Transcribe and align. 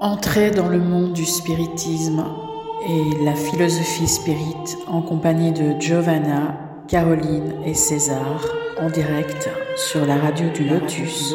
Entrez 0.00 0.52
dans 0.52 0.68
le 0.68 0.78
monde 0.78 1.12
du 1.12 1.24
spiritisme 1.24 2.24
et 2.88 3.24
la 3.24 3.34
philosophie 3.34 4.06
spirit 4.06 4.76
en 4.86 5.02
compagnie 5.02 5.50
de 5.50 5.74
Giovanna, 5.80 6.56
Caroline 6.86 7.54
et 7.64 7.74
César 7.74 8.44
en 8.80 8.90
direct 8.90 9.50
sur 9.76 10.06
la 10.06 10.16
radio 10.16 10.50
du 10.50 10.68
Lotus. 10.68 11.34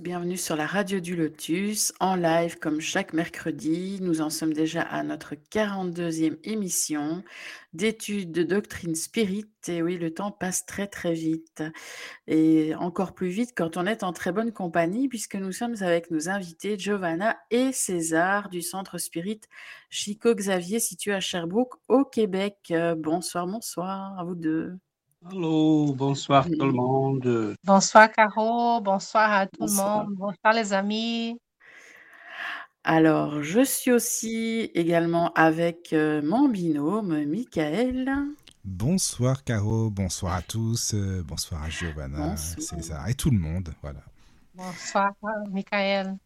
Bienvenue 0.00 0.36
sur 0.36 0.54
la 0.54 0.66
radio 0.66 1.00
du 1.00 1.16
Lotus 1.16 1.92
en 1.98 2.14
live 2.14 2.58
comme 2.58 2.80
chaque 2.80 3.12
mercredi. 3.12 3.98
Nous 4.00 4.20
en 4.20 4.30
sommes 4.30 4.52
déjà 4.52 4.82
à 4.82 5.02
notre 5.02 5.34
42e 5.34 6.38
émission 6.44 7.24
d'études 7.72 8.30
de 8.30 8.44
doctrine 8.44 8.94
spirit. 8.94 9.50
Et 9.66 9.82
oui, 9.82 9.98
le 9.98 10.14
temps 10.14 10.30
passe 10.30 10.66
très 10.66 10.86
très 10.86 11.14
vite. 11.14 11.64
Et 12.28 12.76
encore 12.76 13.12
plus 13.12 13.28
vite 13.28 13.54
quand 13.56 13.76
on 13.76 13.86
est 13.86 14.04
en 14.04 14.12
très 14.12 14.30
bonne 14.30 14.52
compagnie 14.52 15.08
puisque 15.08 15.34
nous 15.34 15.52
sommes 15.52 15.74
avec 15.80 16.12
nos 16.12 16.28
invités 16.28 16.78
Giovanna 16.78 17.36
et 17.50 17.72
César 17.72 18.48
du 18.48 18.62
Centre 18.62 18.98
Spirit 18.98 19.40
Chico 19.90 20.32
Xavier 20.32 20.78
situé 20.78 21.12
à 21.12 21.20
Sherbrooke 21.20 21.74
au 21.88 22.04
Québec. 22.04 22.56
Euh, 22.70 22.94
bonsoir, 22.94 23.46
bonsoir 23.48 24.16
à 24.16 24.22
vous 24.22 24.36
deux. 24.36 24.78
Allô, 25.30 25.92
bonsoir 25.94 26.46
tout 26.46 26.64
le 26.64 26.72
monde. 26.72 27.56
Bonsoir 27.64 28.10
Caro, 28.12 28.80
bonsoir 28.80 29.32
à 29.32 29.46
tout 29.46 29.66
le 29.66 29.72
monde, 29.72 30.14
bonsoir 30.14 30.52
les 30.54 30.72
amis. 30.72 31.40
Alors, 32.84 33.42
je 33.42 33.64
suis 33.64 33.90
aussi 33.90 34.70
également 34.74 35.32
avec 35.32 35.92
euh, 35.92 36.22
mon 36.22 36.48
binôme, 36.48 37.24
Michael. 37.24 38.12
Bonsoir 38.64 39.42
Caro, 39.42 39.90
bonsoir 39.90 40.34
à 40.34 40.42
tous, 40.42 40.94
euh, 40.94 41.24
bonsoir 41.26 41.62
à 41.62 41.70
Giovanna, 41.70 42.36
César 42.36 43.08
et 43.08 43.14
tout 43.14 43.30
le 43.30 43.38
monde. 43.38 43.70
Voilà. 43.82 44.02
Bonsoir 44.54 45.12
Michael. 45.50 46.16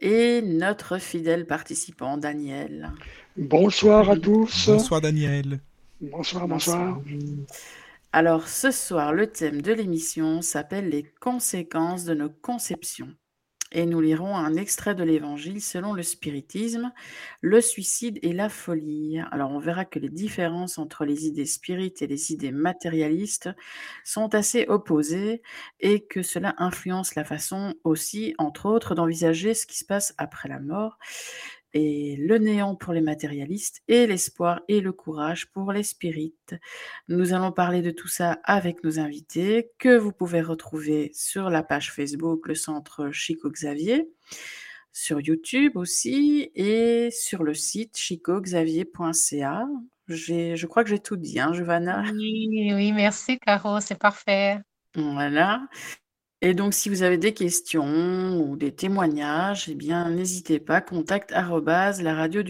Et 0.00 0.42
notre 0.42 0.98
fidèle 0.98 1.46
participant, 1.46 2.16
Daniel. 2.16 2.90
Bonsoir 3.36 4.10
à 4.10 4.16
tous. 4.16 4.68
Bonsoir 4.68 5.00
Daniel. 5.00 5.60
Bonsoir, 6.00 6.48
bonsoir. 6.48 6.98
Alors 8.12 8.48
ce 8.48 8.72
soir, 8.72 9.12
le 9.12 9.30
thème 9.30 9.62
de 9.62 9.72
l'émission 9.72 10.42
s'appelle 10.42 10.88
les 10.88 11.04
conséquences 11.20 12.04
de 12.04 12.14
nos 12.14 12.30
conceptions. 12.30 13.14
Et 13.72 13.86
nous 13.86 14.00
lirons 14.00 14.36
un 14.36 14.56
extrait 14.56 14.96
de 14.96 15.04
l'Évangile 15.04 15.62
selon 15.62 15.92
le 15.92 16.02
spiritisme, 16.02 16.90
le 17.40 17.60
suicide 17.60 18.18
et 18.22 18.32
la 18.32 18.48
folie. 18.48 19.20
Alors 19.30 19.52
on 19.52 19.60
verra 19.60 19.84
que 19.84 20.00
les 20.00 20.08
différences 20.08 20.76
entre 20.76 21.04
les 21.04 21.26
idées 21.26 21.46
spirites 21.46 22.02
et 22.02 22.08
les 22.08 22.32
idées 22.32 22.50
matérialistes 22.50 23.48
sont 24.02 24.34
assez 24.34 24.66
opposées 24.66 25.40
et 25.78 26.04
que 26.04 26.22
cela 26.22 26.56
influence 26.58 27.14
la 27.14 27.22
façon 27.22 27.74
aussi, 27.84 28.34
entre 28.38 28.66
autres, 28.66 28.96
d'envisager 28.96 29.54
ce 29.54 29.66
qui 29.66 29.78
se 29.78 29.84
passe 29.84 30.14
après 30.18 30.48
la 30.48 30.58
mort 30.58 30.98
et 31.72 32.16
le 32.16 32.38
néant 32.38 32.74
pour 32.74 32.92
les 32.92 33.00
matérialistes 33.00 33.82
et 33.88 34.06
l'espoir 34.06 34.60
et 34.68 34.80
le 34.80 34.92
courage 34.92 35.50
pour 35.52 35.72
les 35.72 35.82
spirites. 35.82 36.54
Nous 37.08 37.32
allons 37.32 37.52
parler 37.52 37.82
de 37.82 37.90
tout 37.90 38.08
ça 38.08 38.38
avec 38.44 38.82
nos 38.84 38.98
invités 38.98 39.70
que 39.78 39.96
vous 39.96 40.12
pouvez 40.12 40.40
retrouver 40.40 41.10
sur 41.14 41.50
la 41.50 41.62
page 41.62 41.92
Facebook 41.92 42.48
le 42.48 42.54
centre 42.54 43.10
Chico 43.10 43.50
Xavier, 43.50 44.10
sur 44.92 45.20
YouTube 45.20 45.76
aussi 45.76 46.50
et 46.54 47.10
sur 47.12 47.44
le 47.44 47.54
site 47.54 47.96
chicoxavier.ca. 47.96 49.66
Je 50.08 50.66
crois 50.66 50.82
que 50.82 50.90
j'ai 50.90 50.98
tout 50.98 51.16
dit, 51.16 51.38
hein, 51.38 51.52
Giovanna? 51.52 52.02
Oui, 52.12 52.72
oui, 52.74 52.92
merci 52.92 53.38
Caro, 53.38 53.78
c'est 53.80 53.98
parfait. 53.98 54.58
Voilà. 54.96 55.62
Et 56.42 56.54
donc, 56.54 56.72
si 56.72 56.88
vous 56.88 57.02
avez 57.02 57.18
des 57.18 57.34
questions 57.34 58.40
ou 58.40 58.56
des 58.56 58.74
témoignages, 58.74 59.68
eh 59.68 59.74
bien, 59.74 60.08
n'hésitez 60.10 60.58
pas, 60.58 60.80
contact 60.80 61.32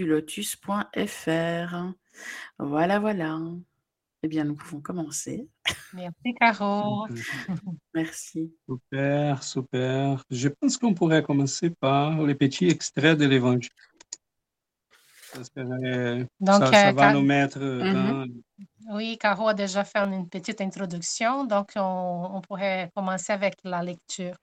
lotus.fr. 0.07 0.87
Voilà, 2.59 2.99
voilà. 3.01 3.41
Eh 4.23 4.29
bien, 4.29 4.45
nous 4.45 4.55
pouvons 4.55 4.81
commencer. 4.81 5.49
Merci, 5.95 6.35
Caro. 6.39 7.07
Merci. 7.95 8.55
Super, 8.69 9.43
super. 9.43 10.25
Je 10.31 10.49
pense 10.49 10.77
qu'on 10.77 10.95
pourrait 10.95 11.23
commencer 11.23 11.71
par 11.71 12.23
les 12.25 12.35
petits 12.35 12.69
extraits 12.69 13.19
de 13.19 13.25
l'Évangile. 13.25 13.71
Donc, 15.35 16.65
ça, 16.65 16.89
euh, 16.89 16.93
va 16.93 17.13
nous 17.13 17.23
mettre 17.23 17.59
dans, 17.59 18.27
mhm. 18.27 18.43
Oui, 18.93 19.19
Caro 19.19 19.49
a 19.49 19.55
déjà 19.55 19.85
fait 19.85 19.99
une 19.99 20.29
petite 20.29 20.61
introduction, 20.61 21.45
donc 21.45 21.73
on, 21.77 22.41
pourrait 22.47 22.91
commencer 22.95 23.33
avec 23.33 23.55
la 23.63 23.83
lecture. 23.83 24.35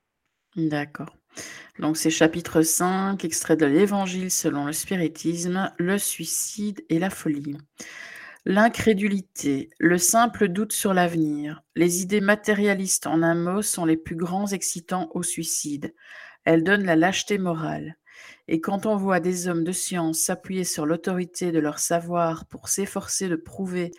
D'accord. 0.56 1.14
Donc 1.80 1.98
c'est 1.98 2.10
chapitre 2.10 2.62
5, 2.62 3.24
extrait 3.26 3.58
de 3.58 3.66
l'Évangile 3.66 4.32
selon 4.32 4.66
le 4.66 4.74
spiritisme, 4.74 5.72
le 5.78 5.98
suicide 5.98 6.84
et 6.90 6.98
la 6.98 7.10
folie. 7.10 7.58
L'incrédulité, 8.46 9.70
le 9.78 9.98
simple 9.98 10.48
doute 10.48 10.72
sur 10.72 10.94
l'avenir, 10.94 11.62
les 11.76 12.02
idées 12.02 12.22
matérialistes 12.22 13.06
en 13.06 13.22
un 13.22 13.36
mot 13.36 13.62
sont 13.62 13.84
les 13.84 13.98
plus 13.98 14.16
grands 14.16 14.48
excitants 14.48 15.10
au 15.14 15.22
suicide. 15.22 15.94
Elles 16.46 16.64
donnent 16.64 16.86
la 16.86 16.96
lâcheté 16.96 17.38
morale. 17.38 17.98
Et 18.48 18.62
quand 18.62 18.86
on 18.86 18.96
voit 18.96 19.20
des 19.20 19.48
hommes 19.48 19.64
de 19.64 19.72
science 19.72 20.20
s'appuyer 20.20 20.64
sur 20.64 20.86
l'autorité 20.86 21.52
de 21.52 21.60
leur 21.60 21.80
savoir 21.80 22.46
pour 22.48 22.70
s'efforcer 22.70 23.30
de 23.30 23.36
prouver 23.36 23.92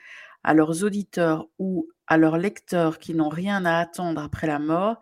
à 0.45 0.55
leurs 0.55 0.85
auditeurs 0.85 1.49
ou 1.59 1.89
à 2.07 2.17
leurs 2.17 2.39
lecteurs 2.39 2.99
qui 2.99 3.15
n'ont 3.15 3.29
rien 3.29 3.65
à 3.65 3.79
attendre 3.79 4.23
après 4.23 4.47
la 4.47 4.59
mort, 4.59 4.97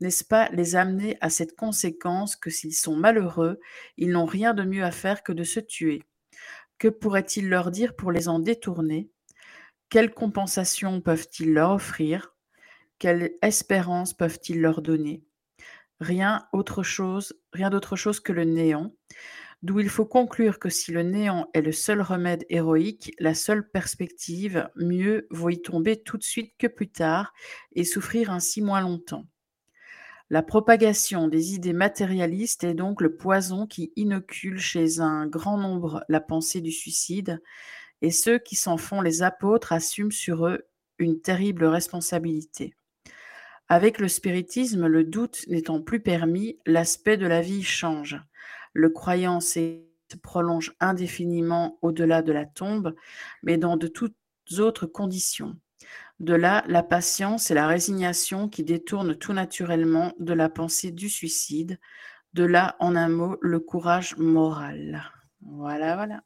n'est-ce 0.00 0.24
pas 0.24 0.48
les 0.50 0.76
amener 0.76 1.16
à 1.20 1.30
cette 1.30 1.56
conséquence 1.56 2.36
que 2.36 2.50
s'ils 2.50 2.74
sont 2.74 2.96
malheureux, 2.96 3.60
ils 3.96 4.10
n'ont 4.10 4.26
rien 4.26 4.54
de 4.54 4.62
mieux 4.62 4.84
à 4.84 4.90
faire 4.90 5.22
que 5.22 5.32
de 5.32 5.44
se 5.44 5.60
tuer? 5.60 6.02
Que 6.78 6.88
pourrait-il 6.88 7.48
leur 7.48 7.70
dire 7.70 7.96
pour 7.96 8.12
les 8.12 8.28
en 8.28 8.38
détourner? 8.38 9.10
Quelle 9.88 10.12
compensation 10.12 11.00
peuvent-ils 11.00 11.52
leur 11.52 11.72
offrir? 11.72 12.34
Quelle 12.98 13.32
espérance 13.42 14.14
peuvent-ils 14.14 14.60
leur 14.60 14.82
donner? 14.82 15.25
Rien 16.00 16.46
d'autre 16.52 16.82
chose 16.82 18.20
que 18.20 18.32
le 18.32 18.44
néant, 18.44 18.92
D'où 19.62 19.80
il 19.80 19.88
faut 19.88 20.04
conclure 20.04 20.58
que 20.58 20.68
si 20.68 20.92
le 20.92 21.02
néant 21.02 21.48
est 21.54 21.62
le 21.62 21.72
seul 21.72 22.02
remède 22.02 22.44
héroïque, 22.50 23.12
la 23.18 23.34
seule 23.34 23.68
perspective, 23.68 24.68
mieux 24.76 25.26
vaut 25.30 25.48
y 25.48 25.60
tomber 25.60 26.02
tout 26.02 26.18
de 26.18 26.22
suite 26.22 26.52
que 26.58 26.66
plus 26.66 26.88
tard 26.88 27.32
et 27.72 27.84
souffrir 27.84 28.30
ainsi 28.30 28.60
moins 28.60 28.82
longtemps. 28.82 29.26
La 30.28 30.42
propagation 30.42 31.28
des 31.28 31.54
idées 31.54 31.72
matérialistes 31.72 32.64
est 32.64 32.74
donc 32.74 33.00
le 33.00 33.16
poison 33.16 33.66
qui 33.66 33.92
inocule 33.96 34.58
chez 34.58 35.00
un 35.00 35.26
grand 35.26 35.56
nombre 35.56 36.04
la 36.08 36.20
pensée 36.20 36.60
du 36.60 36.72
suicide, 36.72 37.42
et 38.02 38.10
ceux 38.10 38.38
qui 38.38 38.56
s'en 38.56 38.76
font 38.76 39.00
les 39.00 39.22
apôtres 39.22 39.72
assument 39.72 40.12
sur 40.12 40.46
eux 40.46 40.68
une 40.98 41.20
terrible 41.20 41.64
responsabilité. 41.64 42.74
Avec 43.68 43.98
le 43.98 44.08
spiritisme, 44.08 44.86
le 44.86 45.04
doute 45.04 45.44
n'étant 45.48 45.80
plus 45.80 46.00
permis, 46.00 46.58
l'aspect 46.66 47.16
de 47.16 47.26
la 47.26 47.40
vie 47.40 47.62
change 47.62 48.20
le 48.76 48.90
croyant 48.90 49.40
se 49.40 49.80
prolonge 50.22 50.74
indéfiniment 50.80 51.78
au-delà 51.82 52.22
de 52.22 52.32
la 52.32 52.44
tombe, 52.44 52.94
mais 53.42 53.56
dans 53.56 53.76
de 53.76 53.88
toutes 53.88 54.14
autres 54.58 54.86
conditions. 54.86 55.56
De 56.20 56.34
là, 56.34 56.62
la 56.68 56.82
patience 56.82 57.50
et 57.50 57.54
la 57.54 57.66
résignation 57.66 58.48
qui 58.48 58.64
détournent 58.64 59.16
tout 59.16 59.32
naturellement 59.32 60.12
de 60.18 60.32
la 60.32 60.48
pensée 60.48 60.92
du 60.92 61.08
suicide. 61.08 61.78
De 62.34 62.44
là, 62.44 62.76
en 62.80 62.96
un 62.96 63.08
mot, 63.08 63.36
le 63.40 63.60
courage 63.60 64.16
moral. 64.16 65.10
Voilà, 65.40 65.96
voilà. 65.96 66.22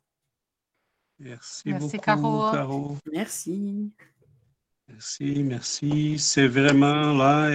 Merci, 1.19 1.63
merci 1.67 1.97
beaucoup, 1.97 2.03
Caro. 2.53 2.97
Merci. 3.13 3.93
Merci, 4.93 5.43
merci. 5.45 6.19
C'est 6.19 6.49
vraiment 6.49 7.13
là, 7.13 7.51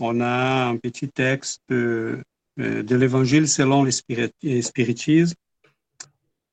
on 0.00 0.20
a 0.20 0.66
un 0.66 0.76
petit 0.76 1.08
texte 1.08 1.62
euh, 1.70 2.22
de 2.56 2.96
l'Évangile 2.96 3.48
selon 3.48 3.84
le 3.84 3.90
spiritisme. 3.90 5.34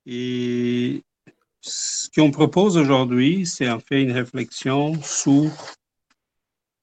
Et 0.05 1.03
ce 1.61 2.09
qu'on 2.15 2.31
propose 2.31 2.77
aujourd'hui, 2.77 3.45
c'est 3.45 3.69
en 3.69 3.79
fait 3.79 4.01
une 4.01 4.11
réflexion 4.11 5.01
sur 5.01 5.51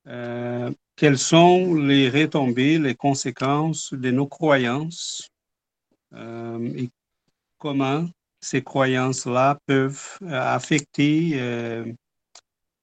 euh, 0.06 0.70
quelles 0.94 1.18
sont 1.18 1.74
les 1.74 2.10
retombées, 2.10 2.78
les 2.78 2.94
conséquences 2.94 3.94
de 3.94 4.10
nos 4.10 4.26
croyances 4.26 5.30
euh, 6.12 6.58
et 6.76 6.90
comment 7.58 8.06
ces 8.40 8.62
croyances-là 8.62 9.58
peuvent 9.66 10.18
affecter 10.28 11.40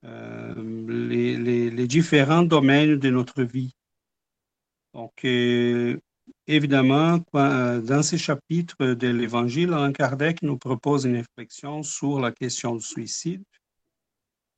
les, 0.04 1.38
les, 1.70 1.88
différents 1.88 2.44
domaines 2.44 2.98
de 2.98 3.10
notre 3.10 3.44
vie. 3.44 3.76
Donc, 4.94 5.24
Évidemment, 6.48 7.24
euh, 7.36 7.82
dans 7.82 8.04
ces 8.04 8.18
chapitres 8.18 8.86
de 8.86 9.08
l'Évangile, 9.08 9.74
Alain 9.74 9.92
Kardec 9.94 10.42
nous 10.42 10.58
propose 10.58 11.06
une 11.06 11.18
réflexion 11.18 11.84
sur 11.84 12.20
la 12.20 12.32
question 12.32 12.76
du 12.76 12.82
suicide. 12.82 13.44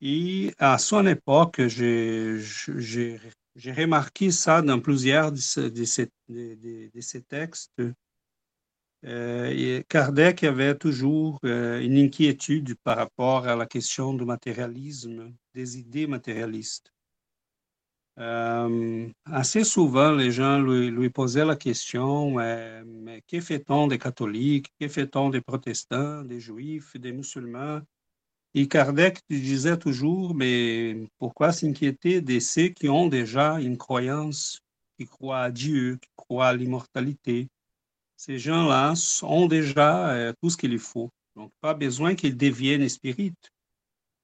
Et 0.00 0.52
à 0.58 0.78
son 0.78 1.06
époque, 1.06 1.60
j'ai 1.68 2.40
remarqué 3.66 4.30
ça 4.30 4.60
dans 4.60 4.80
plusieurs 4.80 5.32
de, 5.32 5.36
ces, 5.36 6.10
de 6.28 7.00
ces 7.00 7.22
textes. 7.22 7.80
Euh, 9.06 9.82
Kardec 9.88 10.44
avait 10.44 10.76
toujours 10.76 11.38
euh, 11.44 11.80
une 11.80 11.98
inquiétude 11.98 12.74
par 12.82 12.96
rapport 12.96 13.46
à 13.46 13.54
la 13.54 13.66
question 13.66 14.14
du 14.14 14.24
matérialisme, 14.24 15.34
des 15.54 15.78
idées 15.78 16.06
matérialistes. 16.06 16.90
Euh, 18.18 19.08
assez 19.26 19.64
souvent, 19.64 20.12
les 20.12 20.30
gens 20.30 20.58
lui, 20.58 21.10
posaient 21.10 21.44
la 21.44 21.56
question, 21.56 22.36
mais 22.36 23.22
que 23.28 23.40
fait-on 23.40 23.88
des 23.88 23.98
catholiques, 23.98 24.72
que 24.80 24.88
fait-on 24.88 25.28
des 25.30 25.40
protestants, 25.40 26.22
des 26.22 26.40
juifs, 26.40 26.96
des 26.96 27.12
musulmans? 27.12 27.80
Et 28.54 28.68
Kardec 28.68 29.20
disait 29.28 29.78
toujours, 29.78 30.34
mais 30.34 31.08
pourquoi 31.18 31.52
s'inquiéter 31.52 32.20
de 32.22 32.38
ceux 32.38 32.68
qui 32.68 32.88
ont 32.88 33.08
déjà 33.08 33.60
une 33.60 33.76
croyance, 33.76 34.60
qui 34.96 35.06
croient 35.06 35.42
à 35.42 35.50
Dieu, 35.50 35.98
qui 36.00 36.10
croient 36.16 36.48
à 36.48 36.54
l'immortalité? 36.54 37.48
Ces 38.24 38.38
gens-là 38.38 38.94
ont 39.22 39.46
déjà 39.46 40.10
euh, 40.10 40.32
tout 40.40 40.48
ce 40.48 40.56
qu'il 40.56 40.78
faut. 40.78 41.10
Donc, 41.36 41.50
pas 41.60 41.74
besoin 41.74 42.14
qu'ils 42.14 42.36
deviennent 42.36 42.88
spirites 42.88 43.50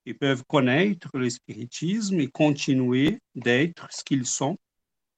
ils 0.05 0.17
peuvent 0.17 0.43
connaître 0.45 1.09
le 1.13 1.29
spiritisme 1.29 2.19
et 2.19 2.27
continuer 2.27 3.19
d'être 3.35 3.87
ce 3.91 4.03
qu'ils 4.03 4.25
sont. 4.25 4.57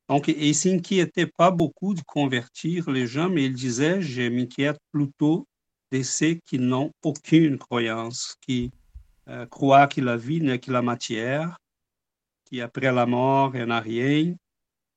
Donc, 0.09 0.27
ils 0.27 0.50
ne 0.50 0.53
s'inquiétaient 0.53 1.31
pas 1.38 1.51
beaucoup 1.51 1.94
de 1.94 2.01
convertir 2.01 2.89
les 2.89 3.07
gens, 3.07 3.30
mais 3.30 3.45
ils 3.45 3.53
disaient, 3.53 4.01
je 4.01 4.24
m'inquiète 4.24 4.77
plutôt 4.91 5.47
de 5.91 6.03
ceux 6.03 6.38
qui 6.45 6.59
n'ont 6.59 6.91
aucune 7.03 7.57
croyance, 7.57 8.35
qui 8.41 8.71
euh, 9.30 9.45
croient 9.45 9.88
que 9.88 10.01
la 10.01 10.18
vie 10.18 10.41
n'est 10.41 10.59
que 10.59 10.71
la 10.71 10.81
matière, 10.81 11.57
qu'après 12.51 12.91
la 12.91 13.06
mort, 13.06 13.56
il 13.56 13.63
n'y 13.65 13.71
a 13.71 13.80
rien, 13.80 14.35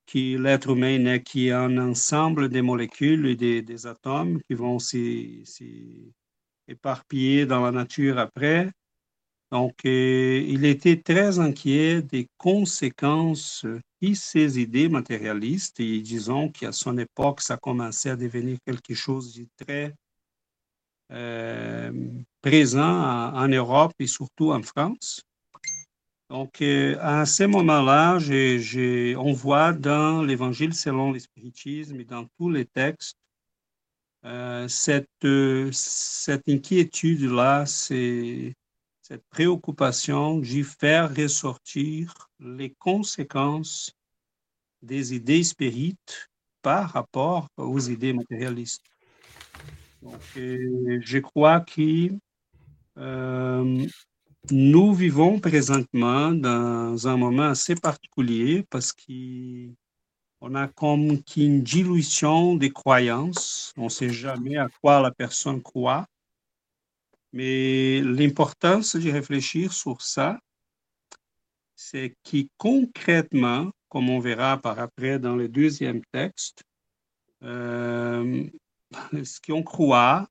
que 0.07 0.39
l'être 0.39 0.71
humain 0.71 0.99
n'est 0.99 1.23
qu'un 1.23 1.77
ensemble 1.79 2.49
de 2.49 2.61
molécules 2.61 3.27
et 3.27 3.37
des, 3.63 3.87
atomes 3.87 4.41
qui 4.49 4.55
vont 4.55 4.79
s'éparpiller 4.79 7.47
dans 7.47 7.65
la 7.65 7.73
nature 7.73 8.19
après, 8.19 8.71
donc, 9.53 9.85
euh, 9.85 10.45
il 10.47 10.65
était 10.65 11.01
très 11.01 11.39
inquiet 11.39 12.03
des 12.03 12.29
conséquences 12.37 13.65
de 13.65 14.15
ces 14.15 14.61
idées 14.61 14.89
matérialistes 14.89 15.81
et 15.81 16.01
disons 16.01 16.51
qu'à 16.51 16.73
son 16.73 16.99
époque, 16.99 17.41
ça 17.41 17.57
commençait 17.57 18.11
à 18.11 18.17
devenir 18.17 18.59
quelque 18.67 18.95
chose 18.95 19.35
de 19.35 19.47
très 19.57 19.95
euh, 21.13 21.93
présent 22.43 23.33
en, 23.35 23.49
Europe 23.49 23.93
et 24.01 24.09
surtout 24.09 24.53
en 24.53 24.63
France. 24.63 25.23
Donc, 26.29 26.61
euh, 26.61 26.97
à 27.01 27.25
ce 27.25 27.45
moment-là, 27.45 28.19
on 29.19 29.33
voit 29.33 29.73
dans 29.73 30.23
l'Évangile 30.23 30.75
selon 30.75 31.13
l'espiritisme 31.13 32.01
et 32.01 32.05
dans 32.05 32.27
tous 32.37 32.51
les 32.51 32.65
textes, 32.65 33.19
cette, 34.67 35.09
cette 35.71 36.49
inquiétude-là, 36.49 37.65
cette 37.65 39.25
préoccupation 39.31 40.39
de 40.39 40.63
faire 40.65 41.15
ressortir 41.15 42.29
les 42.41 42.71
conséquences 42.71 43.97
des 44.83 45.15
idées 45.15 45.45
spirites 45.45 46.29
par 46.63 46.91
rapport 46.91 47.49
aux 47.57 47.79
idées 47.79 48.13
matérialistes. 48.13 48.83
Euh, 50.37 51.01
je 51.03 51.19
crois 51.19 51.61
que 51.61 52.11
euh, 52.99 53.87
nous 54.51 54.95
vivons 54.95 55.41
présentement 55.41 56.31
dans 56.31 57.09
un 57.09 57.17
moment 57.17 57.49
assez 57.49 57.75
particulier 57.75 58.65
parce 58.71 58.93
qu'on 58.93 60.55
a 60.55 60.69
comme 60.69 61.19
une 61.37 61.63
dilution 61.63 62.55
des 62.55 62.71
croyances. 62.71 63.73
On 63.77 63.85
ne 63.85 63.89
sait 63.89 64.11
jamais 64.11 64.57
à 64.57 64.69
quoi 64.81 65.01
la 65.01 65.11
personne 65.11 65.63
croit. 65.63 66.07
Mais 67.33 68.01
l'importance 68.03 68.97
de 68.97 69.11
réfléchir 69.11 69.73
sur 69.73 70.01
ça, 70.01 70.39
c'est 71.75 72.15
que 72.25 72.47
concrètement, 72.57 73.71
comme 73.89 74.09
on 74.09 74.21
verra 74.21 74.59
par 74.59 74.79
après 74.79 75.19
dans 75.19 75.37
le 75.37 75.49
deuxième 75.49 76.03
texte, 76.13 76.63
euh, 77.43 78.45
ce 79.25 79.41
qu'on 79.41 79.63
croit 79.63 80.29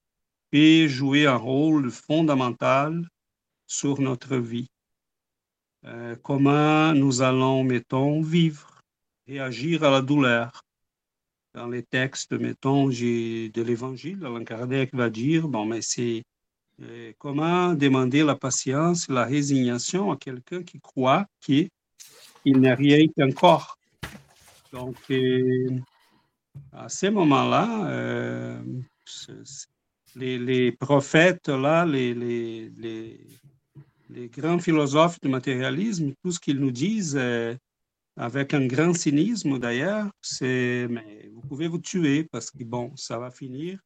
peut 0.51 0.87
jouer 0.87 1.27
un 1.27 1.35
rôle 1.35 1.91
fondamental 1.91 3.05
sur 3.67 3.99
notre 4.01 4.37
vie. 4.37 4.67
Euh, 5.85 6.15
comment 6.23 6.93
nous 6.93 7.21
allons, 7.21 7.63
mettons, 7.63 8.21
vivre, 8.21 8.81
réagir 9.27 9.83
à 9.83 9.91
la 9.91 10.01
douleur? 10.01 10.63
Dans 11.53 11.67
les 11.67 11.83
textes, 11.83 12.33
mettons, 12.33 12.89
de 12.89 13.61
l'Évangile, 13.61 14.25
Alain 14.25 14.43
Kardec 14.43 14.93
va 14.93 15.09
dire, 15.09 15.47
bon, 15.47 15.65
mais 15.65 15.81
c'est 15.81 16.23
comment 17.17 17.73
demander 17.73 18.23
la 18.23 18.35
patience, 18.35 19.07
la 19.07 19.23
résignation 19.23 20.11
à 20.11 20.17
quelqu'un 20.17 20.63
qui 20.63 20.79
croit 20.79 21.25
qu'il 21.39 21.69
n'y 22.45 22.67
a 22.67 22.75
rien 22.75 22.97
corps? 23.35 23.77
Donc, 24.71 24.97
euh, 25.11 25.79
à 26.73 26.89
ce 26.89 27.07
moment-là, 27.07 27.87
euh, 27.87 28.61
les, 30.15 30.71
prophètes, 30.73 31.47
là, 31.47 31.85
les, 31.85 33.21
grands 34.09 34.59
philosophes 34.59 35.19
du 35.21 35.29
matérialisme, 35.29 36.13
tout 36.23 36.31
ce 36.31 36.39
qu'ils 36.39 36.59
nous 36.59 36.71
disent, 36.71 37.17
euh, 37.17 37.55
avec 38.17 38.53
un 38.53 38.65
grand 38.65 38.93
cynisme 38.93 39.59
d'ailleurs, 39.59 40.09
c'est 40.21 40.87
mais 40.89 41.29
vous 41.33 41.41
pouvez 41.41 41.67
vous 41.67 41.79
tuer 41.79 42.23
parce 42.31 42.51
que 42.51 42.63
bon, 42.63 42.95
ça 42.95 43.19
va 43.19 43.31
finir 43.31 43.79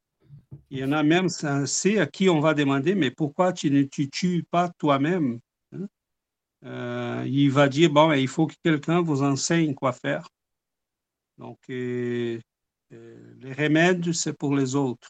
il 0.69 0.80
y 0.80 0.83
en 0.83 0.92
a 0.92 1.04
même 1.04 1.30
c'est 1.30 2.00
à 2.00 2.06
qui 2.06 2.30
on 2.30 2.39
va 2.39 2.54
demander, 2.54 2.95
mais 2.95 3.12
pourquoi 3.12 3.54
tu 3.54 3.71
ne 3.71 3.83
te 3.83 4.04
tues 4.04 4.44
pas 4.44 4.69
toi-même 4.77 5.39
hein? 5.74 5.88
euh, 6.66 7.25
Il 7.27 7.51
va 7.51 7.68
dire, 7.69 7.89
bon, 7.92 8.12
il 8.13 8.27
faut 8.27 8.48
que 8.48 8.56
quelqu'un 8.63 9.01
vous 9.01 9.24
enseigne 9.24 9.74
quoi 9.74 9.94
faire. 9.94 10.27
Donc, 11.38 11.57
les 11.68 12.42
remèdes, 13.57 14.12
c'est 14.13 14.38
pour 14.38 14.56
les 14.56 14.75
autres. 14.75 15.10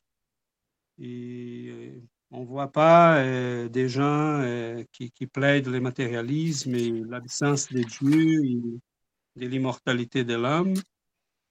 Et 0.99 2.01
on 2.31 2.41
ne 2.41 2.45
voit 2.45 2.71
pas 2.71 3.23
des 3.69 3.89
gens 3.89 4.43
qui, 4.91 5.11
qui, 5.11 5.27
plaident 5.27 5.67
le 5.67 5.79
matérialisme 5.79 6.75
et 6.75 6.91
l'absence 7.07 7.71
de 7.71 7.81
Dieu 7.81 8.45
et 8.45 9.39
de 9.39 9.47
l'immortalité 9.47 10.23
de 10.23 10.35
l'homme. 10.35 10.75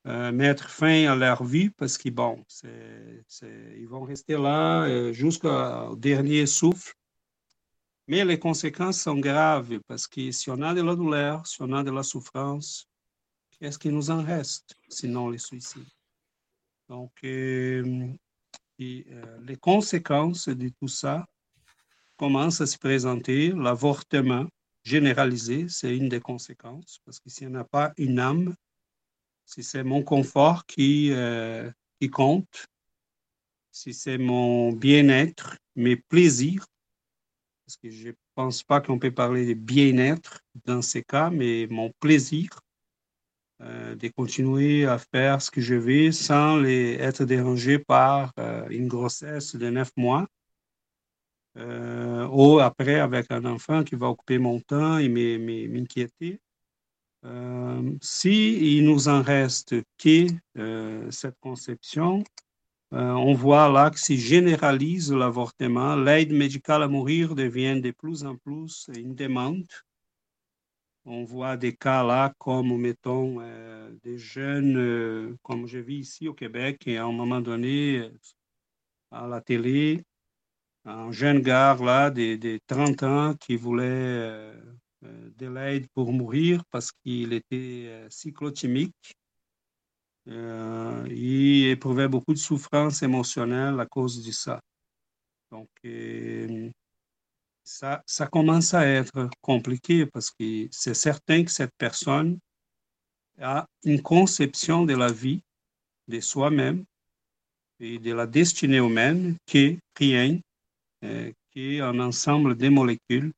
Euh, 0.09 0.33
mettre 0.33 0.71
fin 0.71 1.07
à 1.07 1.15
leur 1.15 1.45
vie 1.45 1.69
parce 1.69 1.99
qu'ils 1.99 2.15
bon, 2.15 2.43
vont 3.89 4.05
rester 4.05 4.39
là 4.39 4.85
euh, 4.85 5.13
jusqu'au 5.13 5.97
dernier 5.97 6.47
souffle. 6.47 6.95
Mais 8.07 8.25
les 8.25 8.39
conséquences 8.39 9.03
sont 9.03 9.19
graves 9.19 9.81
parce 9.87 10.07
que 10.07 10.31
si 10.31 10.51
on 10.51 10.63
a 10.63 10.73
de 10.73 10.81
la 10.81 10.95
douleur, 10.95 11.47
si 11.47 11.61
on 11.61 11.73
a 11.73 11.83
de 11.83 11.91
la 11.91 12.03
souffrance, 12.03 12.89
qu'est-ce 13.51 13.79
qui 13.79 13.91
nous 13.91 14.11
en 14.11 14.23
reste 14.23 14.77
sinon 14.89 15.29
les 15.29 15.37
suicides? 15.37 15.85
Donc, 16.89 17.13
euh, 18.81 19.39
les 19.45 19.57
conséquences 19.57 20.49
de 20.49 20.69
tout 20.69 20.89
ça 20.89 21.27
commencent 22.17 22.61
à 22.61 22.67
se 22.67 22.79
présenter. 22.79 23.53
L'avortement 23.53 24.47
généralisé, 24.85 25.67
c'est 25.69 25.97
une 25.97 26.09
des 26.09 26.21
conséquences 26.21 27.01
parce 27.05 27.21
que 27.21 27.29
s'il 27.29 27.49
n'y 27.51 27.57
a 27.57 27.65
pas 27.65 27.93
une 27.97 28.19
âme, 28.19 28.55
si 29.45 29.63
c'est 29.63 29.83
mon 29.83 30.03
confort 30.03 30.67
qui, 30.67 31.11
euh, 31.13 31.71
qui 32.01 32.11
compte, 32.11 32.67
si 33.71 33.95
c'est 33.95 34.19
mon 34.19 34.73
bien-être, 34.73 35.57
mes 35.75 35.97
plaisirs, 35.97 36.67
parce 37.65 37.77
que 37.77 37.91
je 37.91 38.09
ne 38.09 38.15
pense 38.35 38.63
pas 38.63 38.81
qu'on 38.81 38.99
peut 38.99 39.13
parler 39.13 39.47
de 39.47 39.55
bien-être 39.55 40.41
dans 40.65 40.83
ces 40.83 41.03
cas, 41.03 41.31
mais 41.31 41.67
mon 41.71 41.93
plaisir 42.01 42.49
de 43.61 44.09
continuer 44.09 44.87
à 44.87 44.99
faire 44.99 45.43
ce 45.43 45.51
que 45.51 45.61
je 45.61 45.75
veux 45.75 46.13
sans 46.13 46.57
les, 46.57 46.95
être 47.01 47.25
dérangé 47.25 47.79
par 47.79 48.33
euh, 48.39 48.67
une 48.71 48.89
grossesse 48.89 49.57
de 49.57 49.69
neuf 49.71 49.91
mois. 49.97 50.27
ou 52.31 52.61
après 52.61 53.01
avec 53.01 53.27
un 53.31 53.45
enfant 53.45 53.83
qui 53.85 53.97
va 53.97 54.09
occuper 54.09 54.39
mon 54.39 54.61
temps 54.61 54.99
et 54.99 55.09
m'inquiéter. 55.09 56.41
Euh, 57.25 57.97
si 58.01 58.77
il 58.77 58.85
nous 58.85 59.09
en 59.09 59.23
reste 59.23 59.75
que 59.99 60.27
euh, 60.57 61.11
cette 61.11 61.39
conception, 61.41 62.23
euh, 62.95 63.13
on 63.13 63.35
voit 63.35 63.69
là 63.69 63.91
que 63.91 63.99
si 63.99 64.17
généralise 64.17 65.13
l'avortement, 65.13 65.97
l'aide 65.97 66.33
médicale 66.33 66.85
à 66.85 66.89
mourir 66.89 67.35
devient 67.35 67.81
de 67.81 67.91
plus 67.91 68.25
en 68.25 68.37
plus 68.37 68.89
une 68.97 69.15
demande. 69.15 69.67
On 71.11 71.25
voit 71.25 71.57
des 71.57 71.75
cas 71.75 72.05
là 72.05 72.35
comme, 72.37 72.77
mettons, 72.79 73.41
des 74.03 74.19
jeunes, 74.19 75.39
comme 75.43 75.67
je 75.67 75.79
vis 75.79 76.01
ici 76.01 76.29
au 76.29 76.35
Québec, 76.35 76.87
et 76.87 76.99
à 76.99 77.07
un 77.07 77.13
moment 77.13 77.41
donné, 77.41 78.11
à 79.11 79.27
la 79.27 79.41
télé, 79.41 80.05
un 80.85 81.11
jeune 81.11 81.41
gars 81.41 81.79
là, 81.81 82.11
de, 82.11 82.37
de 82.37 82.61
30 82.67 83.03
ans, 83.05 83.35
qui 83.41 83.57
voulait 83.57 84.53
de 85.03 85.47
l'aide 85.47 85.87
pour 85.95 86.13
mourir 86.13 86.63
parce 86.71 86.93
qu'il 86.93 87.33
était 87.33 88.07
cyclotimique. 88.11 89.17
il 90.27 91.69
éprouvait 91.69 92.09
beaucoup 92.09 92.35
de 92.35 92.39
souffrance 92.39 93.03
émotionnelle 93.03 93.81
à 93.81 93.87
cause 93.87 94.23
de 94.27 94.31
ça. 94.31 94.61
Donc, 95.51 95.71
ça, 97.69 98.27
commence 98.27 98.73
à 98.75 98.87
être 98.87 99.29
compliqué 99.43 100.07
parce 100.07 100.31
que 100.31 100.69
c'est 100.71 100.95
certain 100.95 101.45
que 101.45 101.51
cette 101.51 101.75
personne 101.77 102.39
a 103.41 103.67
une 103.85 104.03
conception 104.03 104.85
de 104.85 104.95
la 104.95 105.13
vie, 105.13 105.43
de 106.09 106.21
soi-même 106.21 106.85
et 107.79 107.99
de 107.99 108.13
la 108.13 108.27
destinée 108.27 108.79
humaine 108.79 109.37
qui 109.47 109.79
rien, 109.97 110.41
euh, 111.05 111.31
qui 111.53 111.77
est 111.77 111.81
un 111.81 112.01
ensemble 112.01 112.57
de 112.57 112.69
molécules, 112.69 113.33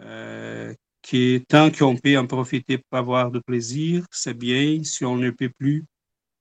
euh, 0.00 0.74
qui 1.00 1.44
tant 1.48 1.70
qu'on 1.70 1.96
peut 1.96 2.18
en 2.18 2.26
profiter 2.26 2.78
pour 2.78 2.98
avoir 2.98 3.30
de 3.30 3.40
plaisir, 3.40 4.06
c'est 4.10 4.34
bien. 4.34 4.84
Si 4.84 5.04
on 5.04 5.16
ne 5.16 5.30
peut 5.30 5.50
plus, 5.58 5.84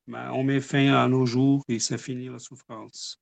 ben, 0.08 0.32
on 0.32 0.44
met 0.44 0.62
fin 0.62 0.94
à 0.94 1.08
nos 1.08 1.26
jours 1.26 1.64
et 1.70 1.80
c'est 1.80 1.98
fini 1.98 2.28
la 2.28 2.40
souffrance 2.40 3.18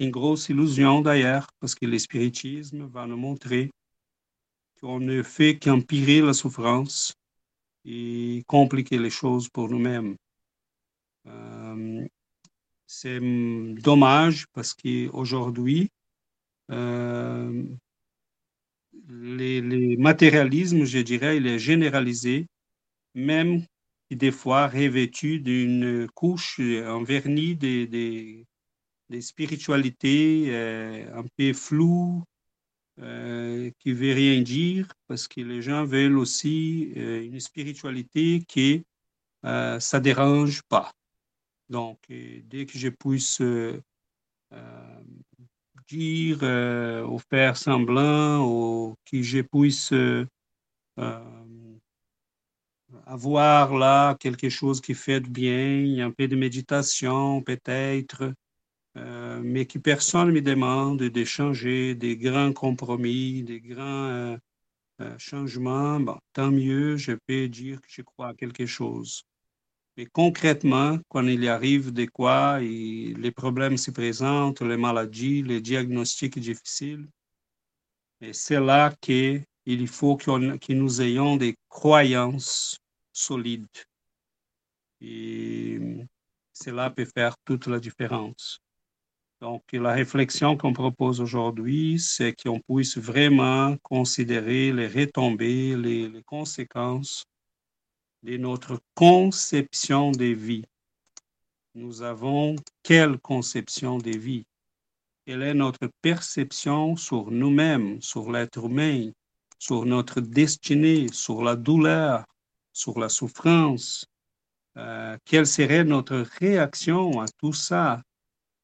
une 0.00 0.10
grosse 0.10 0.48
illusion 0.48 1.02
d'ailleurs, 1.02 1.48
parce 1.60 1.74
que 1.74 1.84
le 1.84 1.98
spiritisme 1.98 2.86
va 2.86 3.06
nous 3.06 3.18
montrer 3.18 3.70
qu'on 4.80 4.98
ne 4.98 5.22
fait 5.22 5.58
qu'empirer 5.58 6.22
la 6.22 6.32
souffrance 6.32 7.14
et 7.84 8.42
compliquer 8.46 8.98
les 8.98 9.10
choses 9.10 9.50
pour 9.50 9.68
nous-mêmes. 9.68 10.16
Euh, 11.26 12.06
c'est 12.86 13.20
dommage 13.20 14.46
parce 14.54 14.72
qu'aujourd'hui, 14.72 15.90
euh, 16.70 17.62
les, 19.08 19.96
matérialismes, 19.98 20.84
je 20.84 20.98
dirais, 21.00 21.36
il 21.36 21.46
est 21.46 21.58
généralisé, 21.58 22.46
même 23.14 23.64
des 24.10 24.32
fois 24.32 24.66
revêtu 24.66 25.40
d'une 25.40 26.08
couche, 26.14 26.58
en 26.58 27.02
vernis 27.02 27.54
des 27.54 28.46
des 29.10 29.20
spiritualités 29.20 30.46
euh, 30.48 31.18
un 31.18 31.24
peu 31.36 31.52
floues, 31.52 32.24
euh, 33.02 33.70
qui 33.78 33.90
ne 33.90 33.94
veut 33.94 34.12
rien 34.12 34.42
dire, 34.42 34.92
parce 35.06 35.26
que 35.26 35.40
les 35.40 35.62
gens 35.62 35.86
veulent 35.86 36.18
aussi 36.18 36.92
euh, 36.98 37.24
une 37.24 37.40
spiritualité 37.40 38.44
qui 38.46 38.84
euh, 39.46 39.80
ça 39.80 40.00
dérange 40.00 40.62
pas. 40.64 40.92
Donc, 41.70 41.98
dès 42.08 42.66
que 42.66 42.76
je 42.76 42.88
puisse 42.88 43.40
dire 45.88 46.42
ou 47.08 47.18
faire 47.30 47.56
semblant, 47.56 48.44
ou 48.44 48.96
que 49.10 49.22
je 49.22 49.40
puisse 49.40 49.94
avoir 53.06 53.76
là 53.76 54.16
quelque 54.16 54.48
chose 54.48 54.80
qui 54.80 54.94
fait 54.94 55.20
du 55.20 55.30
bien, 55.30 56.04
un 56.04 56.10
peu 56.10 56.26
de 56.26 56.34
méditation 56.34 57.40
peut-être, 57.40 58.34
euh, 59.00 59.40
mais 59.42 59.66
que 59.66 59.78
personne 59.78 60.28
ne 60.28 60.32
me 60.32 60.42
demande 60.42 61.02
d'échanger 61.02 61.94
des 61.94 62.16
grands 62.16 62.52
compromis, 62.52 63.42
des 63.42 63.60
grands 63.60 64.08
euh, 64.08 64.36
euh, 65.00 65.14
changements, 65.18 65.98
bon, 66.00 66.18
tant 66.34 66.50
mieux, 66.50 66.96
je 66.98 67.12
peux 67.26 67.48
dire 67.48 67.80
que 67.80 67.88
je 67.88 68.02
crois 68.02 68.28
à 68.28 68.34
quelque 68.34 68.66
chose. 68.66 69.24
Mais 69.96 70.06
concrètement, 70.06 70.98
quand 71.08 71.26
il 71.26 71.48
arrive 71.48 71.92
de 71.92 72.04
quoi, 72.06 72.60
les 72.60 73.32
problèmes 73.34 73.76
se 73.78 73.90
présentent, 73.90 74.60
les 74.62 74.76
maladies, 74.76 75.42
les 75.42 75.60
diagnostics 75.60 76.38
difficiles, 76.38 77.08
c'est 78.32 78.60
là 78.60 78.94
qu'il 79.00 79.44
faut 79.88 80.16
que 80.16 80.72
nous 80.72 81.02
ayons 81.02 81.36
des 81.36 81.56
croyances 81.68 82.78
solides. 83.12 83.66
Et 85.00 85.78
cela 86.52 86.90
peut 86.90 87.06
faire 87.06 87.34
toute 87.44 87.66
la 87.66 87.80
différence. 87.80 88.60
Donc, 89.40 89.62
la 89.72 89.92
réflexion 89.92 90.58
qu'on 90.58 90.74
propose 90.74 91.22
aujourd'hui, 91.22 91.98
c'est 91.98 92.34
qu'on 92.34 92.60
puisse 92.60 92.98
vraiment 92.98 93.74
considérer 93.82 94.70
les 94.70 94.86
retombées, 94.86 95.76
les, 95.76 96.22
conséquences 96.24 97.24
de 98.22 98.36
notre 98.36 98.80
conception 98.94 100.10
des 100.10 100.34
vies. 100.34 100.66
Nous 101.74 102.02
avons 102.02 102.56
quelle 102.82 103.18
conception 103.18 103.96
des 103.96 104.18
vies? 104.18 104.44
Quelle 105.24 105.42
est 105.42 105.54
notre 105.54 105.88
perception 106.02 106.96
sur 106.96 107.30
nous-mêmes, 107.30 108.02
sur 108.02 108.30
l'être 108.30 108.66
humain, 108.66 109.10
sur 109.58 109.86
notre 109.86 110.20
destinée, 110.20 111.06
sur 111.12 111.42
la 111.42 111.56
douleur, 111.56 112.26
sur 112.74 112.98
la 113.00 113.08
souffrance? 113.08 114.04
Euh, 114.76 115.16
quelle 115.24 115.46
serait 115.46 115.84
notre 115.84 116.26
réaction 116.38 117.22
à 117.22 117.26
tout 117.38 117.54
ça? 117.54 118.02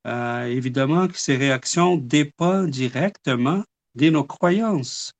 Euh, 0.06 0.44
évidemment 0.44 1.08
que 1.08 1.18
ces 1.18 1.36
réactions 1.36 1.96
dépendent 1.96 2.70
directement 2.70 3.64
de 3.96 4.08
nos 4.10 4.22
croyances. 4.22 5.12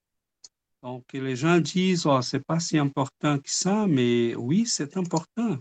Donc, 0.82 1.04
les 1.12 1.34
gens 1.34 1.58
disent, 1.58 2.06
oh, 2.06 2.22
c'est 2.22 2.44
pas 2.44 2.60
si 2.60 2.78
important 2.78 3.38
que 3.38 3.50
ça, 3.50 3.86
mais 3.88 4.36
oui, 4.36 4.64
c'est 4.66 4.96
important. 4.96 5.58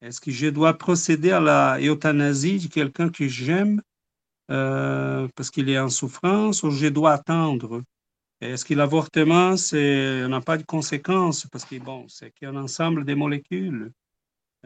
Est-ce 0.00 0.20
que 0.20 0.32
je 0.32 0.48
dois 0.48 0.76
procéder 0.76 1.30
à 1.30 1.38
la 1.38 1.78
euthanasie 1.80 2.58
de 2.58 2.66
quelqu'un 2.66 3.10
que 3.10 3.28
j'aime 3.28 3.80
euh, 4.50 5.28
parce 5.36 5.50
qu'il 5.50 5.68
est 5.68 5.78
en 5.78 5.88
souffrance 5.88 6.64
ou 6.64 6.70
je 6.70 6.88
dois 6.88 7.12
attendre? 7.12 7.82
Est-ce 8.40 8.64
que 8.64 8.74
l'avortement 8.74 9.54
n'a 9.72 10.40
pas 10.40 10.58
de 10.58 10.64
conséquences? 10.64 11.46
Parce 11.46 11.64
que 11.64 11.78
bon, 11.78 12.06
c'est 12.08 12.32
qu'un 12.32 12.56
ensemble 12.56 13.04
de 13.04 13.14
molécules. 13.14 13.92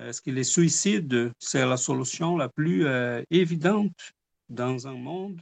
Est-ce 0.01 0.23
que 0.23 0.31
les 0.31 0.45
suicides, 0.45 1.33
c'est 1.39 1.67
la 1.67 1.77
solution 1.77 2.37
la 2.37 2.49
plus 2.49 2.87
euh, 2.87 3.23
évidente 3.31 4.13
dans 4.49 4.89
un 4.89 4.95
monde 4.95 5.41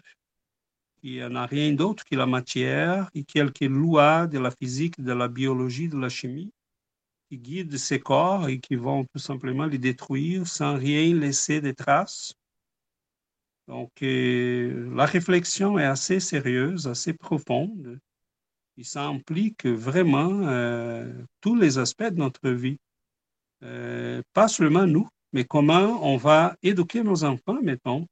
qui 1.00 1.19
n'a 1.19 1.47
rien 1.47 1.73
d'autre 1.73 2.05
que 2.05 2.17
la 2.17 2.27
matière 2.27 3.09
et 3.15 3.23
quelques 3.23 3.61
lois 3.61 4.27
de 4.27 4.38
la 4.38 4.50
physique, 4.50 5.00
de 5.00 5.12
la 5.12 5.29
biologie, 5.29 5.88
de 5.88 5.99
la 5.99 6.09
chimie 6.09 6.50
qui 7.29 7.38
guident 7.38 7.77
ces 7.77 8.00
corps 8.00 8.49
et 8.49 8.59
qui 8.59 8.75
vont 8.75 9.05
tout 9.05 9.21
simplement 9.21 9.67
les 9.67 9.79
détruire 9.79 10.47
sans 10.47 10.77
rien 10.77 11.15
laisser 11.15 11.61
de 11.61 11.71
traces? 11.71 12.35
Donc, 13.69 13.91
euh, 14.03 14.91
la 14.95 15.05
réflexion 15.05 15.79
est 15.79 15.85
assez 15.85 16.21
sérieuse, 16.21 16.88
assez 16.88 17.12
profonde, 17.12 17.99
et 18.79 18.85
ça 18.85 19.07
implique 19.07 19.67
vraiment 19.67 20.49
euh, 20.49 21.12
tous 21.43 21.55
les 21.55 21.79
aspects 21.79 22.05
de 22.05 22.17
notre 22.17 22.49
vie. 22.49 22.79
Euh, 23.62 24.23
pas 24.33 24.49
seulement 24.49 24.87
nous, 24.87 25.09
mais 25.33 25.45
comment 25.45 26.05
on 26.07 26.17
va 26.17 26.57
éduquer 26.62 27.03
nos 27.03 27.25
enfants, 27.25 27.59
mettons. 27.62 28.07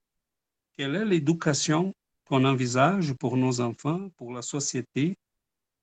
Quelle 0.77 0.97
est 0.97 1.05
l'éducation 1.05 1.95
qu'on 2.27 2.45
envisage 2.45 3.15
pour 3.15 3.37
nos 3.37 3.61
enfants, 3.61 4.09
pour 4.17 4.33
la 4.33 4.43
société? 4.43 5.17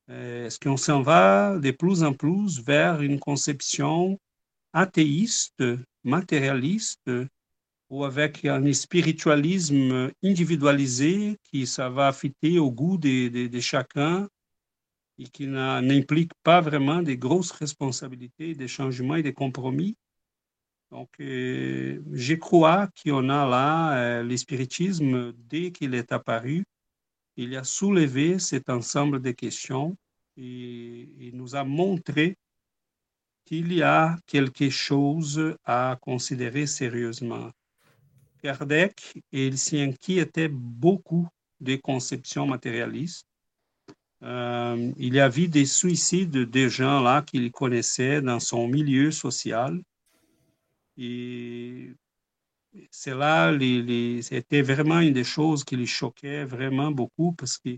Euh, 0.10 0.48
est-ce 0.48 0.60
qu'on 0.60 0.78
s'en 0.78 1.02
va 1.02 1.58
de 1.58 1.72
plus 1.72 2.04
en 2.04 2.14
plus 2.14 2.62
vers 2.62 3.02
une 3.02 3.20
conception 3.20 4.20
athéiste, 4.74 5.64
matérialiste, 6.04 7.10
ou 7.90 8.04
avec 8.04 8.44
un 8.46 8.74
spiritualisme 8.74 10.12
individualisé 10.24 11.38
qui 11.44 11.68
ça 11.68 11.90
va 11.90 12.12
fitter 12.12 12.60
au 12.60 12.72
goût 12.72 12.98
de, 12.98 13.48
de 13.48 13.60
chacun 13.60 14.28
et 15.24 15.30
qui 15.30 15.48
n'implique 15.48 16.32
pas 16.44 16.60
vraiment 16.60 17.02
des 17.02 17.18
grosses 17.18 17.52
responsabilités, 17.52 18.56
des 18.56 18.68
changements 18.68 19.16
et 19.16 19.24
des 19.24 19.34
compromis. 19.34 19.96
Donc, 20.92 21.10
euh, 21.20 22.02
je 22.12 22.34
crois 22.36 22.88
qu'on 23.02 23.30
a 23.30 23.48
là 23.48 23.98
euh, 23.98 24.24
le 24.24 24.38
spiritisme, 24.38 25.34
dès 25.50 25.72
qu'il 25.72 25.96
est 25.96 26.12
apparu, 26.12 26.66
il 27.38 27.56
a 27.56 27.64
soulevé 27.64 28.38
cet 28.38 28.70
ensemble 28.70 29.22
de 29.22 29.32
questions 29.32 29.96
et 30.38 31.10
il 31.20 31.36
nous 31.36 31.56
a 31.56 31.64
montré 31.64 32.36
qu'il 33.46 33.74
y 33.74 33.82
a 33.82 34.18
quelque 34.28 34.70
chose 34.70 35.56
à 35.64 35.98
considérer 36.02 36.68
sérieusement. 36.68 37.50
Kardec, 38.42 39.22
il 39.32 39.58
s'y 39.58 39.80
inquiétait 39.80 40.50
beaucoup 40.50 41.28
des 41.60 41.80
conceptions 41.80 42.46
matérialistes 42.46 43.33
euh, 44.24 44.92
il 44.98 45.14
y 45.14 45.20
avait 45.20 45.48
des 45.48 45.66
suicides 45.66 46.32
de 46.32 46.68
gens 46.68 47.02
là 47.02 47.22
qu'il 47.22 47.52
connaissait 47.52 48.22
dans 48.22 48.40
son 48.40 48.68
milieu 48.68 49.12
social. 49.12 49.82
Et 50.98 51.92
c'est 52.90 53.16
là, 53.16 53.52
les, 53.52 54.22
c'était 54.22 54.62
vraiment 54.62 55.00
une 55.00 55.14
des 55.14 55.24
choses 55.24 55.64
qui 55.64 55.76
les 55.76 55.86
choquait 55.86 56.46
vraiment 56.46 56.92
beaucoup 56.92 57.34
parce 57.34 57.58
que 57.58 57.78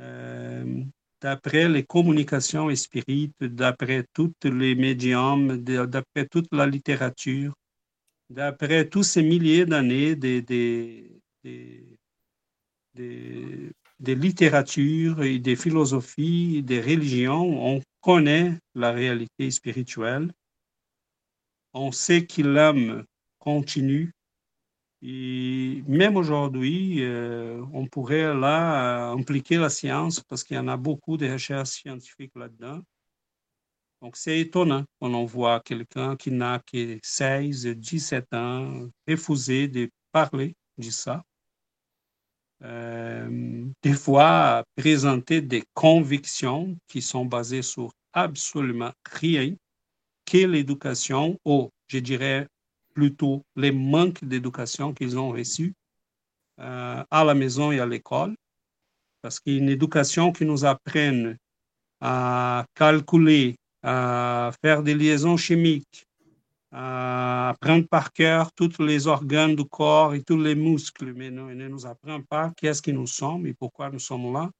euh, 0.00 0.84
d'après 1.20 1.68
les 1.68 1.84
communications 1.84 2.74
spirites, 2.76 3.42
d'après 3.42 4.06
toutes 4.12 4.44
les 4.44 4.74
médiums, 4.74 5.56
d'après 5.58 6.26
toute 6.26 6.52
la 6.52 6.66
littérature, 6.66 7.54
d'après 8.30 8.88
tous 8.88 9.02
ces 9.02 9.22
milliers 9.22 9.66
d'années 9.66 10.14
des, 10.14 10.42
des, 10.42 11.20
des 11.42 11.98
des 12.94 13.72
littératures 14.00 15.22
et 15.22 15.38
des 15.38 15.56
philosophies, 15.56 16.62
des 16.62 16.80
religions, 16.80 17.66
on 17.66 17.80
connaît 18.00 18.58
la 18.74 18.92
réalité 18.92 19.50
spirituelle. 19.50 20.32
On 21.72 21.92
sait 21.92 22.26
que 22.26 22.42
l'âme 22.42 23.04
continue. 23.38 24.12
Et 25.02 25.82
même 25.86 26.16
aujourd'hui, 26.16 27.02
euh, 27.02 27.62
on 27.72 27.86
pourrait 27.86 28.34
là 28.34 29.10
impliquer 29.10 29.58
la 29.58 29.68
science 29.68 30.20
parce 30.20 30.44
qu'il 30.44 30.56
y 30.56 30.60
en 30.60 30.68
a 30.68 30.76
beaucoup 30.76 31.16
de 31.16 31.30
recherches 31.30 31.70
scientifiques 31.70 32.34
là-dedans. 32.36 32.80
Donc, 34.00 34.16
c'est 34.16 34.38
étonnant 34.38 34.84
quand 35.00 35.12
on 35.14 35.24
voit 35.24 35.60
quelqu'un 35.60 36.16
qui 36.16 36.30
n'a 36.30 36.58
que 36.58 36.98
16, 37.02 37.66
17 37.66 38.34
ans 38.34 38.88
refuser 39.08 39.68
de 39.68 39.90
parler 40.12 40.56
de 40.78 40.90
ça. 40.90 41.22
Euh, 42.62 43.66
des 43.82 43.92
fois 43.92 44.64
présenter 44.76 45.40
des 45.40 45.64
convictions 45.74 46.76
qui 46.88 47.02
sont 47.02 47.26
basées 47.26 47.62
sur 47.62 47.92
absolument 48.12 48.92
rien 49.10 49.54
que 50.24 50.46
l'éducation, 50.46 51.38
ou 51.44 51.68
je 51.88 51.98
dirais 51.98 52.46
plutôt 52.94 53.42
les 53.56 53.72
manques 53.72 54.24
d'éducation 54.24 54.94
qu'ils 54.94 55.18
ont 55.18 55.30
reçus 55.30 55.74
euh, 56.60 57.04
à 57.10 57.24
la 57.24 57.34
maison 57.34 57.72
et 57.72 57.80
à 57.80 57.86
l'école. 57.86 58.34
Parce 59.20 59.40
qu'une 59.40 59.68
éducation 59.68 60.32
qui 60.32 60.44
nous 60.44 60.64
apprenne 60.64 61.36
à 62.00 62.64
calculer, 62.74 63.56
à 63.82 64.52
faire 64.62 64.82
des 64.82 64.94
liaisons 64.94 65.36
chimiques, 65.36 66.06
apprendre 66.74 67.86
par 67.88 68.12
cœur 68.12 68.52
tous 68.52 68.82
les 68.82 69.06
organes 69.06 69.54
du 69.54 69.64
corps 69.64 70.14
et 70.14 70.22
tous 70.22 70.40
les 70.40 70.54
muscles, 70.56 71.12
mais 71.14 71.30
ne, 71.30 71.54
ne 71.54 71.68
nous 71.68 71.86
apprend 71.86 72.20
pas 72.22 72.50
qu'est-ce 72.56 72.82
que 72.82 72.90
nous 72.90 73.06
sommes 73.06 73.46
et 73.46 73.54
pourquoi 73.54 73.90
nous 73.90 74.00
sommes 74.00 74.32
là. 74.32 74.50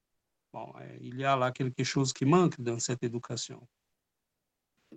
Bon, 0.52 0.72
euh, 0.80 0.98
il 1.00 1.18
y 1.18 1.24
a 1.24 1.36
là 1.36 1.50
quelque 1.50 1.82
chose 1.82 2.12
qui 2.12 2.24
manque 2.24 2.60
dans 2.60 2.78
cette 2.78 3.02
éducation. 3.02 3.66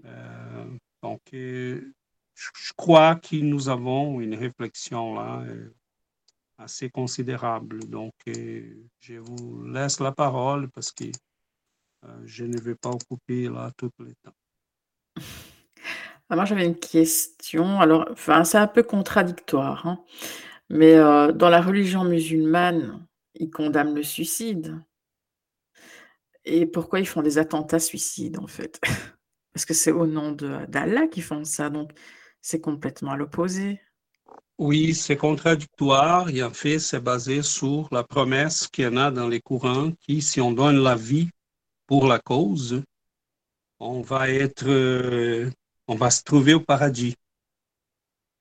Euh, 0.06 0.78
donc, 1.02 1.22
euh, 1.34 1.92
je 2.36 2.74
crois 2.76 3.16
que 3.16 3.38
nous 3.38 3.68
avons 3.68 4.22
une 4.22 4.36
réflexion 4.36 5.16
là 5.16 5.44
assez 6.60 6.92
considérable. 6.92 7.90
Donc, 7.90 8.14
je 8.28 9.18
vous 9.18 9.66
laisse 9.66 10.00
la 10.00 10.12
parole 10.12 10.70
parce 10.70 10.92
que 10.92 11.06
je 12.26 12.44
ne 12.46 12.60
vais 12.60 12.76
pas 12.76 12.92
occuper 12.92 13.50
là 13.50 13.72
tout 13.76 13.92
le 13.98 14.14
temps. 14.22 14.36
Ah, 16.30 16.36
moi, 16.36 16.46
j'avais 16.46 16.66
une 16.66 16.78
question. 16.80 17.80
Alors, 17.80 18.08
enfin, 18.12 18.44
c'est 18.44 18.58
un 18.58 18.68
peu 18.68 18.84
contradictoire, 18.84 19.88
hein, 19.88 20.04
mais 20.70 20.96
euh, 20.96 21.32
dans 21.32 21.50
la 21.50 21.62
religion 21.62 22.04
musulmane, 22.04 23.06
ils 23.36 23.50
condamnent 23.50 23.96
le 23.96 24.04
suicide. 24.04 24.78
Et 26.44 26.66
pourquoi 26.66 27.00
ils 27.00 27.08
font 27.08 27.22
des 27.22 27.38
attentats 27.38 27.80
suicides, 27.80 28.40
en 28.40 28.48
fait? 28.48 28.80
Parce 29.54 29.66
que 29.66 29.74
c'est 29.74 29.92
au 29.92 30.06
nom 30.06 30.34
d'Allah 30.34 31.08
qu'ils 31.08 31.24
font 31.24 31.44
ça, 31.44 31.70
donc 31.70 31.92
c'est 32.42 32.62
complètement 32.62 33.12
à 33.12 33.18
l'opposé. 33.18 33.82
Oui, 34.60 34.96
c'est 34.96 35.18
contradictoire 35.18 36.30
et 36.30 36.42
en 36.44 36.52
fait, 36.52 36.80
c'est 36.80 37.00
basé 37.00 37.44
sur 37.44 37.88
la 37.92 38.04
promesse 38.04 38.68
qu'il 38.68 38.86
y 38.86 38.88
en 38.88 38.98
a 38.98 39.12
dans 39.12 39.28
les 39.28 39.40
courants 39.40 39.92
qui, 40.02 40.22
si 40.22 40.42
on 40.42 40.52
donne 40.52 40.78
la 40.78 40.96
vie 40.96 41.30
pour 41.86 42.08
la 42.08 42.20
cause, 42.20 42.82
on 43.80 44.02
va 44.02 44.30
être 44.30 44.68
euh, 44.68 45.50
on 45.88 45.96
va 45.96 46.10
se 46.10 46.24
trouver 46.24 46.54
au 46.54 46.60
paradis. 46.60 47.16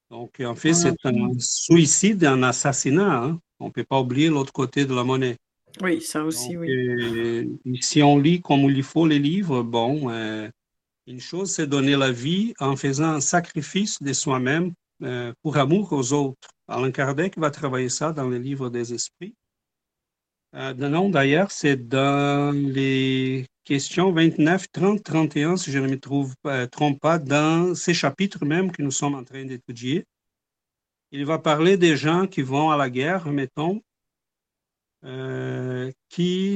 Donc, 0.09 0.39
en 0.39 0.55
fait, 0.55 0.73
c'est 0.73 1.05
un 1.05 1.31
suicide 1.39 2.23
et 2.23 2.27
un 2.27 2.43
assassinat. 2.43 3.23
Hein. 3.23 3.39
On 3.59 3.67
ne 3.67 3.71
peut 3.71 3.83
pas 3.83 3.99
oublier 3.99 4.29
l'autre 4.29 4.53
côté 4.53 4.85
de 4.85 4.93
la 4.93 5.03
monnaie. 5.03 5.37
Oui, 5.81 6.01
ça 6.01 6.23
aussi, 6.23 6.57
oui. 6.57 6.69
Euh, 6.71 7.45
si 7.81 8.01
on 8.01 8.17
lit 8.17 8.41
comme 8.41 8.61
il 8.61 8.83
faut 8.83 9.05
les 9.05 9.19
livres, 9.19 9.63
bon, 9.63 10.09
euh, 10.09 10.49
une 11.05 11.19
chose, 11.19 11.51
c'est 11.51 11.67
donner 11.67 11.95
la 11.95 12.11
vie 12.11 12.53
en 12.59 12.75
faisant 12.75 13.09
un 13.09 13.21
sacrifice 13.21 14.01
de 14.01 14.13
soi-même 14.13 14.73
euh, 15.03 15.33
pour 15.43 15.57
amour 15.57 15.93
aux 15.93 16.13
autres. 16.13 16.49
Alain 16.67 16.91
Kardec 16.91 17.37
va 17.37 17.51
travailler 17.51 17.89
ça 17.89 18.11
dans 18.11 18.29
les 18.29 18.39
livres 18.39 18.69
des 18.69 18.93
esprits. 18.93 19.35
Non, 20.77 21.09
d'ailleurs, 21.09 21.51
c'est 21.51 21.87
dans 21.87 22.51
les 22.55 23.45
Question 23.67 24.13
29, 24.13 24.71
30, 24.71 25.03
31, 25.03 25.57
si 25.57 25.73
je 25.73 25.79
ne 25.79 25.87
me 25.87 25.99
euh, 26.45 26.67
trompe 26.67 27.01
pas, 27.01 27.19
dans 27.19 27.75
ces 27.75 27.93
chapitres 27.93 28.45
même 28.45 28.71
que 28.71 28.81
nous 28.81 28.91
sommes 28.91 29.13
en 29.13 29.25
train 29.25 29.43
d'étudier. 29.43 30.05
Il 31.11 31.25
va 31.25 31.37
parler 31.37 31.75
des 31.75 31.97
gens 31.97 32.27
qui 32.27 32.43
vont 32.43 32.69
à 32.71 32.77
la 32.77 32.89
guerre, 32.89 33.27
mettons, 33.27 33.81
euh, 35.03 35.91
qui 36.07 36.55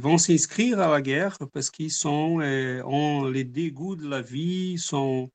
vont 0.00 0.16
s'inscrire 0.16 0.78
à 0.78 0.88
la 0.88 1.02
guerre 1.02 1.36
parce 1.52 1.70
qu'ils 1.70 1.90
sont 1.90 2.40
euh, 2.40 2.84
ont 2.84 3.24
les 3.24 3.42
dégoûts 3.42 3.96
de 3.96 4.08
la 4.08 4.22
vie, 4.22 4.78
sont 4.78 5.28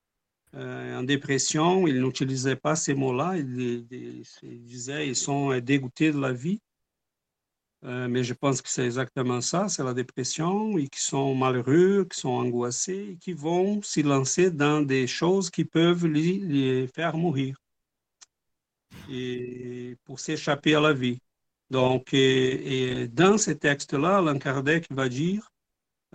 en 0.54 1.04
dépression. 1.04 1.86
Ils 1.86 2.02
n'utilisaient 2.02 2.56
pas 2.56 2.78
ces 2.78 2.94
mots-là. 2.94 3.36
Ils, 3.36 3.86
ils, 3.92 4.64
disaient 4.64 5.06
ils 5.06 5.18
sont 5.18 5.60
dégoûtés 5.60 6.14
de 6.14 6.20
la 6.22 6.32
vie. 6.32 6.62
Euh, 7.86 8.08
mais 8.08 8.24
je 8.24 8.34
pense 8.34 8.62
que 8.64 8.70
c'est 8.70 8.86
exactement 8.86 9.42
ça, 9.42 9.70
c'est 9.70 9.84
la 9.84 9.94
dépression, 9.94 10.78
et 10.78 10.88
qui 10.88 11.00
sont 11.02 11.36
malheureux, 11.36 12.08
qui 12.12 12.20
sont 12.20 12.30
angoissés, 12.30 13.18
qui 13.22 13.34
vont 13.34 13.82
s'y 13.84 14.02
lancer 14.02 14.50
dans 14.50 14.82
des 14.82 15.06
choses 15.06 15.52
qui 15.52 15.66
peuvent 15.66 16.08
les, 16.08 16.88
faire 16.88 17.16
mourir, 17.16 17.62
et 19.10 19.98
pour 20.04 20.20
s'échapper 20.20 20.76
à 20.76 20.82
la 20.82 20.94
vie. 20.94 21.20
Donc, 21.70 22.14
et, 22.14 23.08
dans 23.10 23.38
ces 23.38 23.58
textes-là, 23.58 24.18
Alain 24.18 24.40
Kardec 24.40 24.88
va 24.92 25.10
dire, 25.10 25.52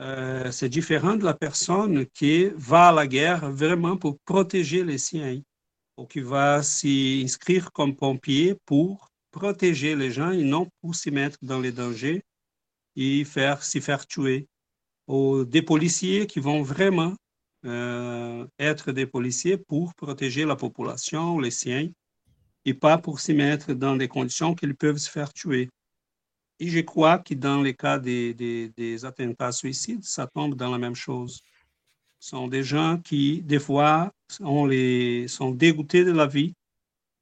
euh, 0.01 0.51
c'est 0.51 0.69
différent 0.69 1.17
de 1.17 1.25
la 1.25 1.35
personne 1.35 2.07
qui 2.07 2.49
va 2.57 2.89
à 2.89 2.93
la 2.93 3.07
guerre 3.07 3.51
vraiment 3.53 3.97
pour 3.97 4.19
protéger 4.21 4.85
les 4.85 4.99
siens, 4.99 5.41
ou 5.97 6.07
qui 6.07 6.21
va 6.21 6.63
s'y 6.63 7.23
inscrire 7.25 7.73
comme 7.73 7.95
pompier 7.97 8.57
pour 8.67 9.10
protéger 9.31 9.97
les 9.97 10.11
gens 10.11 10.31
et 10.31 10.45
non 10.45 10.69
pour 10.81 10.95
s'y 10.95 11.11
mettre 11.11 11.39
dans 11.43 11.61
les 11.61 11.73
dangers 11.73 12.23
et 12.97 13.25
faire 13.25 13.63
s'y 13.63 13.81
faire 13.81 14.07
tuer. 14.07 14.49
Ou 15.07 15.45
des 15.45 15.63
policiers 15.63 16.27
qui 16.27 16.41
vont 16.41 16.63
vraiment 16.63 17.15
euh, 17.67 18.47
être 18.59 18.93
des 18.93 19.07
policiers 19.07 19.57
pour 19.57 19.95
protéger 19.95 20.45
la 20.45 20.57
population, 20.57 21.39
les 21.39 21.51
siens, 21.51 21.89
et 22.65 22.75
pas 22.75 22.99
pour 22.99 23.21
s'y 23.21 23.35
mettre 23.35 23.73
dans 23.75 23.97
des 23.97 24.09
conditions 24.09 24.55
qu'ils 24.55 24.75
peuvent 24.75 24.99
se 24.99 25.11
faire 25.11 25.33
tuer. 25.33 25.69
Et 26.59 26.69
je 26.69 26.81
crois 26.81 27.19
que 27.19 27.35
dans 27.35 27.63
les 27.63 27.75
cas 27.75 27.99
des, 27.99 28.35
des, 28.35 29.05
attentats 29.05 29.53
suicides, 29.53 30.05
ça 30.05 30.27
tombe 30.27 30.55
dans 30.55 30.71
la 30.71 30.79
même 30.79 30.95
chose. 30.95 31.41
Ce 32.19 32.31
sont 32.31 32.49
des 32.49 32.63
gens 32.63 32.99
qui, 32.99 33.41
des 33.43 33.59
fois, 33.59 34.13
on 34.41 34.67
les, 34.67 35.27
sont 35.27 35.53
dégoûtés 35.53 36.05
de 36.05 36.13
la 36.13 36.27
vie 36.27 36.55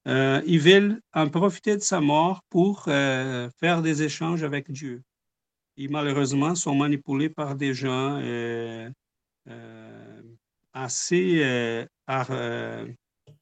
euh, 0.06 0.40
ils 0.46 0.60
veulent 0.60 1.00
en 1.12 1.28
profiter 1.28 1.76
de 1.76 1.82
sa 1.82 2.00
mort 2.00 2.42
pour 2.48 2.84
euh, 2.88 3.50
faire 3.58 3.82
des 3.82 4.02
échanges 4.02 4.42
avec 4.42 4.70
Dieu. 4.70 5.02
Ils 5.76 5.90
malheureusement 5.90 6.54
sont 6.54 6.74
manipulés 6.74 7.28
par 7.28 7.54
des 7.54 7.74
gens 7.74 8.20
euh, 8.22 8.90
assez 10.72 11.86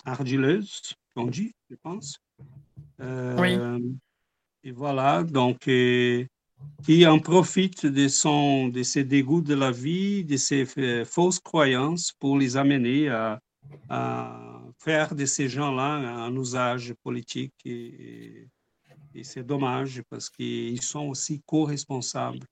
ardileuses, 0.05 0.95
on 1.15 1.27
dit, 1.27 1.53
je 1.71 1.77
pense. 1.77 2.19
oui. 3.01 3.59
Et 4.65 4.73
voilà, 4.73 5.23
donc, 5.23 5.71
qui 6.85 7.07
en 7.07 7.19
profitent 7.21 7.87
de, 7.87 8.09
son, 8.09 8.67
de 8.67 8.83
ces 8.83 9.05
dégoûts 9.05 9.41
de 9.41 9.55
la 9.55 9.71
vie, 9.71 10.25
de 10.25 10.37
ces 10.37 10.67
fausses 11.05 11.39
croyances 11.39 12.13
pour 12.19 12.37
les 12.37 12.57
amener 12.57 13.09
à, 13.09 13.39
à 13.89 14.56
faire 14.79 15.15
de 15.15 15.27
ces 15.27 15.49
gens-là 15.49 15.95
un 15.95 16.35
usage 16.37 16.95
politique 17.03 17.55
et, 17.65 18.49
c'est 19.23 19.47
dommage 19.47 20.03
parce 20.11 20.29
qu'ils 20.29 20.83
sont 20.83 21.09
aussi 21.09 21.41
co-responsables. 21.47 22.47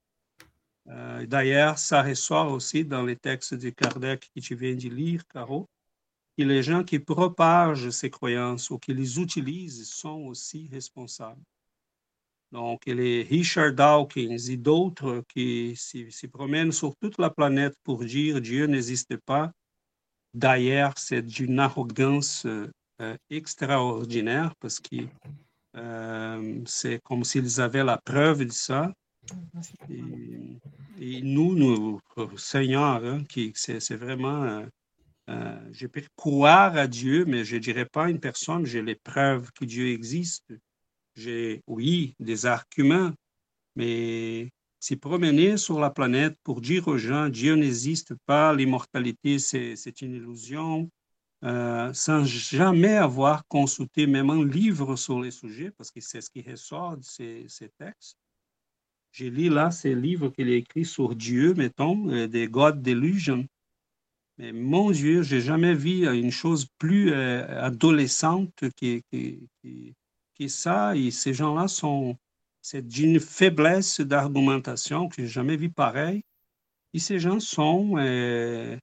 Euh, 0.88 1.26
d'ailleurs, 1.26 1.78
ça 1.78 2.02
ressort 2.02 2.50
aussi 2.52 2.86
dans 2.86 3.02
les 3.02 3.16
textes 3.16 3.52
de 3.52 3.68
Kardec 3.68 4.30
que 4.34 4.40
tu 4.40 4.54
viens 4.54 4.74
de 4.74 4.88
lire, 4.88 5.26
Caro, 5.28 5.68
que 6.38 6.42
les 6.42 6.62
gens 6.62 6.82
qui 6.82 6.98
propagent 6.98 7.90
ces 7.90 8.08
croyances 8.08 8.70
ou 8.70 8.78
qui 8.78 8.94
les 8.94 9.20
utilisent 9.20 9.86
sont 9.90 10.22
aussi 10.22 10.68
responsables. 10.72 11.42
Donc, 12.50 12.86
les 12.86 13.24
Richard 13.24 13.72
Dawkins 13.72 14.38
et 14.48 14.56
d'autres 14.56 15.24
qui 15.28 15.74
se 15.76 16.26
promènent 16.28 16.72
sur 16.72 16.94
toute 16.96 17.18
la 17.18 17.28
planète 17.28 17.76
pour 17.82 18.04
dire 18.04 18.40
Dieu 18.40 18.66
n'existe 18.66 19.16
pas, 19.18 19.52
D'ailleurs, 20.34 20.94
c'est 20.96 21.22
d'une 21.22 21.60
arrogance 21.60 22.44
euh, 22.46 22.68
euh, 23.00 23.16
extraordinaire 23.30 24.52
parce 24.58 24.80
que 24.80 24.96
euh, 25.76 26.60
c'est 26.66 27.00
comme 27.04 27.22
s'ils 27.22 27.60
avaient 27.60 27.84
la 27.84 27.98
preuve 27.98 28.44
de 28.44 28.52
ça. 28.52 28.92
Et, 29.88 31.22
nous, 31.22 31.54
nous, 31.54 32.00
Seigneur, 32.36 33.00
qui, 33.28 33.52
c'est, 33.54 33.96
vraiment, 33.96 34.64
je 35.28 35.86
peux 35.86 36.02
croire 36.16 36.76
à 36.76 36.86
Dieu, 36.86 37.24
mais 37.24 37.44
je 37.44 37.56
ne 37.56 37.60
dirais 37.60 37.86
pas 37.86 38.10
une 38.10 38.20
personne, 38.20 38.64
j'ai 38.66 38.82
les 38.82 38.94
preuves 38.94 39.50
que 39.52 39.64
Dieu 39.64 39.88
existe. 39.88 40.52
J'ai, 41.16 41.62
oui, 41.66 42.14
des 42.20 42.46
arguments, 42.46 43.12
Mais 43.76 44.50
s'y 44.84 44.96
promener 44.96 45.56
sur 45.56 45.80
la 45.80 45.88
planète 45.88 46.36
pour 46.42 46.60
dire 46.60 46.88
aux 46.88 46.98
gens 46.98 47.30
Dieu 47.30 47.54
n'existe 47.54 48.14
pas, 48.26 48.54
l'immortalité 48.54 49.38
c'est 49.38 50.02
une 50.02 50.12
illusion, 50.12 50.90
euh, 51.42 51.90
sans 51.94 52.24
jamais 52.24 52.94
avoir 52.94 53.46
consulté 53.48 54.06
même 54.06 54.28
un 54.28 54.44
livre 54.44 54.96
sur 54.96 55.22
les 55.22 55.30
sujets, 55.30 55.70
parce 55.70 55.90
que 55.90 56.02
c'est 56.02 56.20
ce 56.20 56.28
qui 56.28 56.42
ressort 56.42 56.98
de 56.98 57.02
ces, 57.02 57.70
textes. 57.78 58.18
J'ai 59.10 59.30
lu 59.30 59.48
là 59.48 59.70
ces 59.70 59.94
livres 59.94 60.28
qu'il 60.28 60.50
a 60.50 60.54
écrits 60.54 60.84
sur 60.84 61.14
Dieu, 61.14 61.54
mettons, 61.54 62.10
euh, 62.10 62.26
des 62.26 62.46
God 62.46 62.82
Delusion. 62.82 63.46
Mais 64.36 64.52
mon 64.52 64.90
Dieu, 64.90 65.22
j'ai 65.22 65.40
jamais 65.40 65.74
vu 65.74 66.06
une 66.06 66.30
chose 66.30 66.66
plus 66.76 67.10
euh, 67.10 67.46
adolescente 67.62 68.52
que, 68.76 69.00
que, 69.10 70.48
ça. 70.48 70.94
Et 70.94 71.10
ces 71.10 71.32
gens-là 71.32 71.68
sont, 71.68 72.18
c'est 72.64 72.86
d'une 72.86 73.20
faiblesse 73.20 74.00
d'argumentation 74.00 75.08
que 75.08 75.16
j'ai 75.22 75.28
jamais 75.28 75.56
vu 75.56 75.68
pareil. 75.68 76.22
Et 76.94 76.98
ces 76.98 77.18
gens 77.18 77.38
sont 77.38 77.96
euh, 77.98 78.76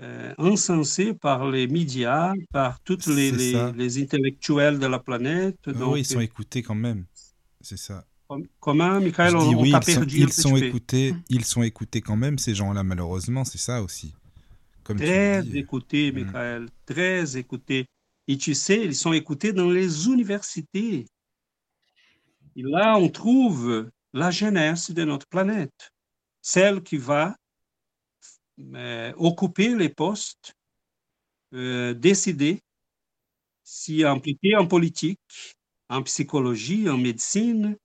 euh, 0.00 0.34
encensés 0.36 1.14
par 1.14 1.50
les 1.50 1.66
médias, 1.66 2.34
par 2.52 2.80
tous 2.80 3.06
les, 3.06 3.30
les, 3.30 4.02
intellectuels 4.02 4.78
de 4.78 4.86
la 4.86 4.98
planète. 4.98 5.56
oui, 5.66 6.00
ils 6.00 6.04
sont 6.04 6.20
écoutés 6.20 6.62
quand 6.62 6.74
même. 6.74 7.06
C'est 7.62 7.78
ça. 7.78 8.04
Comment, 8.60 9.00
Michael, 9.00 9.36
on, 9.36 9.54
oui, 9.54 9.72
ils, 9.74 9.92
sont, 9.92 10.04
ils 10.04 10.32
sont 10.32 10.56
écoutés, 10.56 11.14
ils 11.28 11.44
sont 11.44 11.62
écoutés 11.62 12.00
quand 12.00 12.16
même, 12.16 12.38
ces 12.38 12.54
gens-là, 12.54 12.82
malheureusement, 12.82 13.44
c'est 13.44 13.58
ça 13.58 13.82
aussi 13.82 14.14
très 14.82 15.42
écoutés, 15.56 16.12
mm. 16.12 16.14
Michael, 16.14 16.68
très 16.86 17.36
écoutés. 17.36 17.86
Et 18.28 18.36
tu 18.36 18.54
sais, 18.54 18.84
ils 18.84 18.94
sont 18.94 19.12
écoutés 19.12 19.52
dans 19.52 19.70
les 19.70 20.06
universités. 20.06 21.06
Et 22.56 22.62
là, 22.62 22.96
on 22.98 23.08
trouve 23.08 23.90
la 24.12 24.30
jeunesse 24.30 24.90
de 24.90 25.04
notre 25.04 25.26
planète, 25.26 25.92
celle 26.42 26.82
qui 26.82 26.98
va 26.98 27.36
euh, 28.74 29.12
occuper 29.16 29.74
les 29.74 29.88
postes, 29.88 30.54
euh, 31.54 31.94
décider 31.94 32.60
s'y 33.64 34.04
impliquer 34.04 34.56
en 34.56 34.66
politique, 34.66 35.20
en 35.88 36.02
psychologie, 36.02 36.90
en 36.90 36.98
médecine. 36.98 37.76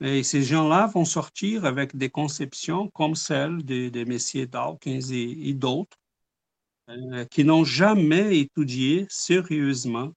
Et 0.00 0.22
ces 0.22 0.42
gens-là 0.42 0.86
vont 0.86 1.04
sortir 1.04 1.64
avec 1.64 1.96
des 1.96 2.08
conceptions 2.08 2.88
comme 2.88 3.14
celles 3.14 3.64
des 3.64 3.90
de 3.90 4.04
messieurs 4.04 4.46
Dawkins 4.46 5.10
et 5.10 5.54
d'autres, 5.54 5.98
euh, 6.88 7.24
qui 7.26 7.44
n'ont 7.44 7.64
jamais 7.64 8.38
étudié 8.38 9.06
sérieusement 9.10 10.12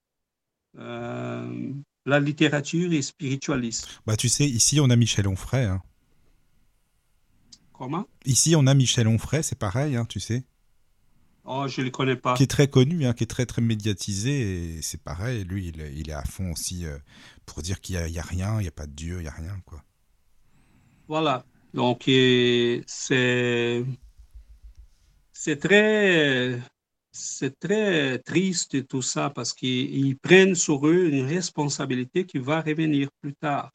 la 2.06 2.20
littérature 2.20 2.92
et 2.92 3.02
spiritualiste. 3.02 3.88
Bah, 4.06 4.16
tu 4.16 4.28
sais, 4.28 4.44
ici, 4.44 4.80
on 4.80 4.90
a 4.90 4.96
Michel 4.96 5.28
Onfray. 5.28 5.64
Hein. 5.64 5.82
Comment? 7.72 8.06
Ici, 8.24 8.54
on 8.56 8.66
a 8.66 8.74
Michel 8.74 9.08
Onfray, 9.08 9.42
c'est 9.42 9.58
pareil, 9.58 9.96
hein, 9.96 10.04
tu 10.04 10.20
sais. 10.20 10.44
Oh, 11.44 11.66
je 11.66 11.80
ne 11.80 11.86
le 11.86 11.90
connais 11.90 12.16
pas. 12.16 12.34
Qui 12.34 12.44
est 12.44 12.50
très 12.50 12.68
connu, 12.68 13.04
hein, 13.04 13.14
qui 13.14 13.24
est 13.24 13.26
très, 13.26 13.46
très 13.46 13.62
médiatisé, 13.62 14.76
et 14.76 14.82
c'est 14.82 15.02
pareil, 15.02 15.44
lui, 15.44 15.68
il, 15.68 16.08
est 16.08 16.12
à 16.12 16.22
fond 16.22 16.52
aussi 16.52 16.86
euh, 16.86 16.96
pour 17.46 17.62
dire 17.62 17.80
qu'il 17.80 17.96
n'y 17.96 18.18
a, 18.18 18.22
a, 18.22 18.24
rien, 18.24 18.58
il 18.60 18.62
n'y 18.62 18.68
a 18.68 18.72
pas 18.72 18.86
de 18.86 18.92
Dieu, 18.92 19.16
il 19.18 19.22
n'y 19.22 19.28
a 19.28 19.32
rien, 19.32 19.60
quoi. 19.66 19.82
Voilà. 21.08 21.44
Donc, 21.74 22.02
c'est 22.06 23.84
c'est 25.32 25.56
très, 25.58 26.60
c'est 27.12 27.58
très 27.58 28.18
triste 28.18 28.86
tout 28.88 29.02
ça 29.02 29.28
parce 29.28 29.52
qu'ils 29.52 30.18
prennent 30.18 30.54
sur 30.54 30.86
eux 30.86 31.08
une 31.08 31.26
responsabilité 31.26 32.24
qui 32.24 32.38
va 32.38 32.62
revenir 32.62 33.10
plus 33.20 33.34
tard. 33.34 33.70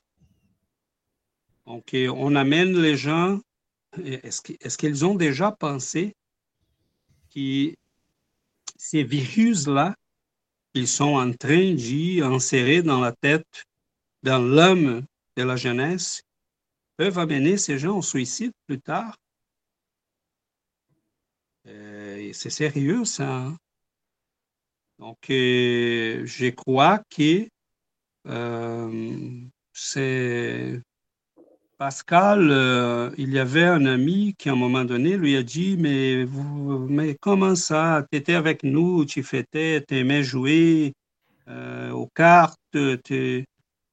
Donc, 1.68 1.94
on 1.94 2.36
amène 2.36 2.82
les 2.82 2.98
gens. 2.98 3.40
Est-ce 4.04 4.78
qu'ils 4.78 5.06
ont 5.06 5.16
déjà 5.16 5.52
pensé 5.52 6.16
que 7.34 7.74
ces 8.76 9.04
virus-là, 9.04 9.96
ils 10.74 10.88
sont 10.88 11.16
en 11.16 11.32
train 11.34 11.74
d'y 11.74 12.22
insérer 12.22 12.82
dans 12.82 13.02
la 13.02 13.12
tête, 13.12 13.66
dans 14.24 14.40
l'homme 14.40 15.06
de 15.36 15.44
la 15.44 15.56
jeunesse, 15.56 16.24
peuvent 16.96 17.20
amener 17.20 17.58
ces 17.58 17.78
gens 17.78 18.00
au 18.00 18.02
suicide 18.02 18.52
plus 18.66 18.80
tard? 18.80 19.16
Euh, 21.68 22.17
c'est 22.34 22.50
sérieux, 22.50 23.06
ça. 23.06 23.30
Hein. 23.30 23.58
Donc, 25.00 25.18
euh, 25.30 26.24
je 26.26 26.48
crois 26.50 27.02
que 27.10 27.48
euh, 28.28 29.42
c'est 29.74 30.82
Pascal, 31.78 33.14
il 33.18 33.32
y 33.32 33.40
avait 33.40 33.66
un 33.66 33.86
ami 33.86 34.34
qui, 34.38 34.50
à 34.50 34.54
un 34.54 34.56
moment 34.56 34.84
donné, 34.84 35.16
lui 35.16 35.36
a 35.38 35.44
dit, 35.44 35.78
mais, 35.78 36.26
mais 36.90 37.16
comment 37.22 37.56
ça, 37.56 38.06
tu 38.12 38.18
étais 38.18 38.34
avec 38.34 38.64
nous, 38.64 39.06
tu 39.06 39.22
fêtais, 39.22 39.84
tu 39.88 39.96
aimais 39.98 40.24
jouer 40.24 40.94
aux 41.48 42.08
cartes, 42.16 42.58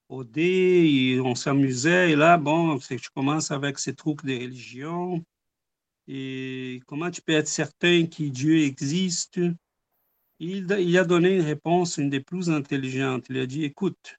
au 0.08 0.24
dé, 0.24 1.20
on 1.24 1.34
s'amusait, 1.34 2.12
et 2.12 2.16
là, 2.16 2.36
bon, 2.36 2.78
tu 2.78 3.10
commences 3.14 3.50
avec 3.50 3.78
ces 3.78 3.94
trucs 3.94 4.24
de 4.24 4.34
religion, 4.34 5.22
et 6.06 6.80
comment 6.86 7.10
tu 7.10 7.22
peux 7.22 7.32
être 7.32 7.48
certain 7.48 8.06
que 8.06 8.24
Dieu 8.24 8.58
existe 8.58 9.40
il, 10.40 10.98
a 10.98 11.04
donné 11.04 11.36
une 11.36 11.42
réponse, 11.42 11.96
une 11.96 12.10
des 12.10 12.20
plus 12.20 12.50
intelligentes. 12.50 13.26
Il 13.30 13.38
a 13.38 13.46
dit, 13.46 13.64
écoute, 13.64 14.18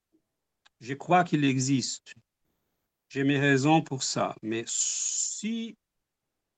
je 0.80 0.94
crois 0.94 1.24
qu'il 1.24 1.44
existe. 1.44 2.16
J'ai 3.10 3.24
mes 3.24 3.40
raisons 3.40 3.82
pour 3.82 4.04
ça. 4.04 4.36
Mais 4.42 4.64
si 4.68 5.76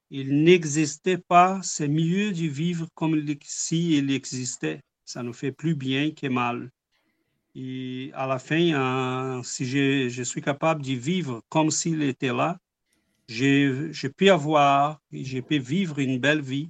il 0.09 0.43
n'existait 0.43 1.17
pas, 1.17 1.59
c'est 1.63 1.87
mieux 1.87 2.31
de 2.31 2.47
vivre 2.47 2.87
comme 2.93 3.21
si 3.43 3.97
il 3.97 4.11
existait. 4.11 4.81
Ça 5.05 5.23
nous 5.23 5.33
fait 5.33 5.51
plus 5.51 5.75
bien 5.75 6.11
que 6.11 6.27
mal. 6.27 6.71
Et 7.55 8.11
à 8.13 8.27
la 8.27 8.39
fin, 8.39 8.73
hein, 8.73 9.41
si 9.43 9.65
je 9.65 10.23
suis 10.23 10.41
capable 10.41 10.83
de 10.83 10.93
vivre 10.93 11.41
comme 11.49 11.71
s'il 11.71 12.03
était 12.03 12.33
là, 12.33 12.59
je, 13.27 14.07
peux 14.07 14.31
avoir, 14.31 15.01
je 15.11 15.39
peux 15.39 15.57
vivre 15.57 15.99
une 15.99 16.19
belle 16.19 16.41
vie, 16.41 16.69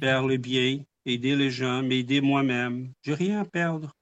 faire 0.00 0.26
le 0.26 0.36
bien, 0.36 0.82
aider 1.06 1.36
les 1.36 1.50
gens, 1.50 1.82
m'aider 1.82 2.20
moi-même. 2.20 2.92
J'ai 3.02 3.14
rien 3.14 3.40
à 3.40 3.44
perdre. 3.44 3.94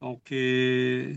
Donc, 0.00 0.32
euh, 0.32 1.14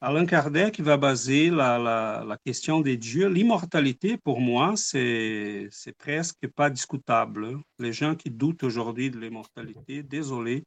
Alain 0.00 0.26
Kardec 0.26 0.80
va 0.80 0.96
baser 0.96 1.50
la, 1.50 2.38
question 2.44 2.80
des 2.80 2.96
dieux. 2.96 3.28
L'immortalité, 3.28 4.16
pour 4.16 4.40
moi, 4.40 4.74
c'est 4.76 5.70
presque 5.98 6.46
pas 6.48 6.70
discutable. 6.70 7.58
Les 7.78 7.92
gens 7.92 8.14
qui 8.14 8.30
doutent 8.30 8.64
aujourd'hui 8.64 9.10
de 9.10 9.18
l'immortalité, 9.18 10.02
désolé, 10.02 10.64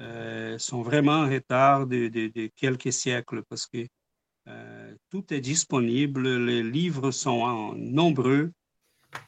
euh, 0.00 0.58
sont 0.58 0.82
vraiment 0.82 1.20
en 1.20 1.28
retard 1.28 1.86
de 1.86 2.48
quelques 2.56 2.92
siècles 2.92 3.42
parce 3.48 3.66
que 3.66 3.86
euh, 4.46 4.83
tout 5.10 5.32
est 5.32 5.40
disponible, 5.40 6.28
les 6.44 6.62
livres 6.62 7.10
sont 7.10 7.74
nombreux, 7.76 8.52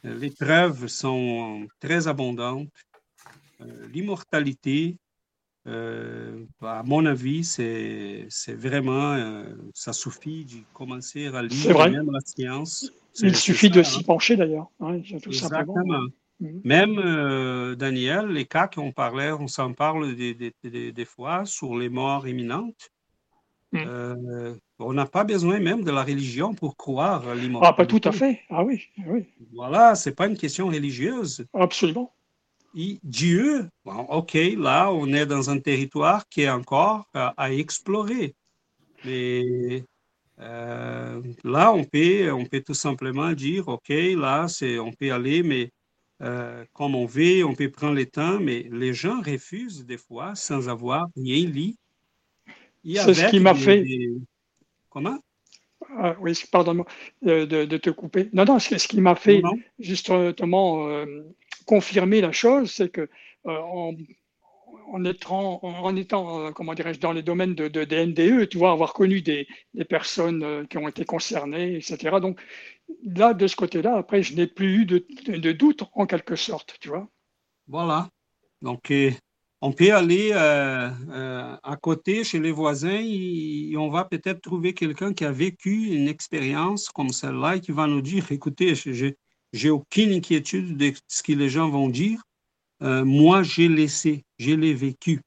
euh, 0.05 0.19
les 0.19 0.31
preuves 0.31 0.87
sont 0.89 1.67
très 1.81 2.09
abondantes. 2.09 2.69
Euh, 3.61 3.87
l'immortalité, 3.93 4.97
à 5.65 6.83
mon 6.85 7.07
avis, 7.07 7.43
c'est 7.43 8.29
vraiment, 8.55 9.45
ça 9.75 9.93
suffit 9.93 10.45
de 10.45 10.59
commencer 10.73 11.27
à 11.27 11.43
lire 11.43 11.91
même 11.91 12.13
la 12.13 12.21
science. 12.21 12.93
Il 13.21 13.35
suffit 13.35 13.69
de 13.69 13.83
s'y 13.83 14.05
pencher 14.05 14.37
d'ailleurs, 14.37 14.71
hein, 14.79 15.01
Exactement. 15.27 16.07
Mhm. 16.39 16.61
Même 16.63 17.75
Daniel, 17.75 18.29
les 18.29 18.45
cas 18.45 18.69
qu'on 18.69 18.93
parlait, 18.93 19.33
on 19.33 19.49
s'en 19.49 19.73
parle 19.73 20.15
des, 20.15 20.35
des, 20.35 20.93
des, 20.93 21.05
fois 21.05 21.45
sur 21.47 21.77
les 21.77 21.89
morts 21.89 22.29
imminentes. 22.29 22.93
Mhm. 23.85 24.59
On 24.79 24.93
n'a 24.93 25.07
pas 25.07 25.25
besoin 25.25 25.59
même 25.59 25.85
de 25.85 25.91
la 25.91 26.05
religion 26.05 26.53
pour 26.53 26.77
croire 26.77 27.27
à 27.29 27.35
l'immortalité. 27.35 27.67
Ah, 27.67 27.73
pas 27.73 27.87
tout 27.87 28.01
à 28.05 28.13
fait. 28.13 28.43
Ah 28.51 28.63
oui. 28.63 28.85
oui. 29.07 29.25
Voilà, 29.55 29.95
c'est 29.95 30.15
pas 30.15 30.27
une 30.27 30.37
question 30.37 30.67
religieuse. 30.67 31.47
Absolument. 31.55 32.13
Et 32.79 32.99
Dieu, 33.03 33.71
bon, 33.87 34.01
ok, 34.11 34.35
là, 34.59 34.93
on 34.93 35.11
est 35.15 35.25
dans 35.25 35.49
un 35.49 35.59
territoire 35.59 36.29
qui 36.29 36.43
est 36.43 36.51
encore 36.51 37.09
à, 37.15 37.51
explorer. 37.51 38.35
Mais 39.03 39.83
euh, 40.41 41.23
là, 41.43 41.73
on 41.73 41.85
peut, 41.85 42.31
on 42.33 42.45
peut 42.45 42.61
tout 42.61 42.75
simplement 42.75 43.33
dire, 43.33 43.67
ok, 43.69 43.89
là, 43.89 44.47
c'est, 44.49 44.79
on 44.79 44.93
peut 44.93 45.11
aller, 45.11 45.43
mais 45.43 45.71
euh, 46.21 46.67
comme 46.75 46.95
on 46.95 47.07
veut, 47.07 47.47
on 47.47 47.55
peut 47.55 47.71
prendre 47.71 47.95
le 47.95 48.05
temps, 48.05 48.39
mais 48.41 48.69
les 48.71 48.93
gens 48.93 49.23
refusent 49.23 49.87
des 49.87 49.99
fois 49.99 50.35
sans 50.35 50.69
avoir 50.69 51.07
rien 51.17 51.49
lu. 51.49 51.77
C'est 52.95 53.15
ce 53.15 53.27
qui 53.29 53.41
m'a 53.41 53.55
fait. 53.55 53.85
Comment? 54.91 55.19
Ah, 55.99 56.17
Oui, 56.21 56.33
pardonne-moi 56.51 56.87
de, 57.23 57.77
te 57.77 57.91
couper. 57.91 58.29
Non, 58.33 58.45
non, 58.45 58.59
ce 58.59 58.75
qui 58.89 59.01
m'a 59.01 59.15
fait 59.15 59.43
justement 59.79 60.89
euh, 60.89 61.23
confirmer 61.67 62.21
la 62.21 62.33
chose, 62.33 62.71
c'est 62.71 62.89
que 62.89 63.09
euh, 63.47 63.93
en 64.89 65.05
étant, 65.05 65.61
en 65.63 65.97
étant 65.97 66.41
euh, 66.41 66.51
comment 66.53 66.75
dirais-je, 66.75 67.01
dans 67.01 67.13
les 67.13 67.23
domaines 67.23 67.55
de, 67.55 67.69
de, 67.69 67.85
des 67.85 68.07
NDE, 68.07 68.49
tu 68.49 68.59
vois, 68.59 68.73
avoir 68.73 68.93
connu 68.93 69.21
des, 69.21 69.47
des 69.75 69.85
personnes 69.85 70.43
euh, 70.43 70.65
qui 70.65 70.79
ont 70.79 70.89
été 70.89 71.05
concernées, 71.05 71.77
etc. 71.77 72.17
Donc 72.21 72.41
là, 73.05 73.35
de 73.35 73.47
ce 73.47 73.57
côté-là, 73.57 73.97
après, 73.97 74.23
je 74.23 74.35
n'ai 74.35 74.47
plus 74.47 74.83
eu 74.83 74.87
de, 74.87 75.07
de, 75.27 75.53
doute 75.53 75.85
en 75.93 76.07
quelque 76.07 76.37
sorte, 76.37 76.77
tu 76.81 76.89
vois. 76.89 77.09
Voilà. 77.67 78.09
Donc, 78.63 78.93
on 79.63 79.73
peut 79.73 79.95
aller 79.95 80.31
euh, 80.33 81.57
à 81.63 81.77
côté 81.77 82.25
chez 82.25 82.39
les 82.39 82.53
voisins 82.53 83.01
et, 83.01 83.75
on 83.77 83.89
va 83.89 84.05
peut-être 84.05 84.41
trouver 84.41 84.75
quelqu'un 84.75 85.13
qui 85.13 85.25
a 85.25 85.33
vécu 85.33 85.95
une 85.95 86.09
expérience 86.09 86.89
comme 86.89 87.11
celle-là 87.11 87.57
et 87.57 87.61
qui 87.61 87.73
va 87.73 87.87
nous 87.87 88.03
dire, 88.03 88.31
écoutez, 88.33 88.75
j'ai 89.53 89.71
aucune 89.71 90.13
inquiétude 90.13 90.77
de 90.77 90.93
ce 91.09 91.23
que 91.23 91.33
les 91.33 91.49
gens 91.49 91.69
vont 91.69 91.89
dire. 91.89 92.23
Euh, 92.83 93.05
moi, 93.05 93.43
j'ai 93.43 93.69
laissé, 93.69 94.25
j'ai 94.39 94.57
les 94.57 94.75
vécu. 94.75 95.21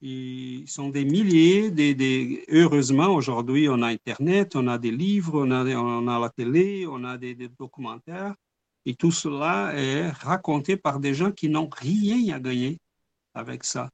Ils 0.00 0.68
sont 0.68 0.90
des 0.90 1.04
milliers, 1.04 1.70
des, 1.70 2.44
heureusement, 2.48 3.14
aujourd'hui, 3.14 3.68
on 3.68 3.80
a 3.82 3.88
Internet, 3.88 4.54
on 4.56 4.68
a 4.68 4.78
des 4.78 4.90
livres, 4.90 5.46
on 5.46 5.50
a, 5.50 5.64
on 5.64 6.08
a 6.08 6.18
la 6.18 6.28
télé, 6.28 6.86
on 6.86 7.04
a 7.04 7.16
des, 7.16 7.34
documentaires, 7.58 8.34
et 8.84 8.94
tout 8.94 9.12
cela 9.12 9.72
est 9.74 10.10
raconté 10.10 10.76
par 10.76 11.00
des 11.00 11.14
gens 11.14 11.32
qui 11.32 11.48
n'ont 11.48 11.70
rien 11.70 12.34
à 12.34 12.40
gagner 12.40 12.78
avec 13.34 13.64
ça. 13.64 13.90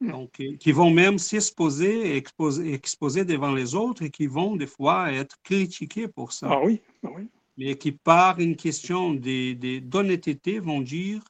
Hmm. 0.00 0.10
Donc, 0.10 0.40
euh, 0.40 0.56
qui 0.58 0.72
vont 0.72 0.90
même 0.90 1.18
s'exposer, 1.18 2.16
exposer, 2.16 2.72
exposer 2.72 3.24
devant 3.24 3.52
les 3.52 3.74
autres 3.74 4.02
et 4.02 4.10
qui 4.10 4.26
vont 4.26 4.56
des 4.56 4.66
fois 4.66 5.12
être 5.12 5.36
critiqués 5.42 6.08
pour 6.08 6.32
ça. 6.32 6.48
Ah 6.50 6.60
oui, 6.64 6.80
ah 7.04 7.08
oui. 7.14 7.28
Mais 7.56 7.76
qui, 7.76 7.90
par 7.90 8.38
une 8.38 8.54
question 8.54 9.12
d'honnêteté, 9.14 10.60
vont 10.60 10.80
dire 10.80 11.20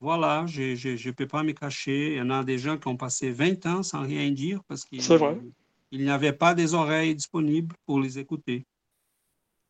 voilà, 0.00 0.46
je 0.46 0.62
ne 0.62 1.10
peux 1.12 1.26
pas 1.26 1.42
me 1.42 1.52
cacher. 1.52 2.12
Il 2.12 2.16
y 2.16 2.20
en 2.22 2.30
a 2.30 2.42
des 2.42 2.56
gens 2.56 2.78
qui 2.78 2.88
ont 2.88 2.96
passé 2.96 3.30
20 3.30 3.66
ans 3.66 3.82
sans 3.82 4.02
rien 4.02 4.30
dire 4.30 4.62
parce 4.66 4.84
qu'il 4.84 5.02
n'y 5.92 6.10
avait 6.10 6.32
pas 6.32 6.54
des 6.54 6.72
oreilles 6.72 7.14
disponibles 7.14 7.76
pour 7.84 8.00
les 8.00 8.18
écouter. 8.18 8.64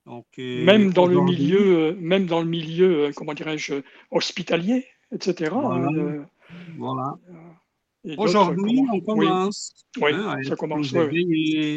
Donc, 0.07 0.27
euh, 0.39 0.65
même, 0.65 0.93
dans 0.93 1.07
le 1.07 1.21
milieu, 1.21 1.77
euh, 1.77 1.95
même 1.99 2.27
dans 2.27 2.41
le 2.41 2.47
milieu, 2.47 3.07
euh, 3.07 3.13
comment 3.15 3.35
dirais-je, 3.35 3.75
hospitalier, 4.11 4.87
etc. 5.13 5.51
Voilà. 5.53 5.91
Aujourd'hui, 8.17 8.83
on 8.91 9.01
commence, 9.01 9.73
oui. 10.01 10.13
Hein, 10.15 10.39
ça 10.43 10.57
commence 10.57 10.91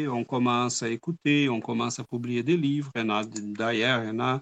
on 0.08 0.24
commence 0.24 0.82
à 0.82 0.88
écouter, 0.88 1.50
on 1.50 1.60
commence 1.60 1.98
à 1.98 2.04
publier 2.04 2.42
des 2.42 2.56
livres. 2.56 2.90
D'ailleurs, 2.94 4.04
il 4.04 4.08
y 4.08 4.10
en 4.10 4.20
a 4.20 4.40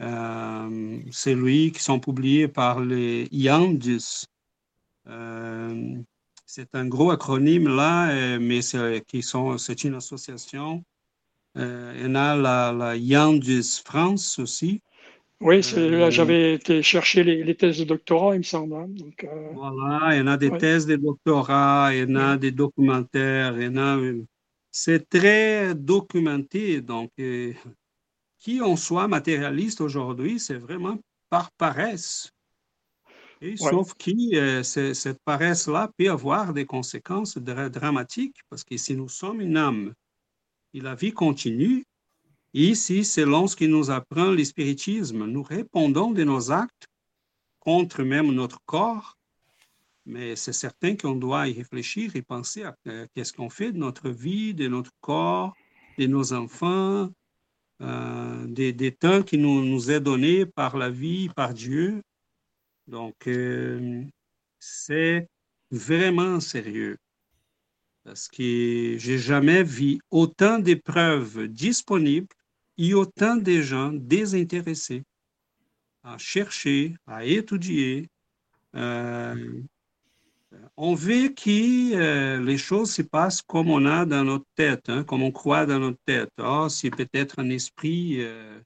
euh, 0.00 1.00
c'est 1.10 1.34
lui 1.34 1.72
qui 1.72 1.82
sont 1.82 1.98
publiés 1.98 2.48
par 2.48 2.80
les 2.80 3.28
IANDIS. 3.32 4.26
Euh, 5.08 5.96
c'est 6.46 6.74
un 6.74 6.86
gros 6.86 7.10
acronyme 7.10 7.68
là, 7.68 8.38
mais 8.38 8.62
c'est, 8.62 9.04
qui 9.06 9.22
sont, 9.22 9.58
c'est 9.58 9.84
une 9.84 9.94
association. 9.94 10.84
Euh, 11.56 11.94
il 11.96 12.04
y 12.04 12.06
en 12.06 12.14
a 12.14 12.36
la, 12.36 12.72
la 12.72 12.96
IANDIS 12.96 13.82
France 13.84 14.38
aussi. 14.38 14.82
Oui, 15.40 15.60
là, 15.76 16.10
j'avais 16.10 16.54
été 16.54 16.82
chercher 16.82 17.22
les, 17.22 17.54
thèses 17.54 17.78
de 17.78 17.84
doctorat, 17.84 18.34
il 18.34 18.38
me 18.38 18.42
semble. 18.42 18.74
Hein, 18.74 18.86
donc, 18.88 19.26
voilà, 19.54 20.14
il 20.14 20.18
y 20.18 20.20
en 20.20 20.26
a 20.26 20.36
des 20.36 20.50
thèses 20.50 20.86
de 20.86 20.96
doctorat, 20.96 21.90
il 21.92 22.00
y 22.00 22.12
en 22.12 22.16
a 22.16 22.36
des 22.36 22.50
documentaires, 22.50 23.56
il 23.56 23.64
y 23.64 23.68
en 23.68 23.76
a. 23.76 24.00
C'est 24.70 25.08
très 25.08 25.74
documenté, 25.74 26.80
donc 26.80 27.10
qui 28.38 28.60
on 28.62 28.76
soit 28.76 29.08
matérialiste 29.08 29.80
aujourd'hui, 29.80 30.40
c'est 30.40 30.58
vraiment 30.58 30.98
par 31.28 31.50
paresse. 31.52 32.32
Et 33.40 33.56
Sauf 33.56 33.94
que 33.94 34.36
euh, 34.36 34.62
cette 34.62 35.22
paresse-là 35.24 35.90
peut 35.96 36.10
avoir 36.10 36.52
des 36.52 36.66
conséquences 36.66 37.38
dramatiques, 37.38 38.40
parce 38.48 38.64
que 38.64 38.76
si 38.76 38.96
nous 38.96 39.08
sommes 39.08 39.40
une 39.40 39.56
âme 39.56 39.94
et 40.74 40.80
la 40.80 40.94
vie 40.94 41.12
continue, 41.12 41.84
ici, 42.54 43.04
selon 43.04 43.46
ce 43.46 43.56
qui 43.56 43.68
nous 43.68 43.90
apprend 43.90 44.30
l'espiritisme, 44.30 45.26
nous 45.26 45.42
répondons 45.42 46.10
de 46.10 46.24
nos 46.24 46.50
actes 46.50 46.86
contre 47.58 48.02
même 48.02 48.32
notre 48.32 48.60
corps, 48.64 49.18
mais 50.06 50.36
c'est 50.36 50.54
certain 50.54 50.96
qu'on 50.96 51.14
doit 51.14 51.48
y 51.48 51.52
réfléchir 51.52 52.16
et 52.16 52.22
penser 52.22 52.62
à 52.62 52.74
euh, 52.86 53.06
qu'est-ce 53.14 53.32
qu'on 53.32 53.50
fait 53.50 53.72
de 53.72 53.78
notre 53.78 54.08
vie, 54.08 54.54
de 54.54 54.66
notre 54.66 54.92
corps, 55.02 55.54
de 55.98 56.06
nos 56.06 56.32
enfants, 56.32 57.10
euh, 57.82 58.46
des, 58.46 58.72
des, 58.72 58.92
temps 58.92 59.22
qui 59.22 59.36
nous, 59.36 59.62
nous 59.64 59.90
est 59.90 60.00
donné 60.00 60.46
par 60.46 60.78
la 60.78 60.88
vie, 60.88 61.28
par 61.36 61.52
Dieu. 61.52 62.02
Donc, 62.86 63.14
euh, 63.26 64.02
c'est 64.58 65.28
vraiment 65.70 66.40
sérieux. 66.40 66.96
Parce 68.02 68.28
que 68.28 68.96
j'ai 68.98 69.18
jamais 69.18 69.62
vu 69.62 69.98
autant 70.10 70.58
d'épreuves 70.58 71.48
disponibles 71.48 72.34
et 72.78 72.94
autant 72.94 73.36
de 73.36 73.60
gens 73.60 73.92
désintéressés 73.92 75.02
à 76.04 76.16
chercher, 76.16 76.94
à 77.06 77.24
étudier, 77.24 78.08
euh, 78.74 79.62
on 80.76 80.94
veut 80.94 81.28
que 81.28 81.94
euh, 81.94 82.40
les 82.42 82.56
choses 82.56 82.92
se 82.92 83.02
passent 83.02 83.42
comme 83.42 83.68
on 83.68 83.84
a 83.84 84.06
dans 84.06 84.24
notre 84.24 84.46
tête, 84.54 84.88
hein, 84.88 85.04
comme 85.04 85.22
on 85.22 85.32
croit 85.32 85.66
dans 85.66 85.78
notre 85.78 85.98
tête. 86.04 86.30
Oh, 86.38 86.68
si 86.68 86.90
peut-être 86.90 87.38
un 87.40 87.50
esprit 87.50 88.16
euh, 88.20 88.60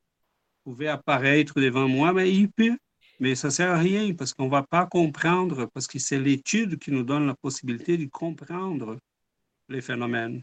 pouvait 0.64 0.88
apparaître 0.88 1.60
devant 1.60 1.88
moi, 1.88 2.12
mais 2.12 2.32
il 2.32 2.50
peut. 2.50 2.76
Mais 3.18 3.34
ça 3.34 3.48
ne 3.48 3.52
sert 3.52 3.70
à 3.70 3.78
rien 3.78 4.14
parce 4.14 4.34
qu'on 4.34 4.46
ne 4.46 4.50
va 4.50 4.62
pas 4.62 4.86
comprendre, 4.86 5.66
parce 5.66 5.86
que 5.86 5.98
c'est 5.98 6.18
l'étude 6.18 6.78
qui 6.78 6.90
nous 6.90 7.02
donne 7.02 7.26
la 7.26 7.34
possibilité 7.34 7.96
de 7.96 8.06
comprendre 8.06 8.98
les 9.68 9.80
phénomènes. 9.80 10.42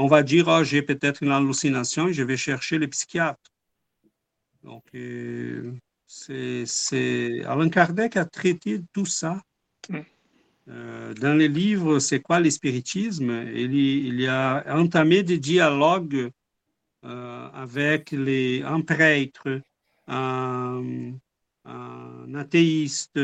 On 0.00 0.06
va 0.06 0.22
dire, 0.22 0.46
oh, 0.46 0.62
j'ai 0.62 0.80
peut-être 0.80 1.24
une 1.24 1.32
hallucination, 1.32 2.12
je 2.12 2.22
vais 2.22 2.36
chercher 2.36 2.78
le 2.78 2.86
psychiatre. 2.86 3.50
Donc, 4.62 4.84
euh, 4.94 5.72
c'est, 6.06 6.64
Alain 7.44 7.68
Kardec 7.68 8.16
a 8.16 8.24
traité 8.24 8.80
tout 8.92 9.06
ça. 9.06 9.42
Mm. 9.88 9.98
Euh, 10.68 11.14
dans 11.14 11.34
les 11.34 11.48
livres 11.48 11.98
C'est 11.98 12.20
quoi 12.20 12.38
l'espiritisme 12.38 13.30
il, 13.52 13.74
il, 13.74 14.28
a 14.28 14.64
entamé 14.68 15.24
des 15.24 15.38
dialogues 15.38 16.30
euh, 17.04 17.48
avec 17.52 18.12
les, 18.12 18.62
un 18.62 18.82
prêtre, 18.82 19.60
un, 20.06 21.12
un 21.64 22.34
athéiste. 22.36 23.18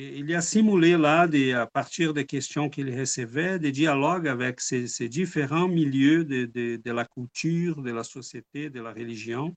Euh, 0.00 0.12
il 0.16 0.34
a 0.34 0.40
simulé 0.40 0.96
là, 0.96 1.28
à 1.60 1.66
partir 1.66 2.14
des 2.14 2.24
questions 2.24 2.68
qu'il 2.68 2.98
recevait, 2.98 3.58
des 3.58 3.72
dialogues 3.72 4.28
avec 4.28 4.60
ces, 4.60 5.08
différents 5.08 5.68
milieux 5.68 6.24
de, 6.24 6.90
la 6.90 7.04
culture, 7.04 7.82
de 7.82 7.90
la 7.90 8.04
société, 8.04 8.70
de 8.70 8.80
la 8.80 8.92
religion 8.92 9.54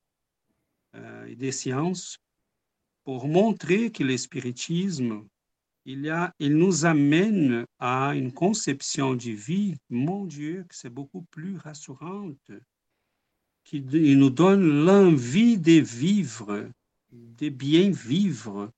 et 1.28 1.36
des 1.36 1.52
sciences, 1.52 2.20
pour 3.04 3.28
montrer 3.28 3.92
que 3.92 4.04
l'espiritisme 4.04 5.26
il, 5.86 6.10
a, 6.10 6.34
il 6.40 6.56
nous 6.56 6.86
amène 6.86 7.66
à 7.80 8.16
une 8.16 8.32
conception 8.32 9.16
de 9.16 9.32
vie, 9.32 9.76
mon 9.90 10.26
Dieu, 10.26 10.66
que 10.70 10.76
c'est 10.76 10.90
beaucoup 10.90 11.24
plus 11.24 11.58
rassurante, 11.58 12.52
qui 13.66 13.82
nous 13.82 14.30
donne 14.30 14.86
l'envie 14.86 15.58
de 15.58 15.82
vivre, 15.82 16.70
de 17.12 17.50
bien 17.50 17.90
vivre, 17.92 18.72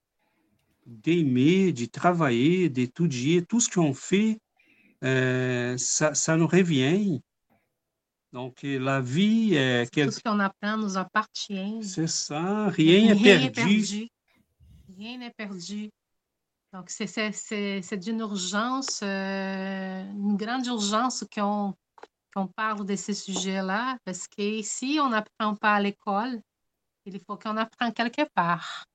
d'aimer, 0.85 1.71
de 1.71 1.85
travailler, 1.85 2.69
d'étudier. 2.69 3.43
Tout 3.43 3.59
ce 3.59 3.69
qu'on 3.69 3.93
fait, 3.93 4.39
euh, 5.03 5.77
ça, 5.77 6.13
ça, 6.13 6.37
nous 6.37 6.47
revient. 6.47 7.21
Donc, 8.31 8.59
la 8.63 9.01
vie 9.01 9.55
est... 9.55 9.89
Tout 9.91 10.11
ce 10.11 10.19
qu'on 10.21 10.39
apprend 10.39 10.77
nous 10.77 10.97
appartient. 10.97 11.79
C'est 11.81 12.07
ça, 12.07 12.67
rien 12.69 13.13
n'est 13.13 13.21
perdu. 13.21 13.51
perdu. 13.51 14.09
Rien 14.97 15.17
n'est 15.17 15.31
perdu. 15.31 15.89
Donc, 16.73 16.89
c'est 16.89 17.97
d'une 17.97 18.19
urgence, 18.19 18.99
euh, 19.01 20.03
une 20.11 20.35
grande 20.35 20.65
urgence 20.65 21.23
qu'on 21.33 21.73
parle 22.53 22.85
de 22.85 22.97
ces 22.97 23.13
sujets-là, 23.13 23.97
parce 24.03 24.27
que 24.27 24.61
si 24.61 24.99
on 25.01 25.09
n'apprend 25.09 25.55
pas 25.55 25.75
à 25.75 25.79
l'école, 25.79 26.41
il 27.05 27.17
faut 27.21 27.37
qu'on 27.37 27.55
apprenne 27.55 27.93
quelque 27.93 28.27
part. 28.33 28.85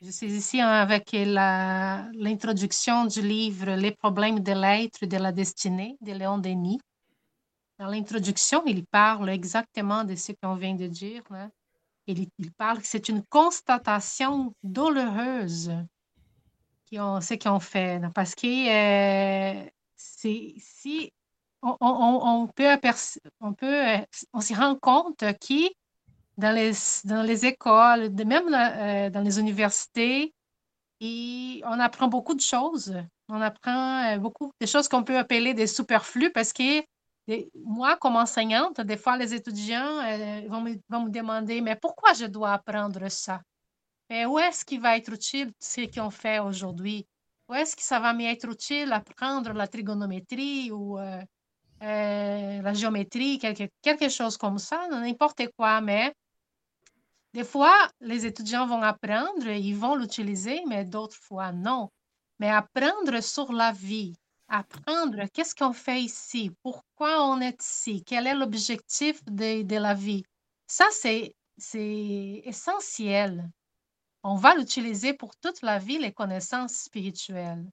Je 0.00 0.12
suis 0.12 0.32
ici 0.32 0.60
avec 0.60 1.10
l'introduction 1.10 3.06
du 3.06 3.20
livre 3.20 3.72
Les 3.72 3.90
problèmes 3.90 4.38
de 4.38 4.52
l'être 4.52 5.02
et 5.02 5.08
de 5.08 5.16
la 5.16 5.32
destinée 5.32 5.96
de 6.00 6.12
Léon 6.12 6.38
Denis. 6.38 6.78
Dans 7.80 7.88
l'introduction, 7.88 8.62
il 8.66 8.86
parle 8.86 9.28
exactement 9.28 10.04
de 10.04 10.14
ce 10.14 10.30
qu'on 10.40 10.54
vient 10.54 10.76
de 10.76 10.86
dire. 10.86 11.24
Il, 12.06 12.28
il 12.38 12.52
parle 12.52 12.78
que 12.78 12.86
c'est 12.86 13.08
une 13.08 13.24
constatation 13.24 14.54
douloureuse 14.62 15.72
qui 16.86 17.00
ont, 17.00 17.20
ce 17.20 17.34
qu'ils 17.34 17.50
ont 17.50 17.58
fait. 17.58 18.00
Parce 18.14 18.36
que 18.36 18.46
euh, 18.46 19.68
si 19.96 21.12
on, 21.60 22.46
peut, 22.54 22.78
on 23.40 23.52
peut, 23.52 23.88
euh, 23.88 23.98
on 24.32 24.40
s'y 24.40 24.54
rend 24.54 24.76
compte 24.76 25.18
que 25.18 25.68
dans 26.38 26.54
les, 26.54 26.72
dans 27.04 27.22
les 27.22 27.44
écoles, 27.46 28.10
même 28.24 28.54
euh, 28.54 29.10
dans 29.10 29.20
les 29.22 29.38
universités, 29.38 30.32
Et 31.00 31.62
on 31.64 31.78
apprend 31.80 32.08
beaucoup 32.08 32.34
de 32.34 32.40
choses. 32.40 32.94
On 33.28 33.40
apprend 33.40 34.14
euh, 34.14 34.18
beaucoup 34.18 34.52
de 34.60 34.66
choses 34.66 34.88
qu'on 34.88 35.04
peut 35.04 35.18
appeler 35.18 35.52
des 35.54 35.66
superflus 35.66 36.32
parce 36.32 36.52
que 36.52 36.82
moi, 37.64 37.96
comme 37.96 38.16
enseignante, 38.16 38.80
des 38.80 38.96
fois, 38.96 39.16
les 39.18 39.34
étudiants 39.34 39.98
euh, 40.00 40.48
vont, 40.48 40.62
me, 40.62 40.76
vont, 40.88 41.02
me, 41.04 41.10
demander, 41.10 41.60
mais 41.60 41.76
pourquoi 41.76 42.14
je 42.14 42.26
dois 42.26 42.52
apprendre 42.54 43.08
ça? 43.10 43.42
Mais 44.08 44.24
où 44.24 44.38
est-ce 44.38 44.64
qu'il 44.64 44.80
va 44.80 44.96
être 44.96 45.12
utile 45.12 45.52
ce 45.60 45.82
qu'on 45.92 46.10
fait 46.10 46.38
aujourd'hui? 46.38 47.06
Où 47.48 47.54
est-ce 47.54 47.76
que 47.76 47.82
ça 47.82 48.00
va 48.00 48.12
m'être 48.14 48.48
utile 48.48 48.92
apprendre 48.92 49.52
la 49.52 49.66
trigonométrie 49.68 50.70
ou 50.72 50.98
la 51.80 52.74
géométrie, 52.74 53.38
quelque, 53.38 53.64
quelque 53.82 54.08
chose 54.08 54.36
comme 54.36 54.58
ça, 54.58 54.88
n'importe 54.88 55.42
quoi, 55.56 55.80
mais 55.80 56.14
des 57.34 57.44
fois, 57.44 57.76
les 58.00 58.26
étudiants 58.26 58.66
vont 58.66 58.82
apprendre, 58.82 59.48
ils 59.48 59.76
vont 59.76 59.94
l'utiliser, 59.94 60.62
mais 60.66 60.84
d'autres 60.84 61.16
fois, 61.16 61.52
non. 61.52 61.90
Mais 62.38 62.50
apprendre 62.50 63.20
sur 63.22 63.52
la 63.52 63.72
vie, 63.72 64.14
apprendre 64.48 65.24
qu'est-ce 65.32 65.54
qu'on 65.54 65.72
fait 65.72 66.00
ici, 66.00 66.50
pourquoi 66.62 67.24
on 67.28 67.40
est 67.40 67.62
ici, 67.62 68.02
quel 68.04 68.26
est 68.26 68.34
l'objectif 68.34 69.22
de, 69.24 69.62
de, 69.62 69.76
la 69.76 69.94
vie. 69.94 70.24
Ça, 70.66 70.86
c'est 70.92 71.34
essentiel. 72.46 73.50
On 74.22 74.36
va 74.36 74.54
l'utiliser 74.54 75.12
pour 75.12 75.36
toute 75.36 75.62
la 75.62 75.78
vie, 75.78 75.98
les 75.98 76.12
connaissances 76.12 76.74
spirituelles. 76.74 77.68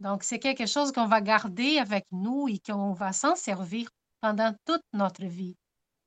Donc, 0.00 0.24
c'est 0.24 0.38
quelque 0.38 0.66
chose 0.66 0.92
qu'on 0.92 1.06
va 1.06 1.20
garder 1.20 1.78
avec 1.78 2.06
nous 2.12 2.48
et 2.48 2.58
qu'on 2.58 2.92
va 2.92 3.12
s'en 3.12 3.34
servir 3.34 3.88
pendant 4.20 4.54
toute 4.66 4.84
notre 4.92 5.24
vie. 5.24 5.56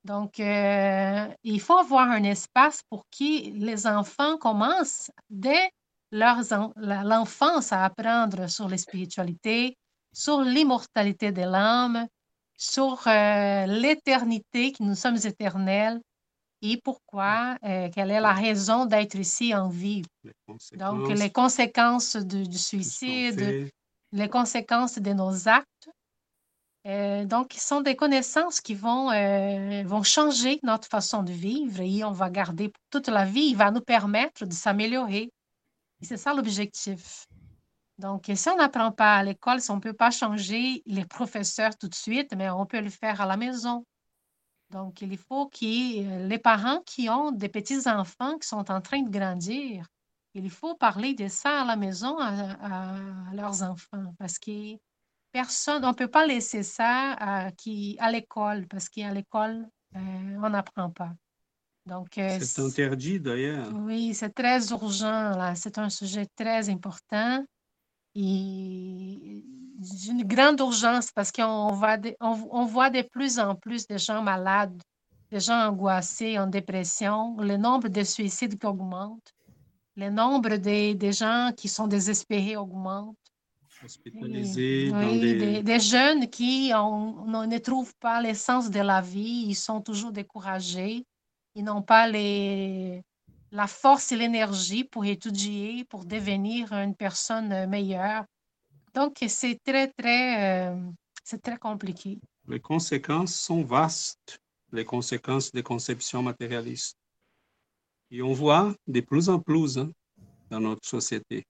Donc, 0.04 0.40
euh, 0.40 1.28
il 1.44 1.60
faut 1.60 1.78
avoir 1.78 2.10
un 2.10 2.24
espace 2.24 2.82
pour 2.90 3.06
que 3.10 3.52
les 3.52 3.86
enfants 3.86 4.38
commencent 4.38 5.12
dès 5.30 5.70
l'enfance 6.12 7.72
à 7.72 7.86
apprendre 7.86 8.48
sur 8.48 8.68
les 8.68 8.78
spiritualités, 8.78 9.78
sur 10.14 10.42
l'immortalité 10.42 11.32
de 11.32 11.42
l'âme, 11.42 12.08
sur 12.58 13.08
euh, 13.08 13.66
l'éternité, 13.68 14.72
que 14.72 14.84
nous 14.84 14.96
sommes 14.96 15.18
éternels, 15.24 16.02
et 16.62 16.78
pourquoi, 16.84 17.58
euh, 17.64 17.90
quelle 17.94 18.12
est 18.12 18.20
la 18.20 18.34
raison 18.34 18.86
d'être 18.86 19.16
ici 19.16 19.56
en 19.56 19.70
vie. 19.70 20.04
Donc, 20.74 21.10
les 21.10 21.30
conséquences 21.30 22.18
du 22.18 22.58
suicide, 22.58 23.70
les 24.12 24.30
conséquences 24.30 24.98
de 25.00 25.14
nos 25.14 25.48
actes. 25.48 25.90
Euh, 26.88 27.26
donc, 27.26 27.54
ce 27.54 27.60
sont 27.60 27.82
des 27.82 27.96
connaissances 27.96 28.62
qui 28.62 28.74
vont, 28.74 29.12
euh, 29.12 29.84
vont 29.86 30.04
changer 30.04 30.60
notre 30.64 30.88
façon 30.88 31.24
de 31.24 31.32
vivre 31.32 31.82
et 31.82 32.04
on 32.04 32.12
va 32.12 32.30
garder 32.30 32.70
pour 32.70 32.82
toute 32.90 33.08
la 33.08 33.26
vie. 33.26 33.50
Il 33.50 33.58
va 33.58 33.72
nous 33.72 33.82
permettre 33.82 34.46
de 34.46 34.54
s'améliorer. 34.54 35.32
C'est 36.02 36.18
ça 36.18 36.34
l'objectif. 36.34 37.28
Donc, 37.98 38.32
si 38.34 38.50
on 38.50 38.56
n'apprend 38.56 38.94
pas 38.94 39.18
à 39.18 39.24
l'école, 39.24 39.60
si 39.60 39.72
on 39.72 39.76
ne 39.76 39.82
peut 39.82 39.94
pas 39.94 40.10
changer 40.10 40.82
les 40.86 41.06
professeurs 41.06 41.78
tout 41.78 41.90
de 41.90 41.96
suite, 41.96 42.34
mais 42.38 42.50
on 42.50 42.66
peut 42.66 42.80
le 42.80 42.90
faire 42.90 43.20
à 43.20 43.26
la 43.26 43.36
maison. 43.36 43.86
Donc, 44.72 45.02
il 45.02 45.18
faut 45.18 45.48
que 45.48 45.66
euh, 45.66 46.28
les 46.28 46.40
parents 46.40 46.82
qui 46.86 47.10
ont 47.10 47.32
des 47.32 47.50
petits-enfants 47.50 48.38
qui 48.38 48.48
sont 48.48 48.72
en 48.72 48.80
train 48.80 49.02
de 49.02 49.10
grandir, 49.10 49.86
il 50.34 50.50
faut 50.50 50.76
parler 50.76 51.14
de 51.14 51.28
ça 51.28 51.62
à 51.62 51.66
la 51.66 51.76
maison 51.76 52.18
à, 52.20 52.96
leurs 53.34 53.64
enfants 53.64 54.14
parce 54.20 54.38
que 54.38 54.78
personne, 55.32 55.84
on 55.86 55.90
ne 55.90 55.94
peut 55.94 56.08
pas 56.08 56.26
laisser 56.26 56.64
ça 56.64 57.14
à, 57.14 57.52
qui, 57.52 57.98
à 58.00 58.12
l'école 58.12 58.68
parce 58.68 58.90
qu'à 58.90 59.14
l'école, 59.14 59.68
euh, 59.96 60.00
on 60.44 60.50
n'apprend 60.50 60.90
pas. 60.90 61.12
Donc, 61.86 62.18
euh, 62.18 62.38
c'est 62.42 62.62
interdit 62.62 63.20
d'ailleurs. 63.20 63.68
Oui, 63.74 64.14
c'est 64.14 64.30
très 64.34 64.70
urgent. 64.70 65.32
là. 65.32 65.56
C'est 65.56 65.78
un 65.78 65.90
sujet 65.90 66.28
très 66.36 66.70
important 66.70 67.44
et 68.16 69.44
d'une 69.78 70.24
grande 70.24 70.60
urgence 70.60 71.12
parce 71.12 71.32
qu'on 71.32 71.72
voit, 71.74 71.98
on, 72.20 72.48
on 72.52 72.66
voit 72.66 72.90
de 72.90 73.02
plus 73.02 73.40
en 73.40 73.56
plus 73.56 73.88
de 73.88 73.98
gens 73.98 74.22
malades, 74.22 74.82
des 75.32 75.40
gens 75.40 75.70
angoissés, 75.70 76.38
en 76.38 76.48
dépression, 76.48 77.38
le 77.40 77.58
nombre 77.58 77.88
de 77.88 78.04
suicides 78.04 78.60
qui 78.60 78.66
augmente 78.66 79.34
le 80.00 80.10
nombre 80.10 80.56
des, 80.56 80.96
des 80.96 81.12
gens 81.12 81.52
qui 81.56 81.68
sont 81.68 81.88
désespérés 81.88 82.56
augmente. 82.56 83.18
Hospitalisés. 83.84 84.92
Oui, 84.94 85.20
des... 85.20 85.64
Des, 85.64 85.80
jeunes 85.80 86.30
qui 86.30 86.72
on, 86.76 87.26
on 87.28 87.48
ne 87.48 87.58
trouvent 87.58 87.96
pas 88.00 88.22
l'essence 88.22 88.70
de 88.70 88.80
la 88.80 89.02
vie, 89.02 89.46
ils 89.48 89.56
sont 89.56 89.82
toujours 89.82 90.12
découragés, 90.12 91.06
ils 91.56 91.64
n'ont 91.64 91.82
pas 91.82 92.08
les, 92.08 93.02
la 93.52 93.68
force 93.68 94.12
et 94.12 94.18
l'énergie 94.18 94.84
pour 94.84 95.06
étudier, 95.06 95.86
pour 95.86 96.06
devenir 96.06 96.72
une 96.74 96.96
personne 96.96 97.68
meilleure. 97.68 98.26
Donc, 98.94 99.18
c'est 99.28 99.60
très, 99.64 99.88
très, 99.88 100.72
euh, 100.72 100.90
c'est 101.24 101.42
très 101.42 101.58
compliqué. 101.58 102.20
Les 102.48 102.60
conséquences 102.60 103.36
sont 103.36 103.64
vastes, 103.64 104.40
les 104.72 104.86
conséquences 104.86 105.52
des 105.52 105.64
conceptions 105.64 106.24
matérialistes. 106.24 106.98
Et 108.12 108.22
on 108.22 108.34
voit 108.34 108.74
de 108.88 109.02
plus 109.02 109.30
en 109.30 109.40
plus 109.40 109.78
hein, 109.78 109.92
dans 110.50 110.60
notre 110.60 110.88
société. 110.88 111.46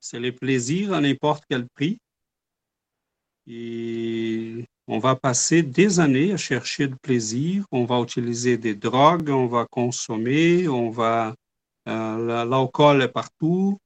C'est 0.00 0.20
le 0.20 0.32
plaisir 0.32 0.92
à 0.92 1.00
n'importe 1.00 1.44
quel 1.48 1.66
prix. 1.68 1.98
Et 3.46 4.64
on 4.86 4.98
va 4.98 5.16
passer 5.16 5.62
des 5.62 6.00
années 6.00 6.32
à 6.32 6.36
chercher 6.36 6.88
du 6.88 6.96
plaisir. 6.96 7.64
On 7.72 7.84
va 7.84 8.00
utiliser 8.00 8.58
des 8.58 8.74
drogues, 8.74 9.30
on 9.30 9.46
va 9.46 9.66
consommer, 9.66 10.68
on 10.68 10.90
va 10.90 11.34
euh, 11.88 12.44
l'alcool 12.44 13.02
est 13.02 13.08
partout. 13.08 13.78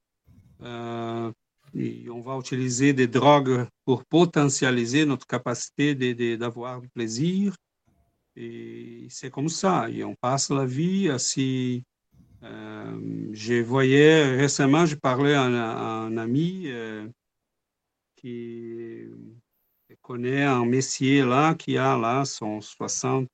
Euh, 0.61 1.31
et 1.75 2.07
on 2.09 2.21
va 2.21 2.37
utiliser 2.37 2.93
des 2.93 3.07
drogues 3.07 3.65
pour 3.85 4.05
potentialiser 4.05 5.05
notre 5.05 5.25
capacité 5.25 5.95
d'avoir 6.37 6.81
du 6.81 6.89
plaisir. 6.89 7.55
Et 8.35 9.07
c'est 9.09 9.31
comme 9.31 9.49
ça. 9.49 9.89
Et 9.89 10.03
on 10.03 10.15
passe 10.15 10.49
la 10.49 10.65
vie 10.65 11.09
à 11.09 11.17
s'y 11.17 11.83
euh, 12.43 13.29
je 13.31 13.61
voyais 13.61 14.35
récemment, 14.35 14.85
je 14.85 14.95
parlais 14.95 15.33
à 15.33 15.43
un, 15.43 16.17
ami 16.17 16.63
euh, 16.65 17.07
qui 18.15 19.07
connaît 20.01 20.43
un 20.43 20.65
messier 20.65 21.23
là, 21.23 21.55
qui 21.55 21.77
a 21.77 21.97
là 21.97 22.25
son 22.25 22.59
60, 22.59 23.29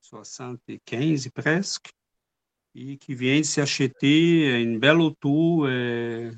75 0.00 1.28
presque, 1.28 1.90
et 2.74 2.96
qui 2.96 3.14
vient 3.14 3.38
de 3.38 3.44
s'acheter 3.44 4.60
une 4.60 4.80
belle 4.80 5.00
auto 5.00 5.66
euh, 5.66 6.32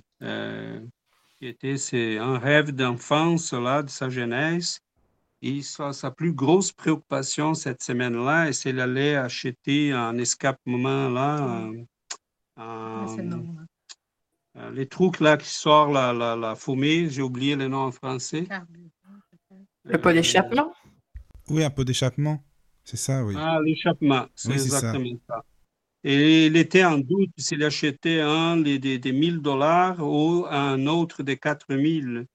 qui 1.39 1.47
était 1.47 1.77
un 2.19 2.39
rêve 2.39 2.73
d'enfance 2.73 3.55
là, 3.55 3.83
de 3.83 3.89
sa 3.91 4.11
jeunesse. 4.11 4.81
Et 5.45 5.61
sa, 5.63 5.93
plus 6.13 6.33
grosse 6.33 6.71
préoccupation 6.71 7.55
cette 7.55 7.83
semaine-là, 7.83 8.53
c'est 8.53 8.73
d'aller 8.73 9.17
acheter 9.17 9.91
un 9.91 10.17
escapement 10.19 11.09
là, 11.09 11.69
les 14.73 14.87
trucs 14.87 15.19
là 15.19 15.37
qui 15.37 15.49
sortent 15.49 15.93
la, 15.93 16.13
la, 16.13 16.37
la 16.37 16.55
fumée, 16.55 17.09
j'ai 17.11 17.23
oublié 17.23 17.57
le 17.57 17.67
nom 17.67 17.87
en 17.87 17.93
français. 17.93 18.47
Le 19.85 20.01
pot 20.01 20.13
d'échappement? 20.13 20.73
Oui, 21.49 21.65
un 21.65 21.71
pot 21.71 21.83
d'échappement, 21.83 22.45
c'est 22.85 22.97
ça, 22.97 23.25
oui. 23.25 23.35
Ah, 23.37 23.59
l'échappement, 23.65 24.27
c'est 24.37 24.53
exactement 24.53 25.19
ça. 25.29 25.43
Et 26.05 26.47
il 26.47 26.57
était 26.57 26.85
en 26.85 26.99
doute 26.99 27.31
s'il 27.37 27.63
achetait 27.65 28.21
un 28.21 28.57
des, 28.57 28.79
des 28.79 29.13
1000 29.13 29.41
dollars 29.41 30.01
ou 30.01 30.47
un 30.49 30.87
autre 30.87 31.23
des 31.23 31.37
4000. 31.37 32.27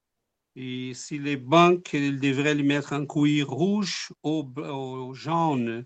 Et 0.60 0.96
si 0.96 1.20
les 1.20 1.38
banques, 1.38 1.91
devraient 1.96 2.56
les 2.56 2.63
mettre 2.63 2.93
en 2.93 3.06
cuir 3.06 3.48
rouge 3.48 4.12
ou, 4.24 5.13
jaune. 5.13 5.86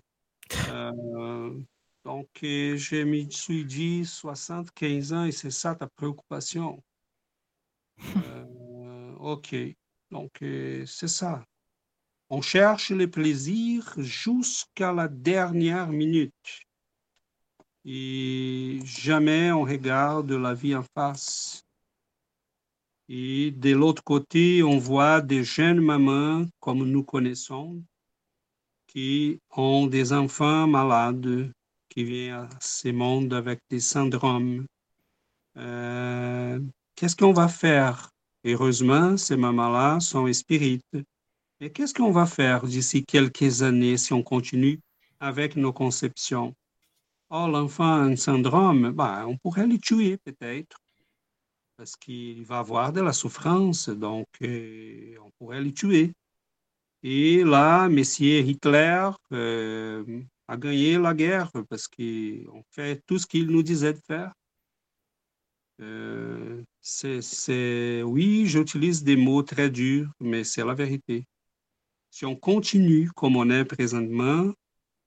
Euh, 0.70 1.60
donc, 2.06 2.28
je 2.40 3.04
me 3.04 3.28
suis 3.28 3.66
dit 3.66 4.06
75 4.06 5.12
ans 5.12 5.24
et 5.26 5.32
c'est 5.32 5.50
ça 5.50 5.74
ta 5.74 5.86
préoccupation. 5.88 6.82
Euh, 8.16 9.14
OK. 9.18 9.54
Donc, 10.10 10.40
euh, 10.40 10.86
c'est 10.86 11.06
ça. 11.06 11.44
On 12.30 12.40
cherche 12.40 12.92
le 12.92 13.10
plaisir 13.10 13.92
jusqu'à 13.98 14.94
la 14.94 15.06
dernière 15.06 15.88
minute. 15.88 16.62
Et 17.84 18.80
jamais 18.84 19.52
on 19.52 19.64
regarde 19.64 20.32
la 20.32 20.54
vie 20.54 20.74
en 20.74 20.84
face. 20.94 21.61
Et 23.14 23.50
de 23.50 23.74
l'autre 23.74 24.02
côté, 24.02 24.62
on 24.62 24.78
voit 24.78 25.20
des 25.20 25.44
jeunes 25.44 25.82
mamans, 25.82 26.46
comme 26.60 26.90
nous 26.90 27.04
connaissons, 27.04 27.82
qui 28.86 29.38
ont 29.50 29.86
des 29.86 30.14
enfants 30.14 30.66
malades, 30.66 31.52
qui 31.90 32.04
viennent 32.04 32.32
à 32.32 32.48
ce 32.58 32.88
monde 32.88 33.34
avec 33.34 33.60
des 33.68 33.80
syndromes. 33.80 34.64
Euh, 35.58 36.58
qu'est-ce 36.94 37.14
qu'on 37.14 37.34
va 37.34 37.48
faire? 37.48 38.08
Heureusement, 38.46 39.18
ces 39.18 39.36
mamans-là 39.36 40.00
sont 40.00 40.32
spirites. 40.32 40.96
Et 41.60 41.70
qu'est-ce 41.70 41.92
qu'on 41.92 42.12
va 42.12 42.24
faire 42.24 42.64
d'ici 42.64 43.04
quelques 43.04 43.60
années 43.60 43.98
si 43.98 44.14
on 44.14 44.22
continue 44.22 44.80
avec 45.20 45.56
nos 45.56 45.74
conceptions? 45.74 46.54
Oh, 47.28 47.46
l'enfant 47.46 47.92
a 47.92 48.04
un 48.04 48.16
syndrome, 48.16 48.90
ben, 48.92 49.26
on 49.26 49.36
pourrait 49.36 49.66
le 49.66 49.76
tuer 49.76 50.16
peut-être 50.16 50.81
parce 51.82 51.96
qu'il 51.96 52.44
va 52.44 52.60
avoir 52.60 52.92
de 52.92 53.00
la 53.00 53.12
souffrance, 53.12 53.88
donc 53.88 54.28
euh, 54.42 55.16
on 55.20 55.30
pourrait 55.32 55.60
le 55.60 55.72
tuer. 55.74 56.12
Et 57.02 57.42
là, 57.42 57.88
Messier 57.88 58.38
Hitler 58.38 59.10
euh, 59.32 60.22
a 60.46 60.56
gagné 60.56 60.96
la 60.96 61.12
guerre 61.12 61.50
parce 61.68 61.88
qu'on 61.88 62.62
fait 62.70 63.02
tout 63.04 63.18
ce 63.18 63.26
qu'il 63.26 63.48
nous 63.48 63.64
disait 63.64 63.94
de 63.94 63.98
faire. 64.06 64.32
Euh, 65.80 66.62
c'est, 66.80 68.04
oui, 68.04 68.46
j'utilise 68.46 69.02
des 69.02 69.16
mots 69.16 69.42
très 69.42 69.68
durs, 69.68 70.08
mais 70.20 70.44
c'est 70.44 70.64
la 70.64 70.74
vérité. 70.74 71.24
Si 72.12 72.24
on 72.24 72.36
continue 72.36 73.10
comme 73.10 73.34
on 73.34 73.50
est 73.50 73.64
présentement, 73.64 74.52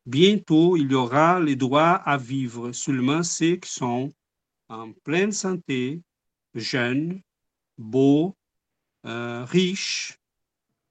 bientôt 0.06 0.76
il 0.76 0.92
y 0.92 0.96
aura 0.96 1.40
les 1.40 1.56
droits 1.56 1.94
à 1.94 2.18
vivre 2.18 2.74
seulement 2.74 3.24
ceux 3.24 3.56
qui 3.56 3.72
sont 3.72 4.12
en 4.68 4.92
pleine 5.06 5.32
santé, 5.32 6.02
jeunes, 6.56 7.22
beaux, 7.78 8.36
euh, 9.06 9.46
riches, 9.46 10.18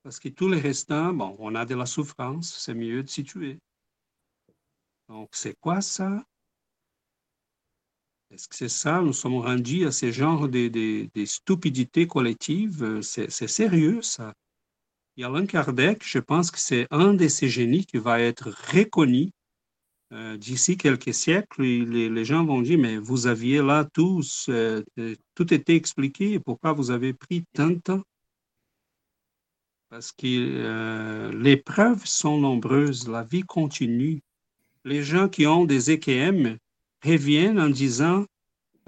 parce 0.02 0.20
que 0.20 0.28
tous 0.28 0.48
les 0.48 0.60
restants, 0.60 1.12
bon, 1.14 1.34
on 1.38 1.54
a 1.54 1.64
de 1.64 1.74
la 1.74 1.86
souffrance, 1.86 2.54
c'est 2.58 2.74
mieux 2.74 3.02
de 3.02 3.08
s'y 3.08 3.24
tuer. 3.24 3.58
Donc, 5.08 5.30
c'est 5.32 5.58
quoi 5.60 5.80
ça? 5.80 6.24
Est-ce 8.30 8.48
que 8.48 8.56
c'est 8.56 8.68
ça? 8.68 9.00
Nous 9.00 9.12
sommes 9.12 9.38
rendus 9.38 9.86
à 9.86 9.92
ce 9.92 10.10
genre 10.10 10.48
de, 10.48 10.68
de, 10.68 11.24
stupidités 11.24 12.06
collectives. 12.06 13.00
C'est 13.02 13.30
sérieux, 13.30 14.02
ça. 14.02 14.34
Il 15.16 15.20
y 15.20 15.24
a 15.24 15.28
Alain 15.28 15.46
Kardec, 15.46 16.02
je 16.04 16.18
pense 16.18 16.50
que 16.50 16.58
c'est 16.58 16.88
un 16.90 17.14
de 17.14 17.28
ces 17.28 17.48
génies 17.48 17.86
qui 17.86 17.98
va 17.98 18.20
être 18.20 18.50
reconnu 18.72 19.30
euh, 20.14 20.36
d'ici 20.36 20.76
quelques 20.76 21.12
siècles. 21.12 21.62
Les, 21.62 22.24
gens 22.24 22.44
vont 22.44 22.62
dire, 22.62 22.78
mais 22.78 22.96
vous 22.96 23.26
aviez 23.26 23.62
là 23.62 23.84
tous, 23.92 24.46
euh, 24.48 24.82
tout 25.34 25.52
était 25.52 25.76
expliqué, 25.76 26.38
pourquoi 26.38 26.72
vous 26.72 26.90
avez 26.90 27.12
pris 27.12 27.44
tant 27.52 27.68
de 27.68 27.80
temps? 27.80 28.02
Parce 29.90 30.12
que 30.12 30.26
euh, 30.26 31.32
les 31.32 31.56
preuves 31.56 32.04
sont 32.06 32.38
nombreuses, 32.38 33.08
la 33.08 33.22
vie 33.22 33.42
continue. 33.42 34.22
Les 34.84 35.02
gens 35.02 35.28
qui 35.28 35.46
ont 35.46 35.64
des 35.64 35.90
EKM, 35.90 36.58
reviennent 37.04 37.60
en 37.60 37.68
disant, 37.68 38.24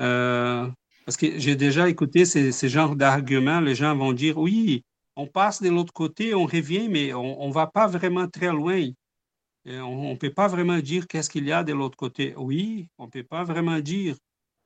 euh, 0.00 0.66
parce 1.04 1.16
que 1.16 1.38
j'ai 1.38 1.54
déjà 1.56 1.88
écouté 1.88 2.24
ces, 2.24 2.52
ces 2.52 2.68
genres 2.68 2.96
d'arguments, 2.96 3.60
les 3.60 3.74
gens 3.74 3.96
vont 3.96 4.12
dire, 4.12 4.38
oui, 4.38 4.82
on 5.16 5.26
passe 5.26 5.62
de 5.62 5.68
l'autre 5.70 5.92
côté, 5.92 6.34
on 6.34 6.46
revient, 6.46 6.88
mais 6.88 7.14
on 7.14 7.48
ne 7.48 7.52
va 7.52 7.66
pas 7.66 7.86
vraiment 7.86 8.28
très 8.28 8.52
loin. 8.52 8.90
On 9.66 10.10
ne 10.10 10.16
peut 10.16 10.32
pas 10.32 10.48
vraiment 10.48 10.78
dire 10.78 11.06
qu'est-ce 11.06 11.30
qu'il 11.30 11.44
y 11.44 11.52
a 11.52 11.64
de 11.64 11.72
l'autre 11.72 11.96
côté. 11.96 12.34
Oui, 12.36 12.88
on 12.98 13.06
ne 13.06 13.10
peut 13.10 13.24
pas 13.24 13.44
vraiment 13.44 13.80
dire, 13.80 14.16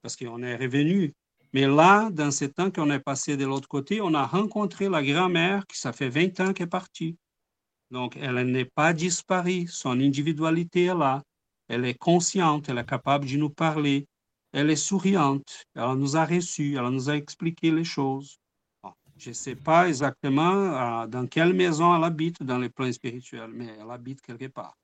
parce 0.02 0.16
qu'on 0.16 0.42
est 0.42 0.56
revenu. 0.56 1.12
Mais 1.52 1.66
là, 1.66 2.10
dans 2.10 2.30
ce 2.30 2.44
temps 2.44 2.70
qu'on 2.70 2.90
est 2.90 3.00
passé 3.00 3.36
de 3.36 3.46
l'autre 3.46 3.68
côté, 3.68 4.00
on 4.00 4.14
a 4.14 4.26
rencontré 4.26 4.88
la 4.88 5.02
grand-mère 5.02 5.66
qui, 5.66 5.78
ça 5.78 5.92
fait 5.92 6.08
20 6.08 6.40
ans 6.40 6.52
qu'elle 6.52 6.66
est 6.66 6.70
partie. 6.70 7.16
Donc, 7.90 8.16
elle 8.16 8.40
n'est 8.50 8.64
pas 8.64 8.92
disparue. 8.92 9.66
Son 9.66 9.98
individualité 10.00 10.84
est 10.84 10.94
là 10.94 11.22
elle 11.70 11.84
est 11.84 11.94
consciente, 11.94 12.68
elle 12.68 12.78
est 12.78 12.84
capable 12.84 13.26
de 13.26 13.36
nous 13.36 13.48
parler, 13.48 14.08
elle 14.52 14.70
est 14.70 14.76
souriante, 14.76 15.64
elle 15.76 15.94
nous 15.94 16.16
a 16.16 16.26
reçus, 16.26 16.74
elle 16.76 16.88
nous 16.88 17.08
a 17.08 17.16
expliqué 17.16 17.70
les 17.70 17.84
choses. 17.84 18.38
je 19.16 19.28
ne 19.28 19.34
sais 19.34 19.54
pas 19.54 19.86
exactement 19.86 21.02
euh, 21.02 21.06
dans 21.06 21.28
quelle 21.28 21.54
maison 21.54 21.94
elle 21.94 22.02
habite 22.02 22.42
dans 22.42 22.58
les 22.58 22.70
plans 22.70 22.92
spirituels, 22.92 23.52
mais 23.52 23.68
elle 23.80 23.90
habite 23.90 24.20
quelque 24.20 24.48
part. 24.48 24.76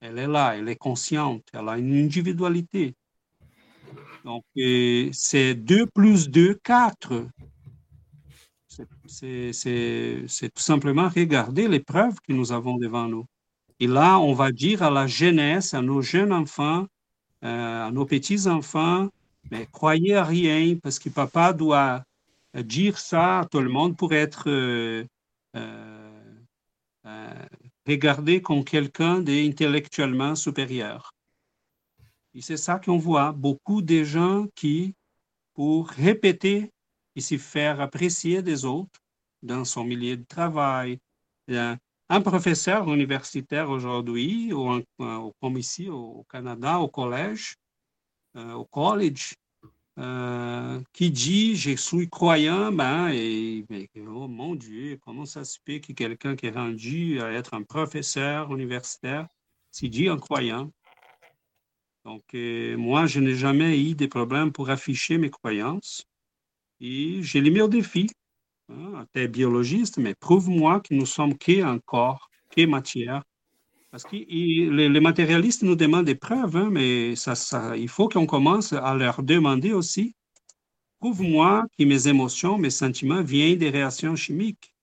Elle 0.00 0.18
est 0.18 0.26
là, 0.26 0.56
elle 0.56 0.68
est 0.68 0.76
consciente, 0.76 1.44
elle 1.52 1.68
a 1.68 1.78
une 1.78 1.94
individualité. 1.96 2.94
Donc, 4.24 4.44
c'est 5.12 5.54
2 5.54 5.86
plus 5.86 6.28
2, 6.28 6.54
4. 6.62 7.26
C'est 9.06 10.50
tout 10.54 10.62
simplement 10.62 11.08
regarder 11.08 11.68
les 11.68 11.80
preuves 11.80 12.16
que 12.26 12.32
nous 12.32 12.52
avons 12.52 12.76
devant 12.76 13.08
nous. 13.08 13.26
Et 13.78 13.86
là, 13.86 14.18
on 14.18 14.32
va 14.32 14.52
dire 14.52 14.82
à 14.82 14.90
la 14.90 15.06
jeunesse, 15.06 15.74
à 15.74 15.82
nos 15.82 16.00
jeunes 16.02 16.32
enfants, 16.32 16.86
euh, 17.44 17.86
à 17.86 17.90
nos 17.90 18.06
petits-enfants, 18.06 19.08
mais 19.50 19.66
croyez 19.70 20.14
à 20.14 20.24
rien 20.24 20.76
parce 20.82 20.98
que 20.98 21.10
papa 21.10 21.52
doit 21.52 22.02
dire 22.54 22.98
ça 22.98 23.40
à 23.40 23.44
tout 23.44 23.60
le 23.60 23.68
monde 23.68 23.96
pour 23.96 24.14
être 24.14 24.48
euh, 24.48 25.04
euh, 25.56 25.95
regardé 27.86 28.42
comme 28.42 28.64
quelqu'un 28.64 29.20
d'intellectuellement 29.20 30.34
supérieur. 30.34 31.14
Et 32.34 32.42
c'est 32.42 32.56
ça 32.56 32.78
qu'on 32.78 32.98
voit, 32.98 33.32
beaucoup 33.32 33.80
de 33.80 34.04
gens 34.04 34.46
qui, 34.54 34.94
pour 35.54 35.88
répéter 35.88 36.70
et 37.14 37.20
se 37.20 37.38
faire 37.38 37.80
apprécier 37.80 38.42
des 38.42 38.64
autres 38.64 39.00
dans 39.42 39.64
son 39.64 39.84
milieu 39.84 40.16
de 40.16 40.24
travail, 40.24 40.98
un 41.48 42.20
professeur 42.20 42.92
universitaire 42.92 43.70
aujourd'hui, 43.70 44.52
ou 44.52 44.82
comme 45.40 45.56
ici 45.56 45.88
au 45.88 46.24
Canada, 46.28 46.78
au 46.78 46.88
collège, 46.88 47.56
euh, 48.36 48.52
au 48.52 48.64
college, 48.66 49.34
euh, 49.98 50.80
qui 50.92 51.10
dit 51.10 51.56
je 51.56 51.74
suis 51.76 52.08
croyant, 52.08 52.70
ben, 52.72 53.08
et, 53.12 53.64
oh 54.06 54.28
mon 54.28 54.54
Dieu, 54.54 54.98
comment 55.04 55.24
ça 55.24 55.44
se 55.44 55.58
fait 55.64 55.80
que 55.80 55.92
quelqu'un 55.92 56.36
qui 56.36 56.46
est 56.46 56.50
rendu 56.50 57.20
à 57.20 57.32
être 57.32 57.54
un 57.54 57.62
professeur 57.62 58.52
universitaire 58.54 59.26
s'y 59.70 59.88
dit 59.88 60.08
un 60.08 60.18
croyant? 60.18 60.70
Donc, 62.04 62.22
euh, 62.34 62.76
moi, 62.76 63.06
je 63.06 63.20
n'ai 63.20 63.34
jamais 63.34 63.80
eu 63.80 63.94
de 63.94 64.06
problème 64.06 64.52
pour 64.52 64.70
afficher 64.70 65.18
mes 65.18 65.30
croyances 65.30 66.06
et 66.80 67.22
j'ai 67.22 67.40
les 67.40 67.60
au 67.60 67.68
défi. 67.68 68.08
Hein, 68.68 69.06
tu 69.12 69.20
es 69.20 69.28
biologiste, 69.28 69.98
mais 69.98 70.14
prouve-moi 70.14 70.80
que 70.80 70.94
nous 70.94 71.06
sommes 71.06 71.36
qu'un 71.36 71.78
corps, 71.78 72.30
qu'une 72.50 72.70
matière. 72.70 73.22
Parce 73.96 74.12
que 74.12 74.16
les, 74.16 75.00
matérialistes 75.00 75.62
nous 75.62 75.74
demandent 75.74 76.04
des 76.04 76.14
preuves, 76.14 76.54
hein, 76.54 76.68
mais 76.70 77.16
ça, 77.16 77.34
ça, 77.34 77.78
il 77.78 77.88
faut 77.88 78.10
qu'on 78.10 78.26
commence 78.26 78.74
à 78.74 78.94
leur 78.94 79.22
demander 79.22 79.72
aussi 79.72 80.14
prouve-moi 80.98 81.64
que 81.78 81.84
mes 81.84 82.06
émotions, 82.06 82.58
mes 82.58 82.68
sentiments 82.68 83.22
viennent 83.22 83.56
des 83.56 83.70
réactions 83.70 84.14
chimiques. 84.14 84.74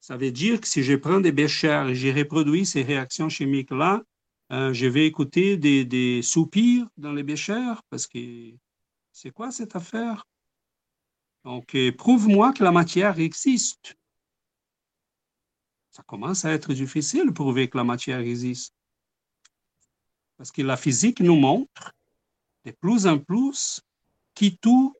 Ça 0.00 0.16
veut 0.16 0.30
dire 0.30 0.58
que 0.62 0.68
si 0.68 0.82
je 0.82 0.94
prends 0.94 1.20
des 1.20 1.32
béchères 1.32 1.88
et 1.88 1.94
je 1.94 2.08
reproduis 2.08 2.64
ces 2.64 2.82
réactions 2.82 3.28
chimiques-là, 3.28 4.00
euh, 4.52 4.72
je 4.72 4.86
vais 4.86 5.06
écouter 5.06 5.58
des, 5.58 6.22
soupirs 6.22 6.86
dans 6.96 7.12
les 7.12 7.24
béchères 7.24 7.82
parce 7.90 8.06
que 8.06 8.54
c'est 9.12 9.32
quoi 9.32 9.50
cette 9.50 9.76
affaire? 9.76 10.26
Donc, 11.44 11.74
euh, 11.74 11.92
prouve-moi 11.92 12.54
que 12.54 12.64
la 12.64 12.72
matière 12.72 13.20
existe. 13.20 13.98
Ça 15.96 16.02
commence 16.02 16.44
à 16.44 16.50
être 16.50 16.74
difficile 16.74 17.28
de 17.28 17.30
prouver 17.30 17.70
que 17.70 17.78
la 17.78 17.84
matière 17.84 18.18
existe. 18.18 18.74
Parce 20.36 20.52
que 20.52 20.60
la 20.60 20.76
physique 20.76 21.20
nous 21.20 21.36
montre 21.36 21.94
de 22.66 22.70
plus 22.70 23.06
en 23.06 23.18
plus 23.18 23.80
que 24.34 24.50
tout 24.60 24.94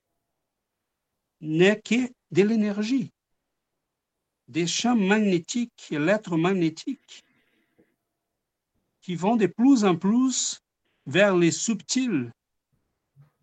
n'est 1.42 1.78
que 1.82 2.10
de 2.30 2.42
l'énergie, 2.42 3.12
des 4.48 4.66
champs 4.66 4.96
magnétiques, 4.96 5.88
électromagnétiques, 5.90 7.22
qui 9.02 9.16
vont 9.16 9.36
de 9.36 9.48
plus 9.48 9.84
en 9.84 9.96
plus 9.96 10.62
vers 11.04 11.36
les 11.36 11.50
subtils. 11.50 12.32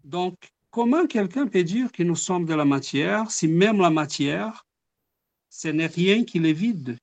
Donc, 0.04 0.36
Comment 0.72 1.06
quelqu'un 1.06 1.45
peut 1.45 1.64
dire 1.64 1.91
que 1.91 2.01
nous 2.01 2.16
sommes 2.16 2.47
de 2.47 2.56
la 2.56 2.66
matière 2.66 3.30
si 3.30 3.47
même 3.47 3.78
la 3.80 3.91
matière, 3.91 4.66
ce 5.47 5.68
n'est 5.68 5.86
rien 5.86 6.24
qui 6.24 6.39
est 6.39 6.51
vide? 6.51 6.97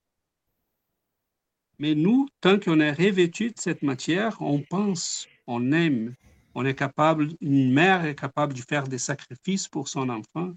Mais 1.81 1.95
nous, 1.95 2.29
tant 2.43 2.61
qu'on 2.61 2.79
est 2.79 2.93
revêtu 2.93 3.49
de 3.49 3.59
cette 3.59 3.81
matière, 3.83 4.37
on 4.43 4.61
pense, 4.61 5.27
on 5.47 5.73
aime, 5.73 6.15
on 6.55 6.67
est 6.67 6.75
capable, 6.75 7.29
une 7.41 7.73
mère 7.73 8.05
est 8.05 8.15
capable 8.15 8.53
de 8.53 8.61
faire 8.61 8.87
des 8.87 8.99
sacrifices 8.99 9.67
pour 9.67 9.89
son 9.89 10.11
enfant, 10.11 10.53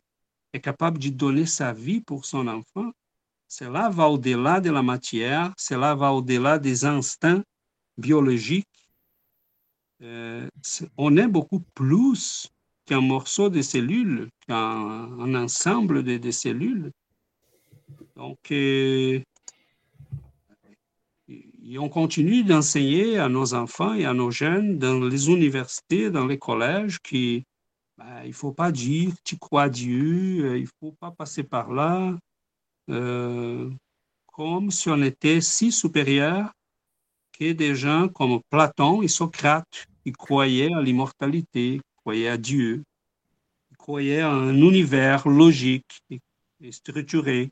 est 0.52 0.60
capable 0.60 1.00
de 1.00 1.08
donner 1.08 1.46
sa 1.46 1.72
vie 1.72 2.02
pour 2.02 2.26
son 2.26 2.46
enfant. 2.50 2.92
Cela 3.48 3.88
va 3.88 4.10
au-delà 4.10 4.60
de 4.60 4.70
la 4.70 4.84
matière, 4.84 5.54
cela 5.58 5.96
va 5.96 6.12
au-delà 6.12 6.60
des 6.60 6.84
instincts 6.84 7.46
biologiques. 7.98 8.68
Euh, 10.02 10.50
on 10.98 11.16
est 11.16 11.30
beaucoup 11.30 11.62
plus 11.74 12.50
qu'un 12.86 13.00
morceau 13.00 13.50
de 13.50 13.62
cellules, 13.62 14.28
qu'un 14.46 15.36
ensemble 15.36 16.04
de, 16.04 16.32
cellules. 16.32 16.92
Donc, 18.18 18.52
euh, 18.52 19.22
et 21.66 21.80
on 21.80 21.88
continue 21.90 22.44
d'enseigner 22.44 23.18
à 23.18 23.30
nos 23.30 23.54
enfants 23.54 23.94
et 23.94 24.06
à 24.06 24.14
nos 24.14 24.32
jeunes 24.32 24.78
dans 24.78 25.00
les 25.00 25.30
universités, 25.30 26.10
dans 26.10 26.26
les 26.26 26.38
collèges, 26.38 27.00
qu'il 27.00 27.44
ben, 27.98 28.28
ne 28.28 28.32
faut 28.34 28.52
pas 28.52 28.72
dire 28.72 29.12
tu 29.24 29.38
crois 29.38 29.70
Dieu, 29.70 30.46
euh, 30.46 30.58
il 30.58 30.64
ne 30.64 30.70
faut 30.80 30.92
pas 30.92 31.12
passer 31.12 31.44
par 31.44 31.72
là, 31.72 32.18
euh, 32.90 33.70
comme 34.28 34.72
si 34.72 34.90
on 34.90 35.02
était 35.02 35.40
si 35.40 35.72
supérieur 35.72 36.52
que 37.32 37.54
des 37.54 37.76
gens 37.76 38.10
comme 38.10 38.42
Platon 38.50 39.02
et 39.02 39.08
Socrate, 39.08 39.88
qui 40.04 40.12
croyaient 40.12 40.74
à 40.74 40.82
l'immortalité, 40.82 41.80
croyaient 41.96 42.28
à 42.28 42.38
Dieu, 42.38 42.84
croyaient 43.78 44.24
en 44.24 44.34
un 44.34 44.56
univers 44.56 45.28
logique 45.28 46.02
et 46.10 46.72
structuré. 46.72 47.52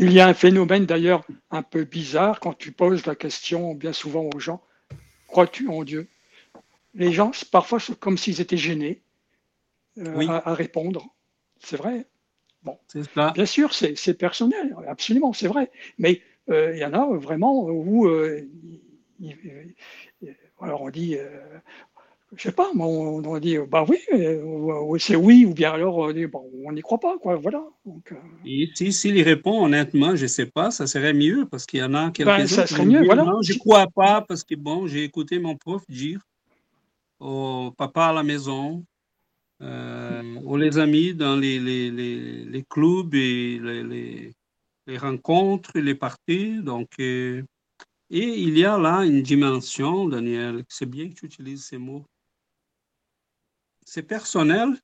Il 0.00 0.12
y 0.12 0.20
a 0.20 0.26
un 0.26 0.34
phénomène 0.34 0.86
d'ailleurs 0.86 1.24
un 1.50 1.62
peu 1.62 1.84
bizarre 1.84 2.40
quand 2.40 2.54
tu 2.54 2.72
poses 2.72 3.04
la 3.04 3.14
question 3.14 3.74
bien 3.74 3.92
souvent 3.92 4.28
aux 4.34 4.40
gens, 4.40 4.62
crois-tu 5.26 5.68
en 5.68 5.84
Dieu? 5.84 6.08
Les 6.94 7.12
gens, 7.12 7.30
parfois, 7.52 7.78
c'est 7.78 7.98
comme 7.98 8.18
s'ils 8.18 8.40
étaient 8.40 8.56
gênés 8.56 9.02
euh, 9.98 10.14
Oui. 10.16 10.26
à, 10.28 10.48
à 10.48 10.54
répondre. 10.54 11.06
C'est 11.62 11.76
vrai? 11.76 12.06
C'est 12.88 13.04
ça. 13.14 13.30
Bien 13.34 13.46
sûr, 13.46 13.74
c'est 13.74 14.14
personnel, 14.14 14.74
absolument, 14.86 15.32
c'est 15.32 15.48
vrai. 15.48 15.70
Mais 15.98 16.22
euh, 16.50 16.72
il 16.74 16.78
y 16.78 16.84
en 16.84 16.92
a 16.94 17.06
vraiment 17.16 17.64
où, 17.64 18.06
euh, 18.06 18.46
alors 20.60 20.82
on 20.82 20.90
dit, 20.90 21.16
euh, 21.16 21.28
je 22.36 22.42
sais 22.42 22.52
pas, 22.52 22.70
moi, 22.74 22.86
on, 22.86 23.24
on 23.24 23.38
dit, 23.38 23.58
bah 23.58 23.84
oui, 23.88 23.98
euh, 24.12 24.98
c'est 24.98 25.16
oui, 25.16 25.44
ou 25.46 25.52
bien 25.52 25.72
alors 25.72 25.96
on 25.98 26.12
dit, 26.12 26.26
bon, 26.26 26.48
on 26.64 26.72
n'y 26.72 26.80
croit 26.80 27.00
pas, 27.00 27.18
quoi, 27.18 27.36
voilà. 27.36 27.64
Donc, 27.84 28.12
euh, 28.12 28.16
Et 28.44 28.68
si, 28.74 28.92
s'il 28.92 29.16
y 29.16 29.22
répond 29.22 29.64
honnêtement, 29.64 30.14
je 30.14 30.22
ne 30.22 30.28
sais 30.28 30.46
pas, 30.46 30.70
ça 30.70 30.86
serait 30.86 31.12
mieux 31.12 31.46
parce 31.50 31.66
qu'il 31.66 31.80
y 31.80 31.82
en 31.82 31.94
a 31.94 32.10
quelques-uns 32.10 32.36
Ben, 32.38 32.46
ça 32.46 32.64
qui 32.64 32.74
serait 32.74 32.86
mieux, 32.86 33.00
dire, 33.00 33.06
voilà. 33.06 33.24
Non, 33.24 33.42
je 33.42 33.52
ne 33.52 33.58
crois 33.58 33.86
pas 33.88 34.22
parce 34.22 34.44
que 34.44 34.54
bon, 34.54 34.86
j'ai 34.86 35.02
écouté 35.02 35.38
mon 35.38 35.56
prof 35.56 35.82
dire 35.88 36.20
au 37.18 37.72
papa 37.76 38.06
à 38.06 38.12
la 38.12 38.22
maison, 38.22 38.84
euh, 39.60 40.22
aux 40.46 40.56
les 40.56 40.78
amis 40.78 41.12
dans 41.14 41.36
les, 41.36 41.58
les, 41.58 41.90
les, 41.90 42.44
les 42.44 42.62
clubs 42.62 43.14
et 43.14 43.58
les 44.86 44.98
rencontres, 44.98 45.78
les 45.78 45.94
parties. 45.94 46.62
Donc, 46.62 46.88
euh, 46.98 47.42
et 48.08 48.26
il 48.26 48.58
y 48.58 48.64
a 48.64 48.78
là 48.78 49.04
une 49.04 49.22
dimension, 49.22 50.08
Daniel, 50.08 50.64
c'est 50.68 50.88
bien 50.88 51.08
que 51.08 51.14
tu 51.14 51.26
utilises 51.26 51.64
ces 51.64 51.78
mots. 51.78 52.04
C'est 53.92 54.04
personnel, 54.04 54.78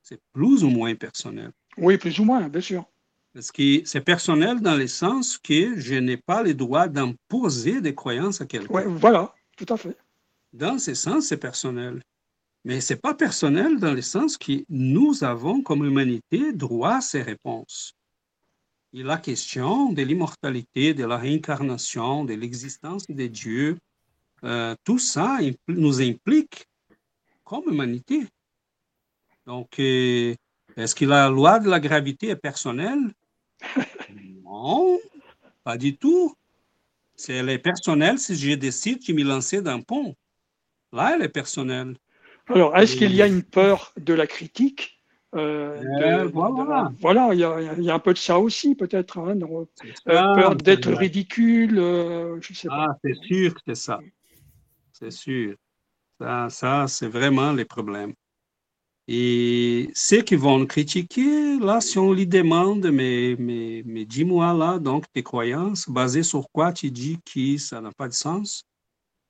c'est 0.00 0.20
plus 0.32 0.62
ou 0.62 0.68
moins 0.70 0.94
personnel. 0.94 1.50
oui, 1.76 1.98
plus 1.98 2.16
ou 2.20 2.24
moins, 2.24 2.48
bien 2.48 2.60
sûr. 2.60 2.84
Parce 3.34 3.50
que 3.50 3.82
c'est 3.84 4.00
personnel 4.00 4.60
dans 4.60 4.76
le 4.76 4.86
sens 4.86 5.36
que 5.36 5.76
je 5.76 5.96
n'ai 5.96 6.16
pas 6.16 6.44
le 6.44 6.54
droit 6.54 6.86
d'imposer 6.86 7.80
des 7.80 7.92
croyances 7.92 8.40
à 8.40 8.46
quelqu'un. 8.46 8.72
Ouais, 8.72 8.86
voilà, 8.86 9.34
tout 9.56 9.66
à 9.68 9.76
fait. 9.76 9.96
Dans 10.52 10.78
ce 10.78 10.94
sens, 10.94 11.26
c'est 11.26 11.36
personnel. 11.36 12.00
Mais 12.64 12.80
ce 12.80 12.92
n'est 12.92 13.00
pas 13.00 13.14
personnel 13.14 13.80
dans 13.80 13.92
le 13.92 14.02
sens 14.02 14.38
que 14.38 14.64
nous 14.68 15.24
avons, 15.24 15.60
comme 15.60 15.84
humanité, 15.84 16.52
droit 16.52 16.96
à 16.98 17.00
ces 17.00 17.22
réponses. 17.22 17.92
Et 18.92 19.02
la 19.02 19.18
question 19.18 19.92
de 19.92 20.02
l'immortalité, 20.02 20.94
de 20.94 21.04
la 21.04 21.16
réincarnation, 21.16 22.24
de 22.24 22.34
l'existence 22.34 23.04
de 23.08 23.26
Dieu, 23.26 23.78
euh, 24.44 24.76
tout 24.84 25.00
ça 25.00 25.38
impl- 25.40 25.56
nous 25.68 26.00
implique 26.00 26.66
comme 27.50 27.64
humanité. 27.66 28.28
Donc, 29.44 29.80
euh, 29.80 30.36
est-ce 30.76 30.94
que 30.94 31.04
la 31.04 31.28
loi 31.28 31.58
de 31.58 31.68
la 31.68 31.80
gravité 31.80 32.28
est 32.28 32.36
personnelle? 32.36 33.12
Non, 34.44 34.98
pas 35.64 35.76
du 35.76 35.96
tout. 35.96 36.34
C'est 37.16 37.34
elle 37.34 37.48
est 37.50 37.58
personnelle 37.58 38.18
si 38.18 38.36
je 38.36 38.54
décide 38.54 39.04
de 39.06 39.12
me 39.12 39.24
lancer 39.24 39.62
d'un 39.62 39.80
pont. 39.80 40.14
Là, 40.92 41.12
elle 41.14 41.22
est 41.22 41.28
personnelle. 41.28 41.96
Alors, 42.46 42.76
est-ce 42.76 42.96
qu'il 42.96 43.14
y 43.14 43.22
a 43.22 43.26
une 43.26 43.42
peur 43.42 43.92
de 43.96 44.14
la 44.14 44.26
critique 44.26 45.02
euh, 45.34 45.82
Euh, 46.00 46.24
de- 46.24 46.32
voilà. 46.32 47.32
il 47.32 47.38
y, 47.40 47.44
a, 47.44 47.74
il 47.78 47.84
y 47.84 47.90
a 47.90 47.94
un 47.94 47.98
peu 48.00 48.12
de 48.12 48.18
ça 48.18 48.38
aussi, 48.40 48.74
peut-être. 48.74 49.18
hein, 49.18 49.38
euh, 49.40 50.34
peur 50.34 50.56
d'être 50.56 50.90
ridicule, 50.92 51.76
je 52.40 52.52
sais 52.54 52.68
pas. 52.68 52.86
Ah, 52.90 52.96
c'est 53.04 53.14
sûr 53.14 53.54
que 53.54 53.60
c'est 53.66 53.74
ça. 53.76 54.00
C'est 54.92 55.12
sûr. 55.12 55.56
Ça, 56.20 56.50
ça 56.50 56.86
c'est 56.86 57.08
vraiment 57.08 57.52
les 57.52 57.64
problèmes. 57.64 58.12
Et 59.08 59.90
ceux 59.94 60.22
qui 60.22 60.36
vont 60.36 60.64
critiquer, 60.66 61.58
là, 61.58 61.80
si 61.80 61.98
on 61.98 62.12
lui 62.12 62.26
demande, 62.26 62.90
mais, 62.92 63.34
mais, 63.38 63.82
mais 63.86 64.04
dis-moi 64.04 64.52
là, 64.54 64.78
donc, 64.78 65.06
tes 65.12 65.22
croyances, 65.22 65.88
basées 65.88 66.22
sur 66.22 66.48
quoi 66.52 66.72
tu 66.72 66.90
dis 66.90 67.18
que 67.24 67.58
ça 67.58 67.80
n'a 67.80 67.90
pas 67.92 68.06
de 68.06 68.12
sens? 68.12 68.62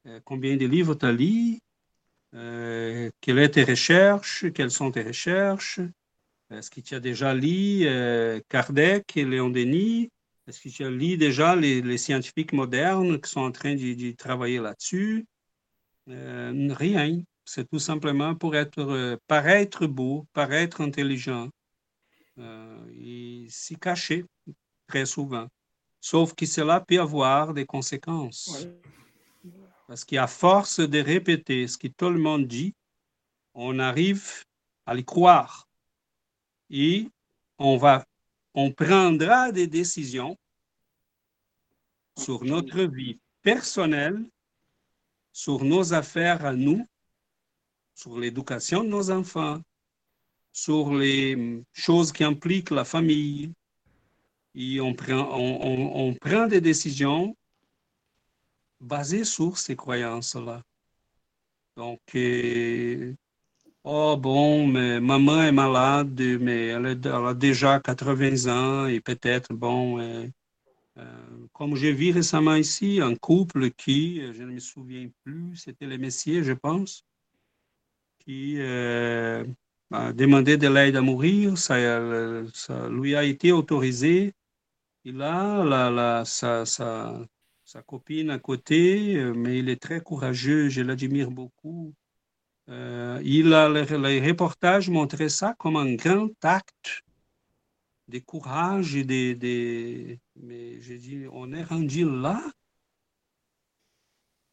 Euh, 0.06 0.20
combien 0.24 0.56
de 0.56 0.66
livres 0.66 0.94
tu 0.94 1.06
as 1.06 1.12
lu? 1.12 1.58
Euh, 2.34 3.10
quelles 3.20 3.46
sont 3.46 3.52
tes 3.52 3.64
recherches? 3.64 4.52
Quelles 4.52 4.70
sont 4.70 4.90
tes 4.90 5.02
recherches? 5.02 5.80
Est-ce 6.50 6.70
que 6.70 6.80
tu 6.80 6.94
as 6.94 7.00
déjà 7.00 7.32
lu 7.32 7.86
euh, 7.86 8.40
Kardec 8.48 9.16
et 9.16 9.24
Léon 9.24 9.50
Denis? 9.50 10.10
Est-ce 10.46 10.60
que 10.60 10.68
tu 10.68 10.84
as 10.84 10.90
lu 10.90 11.16
déjà 11.16 11.54
les, 11.54 11.80
les 11.80 11.98
scientifiques 11.98 12.52
modernes 12.52 13.20
qui 13.20 13.30
sont 13.30 13.40
en 13.40 13.52
train 13.52 13.74
de, 13.76 13.94
de 13.94 14.10
travailler 14.12 14.58
là-dessus? 14.58 15.24
Euh, 16.10 16.74
rien. 16.76 17.22
C'est 17.44 17.68
tout 17.68 17.78
simplement 17.78 18.34
pour 18.34 18.56
être, 18.56 18.80
euh, 18.80 19.16
paraître 19.26 19.86
beau, 19.86 20.26
paraître 20.32 20.80
intelligent 20.80 21.48
euh, 22.38 22.86
et 22.94 23.46
s'y 23.48 23.76
cacher 23.76 24.24
très 24.86 25.06
souvent. 25.06 25.48
Sauf 26.00 26.34
que 26.34 26.46
cela 26.46 26.80
peut 26.80 27.00
avoir 27.00 27.54
des 27.54 27.66
conséquences. 27.66 28.64
Ouais. 28.64 29.52
Parce 29.86 30.04
qu'à 30.04 30.26
force 30.26 30.80
de 30.80 31.00
répéter 31.00 31.66
ce 31.66 31.76
que 31.76 31.88
tout 31.88 32.10
le 32.10 32.18
monde 32.18 32.46
dit, 32.46 32.74
on 33.54 33.78
arrive 33.78 34.44
à 34.86 34.94
le 34.94 35.02
croire. 35.02 35.68
Et 36.70 37.08
on 37.58 37.76
va, 37.76 38.06
on 38.54 38.70
prendra 38.70 39.50
des 39.50 39.66
décisions 39.66 40.38
sur 42.16 42.44
notre 42.44 42.82
vie 42.82 43.18
personnelle, 43.42 44.24
sur 45.42 45.64
nos 45.64 45.94
affaires 45.94 46.44
à 46.44 46.52
nous, 46.52 46.86
sur 47.94 48.18
l'éducation 48.18 48.84
de 48.84 48.90
nos 48.90 49.10
enfants, 49.10 49.58
sur 50.52 50.92
les 50.92 51.62
choses 51.72 52.12
qui 52.12 52.24
impliquent 52.24 52.70
la 52.70 52.84
famille. 52.84 53.50
Et 54.54 54.82
on 54.82 54.92
prend, 54.92 55.24
on, 55.38 56.12
prend 56.14 56.46
des 56.46 56.60
décisions 56.60 57.34
basées 58.80 59.24
sur 59.24 59.56
ces 59.56 59.76
croyances-là. 59.76 60.62
Donc, 61.74 62.02
euh, 62.16 63.14
oh 63.84 64.18
bon, 64.18 64.66
mais 64.66 65.00
maman 65.00 65.42
est 65.44 65.52
malade, 65.52 66.20
mais 66.38 66.66
elle, 66.66 67.00
a 67.06 67.32
déjà 67.32 67.80
80 67.80 68.46
ans 68.48 68.86
et 68.88 69.00
peut-être, 69.00 69.54
bon, 69.54 70.00
euh, 70.00 70.26
comme 71.52 71.76
j'ai 71.76 71.92
vu 71.92 72.12
récemment 72.12 72.54
ici, 72.54 73.00
un 73.02 73.14
couple 73.14 73.70
qui, 73.70 74.20
euh, 74.20 74.32
je 74.32 74.42
ne 74.42 74.52
me 74.52 74.60
souviens 74.60 75.08
plus, 75.24 75.56
c'était 75.56 75.86
les 75.86 75.98
messieurs, 75.98 76.42
je 76.42 76.52
pense, 76.52 77.04
qui 78.18 78.56
euh, 78.58 79.44
a 79.92 80.12
demandé 80.12 80.56
de 80.56 80.68
l'aide 80.68 80.96
à 80.96 81.00
mourir, 81.02 81.58
ça, 81.58 81.74
euh, 81.74 82.46
ça 82.54 82.88
lui 82.88 83.14
a 83.14 83.24
été 83.24 83.52
autorisé. 83.52 84.34
Et 85.04 85.12
là, 85.12 85.64
la, 85.64 85.90
la- 85.90 86.24
sa, 86.24 86.66
sa, 86.66 87.20
sa 87.64 87.82
copine 87.82 88.30
à 88.30 88.38
côté, 88.38 89.16
euh, 89.16 89.32
mais 89.34 89.58
il 89.58 89.68
est 89.68 89.80
très 89.80 90.00
courageux, 90.00 90.68
je 90.68 90.82
l'admire 90.82 91.30
beaucoup. 91.30 91.94
Euh, 92.68 93.20
il 93.24 93.52
a, 93.54 93.68
le, 93.68 93.82
le 93.82 94.26
reportage 94.28 94.90
montrait 94.90 95.28
ça 95.30 95.54
comme 95.58 95.76
un 95.76 95.94
grand 95.94 96.28
acte 96.44 97.02
de 98.10 98.18
courage 98.18 98.96
et 98.96 99.04
de, 99.04 99.34
de- 99.34 100.18
mais 100.36 100.80
j'ai 100.82 100.98
dit, 100.98 101.24
on 101.32 101.52
est 101.52 101.64
rendu 101.64 102.04
là. 102.04 102.42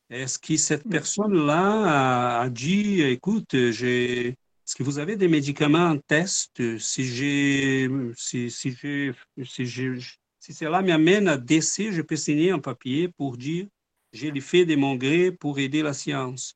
Est-ce 0.09 0.39
que 0.39 0.55
cette 0.55 0.87
personne-là 0.87 2.39
a, 2.39 2.41
a 2.43 2.49
dit, 2.49 3.01
écoute, 3.01 3.55
j'ai, 3.71 4.29
est-ce 4.29 4.75
que 4.75 4.83
vous 4.83 4.99
avez 4.99 5.17
des 5.17 5.27
médicaments 5.27 5.87
en 5.89 5.97
test? 5.97 6.77
Si 6.79 7.03
j'ai, 7.05 7.89
si, 8.15 8.49
si 8.49 8.71
j'ai, 8.71 9.11
si 9.43 9.65
j'ai, 9.65 9.97
si 10.39 10.53
cela 10.53 10.81
m'amène 10.81 11.27
à 11.27 11.37
décès, 11.37 11.91
je 11.91 12.01
peux 12.01 12.15
signer 12.15 12.51
un 12.51 12.59
papier 12.59 13.09
pour 13.09 13.37
dire, 13.37 13.67
j'ai 14.13 14.31
le 14.31 14.39
fait 14.39 14.65
de 14.65 14.75
mon 14.77 14.95
gré 14.95 15.31
pour 15.31 15.59
aider 15.59 15.81
la 15.81 15.93
science. 15.93 16.55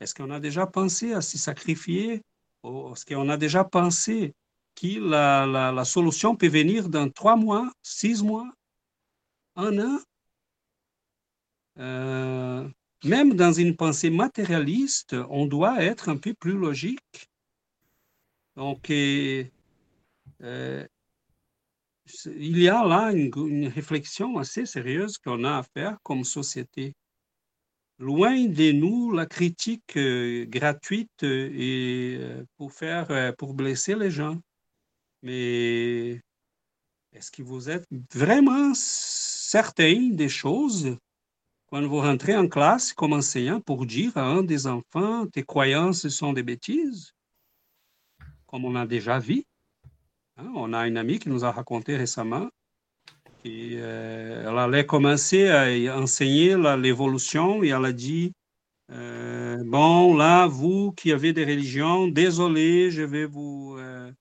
Est-ce 0.00 0.14
qu'on 0.14 0.30
a 0.30 0.40
déjà 0.40 0.66
pensé 0.66 1.14
à 1.14 1.22
se 1.22 1.38
sacrifier? 1.38 2.22
Est-ce 2.64 3.06
qu'on 3.06 3.28
a 3.30 3.38
déjà 3.38 3.64
pensé 3.64 4.34
que 4.74 4.98
la, 5.00 5.72
la, 5.72 5.84
solution 5.84 6.36
peut 6.36 6.48
venir 6.48 6.88
dans 6.88 7.08
trois 7.10 7.36
mois, 7.36 7.70
six 7.82 8.22
mois, 8.22 8.50
un 9.56 9.78
an? 9.78 9.98
Euh, 11.78 12.68
même 13.04 13.34
dans 13.34 13.52
une 13.52 13.76
pensée 13.76 14.10
matérialiste, 14.10 15.16
on 15.30 15.46
doit 15.46 15.82
être 15.82 16.08
un 16.08 16.16
peu 16.16 16.34
plus 16.34 16.52
logique. 16.58 17.28
Donc, 18.56 18.90
euh, 18.90 19.44
il 22.26 22.58
y 22.58 22.68
a 22.68 22.84
là 22.84 23.12
une, 23.12 23.68
réflexion 23.68 24.38
assez 24.38 24.66
sérieuse 24.66 25.18
qu'on 25.18 25.44
a 25.44 25.58
à 25.58 25.62
faire 25.62 25.98
comme 26.02 26.24
société. 26.24 26.94
Loin 27.98 28.46
de 28.46 28.72
nous 28.72 29.12
la 29.12 29.26
critique 29.26 29.96
euh, 29.96 30.44
gratuite 30.46 31.24
pour 32.56 32.72
faire, 32.72 33.34
pour 33.36 33.54
blesser 33.54 33.94
les 33.94 34.10
gens. 34.10 34.38
Mais 35.22 36.20
est-ce 37.12 37.30
que 37.30 37.42
vous 37.42 37.70
êtes 37.70 37.86
vraiment 38.12 38.72
certain 38.74 40.10
des 40.10 40.28
choses 40.28 40.96
quand 41.66 41.82
vous 41.86 42.00
rentrez 42.00 42.36
en 42.36 42.48
classe 42.48 42.92
comme 42.92 43.12
enseignant 43.12 43.60
pour 43.60 43.86
dire 43.86 44.16
à 44.16 44.24
un 44.24 44.42
des 44.42 44.66
enfants 44.66 45.26
tes 45.26 45.42
croyances 45.42 46.08
sont 46.08 46.32
des 46.32 46.42
bêtises? 46.42 47.14
comme 48.52 48.66
on 48.66 48.76
a 48.76 48.86
déjà 48.86 49.18
vu. 49.18 49.44
Hein, 50.36 50.52
on 50.54 50.72
a 50.74 50.86
une 50.86 50.98
amie 50.98 51.18
qui 51.18 51.30
nous 51.30 51.44
a 51.44 51.50
raconté 51.50 51.96
récemment 51.96 52.48
qu'elle 53.42 53.78
elle 53.78 54.58
allait 54.58 54.86
commencer 54.86 55.48
à 55.48 55.98
enseigner 55.98 56.56
l'évolution 56.76 57.64
et 57.64 57.68
elle 57.68 57.86
a 57.86 57.92
dit 57.92 58.32
euh, 58.90 59.56
Bon, 59.64 60.14
là, 60.16 60.46
vous 60.46 60.92
qui 60.92 61.12
avez 61.12 61.32
des 61.32 61.44
religions, 61.44 62.06
désolé, 62.08 62.90
je 62.90 63.02
vais 63.02 63.24
vous, 63.24 63.76
euh, 63.78 64.12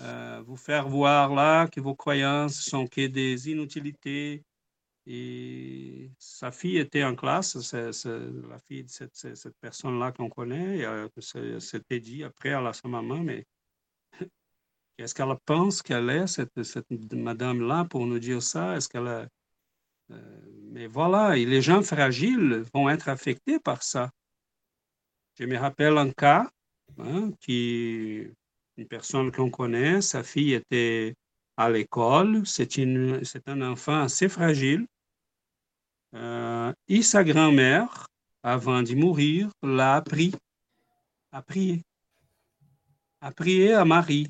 euh, 0.00 0.42
vous 0.46 0.56
faire 0.56 0.88
voir 0.88 1.34
là 1.34 1.66
que 1.68 1.80
vos 1.80 1.94
croyances 1.94 2.60
sont 2.60 2.86
que 2.86 3.06
des 3.06 3.50
inutilités. 3.50 4.44
Et 5.06 6.10
sa 6.18 6.52
fille 6.52 6.78
était 6.78 7.04
en 7.04 7.16
classe, 7.16 7.72
la 7.74 8.58
fille 8.60 8.84
de 8.84 8.90
cette, 8.90 9.58
personne-là 9.60 10.12
qu'on 10.12 10.28
connaît, 10.28 10.86
s'était 11.58 12.00
dit 12.00 12.22
après 12.22 12.52
à 12.52 12.72
sa 12.72 12.88
maman, 12.88 13.16
mais 13.16 13.44
est-ce 14.98 15.14
qu'elle 15.14 15.34
pense 15.44 15.82
qu'elle 15.82 16.10
est, 16.10 16.26
cette, 16.26 17.12
madame-là, 17.12 17.86
pour 17.86 18.06
nous 18.06 18.18
dire 18.18 18.42
ça? 18.42 18.76
Est-ce 18.76 18.88
qu'elle. 18.88 19.28
Euh, 20.12 20.40
mais 20.70 20.86
voilà, 20.86 21.34
les 21.34 21.62
gens 21.62 21.82
fragiles 21.82 22.64
vont 22.72 22.88
être 22.88 23.08
affectés 23.08 23.58
par 23.58 23.82
ça. 23.82 24.10
Je 25.38 25.44
me 25.44 25.56
rappelle 25.56 25.96
un 25.98 26.10
cas 26.10 26.50
hein, 26.98 27.30
qui, 27.40 28.28
une 28.80 28.88
personne 28.88 29.30
qu'on 29.30 29.50
connaît, 29.50 30.00
sa 30.00 30.22
fille 30.22 30.54
était 30.54 31.14
à 31.58 31.68
l'école, 31.68 32.46
c'est 32.46 32.78
un 33.46 33.60
enfant 33.60 34.00
assez 34.00 34.26
fragile. 34.30 34.86
Euh, 36.14 36.72
et 36.88 37.02
sa 37.02 37.22
grand-mère, 37.22 38.06
avant 38.42 38.82
de 38.82 38.94
mourir, 38.94 39.50
l'a 39.62 39.96
appris 39.96 40.32
à 41.30 41.42
prier, 41.42 41.82
à 43.20 43.30
prier 43.30 43.74
à 43.74 43.84
Marie 43.84 44.28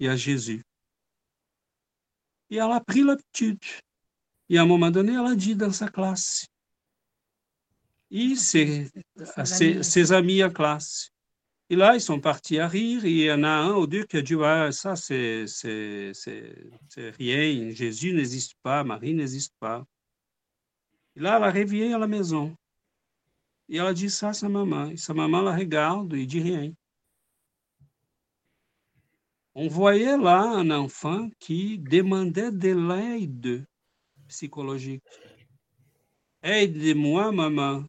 et 0.00 0.08
à 0.08 0.16
Jésus. 0.16 0.64
Et 2.50 2.56
elle 2.56 2.72
a 2.72 2.80
pris 2.80 3.04
l'habitude. 3.04 3.60
Et 4.48 4.58
à 4.58 4.62
un 4.62 4.66
moment 4.66 4.90
donné, 4.90 5.12
elle 5.12 5.32
a 5.32 5.36
dit 5.36 5.54
dans 5.54 5.72
sa 5.72 5.88
classe. 5.88 6.44
Et 8.10 8.34
ses, 8.34 8.90
ses, 9.44 9.84
ses 9.84 10.12
amis 10.12 10.42
en 10.42 10.50
classe. 10.50 11.12
Et 11.68 11.76
là, 11.76 11.94
ils 11.94 12.00
sont 12.00 12.20
partis 12.20 12.58
à 12.58 12.68
rire. 12.68 13.04
Et 13.04 13.10
il 13.10 13.18
y 13.24 13.32
en 13.32 13.42
a 13.42 13.48
un 13.48 13.74
ou 13.74 13.86
deux 13.86 14.04
qui 14.04 14.16
a 14.18 14.22
dit 14.22 14.36
Ça, 14.72 14.96
c'est 14.96 15.46
rien. 17.18 17.70
Jésus 17.70 18.12
n'existe 18.12 18.54
pas, 18.62 18.84
Marie 18.84 19.14
n'existe 19.14 19.54
pas. 19.58 19.84
Et 21.16 21.20
là, 21.20 21.36
elle 21.38 21.44
a 21.44 21.50
réveillé 21.50 21.92
à 21.92 21.98
la 21.98 22.06
maison. 22.06 22.54
Et 23.68 23.78
elle 23.78 23.86
a 23.86 23.94
dit 23.94 24.10
ça 24.10 24.28
à 24.28 24.32
sa 24.32 24.48
maman. 24.48 24.90
Et 24.90 24.96
sa 24.96 25.14
maman 25.14 25.42
la 25.42 25.56
regarde 25.56 26.14
et 26.14 26.26
dit 26.26 26.42
rien 26.42 26.72
on 29.58 29.68
voyait 29.68 30.18
là 30.18 30.42
un 30.42 30.70
enfant 30.70 31.30
qui 31.38 31.78
demandait 31.78 32.52
de 32.52 32.74
l'aide 32.74 33.66
psychologique. 34.28 35.02
Aide-moi, 36.42 37.32
maman, 37.32 37.84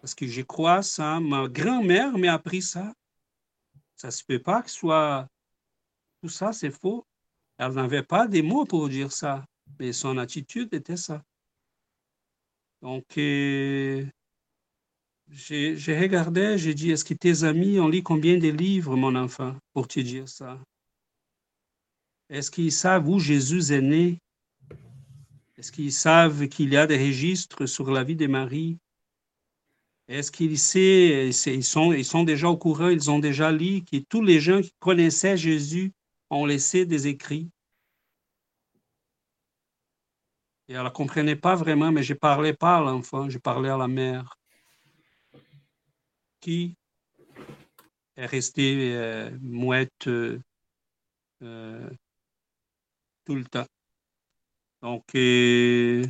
parce 0.00 0.14
que 0.14 0.28
je 0.28 0.42
crois 0.42 0.82
ça. 0.82 1.18
Ma 1.18 1.48
grand-mère 1.48 2.16
m'a 2.16 2.32
appris 2.32 2.62
ça. 2.62 2.94
Ça 4.02 4.08
ne 4.08 4.12
se 4.12 4.24
peut 4.24 4.40
pas 4.40 4.62
que 4.62 4.70
soit... 4.70 5.28
Tout 6.20 6.28
ça, 6.28 6.52
c'est 6.52 6.72
faux. 6.72 7.06
Elle 7.56 7.70
n'avait 7.74 8.02
pas 8.02 8.26
des 8.26 8.42
mots 8.42 8.64
pour 8.64 8.88
dire 8.88 9.12
ça, 9.12 9.44
mais 9.78 9.92
son 9.92 10.18
attitude 10.18 10.74
était 10.74 10.96
ça. 10.96 11.22
Donc, 12.80 13.04
euh, 13.16 14.04
j'ai 15.28 16.00
regardé, 16.00 16.58
j'ai 16.58 16.74
dit, 16.74 16.90
est-ce 16.90 17.04
que 17.04 17.14
tes 17.14 17.44
amis 17.44 17.78
ont 17.78 17.86
lu 17.86 18.02
combien 18.02 18.36
de 18.38 18.48
livres, 18.48 18.96
mon 18.96 19.14
enfant, 19.14 19.54
pour 19.72 19.86
te 19.86 20.00
dire 20.00 20.28
ça? 20.28 20.58
Est-ce 22.28 22.50
qu'ils 22.50 22.72
savent 22.72 23.08
où 23.08 23.20
Jésus 23.20 23.72
est 23.72 23.82
né? 23.82 24.18
Est-ce 25.56 25.70
qu'ils 25.70 25.92
savent 25.92 26.48
qu'il 26.48 26.72
y 26.72 26.76
a 26.76 26.88
des 26.88 26.98
registres 26.98 27.66
sur 27.66 27.88
la 27.92 28.02
vie 28.02 28.16
de 28.16 28.26
Marie? 28.26 28.78
Est-ce 30.08 30.30
qu'ils 30.30 30.52
ils 30.52 31.64
sont, 31.64 31.92
ils 31.92 32.04
sont 32.04 32.24
déjà 32.24 32.48
au 32.48 32.56
courant, 32.56 32.88
ils 32.88 33.10
ont 33.10 33.18
déjà 33.18 33.50
lu 33.52 33.82
que 33.84 33.98
tous 33.98 34.22
les 34.22 34.40
gens 34.40 34.60
qui 34.60 34.74
connaissaient 34.78 35.36
Jésus 35.36 35.92
ont 36.28 36.44
laissé 36.44 36.84
des 36.84 37.06
écrits? 37.06 37.48
Et 40.68 40.74
elle 40.74 40.84
ne 40.84 40.88
comprenait 40.90 41.36
pas 41.36 41.54
vraiment, 41.54 41.92
mais 41.92 42.02
je 42.02 42.14
ne 42.14 42.18
parlais 42.18 42.54
pas 42.54 42.78
à 42.78 42.80
l'enfant, 42.80 43.28
je 43.28 43.38
parlais 43.38 43.68
à 43.68 43.76
la 43.76 43.88
mère, 43.88 44.36
qui 46.40 46.76
est 48.16 48.26
restée 48.26 48.94
euh, 48.94 49.30
mouette, 49.40 50.06
euh, 50.08 50.38
tout 53.24 53.34
le 53.34 53.44
temps? 53.44 53.66
Donc, 54.82 55.04
euh, 55.14 56.04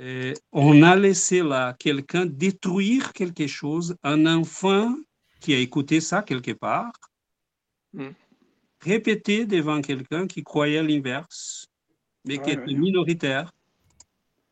euh, 0.00 0.32
on 0.52 0.82
a 0.82 0.94
laissé 0.94 1.42
là 1.42 1.74
quelqu'un 1.78 2.26
détruire 2.26 3.12
quelque 3.12 3.46
chose, 3.46 3.96
un 4.02 4.26
enfant 4.26 4.94
qui 5.40 5.54
a 5.54 5.58
écouté 5.58 6.00
ça 6.00 6.22
quelque 6.22 6.52
part, 6.52 6.92
mm. 7.92 8.08
répéter 8.80 9.44
devant 9.44 9.80
quelqu'un 9.80 10.26
qui 10.26 10.44
croyait 10.44 10.82
l'inverse, 10.82 11.68
mais 12.24 12.38
qui 12.38 12.50
était 12.50 12.74
minoritaire. 12.74 13.52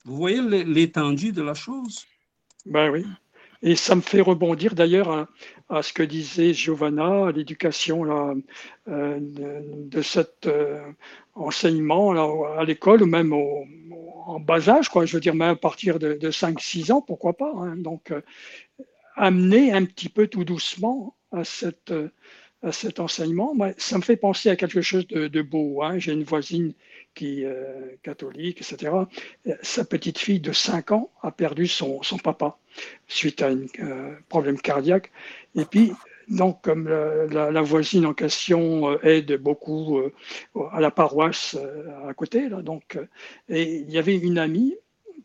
Vous 0.04 0.16
voyez 0.16 0.40
l'étendue 0.64 1.32
de 1.32 1.42
la 1.42 1.54
chose? 1.54 2.06
Ben 2.64 2.90
oui. 2.90 3.04
Et 3.66 3.74
ça 3.74 3.96
me 3.96 4.00
fait 4.00 4.20
rebondir 4.20 4.76
d'ailleurs 4.76 5.26
à, 5.68 5.82
ce 5.82 5.92
que 5.92 6.04
disait 6.04 6.54
Giovanna, 6.54 7.32
l'éducation 7.32 8.04
euh, 8.86 9.18
de, 9.18 9.88
de, 9.88 10.02
cet 10.02 10.46
euh, 10.46 10.80
enseignement 11.34 12.12
à 12.56 12.64
l'école 12.64 13.02
ou 13.02 13.06
même 13.06 13.32
en 13.32 14.38
bas 14.38 14.68
âge, 14.68 14.88
quoi, 14.88 15.04
je 15.04 15.14
veux 15.14 15.20
dire 15.20 15.34
même 15.34 15.50
à 15.50 15.56
partir 15.56 15.98
de, 15.98 16.16
5-6 16.30 16.92
ans, 16.92 17.02
pourquoi 17.02 17.32
pas. 17.32 17.52
Hein. 17.56 17.74
Donc, 17.76 18.12
euh, 18.12 18.20
amener 19.16 19.72
un 19.72 19.84
petit 19.84 20.10
peu 20.10 20.28
tout 20.28 20.44
doucement 20.44 21.16
à 21.32 21.42
cette 21.42 21.92
à 22.62 22.72
cet 22.72 23.00
enseignement, 23.00 23.54
ça 23.76 23.98
me 23.98 24.02
fait 24.02 24.16
penser 24.16 24.48
à 24.48 24.56
quelque 24.56 24.80
chose 24.80 25.06
de, 25.08 25.42
beau. 25.42 25.82
Hein. 25.82 25.98
J'ai 25.98 26.12
une 26.12 26.24
voisine 26.24 26.72
qui 27.16 27.42
est 27.42 27.46
euh, 27.46 27.96
catholique, 28.02 28.60
etc. 28.60 28.92
Sa 29.62 29.84
petite 29.84 30.18
fille 30.18 30.38
de 30.38 30.52
5 30.52 30.92
ans 30.92 31.10
a 31.22 31.32
perdu 31.32 31.66
son, 31.66 32.02
son 32.02 32.18
papa 32.18 32.58
suite 33.08 33.42
à 33.42 33.48
un 33.48 33.66
euh, 33.80 34.14
problème 34.28 34.60
cardiaque. 34.60 35.10
Et 35.56 35.64
puis, 35.64 35.92
donc, 36.28 36.62
comme 36.62 36.88
la, 36.88 37.62
voisine 37.62 38.06
en 38.06 38.14
question 38.14 38.90
euh, 38.90 38.98
aide 39.02 39.32
beaucoup 39.32 40.00
à 40.70 40.80
la 40.80 40.92
paroisse 40.92 41.56
à 42.06 42.14
côté, 42.14 42.48
là, 42.48 42.62
donc, 42.62 42.98
et 43.48 43.76
il 43.78 43.90
y 43.90 43.98
avait 43.98 44.16
une 44.16 44.38
amie 44.38 44.76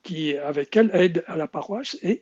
qui, 0.01 0.35
avec 0.37 0.75
elle, 0.75 0.89
aide 0.95 1.23
à 1.27 1.35
la 1.35 1.47
paroisse 1.47 1.97
et 2.01 2.21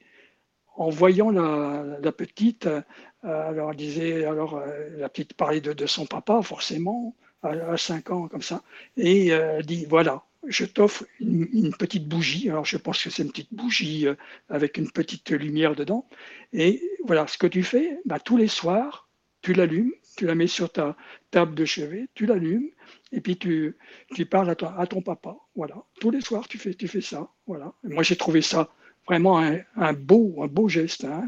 en 0.80 0.90
voyant 0.90 1.30
la, 1.30 2.12
petite, 2.14 2.68
euh, 2.68 2.82
alors 3.24 3.76
disait, 3.76 4.24
alors 4.24 4.56
euh, 4.56 4.90
la 4.98 5.10
petite 5.10 5.34
parlait 5.34 5.60
de, 5.60 5.86
son 5.86 6.06
papa 6.06 6.42
forcément 6.42 7.16
à, 7.42 7.78
5 7.78 8.12
ans 8.12 8.28
comme 8.28 8.42
ça, 8.42 8.64
et 8.98 9.34
euh, 9.34 9.62
dit 9.62 9.86
voilà, 9.86 10.24
je 10.48 10.66
t'offre 10.66 11.06
une, 11.20 11.74
petite 11.78 12.08
bougie. 12.08 12.50
Alors 12.50 12.66
je 12.66 12.78
pense 12.78 13.04
que 13.04 13.10
c'est 13.10 13.24
une 13.24 13.32
petite 13.32 13.54
bougie 13.54 14.08
avec 14.50 14.78
une 14.78 14.92
petite 14.92 15.32
lumière 15.32 15.76
dedans. 15.76 16.08
Et 16.54 16.82
voilà, 17.06 17.28
ce 17.28 17.38
que 17.38 17.48
tu 17.48 17.64
fais, 17.64 18.00
bah, 18.06 18.20
tous 18.20 18.38
les 18.38 18.48
soirs, 18.48 19.10
tu 19.42 19.54
l'allumes, 19.54 19.94
tu 20.18 20.26
la 20.26 20.36
mets 20.36 20.48
sur 20.48 20.72
ta 20.72 20.98
table 21.32 21.56
de 21.56 21.66
chevet, 21.66 22.08
tu 22.14 22.26
l'allumes, 22.26 22.70
et 23.12 23.22
puis 23.22 23.38
tu, 23.38 23.78
tu 24.14 24.26
parles 24.26 24.50
à, 24.50 24.88
ton 24.88 25.02
papa. 25.02 25.36
Voilà, 25.56 25.76
tous 26.00 26.12
les 26.12 26.22
soirs 26.22 26.48
tu 26.48 26.58
fais, 26.58 26.74
tu 26.74 26.88
fais 26.88 27.02
ça. 27.02 27.30
Voilà. 27.48 27.74
moi 27.84 28.04
j'ai 28.04 28.16
trouvé 28.16 28.42
ça 28.42 28.70
vraiment 29.08 29.40
un, 29.40 29.94
beau, 29.94 30.44
un 30.44 30.48
beau 30.48 30.70
geste. 30.70 31.06
Hein. 31.06 31.28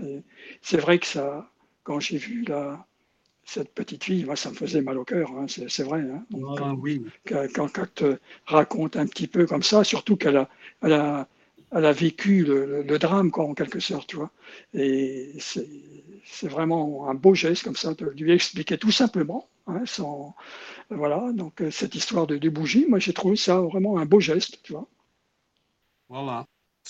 C'est 0.62 0.78
vrai 0.78 0.99
que 0.99 1.07
ça, 1.07 1.51
quand 1.84 1.99
j'ai 1.99 2.18
vu 2.18 2.43
la, 2.43 2.86
cette 3.43 3.73
petite 3.73 4.03
fille, 4.03 4.25
moi, 4.25 4.35
ça 4.35 4.49
me 4.49 4.55
faisait 4.55 4.81
mal 4.81 4.97
au 4.97 5.03
cœur, 5.03 5.31
hein. 5.31 5.45
c'est 5.47 5.83
vrai. 5.83 6.01
Hein. 6.01 6.23
Ah, 6.59 6.73
oui. 6.73 7.03
Quand, 7.27 7.67
quand, 7.73 7.93
tu 7.95 8.05
raconte 8.45 8.95
un 8.95 9.07
petit 9.07 9.27
peu 9.27 9.45
comme 9.45 9.63
ça, 9.63 9.83
surtout 9.83 10.15
qu'elle 10.15 10.37
a, 10.37 10.49
elle 10.81 10.93
a, 10.93 11.27
elle 11.71 11.85
a 11.85 11.91
vécu 11.91 12.43
le, 12.43 12.97
drame, 12.97 13.31
quoi, 13.31 13.45
en 13.45 13.53
quelque 13.53 13.79
sorte, 13.79 14.07
tu 14.07 14.17
vois. 14.17 14.31
Et 14.73 15.33
c'est 15.39 16.47
vraiment 16.47 17.09
un 17.09 17.13
beau 17.13 17.33
geste 17.33 17.63
comme 17.63 17.75
ça, 17.75 17.93
de 17.93 18.05
lui 18.17 18.31
expliquer 18.31 18.77
tout 18.77 18.91
simplement, 18.91 19.47
sans, 19.85 20.35
voilà, 20.89 21.31
donc 21.33 21.63
cette 21.71 21.95
histoire 21.95 22.27
de, 22.27 22.37
de 22.37 22.49
bougie, 22.49 22.85
moi 22.87 22.99
j'ai 22.99 23.13
trouvé 23.13 23.35
ça 23.35 23.61
vraiment 23.61 23.97
un 23.97 24.05
beau 24.05 24.19
geste, 24.19 24.59
tu 24.63 24.73
vois. 24.73 24.87
Voilà 26.09 26.45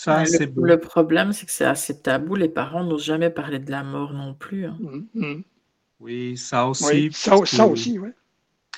le, 0.07 0.75
problème, 0.75 1.33
c'est 1.33 1.45
que 1.45 1.51
c'est 1.51 1.65
assez 1.65 2.01
tabou. 2.01 2.35
Les 2.35 2.49
parents 2.49 2.83
n'osent 2.83 3.05
jamais 3.05 3.29
parler 3.29 3.59
de 3.59 3.71
la 3.71 3.83
mort 3.83 4.13
non 4.13 4.33
plus. 4.33 4.65
Hein. 4.65 4.77
Mmh, 4.79 5.01
mmh. 5.13 5.43
Oui, 6.01 6.35
ça 6.35 6.67
aussi. 6.67 7.11
ça, 7.11 7.37
aussi, 7.37 7.99
oui. 7.99 8.09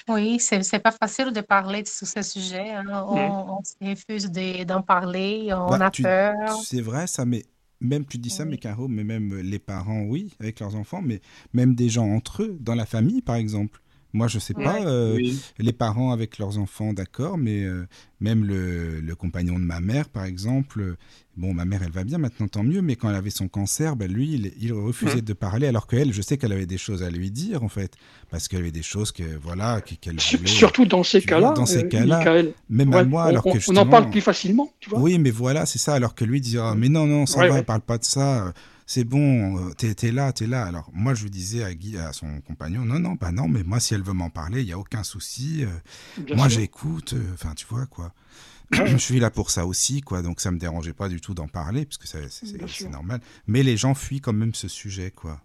Oui, 0.10 0.40
c'est 0.40 0.80
pas 0.80 0.92
facile 0.92 1.32
de 1.32 1.40
parler 1.40 1.86
sur 1.86 2.06
ce 2.06 2.22
sujet. 2.22 2.72
Hein. 2.72 2.84
Mmh. 2.84 3.50
On, 3.50 3.64
se 3.64 3.76
refuse 3.82 4.30
d'en 4.66 4.82
parler, 4.82 5.50
on 5.54 5.70
bah, 5.70 5.86
a 5.86 5.92
peur. 5.92 6.58
C'est 6.64 6.82
vrai, 6.82 7.08
ça, 7.08 7.26
mais 7.26 7.44
même 7.80 8.06
tu 8.06 8.18
dis 8.18 8.30
ça, 8.30 8.44
Oui. 8.44 8.52
mais 8.52 8.58
Caro, 8.58 8.90
mais 8.90 9.06
même 9.06 9.36
les 9.40 9.60
parents, 9.60 10.02
oui, 10.02 10.34
avec 10.42 10.60
leurs 10.60 10.76
enfants, 10.76 11.02
mais 11.02 11.22
même 11.54 11.76
des 11.76 11.88
gens 11.88 12.08
entre 12.08 12.44
eux, 12.44 12.58
dans 12.60 12.76
la 12.76 12.86
famille, 12.86 13.22
par 13.22 13.36
exemple. 13.36 13.82
Moi, 14.16 14.28
je 14.28 14.38
sais 14.38 14.54
pas, 14.54 14.80
euh, 14.86 15.16
Oui. 15.16 15.40
les 15.58 15.74
parents 15.74 16.12
avec 16.12 16.38
leurs 16.38 16.60
enfants, 16.60 16.94
d'accord, 16.94 17.40
mais 17.40 17.64
euh, 17.64 17.88
même 18.22 18.46
le, 18.46 19.00
le 19.00 19.16
compagnon 19.16 19.56
de 19.56 19.64
ma 19.66 19.80
mère, 19.80 20.08
par 20.08 20.26
exemple, 20.26 20.82
euh, 20.82 20.98
bon, 21.36 21.52
ma 21.56 21.66
mère, 21.66 21.82
elle 21.84 21.92
va 21.92 22.04
bien 22.04 22.20
maintenant, 22.20 22.48
tant 22.48 22.62
mieux, 22.64 22.84
mais 22.84 22.96
quand 22.96 23.10
elle 23.10 23.16
avait 23.16 23.32
son 23.32 23.48
cancer, 23.48 23.96
ben, 23.96 24.12
lui, 24.12 24.34
il, 24.34 24.54
il 24.62 24.72
refusait 24.72 25.24
de 25.24 25.34
parler, 25.34 25.66
alors 25.66 25.88
qu'elle, 25.88 26.14
je 26.14 26.22
sais 26.22 26.38
qu'elle 26.38 26.52
avait 26.52 26.68
des 26.68 26.78
choses 26.78 27.02
à 27.02 27.10
lui 27.10 27.32
dire, 27.32 27.64
en 27.64 27.70
fait, 27.70 27.96
parce 28.30 28.48
qu'elle 28.48 28.60
avait 28.60 28.72
des 28.72 28.84
choses 28.84 29.12
que, 29.12 29.24
voilà, 29.42 29.82
que- 29.82 29.96
qu'elle 29.96 30.18
voulait, 30.18 30.48
Surtout 30.48 30.86
dans 30.86 31.04
ces 31.04 31.22
cas-là, 31.24 31.54
dans 31.56 31.66
ces 31.66 31.84
euh, 31.86 31.90
cas-là, 31.90 32.24
même 32.70 32.94
à 32.94 33.04
moi, 33.04 33.24
on, 33.24 33.28
alors 33.30 33.48
on- 33.48 33.54
que 33.54 33.72
on 33.72 33.78
en 33.78 33.86
parle 33.88 34.12
plus 34.12 34.22
facilement, 34.22 34.72
tu 34.80 34.92
vois. 34.92 35.00
Oui, 35.00 35.18
mais 35.18 35.32
voilà, 35.32 35.66
c'est 35.66 35.80
ça. 35.80 35.96
Alors 35.96 36.14
que 36.14 36.24
lui 36.24 36.40
disait, 36.40 36.60
ah, 36.62 36.76
mais 36.78 36.88
non, 36.88 37.08
non, 37.08 37.26
ça 37.26 37.40
Ouais, 37.40 37.50
va, 37.50 37.56
ouais. 37.56 37.64
parle 37.64 37.82
pas 37.82 37.98
de 37.98 38.04
ça. 38.06 38.54
C'est 38.94 39.06
bon, 39.06 39.58
euh, 39.58 39.74
t'es 39.74 40.12
là, 40.12 40.32
t'es 40.34 40.46
là. 40.46 40.66
Alors 40.66 40.88
moi, 40.94 41.16
je 41.16 41.24
lui 41.24 41.32
disais 41.32 41.64
à 41.64 41.74
Guy, 41.74 41.98
à 41.98 42.14
son 42.14 42.42
compagnon, 42.42 42.86
non, 42.86 43.00
non, 43.00 43.14
bah 43.14 43.32
non, 43.32 43.48
mais 43.48 43.64
moi, 43.64 43.80
si 43.80 43.96
elle 43.96 44.04
veut 44.04 44.14
m'en 44.14 44.30
parler, 44.30 44.62
il 44.62 44.68
y 44.68 44.72
a 44.72 44.78
aucun 44.78 45.02
souci. 45.02 45.66
euh, 45.66 46.22
bien 46.22 46.36
moi, 46.36 46.48
j'écoute. 46.48 47.14
euh, 47.14 47.34
Enfin, 47.34 47.56
tu 47.56 47.66
vois 47.66 47.88
quoi. 47.88 48.14
je 48.72 48.96
suis 48.98 49.20
là 49.20 49.32
pour 49.32 49.50
ça 49.50 49.66
aussi, 49.66 50.02
quoi. 50.02 50.22
Donc 50.22 50.40
ça 50.42 50.52
me 50.52 50.60
dérangeait 50.60 50.94
pas 50.94 51.10
du 51.10 51.20
tout 51.22 51.34
d'en 51.34 51.48
parler, 51.48 51.86
parce 51.86 51.98
que 51.98 52.08
ça- 52.08 52.20
c'est 52.30 52.88
normal. 52.88 53.20
Mais 53.48 53.64
les 53.64 53.78
gens 53.78 53.96
fuient 53.96 54.22
quand 54.22 54.32
même 54.32 54.54
ce 54.54 54.68
sujet, 54.68 55.10
quoi. 55.10 55.42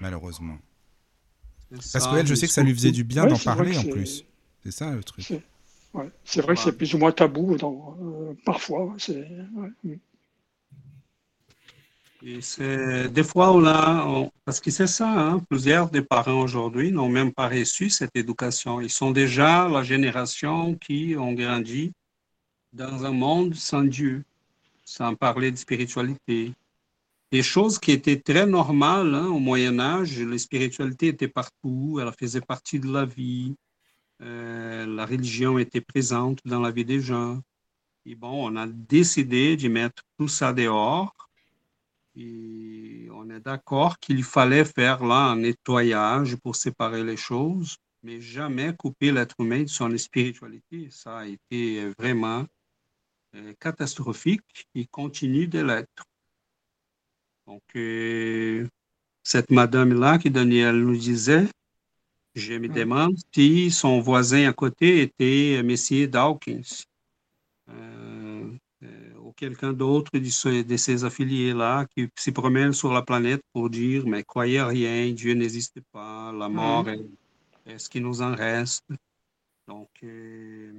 Malheureusement. 0.00 0.58
Parce 1.70 2.08
qu'elle, 2.08 2.26
je 2.26 2.34
sais 2.34 2.48
que 2.48 2.52
ça 2.52 2.64
lui 2.64 2.74
faisait 2.74 2.90
du 2.90 3.04
bien 3.04 3.22
Ouais, 3.22 3.30
d'en 3.30 3.38
parler 3.38 3.78
en 3.78 3.84
plus. 3.84 4.24
C'est 4.64 4.72
ça 4.72 4.90
le 4.90 5.04
truc. 5.04 5.24
C'est 5.26 5.42
ouais, 5.94 6.10
vrai 6.42 6.54
que 6.56 6.60
c'est 6.60 6.72
plus 6.76 6.92
ou 6.94 6.98
moins 6.98 7.12
tabou 7.12 7.56
dans, 7.56 7.96
euh, 8.02 8.32
parfois. 8.44 8.92
c'est- 8.98 9.28
ouais. 9.84 9.96
Des 12.22 13.22
fois 13.24 13.50
on 13.52 13.64
a, 13.64 14.28
parce 14.44 14.60
que 14.60 14.70
c'est 14.70 14.86
ça, 14.86 15.08
hein, 15.08 15.40
plusieurs 15.48 15.88
des 15.88 16.02
parents 16.02 16.42
aujourd'hui 16.42 16.92
n'ont 16.92 17.08
même 17.08 17.32
pas 17.32 17.48
reçu 17.48 17.88
cette 17.88 18.14
éducation. 18.14 18.80
Ils 18.82 18.90
sont 18.90 19.10
déjà 19.10 19.66
la 19.68 19.82
génération 19.82 20.74
qui 20.74 21.16
ont 21.16 21.32
grandi 21.32 21.92
dans 22.74 23.06
un 23.06 23.12
monde 23.12 23.54
sans 23.54 23.82
Dieu, 23.82 24.22
sans 24.84 25.14
parler 25.14 25.50
de 25.50 25.56
spiritualité. 25.56 26.52
Des 27.32 27.42
choses 27.42 27.78
qui 27.78 27.92
étaient 27.92 28.20
très 28.20 28.44
normales 28.44 29.14
hein, 29.14 29.28
au 29.28 29.38
Moyen 29.38 29.78
Âge, 29.80 30.20
la 30.20 30.36
spiritualité 30.36 31.08
était 31.08 31.28
partout, 31.28 32.00
elle 32.02 32.12
faisait 32.12 32.42
partie 32.42 32.80
de 32.80 32.92
la 32.92 33.06
vie, 33.06 33.54
euh, 34.20 34.84
la 34.84 35.06
religion 35.06 35.58
était 35.58 35.80
présente 35.80 36.40
dans 36.44 36.60
la 36.60 36.70
vie 36.70 36.84
des 36.84 37.00
gens. 37.00 37.40
Et 38.04 38.14
bon, 38.14 38.50
on 38.50 38.56
a 38.56 38.66
décidé 38.66 39.56
de 39.56 39.68
mettre 39.68 40.02
tout 40.18 40.28
ça 40.28 40.52
dehors. 40.52 41.14
Et 42.20 43.08
on 43.12 43.30
est 43.30 43.40
d'accord 43.40 43.98
qu'il 43.98 44.22
fallait 44.24 44.66
faire 44.66 45.02
là 45.02 45.30
un 45.30 45.36
nettoyage 45.36 46.36
pour 46.36 46.54
séparer 46.54 47.02
les 47.02 47.16
choses, 47.16 47.76
mais 48.02 48.20
jamais 48.20 48.76
couper 48.76 49.10
l'être 49.10 49.36
humain 49.38 49.62
de 49.62 49.68
son 49.68 49.96
spiritualité. 49.96 50.88
Ça 50.90 51.20
a 51.20 51.26
été 51.26 51.90
vraiment 51.98 52.44
euh, 53.36 53.54
catastrophique 53.58 54.66
et 54.74 54.86
continue 54.86 55.46
de 55.46 55.60
l'être. 55.60 56.04
Donc, 57.46 57.62
euh, 57.76 58.66
cette 59.22 59.50
madame-là 59.50 60.18
qui 60.18 60.30
Daniel 60.30 60.76
nous 60.80 60.96
disait, 60.96 61.46
je 62.34 62.54
me 62.54 62.68
Mm. 62.68 62.74
demande 62.74 63.16
si 63.34 63.70
son 63.70 63.98
voisin 64.00 64.46
à 64.48 64.52
côté 64.52 65.00
était 65.00 65.62
Messier 65.62 66.06
Dawkins. 66.06 66.84
Euh, 67.70 67.99
quelqu'un 69.40 69.72
d'autre 69.72 70.10
de, 70.12 70.62
de 70.62 70.76
ces 70.76 71.04
affiliés-là 71.04 71.86
qui 71.94 72.08
se 72.18 72.30
promène 72.30 72.74
sur 72.74 72.92
la 72.92 73.00
planète 73.00 73.40
pour 73.54 73.70
dire, 73.70 74.06
mais 74.06 74.22
croyez 74.22 74.58
à 74.58 74.66
rien, 74.66 75.10
Dieu 75.12 75.32
n'existe 75.32 75.80
pas, 75.92 76.30
la 76.32 76.48
mort 76.50 76.86
est, 76.90 77.00
est 77.64 77.78
ce 77.78 77.88
qui 77.88 78.00
nous 78.02 78.20
en 78.20 78.34
reste. 78.34 78.84
Donc, 79.66 79.88
euh, 80.02 80.72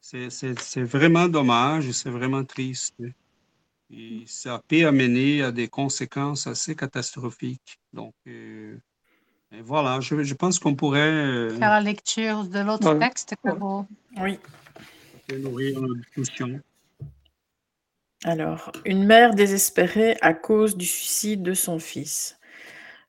c'est 0.00 0.30
c'est- 0.30 0.58
c'est 0.60 0.82
vraiment 0.82 1.28
dommage, 1.28 1.90
c'est 1.92 2.10
vraiment 2.10 2.44
triste. 2.44 2.94
Et 3.90 4.22
ça 4.26 4.62
peut 4.66 4.86
amener 4.86 5.42
à 5.42 5.50
des 5.52 5.68
conséquences 5.68 6.46
assez 6.46 6.74
catastrophiques. 6.74 7.78
Donc, 7.92 8.14
euh, 8.26 8.76
et 9.52 9.62
voilà, 9.62 10.00
je, 10.00 10.22
je 10.22 10.34
pense 10.34 10.58
qu'on 10.58 10.74
pourrait 10.74 11.00
euh, 11.00 11.58
Faire 11.58 11.70
la 11.70 11.80
lecture 11.82 12.44
de 12.44 12.60
l'autre 12.60 12.92
Ouais. 12.92 12.98
texte, 12.98 13.34
Caro. 13.42 13.86
Oui. 14.16 14.38
nourrir 15.38 15.80
la 15.80 15.94
discussion. 16.00 16.60
Alors, 18.24 18.72
une 18.84 19.04
mère 19.04 19.34
désespérée 19.34 20.16
à 20.22 20.34
cause 20.34 20.76
du 20.76 20.86
suicide 20.86 21.42
de 21.42 21.54
son 21.54 21.78
fils. 21.78 22.38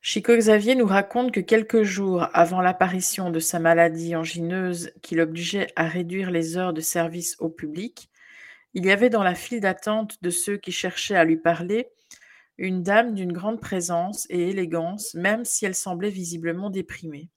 Chico 0.02 0.36
Xavier 0.36 0.76
nous 0.76 0.86
raconte 0.86 1.32
que 1.32 1.40
quelques 1.40 1.82
jours 1.82 2.28
avant 2.34 2.62
l'apparition 2.62 3.32
de 3.32 3.40
sa 3.40 3.60
maladie 3.60 4.16
angineuse 4.16 4.92
qui 5.02 5.16
l'obligeait 5.16 5.68
à 5.76 5.88
réduire 5.88 6.30
les 6.32 6.58
heures 6.58 6.74
de 6.74 6.82
service 6.82 7.36
au 7.40 7.50
public, 7.50 8.10
il 8.76 8.86
y 8.86 8.92
avait 8.92 9.10
dans 9.10 9.24
la 9.24 9.36
file 9.36 9.62
d'attente 9.62 10.22
de 10.22 10.30
ceux 10.30 10.58
qui 10.58 10.72
cherchaient 10.72 11.16
à 11.16 11.26
lui 11.26 11.38
parler 11.38 11.90
une 12.60 12.84
dame 12.84 13.16
d'une 13.16 13.34
grande 13.34 13.60
présence 13.60 14.28
et 14.30 14.50
élégance, 14.50 15.16
même 15.16 15.44
si 15.44 15.66
elle 15.66 15.76
semblait 15.76 16.12
visiblement 16.12 16.70
déprimée. 16.70 17.30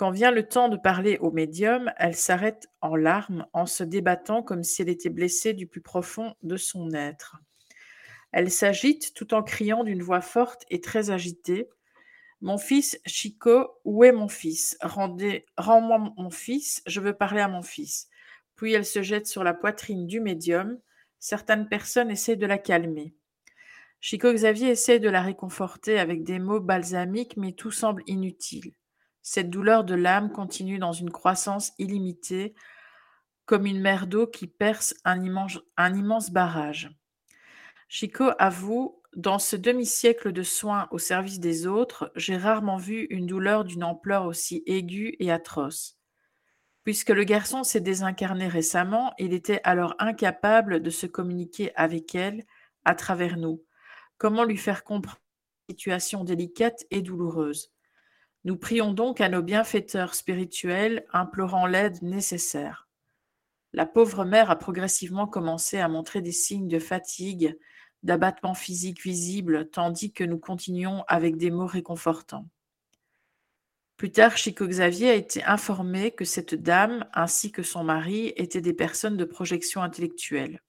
Quand 0.00 0.12
vient 0.12 0.30
le 0.30 0.48
temps 0.48 0.70
de 0.70 0.78
parler 0.78 1.18
au 1.18 1.30
médium, 1.30 1.92
elle 1.98 2.16
s'arrête 2.16 2.70
en 2.80 2.96
larmes 2.96 3.44
en 3.52 3.66
se 3.66 3.84
débattant 3.84 4.42
comme 4.42 4.64
si 4.64 4.80
elle 4.80 4.88
était 4.88 5.10
blessée 5.10 5.52
du 5.52 5.66
plus 5.66 5.82
profond 5.82 6.34
de 6.42 6.56
son 6.56 6.94
être. 6.94 7.36
Elle 8.32 8.50
s'agite 8.50 9.12
tout 9.12 9.34
en 9.34 9.42
criant 9.42 9.84
d'une 9.84 10.02
voix 10.02 10.22
forte 10.22 10.64
et 10.70 10.80
très 10.80 11.10
agitée. 11.10 11.68
Mon 12.40 12.56
fils, 12.56 12.98
Chico, 13.04 13.68
où 13.84 14.02
est 14.02 14.12
mon 14.12 14.28
fils? 14.28 14.78
Rends-moi 14.80 16.14
mon 16.16 16.30
fils, 16.30 16.82
je 16.86 17.00
veux 17.00 17.12
parler 17.12 17.42
à 17.42 17.48
mon 17.48 17.60
fils. 17.60 18.08
Puis 18.56 18.72
elle 18.72 18.86
se 18.86 19.02
jette 19.02 19.26
sur 19.26 19.44
la 19.44 19.52
poitrine 19.52 20.06
du 20.06 20.20
médium. 20.20 20.78
Certaines 21.18 21.68
personnes 21.68 22.10
essaient 22.10 22.36
de 22.36 22.46
la 22.46 22.56
calmer. 22.56 23.12
Chico 24.00 24.32
Xavier 24.32 24.70
essaie 24.70 24.98
de 24.98 25.10
la 25.10 25.20
réconforter 25.20 25.98
avec 25.98 26.24
des 26.24 26.38
mots 26.38 26.60
balsamiques, 26.60 27.36
mais 27.36 27.52
tout 27.52 27.70
semble 27.70 28.02
inutile. 28.06 28.72
Cette 29.22 29.50
douleur 29.50 29.84
de 29.84 29.94
l'âme 29.94 30.32
continue 30.32 30.78
dans 30.78 30.92
une 30.92 31.10
croissance 31.10 31.72
illimitée, 31.78 32.54
comme 33.44 33.66
une 33.66 33.80
mer 33.80 34.06
d'eau 34.06 34.26
qui 34.26 34.46
perce 34.46 34.94
un 35.04 35.22
immense, 35.22 36.30
barrage. 36.30 36.90
Chico 37.88 38.30
avoue 38.38 39.02
Dans 39.16 39.40
ce 39.40 39.56
demi-siècle 39.56 40.32
de 40.32 40.42
soins 40.42 40.86
au 40.92 40.98
service 40.98 41.40
des 41.40 41.66
autres, 41.66 42.12
j'ai 42.14 42.36
rarement 42.36 42.76
vu 42.76 43.08
une 43.10 43.26
douleur 43.26 43.64
d'une 43.64 43.82
ampleur 43.82 44.24
aussi 44.24 44.62
aiguë 44.66 45.16
et 45.18 45.32
atroce. 45.32 45.98
Puisque 46.84 47.10
le 47.10 47.24
garçon 47.24 47.64
s'est 47.64 47.80
désincarné 47.80 48.48
récemment, 48.48 49.12
il 49.18 49.34
était 49.34 49.60
alors 49.64 49.94
incapable 49.98 50.80
de 50.80 50.90
se 50.90 51.06
communiquer 51.06 51.72
avec 51.76 52.14
elle 52.14 52.44
à 52.84 52.94
travers 52.94 53.36
nous. 53.36 53.64
Comment 54.16 54.44
lui 54.44 54.56
faire 54.56 54.84
comprendre 54.84 55.20
situation 55.68 56.24
délicate 56.24 56.84
et 56.90 57.02
douloureuse? 57.02 57.72
Nous 58.44 58.56
prions 58.56 58.92
donc 58.92 59.20
à 59.20 59.28
nos 59.28 59.42
bienfaiteurs 59.42 60.14
spirituels, 60.14 61.04
implorant 61.12 61.66
l'aide 61.66 62.02
nécessaire. 62.02 62.88
La 63.72 63.86
pauvre 63.86 64.24
mère 64.24 64.50
a 64.50 64.56
progressivement 64.56 65.26
commencé 65.26 65.78
à 65.78 65.88
montrer 65.88 66.22
des 66.22 66.32
signes 66.32 66.68
de 66.68 66.78
fatigue, 66.78 67.58
d'abattement 68.02 68.54
physique 68.54 69.02
visible, 69.02 69.68
tandis 69.70 70.12
que 70.12 70.24
nous 70.24 70.38
continuons 70.38 71.04
avec 71.06 71.36
des 71.36 71.50
mots 71.50 71.66
réconfortants. 71.66 72.48
Plus 73.98 74.10
tard, 74.10 74.38
Chico 74.38 74.66
Xavier 74.66 75.10
a 75.10 75.14
été 75.14 75.44
informé 75.44 76.10
que 76.10 76.24
cette 76.24 76.54
dame, 76.54 77.06
ainsi 77.12 77.52
que 77.52 77.62
son 77.62 77.84
mari, 77.84 78.32
étaient 78.36 78.62
des 78.62 78.72
personnes 78.72 79.18
de 79.18 79.26
projection 79.26 79.82
intellectuelle. 79.82 80.62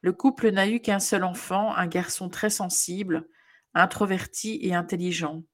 Le 0.00 0.12
couple 0.12 0.50
n'a 0.50 0.68
eu 0.68 0.80
qu'un 0.80 0.98
seul 0.98 1.22
enfant, 1.22 1.72
un 1.72 1.86
garçon 1.86 2.28
très 2.28 2.50
sensible, 2.50 3.28
introverti 3.74 4.58
et 4.62 4.74
intelligent. 4.74 5.44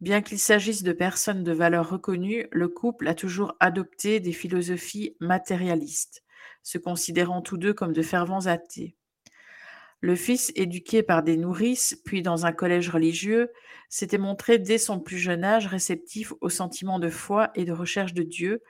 Bien 0.00 0.22
qu'il 0.22 0.38
s'agisse 0.38 0.82
de 0.82 0.92
personnes 0.92 1.44
de 1.44 1.52
valeur 1.52 1.90
reconnue, 1.90 2.46
le 2.52 2.68
couple 2.68 3.06
a 3.06 3.14
toujours 3.14 3.54
adopté 3.60 4.18
des 4.18 4.32
philosophies 4.32 5.14
matérialistes, 5.20 6.24
se 6.62 6.78
considérant 6.78 7.42
tous 7.42 7.58
deux 7.58 7.74
comme 7.74 7.92
de 7.92 8.00
fervents 8.00 8.46
athées. 8.46 8.96
Le 10.00 10.16
fils, 10.16 10.52
éduqué 10.56 11.02
par 11.02 11.22
des 11.22 11.36
nourrices, 11.36 12.00
puis 12.06 12.22
dans 12.22 12.46
un 12.46 12.52
collège 12.52 12.88
religieux, 12.88 13.50
s'était 13.90 14.16
montré 14.16 14.58
dès 14.58 14.78
son 14.78 15.00
plus 15.00 15.18
jeune 15.18 15.44
âge 15.44 15.66
réceptif 15.66 16.32
aux 16.40 16.48
sentiments 16.48 16.98
de 16.98 17.10
foi 17.10 17.50
et 17.54 17.66
de 17.66 17.72
recherche 17.72 18.14
de 18.14 18.22
Dieu, 18.22 18.62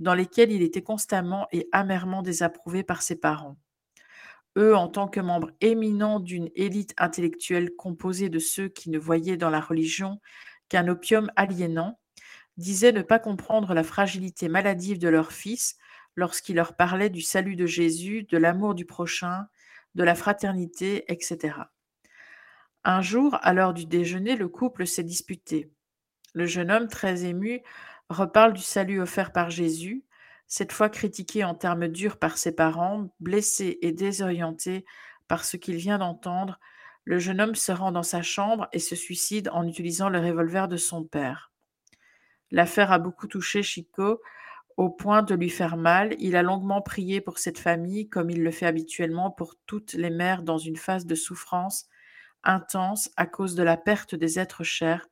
dans 0.00 0.14
lesquels 0.14 0.50
il 0.50 0.62
était 0.62 0.82
constamment 0.82 1.46
et 1.52 1.68
amèrement 1.70 2.22
désapprouvé 2.22 2.82
par 2.82 3.02
ses 3.02 3.14
parents. 3.14 3.56
Eux, 4.58 4.74
en 4.74 4.88
tant 4.88 5.06
que 5.06 5.20
membres 5.20 5.52
éminents 5.60 6.18
d'une 6.18 6.50
élite 6.56 6.92
intellectuelle 6.98 7.70
composée 7.76 8.28
de 8.28 8.40
ceux 8.40 8.68
qui 8.68 8.90
ne 8.90 8.98
voyaient 8.98 9.36
dans 9.36 9.48
la 9.50 9.60
religion 9.60 10.18
qu'un 10.72 10.88
opium 10.88 11.30
aliénant, 11.36 11.98
disaient 12.56 12.92
ne 12.92 13.02
pas 13.02 13.18
comprendre 13.18 13.74
la 13.74 13.84
fragilité 13.84 14.48
maladive 14.48 14.98
de 14.98 15.08
leur 15.08 15.30
fils 15.30 15.76
lorsqu'il 16.16 16.56
leur 16.56 16.76
parlait 16.76 17.10
du 17.10 17.20
salut 17.20 17.56
de 17.56 17.66
Jésus, 17.66 18.22
de 18.22 18.38
l'amour 18.38 18.74
du 18.74 18.86
prochain, 18.86 19.48
de 19.94 20.02
la 20.02 20.14
fraternité, 20.14 21.04
etc. 21.12 21.56
Un 22.84 23.02
jour, 23.02 23.36
à 23.42 23.52
l'heure 23.52 23.74
du 23.74 23.84
déjeuner, 23.84 24.34
le 24.34 24.48
couple 24.48 24.86
s'est 24.86 25.02
disputé. 25.02 25.70
Le 26.32 26.46
jeune 26.46 26.70
homme, 26.70 26.88
très 26.88 27.26
ému, 27.26 27.60
reparle 28.08 28.54
du 28.54 28.62
salut 28.62 29.02
offert 29.02 29.32
par 29.32 29.50
Jésus, 29.50 30.06
cette 30.46 30.72
fois 30.72 30.88
critiqué 30.88 31.44
en 31.44 31.54
termes 31.54 31.88
durs 31.88 32.18
par 32.18 32.38
ses 32.38 32.52
parents, 32.52 33.10
blessé 33.20 33.78
et 33.82 33.92
désorienté 33.92 34.86
par 35.28 35.44
ce 35.44 35.58
qu'il 35.58 35.76
vient 35.76 35.98
d'entendre, 35.98 36.58
le 37.04 37.18
jeune 37.18 37.40
homme 37.40 37.54
se 37.54 37.72
rend 37.72 37.92
dans 37.92 38.02
sa 38.02 38.22
chambre 38.22 38.68
et 38.72 38.78
se 38.78 38.94
suicide 38.94 39.48
en 39.52 39.66
utilisant 39.66 40.08
le 40.08 40.20
revolver 40.20 40.68
de 40.68 40.76
son 40.76 41.04
père. 41.04 41.52
L'affaire 42.50 42.92
a 42.92 42.98
beaucoup 42.98 43.26
touché 43.26 43.62
Chico 43.62 44.20
au 44.76 44.90
point 44.90 45.22
de 45.22 45.34
lui 45.34 45.50
faire 45.50 45.76
mal. 45.76 46.14
Il 46.18 46.36
a 46.36 46.42
longuement 46.42 46.82
prié 46.82 47.20
pour 47.20 47.38
cette 47.38 47.58
famille, 47.58 48.08
comme 48.08 48.30
il 48.30 48.42
le 48.42 48.50
fait 48.50 48.66
habituellement 48.66 49.30
pour 49.30 49.56
toutes 49.66 49.94
les 49.94 50.10
mères 50.10 50.42
dans 50.42 50.58
une 50.58 50.76
phase 50.76 51.06
de 51.06 51.14
souffrance 51.14 51.88
intense 52.44 53.10
à 53.16 53.26
cause 53.26 53.54
de 53.54 53.62
la 53.62 53.76
perte 53.76 54.14
des 54.14 54.38
êtres 54.38 54.64
chers. 54.64 55.06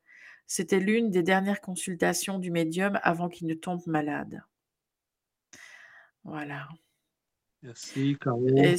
C'était 0.46 0.80
l'une 0.80 1.10
des 1.10 1.22
dernières 1.22 1.60
consultations 1.60 2.38
du 2.38 2.50
médium 2.50 2.98
avant 3.02 3.28
qu'il 3.28 3.46
ne 3.46 3.54
tombe 3.54 3.86
malade. 3.86 4.42
Voilà. 6.24 6.68
Merci, 7.62 8.16
Caro. 8.20 8.46
Et 8.48 8.76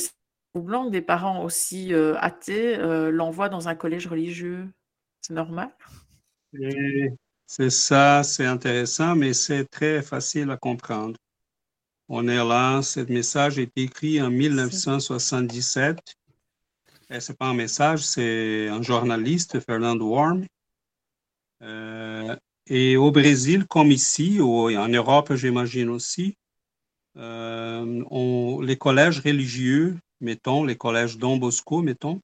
troublant 0.54 0.86
que 0.86 0.92
des 0.92 1.02
parents 1.02 1.44
aussi 1.44 1.94
euh, 1.94 2.16
athées 2.20 2.78
euh, 2.78 3.12
l'envoient 3.12 3.50
dans 3.50 3.68
un 3.68 3.76
collège 3.76 4.08
religieux. 4.08 4.68
C'est 5.22 5.34
normal? 5.34 5.70
C'est 7.48 7.70
ça, 7.70 8.24
c'est 8.24 8.46
intéressant, 8.46 9.16
mais 9.16 9.34
c'est 9.34 9.66
très 9.66 10.02
facile 10.02 10.50
à 10.52 10.58
comprendre. 10.58 11.18
On 12.10 12.28
est 12.28 12.36
là, 12.44 12.82
ce 12.82 13.00
message 13.02 13.60
est 13.60 13.72
écrit 13.78 14.22
en 14.22 14.30
1977. 14.30 15.98
Et 17.10 17.20
c'est 17.20 17.38
pas 17.38 17.48
un 17.48 17.54
message, 17.54 18.04
c'est 18.06 18.68
un 18.70 18.82
journaliste, 18.82 19.60
Fernando 19.62 20.10
Warm. 20.10 20.46
Euh, 21.62 22.36
et 22.68 22.98
au 22.98 23.12
Brésil, 23.12 23.66
comme 23.68 23.92
ici, 23.92 24.40
ou 24.40 24.70
en 24.70 24.88
Europe, 24.88 25.34
j'imagine 25.36 25.90
aussi, 25.90 26.36
euh, 27.18 28.04
on- 28.10 28.62
les 28.62 28.78
collèges 28.78 29.20
religieux, 29.20 29.98
mettons, 30.22 30.64
les 30.64 30.76
collèges 30.76 31.18
Don 31.18 31.38
Bosco, 31.38 31.82
mettons, 31.82 32.20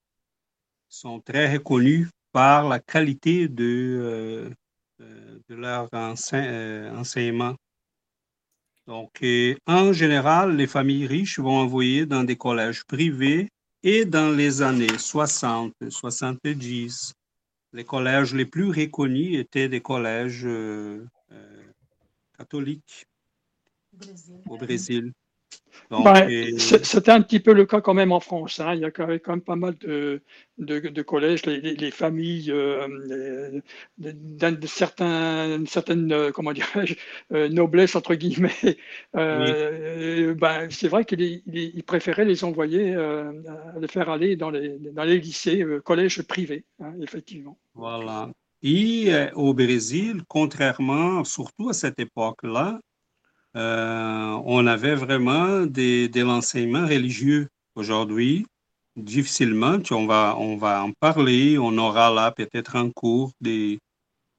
sont 0.89 1.19
très 1.19 1.51
reconnus 1.53 2.09
par 2.31 2.67
la 2.67 2.79
qualité 2.79 3.47
de, 3.47 3.63
euh, 3.99 4.49
euh, 5.01 5.39
de 5.49 5.55
leur 5.55 5.89
enseign- 5.93 6.47
euh, 6.47 6.95
enseignement. 6.95 7.55
Donc, 8.85 9.21
en 9.65 9.91
général, 9.91 10.55
les 10.55 10.67
familles 10.67 11.07
riches 11.07 11.39
vont 11.39 11.57
envoyer 11.57 12.05
dans 12.05 12.23
des 12.23 12.37
collèges 12.37 12.85
privés 12.85 13.49
et 13.83 14.05
dans 14.05 14.31
les 14.31 14.61
années 14.61 14.97
60, 14.97 15.73
70, 15.89 17.13
les 17.73 17.83
collèges 17.83 18.33
les 18.33 18.45
plus 18.45 18.69
reconnus 18.71 19.37
étaient 19.37 19.67
des 19.67 19.81
collèges 19.81 20.45
euh, 20.45 21.05
euh, 21.33 21.63
catholiques 22.37 23.05
au 24.49 24.57
Brésil. 24.57 25.11
Ben, 25.89 26.27
et- 26.29 26.57
C'était 26.59 27.11
un 27.11 27.21
petit 27.21 27.39
peu 27.39 27.53
le 27.53 27.65
cas 27.65 27.79
quand 27.79 27.93
même 27.93 28.11
en 28.11 28.19
France. 28.19 28.59
hein. 28.59 28.73
Il 28.75 28.81
y 28.81 28.85
a 28.85 28.91
quand 28.91 29.07
même, 29.07 29.41
pas 29.41 29.55
mal 29.55 29.75
de, 29.77 30.21
de, 30.57 30.79
de 30.79 31.01
collèges, 31.01 31.45
les, 31.45 31.61
les- 31.61 31.75
les 31.75 31.91
familles 31.91 32.51
euh, 32.51 32.87
les- 33.05 33.61
de, 33.97 34.11
d'un- 34.11 34.51
de 34.51 34.67
certains, 34.67 35.55
une 35.55 35.65
certaine, 35.67 36.11
euh, 36.11 36.31
comment 36.31 36.51
dirais-je, 36.51 36.95
euh, 37.31 37.47
noblesse, 37.47 37.95
entre 37.95 38.15
guillemets. 38.15 38.51
Euh, 39.15 40.33
ben, 40.35 40.67
c'est 40.69 40.87
vrai 40.89 41.05
qu'ils 41.05 41.21
ils- 41.21 41.71
ils 41.75 41.83
préféraient 41.83 42.25
les 42.25 42.43
envoyer, 42.43 42.93
euh, 42.93 43.31
les 43.79 43.87
faire 43.87 44.09
aller 44.09 44.35
dans 44.35 44.49
les, 44.49 44.77
dans 44.77 45.03
les 45.05 45.19
lycées, 45.19 45.61
euh, 45.63 45.79
collèges 45.79 46.21
privés, 46.23 46.65
hein, 46.81 46.93
effectivement. 47.01 47.57
Voilà. 47.73 48.29
Et 48.61 49.05
euh, 49.13 49.29
au 49.35 49.53
Brésil, 49.53 50.21
contrairement, 50.27 51.23
surtout 51.23 51.69
à 51.69 51.73
cette 51.73 51.99
époque-là, 51.99 52.79
euh, 53.57 54.39
on 54.45 54.67
avait 54.67 54.95
vraiment 54.95 55.65
des, 55.65 56.07
de 56.09 56.21
l'enseignement 56.21 56.85
religieux. 56.87 57.49
Aujourd'hui, 57.75 58.45
difficilement, 58.95 59.77
on 59.91 60.05
va, 60.05 60.35
on 60.37 60.57
va 60.57 60.83
en 60.83 60.91
parler, 60.99 61.57
on 61.57 61.77
aura 61.77 62.13
là 62.13 62.31
peut-être 62.31 62.75
un 62.75 62.91
cours 62.91 63.31
des 63.41 63.79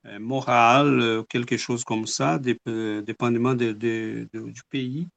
euh, 0.07 0.19
morales, 0.19 1.01
euh, 1.01 1.23
quelque 1.29 1.57
chose 1.57 1.85
comme 1.85 2.07
ça, 2.07 2.41
euh, 2.69 3.03
dépendamment 3.03 3.55
de- 3.55 3.73
du 4.33 4.63
pays. 4.71 5.09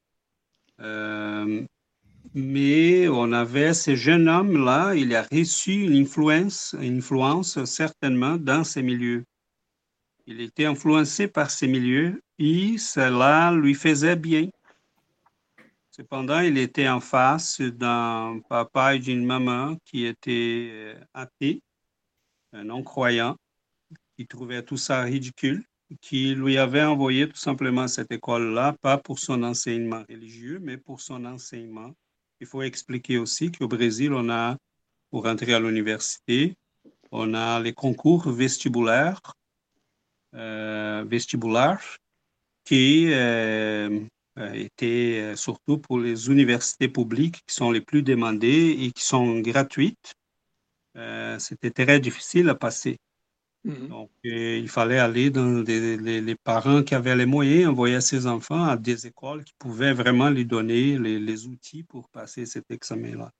Mais 2.33 3.07
on 3.09 3.33
avait 3.33 3.73
ce 3.73 3.95
jeune 3.95 4.29
homme-là, 4.29 4.95
il 4.95 5.13
a 5.15 5.23
reçu 5.23 5.73
une 5.83 5.95
influence, 5.95 6.75
une 6.81 6.99
influence 6.99 7.63
certainement 7.65 8.37
dans 8.37 8.63
ces 8.63 8.81
milieux. 8.81 9.23
Il 10.27 10.41
était 10.41 10.65
influencé 10.65 11.27
par 11.27 11.49
ces 11.49 11.67
milieux 11.67 12.21
et 12.37 12.77
cela 12.77 13.51
lui 13.51 13.73
faisait 13.73 14.15
bien. 14.15 14.49
Cependant, 15.89 16.39
il 16.39 16.57
était 16.57 16.87
en 16.87 16.99
face 16.99 17.59
d'un 17.59 18.39
papa 18.47 18.95
et 18.95 18.99
d'une 18.99 19.25
maman 19.25 19.75
qui 19.83 20.05
étaient 20.05 20.69
euh, 20.71 20.95
athées, 21.13 21.61
non-croyants, 22.53 23.35
qui 24.15 24.25
trouvaient 24.25 24.63
tout 24.63 24.77
ça 24.77 25.01
ridicule, 25.01 25.63
qui 25.99 26.33
lui 26.35 26.57
avaient 26.57 26.83
envoyé 26.83 27.27
tout 27.27 27.37
simplement 27.37 27.87
cette 27.87 28.11
école-là, 28.11 28.75
pas 28.81 28.97
pour 28.97 29.19
son 29.19 29.43
enseignement 29.43 30.03
religieux, 30.09 30.59
mais 30.61 30.77
pour 30.77 31.01
son 31.01 31.25
enseignement. 31.25 31.91
Il 32.39 32.47
faut 32.47 32.61
expliquer 32.61 33.17
aussi 33.17 33.51
qu'au 33.51 33.67
Brésil, 33.67 34.13
on 34.13 34.29
a, 34.29 34.57
pour 35.09 35.25
entrer 35.25 35.53
à 35.53 35.59
l'université, 35.59 36.55
on 37.11 37.33
a 37.33 37.59
les 37.59 37.73
concours 37.73 38.29
vestibulaires, 38.31 39.21
euh, 40.35 41.03
vestibulaires 41.07 41.97
qui 42.63 43.11
euh, 43.11 43.99
euh, 44.39 44.67
euh, 44.81 45.35
surtout 45.35 45.77
pour 45.77 45.99
les 45.99 46.29
universités 46.29 46.87
publiques 46.87 47.41
qui 47.45 47.55
sont 47.55 47.71
les 47.71 47.81
plus 47.81 48.03
demandées 48.03 48.77
et 48.79 48.91
qui 48.91 49.03
sont 49.03 49.39
gratuites. 49.39 50.13
C'était 51.37 51.71
très 51.71 51.99
difficile 51.99 52.49
à 52.49 52.55
passer. 52.55 52.97
Mhm. 53.63 53.87
Donc, 53.89 54.09
il 54.23 54.67
fallait 54.67 54.99
aller 54.99 55.29
dans 55.29 55.61
des, 55.61 55.95
les, 55.97 56.19
les 56.19 56.35
parents 56.35 56.83
qui 56.83 56.95
avaient 56.95 57.15
les 57.15 57.25
moyens, 57.25 57.69
envoyer 57.69 58.01
ses 58.01 58.25
enfants 58.25 58.63
à 58.63 58.75
des 58.75 59.07
écoles 59.07 59.43
qui 59.43 59.53
pouvaient 59.59 59.93
vraiment 59.93 60.29
lui 60.29 60.45
donner 60.45 60.97
les, 60.97 61.19
les 61.19 61.47
outils 61.47 61.83
pour 61.83 62.09
passer 62.09 62.45
cet 62.45 62.71
examen-là. 62.71 63.31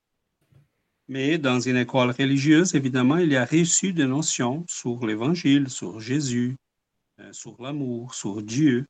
Mais 1.07 1.37
dans 1.37 1.59
une 1.59 1.77
école 1.77 2.11
religieuse, 2.11 2.75
évidemment, 2.75 3.17
il 3.17 3.35
a 3.35 3.45
reçu 3.45 3.91
des 3.91 4.05
notions 4.05 4.63
sur 4.69 5.05
l'Évangile, 5.05 5.69
sur 5.69 5.99
Jésus, 5.99 6.55
sur 7.31 7.61
l'amour, 7.61 8.13
sur 8.13 8.41
Dieu. 8.41 8.85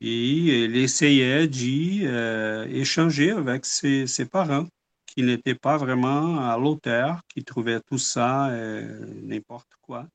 Et 0.00 0.64
il 0.64 0.76
essayait 0.76 1.48
d'y 1.48 2.02
euh, 2.04 2.66
échanger 2.68 3.32
avec 3.32 3.66
ses, 3.66 4.06
parents 4.30 4.66
qui 5.06 5.22
n'étaient 5.22 5.56
pas 5.56 5.76
vraiment 5.76 6.38
à 6.38 6.56
l'auteur, 6.56 7.20
qui 7.28 7.42
trouvaient 7.42 7.80
tout 7.80 7.98
ça 7.98 8.48
euh, 8.50 9.04
n'importe 9.22 9.72
quoi. 9.82 10.06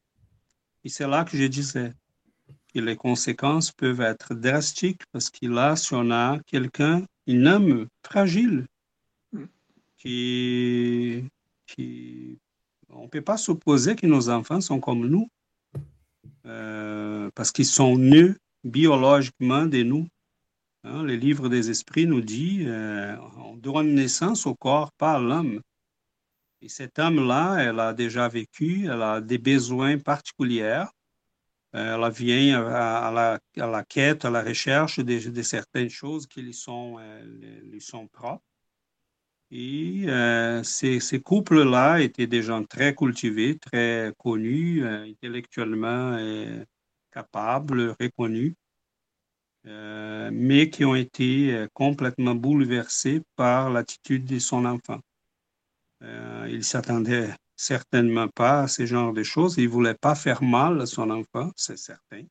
Et 0.86 0.90
c'est 0.90 1.08
là 1.08 1.26
que 1.26 1.38
je 1.38 1.46
disais 1.46 1.92
que 2.74 2.80
les 2.80 2.96
conséquences 2.96 3.72
peuvent 3.72 4.02
être 4.02 4.34
drastiques 4.34 5.04
parce 5.12 5.30
que 5.30 5.48
là, 5.48 5.76
si 5.76 5.94
on 5.94 6.12
a 6.12 6.40
quelqu'un, 6.46 7.06
un 7.28 7.46
homme 7.46 7.88
fragile, 8.06 8.66
qui, 9.98 11.24
qui 11.66 12.38
on 12.90 13.04
ne 13.04 13.08
peut 13.08 13.22
pas 13.22 13.38
supposer 13.38 13.96
que 13.96 14.06
nos 14.06 14.30
enfants 14.30 14.60
sont 14.60 14.80
comme 14.80 15.08
nous, 15.08 15.30
euh, 16.46 17.30
parce 17.36 17.52
qu'ils 17.52 17.66
sont 17.66 17.98
nés 17.98 18.34
biologiquement 18.64 19.66
de 19.66 19.84
nous. 19.84 20.08
Hein, 20.84 21.04
le 21.04 21.16
livre 21.16 21.50
des 21.50 21.70
esprits 21.70 22.06
nous 22.06 22.22
dit 22.22 22.66
euh, 22.66 23.16
on 23.38 23.56
donne 23.56 23.94
naissance 23.96 24.46
au 24.46 24.56
corps, 24.56 24.92
pas 24.94 25.14
à 25.16 25.20
l'homme. 25.20 25.62
Et 26.62 26.70
cet 26.70 27.00
homme-là, 27.00 27.58
elle 27.60 27.80
a 27.80 27.94
déjà 27.94 28.28
vécu, 28.28 28.86
elle 28.86 29.02
a 29.02 29.22
des 29.22 29.38
besoins 29.38 29.98
particuliers. 29.98 30.86
Euh, 31.76 31.96
Elle 31.96 32.12
vient 32.14 32.64
à, 32.68 33.08
à 33.08 33.12
la, 33.12 33.40
à 33.64 33.68
la 33.68 33.84
quête, 33.84 34.26
à 34.26 34.30
la 34.30 34.44
recherche 34.44 35.00
de, 35.00 35.30
de 35.30 35.42
certaines 35.42 35.90
choses 35.90 36.28
qui 36.28 36.42
lui 36.42 36.54
sont, 36.54 36.98
euh, 37.00 37.62
lui 37.64 37.82
sont 37.82 38.08
propres. 38.08 38.44
Et 39.56 40.06
euh, 40.08 40.64
ces, 40.64 41.22
couples-là 41.22 42.02
étaient 42.02 42.26
des 42.26 42.42
gens 42.42 42.64
très 42.64 42.96
cultivés, 42.96 43.60
très 43.60 44.12
connus, 44.18 44.84
euh, 44.84 45.04
intellectuellement 45.04 46.14
euh, 46.18 46.66
capables, 47.12 47.96
reconnus, 48.00 48.56
mais 50.32 50.70
qui 50.72 50.84
ont 50.86 50.96
été 50.96 51.68
complètement 51.74 52.36
bouleversés 52.36 53.22
par 53.36 53.70
l'attitude 53.70 54.26
de 54.26 54.40
son 54.40 54.66
enfant. 54.66 55.00
Il 56.02 56.64
s'attendait 56.66 57.30
certainement 57.56 58.28
pas 58.28 58.64
à 58.64 58.68
ce 58.68 58.86
genre 58.86 59.14
de 59.14 59.24
choses. 59.24 59.56
Il 59.58 59.70
voulait 59.70 59.94
pas 59.94 60.16
faire 60.16 60.44
mal 60.44 60.82
à 60.82 60.86
son 60.86 61.10
enfant, 61.12 61.52
c'est 61.56 61.78
certain. 61.78 62.24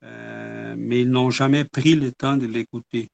Mais 0.00 1.02
ils 1.02 1.10
n'ont 1.10 1.30
jamais 1.30 1.64
pris 1.64 1.96
le 1.96 2.12
temps 2.12 2.38
de 2.38 2.46
l'écouter. 2.46 3.10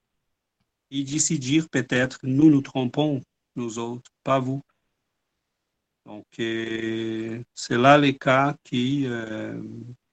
Et 0.90 1.02
d'ici 1.02 1.38
dire 1.38 1.68
peut-être, 1.68 2.18
nous 2.22 2.50
nous 2.50 2.62
trompons, 2.62 3.20
nous 3.56 3.78
autres, 3.78 4.10
pas 4.24 4.38
vous. 4.38 4.62
Donc, 6.06 6.24
c'est 6.38 7.44
là 7.76 7.98
les 7.98 8.16
cas 8.16 8.56
qui, 8.64 9.04
euh, 9.06 9.60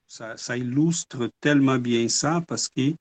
ça, 0.07 0.57
illustre 0.57 1.31
tellement 1.39 1.77
bien 1.77 2.09
ça 2.09 2.43
parce 2.47 2.67
que 2.67 2.93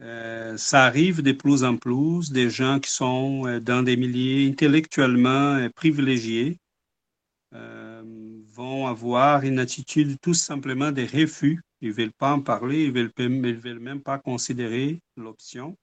euh, 0.00 0.56
ça 0.56 0.84
arrive 0.84 1.22
de 1.22 1.32
plus 1.32 1.62
en 1.62 1.76
plus 1.76 2.30
des 2.30 2.48
gens 2.48 2.80
qui 2.80 2.90
sont 2.90 3.46
euh, 3.46 3.60
dans 3.60 3.82
des 3.82 3.98
milieux 3.98 4.48
intellectuellement 4.48 5.68
privilégiés 5.74 6.58
vont 7.52 8.86
avoir 8.86 9.42
une 9.42 9.58
attitude 9.58 10.16
tout 10.20 10.34
simplement 10.34 10.90
de 10.90 11.02
refus. 11.02 11.60
Ils 11.80 11.90
ne 11.90 11.94
veulent 11.94 12.12
pas 12.12 12.32
en 12.32 12.40
parler, 12.40 12.84
ils 12.84 12.92
ne 12.92 13.08
veulent, 13.16 13.58
veulent, 13.58 13.80
même 13.80 14.00
pas 14.00 14.18
considérer 14.18 15.00
l'option 15.16 15.76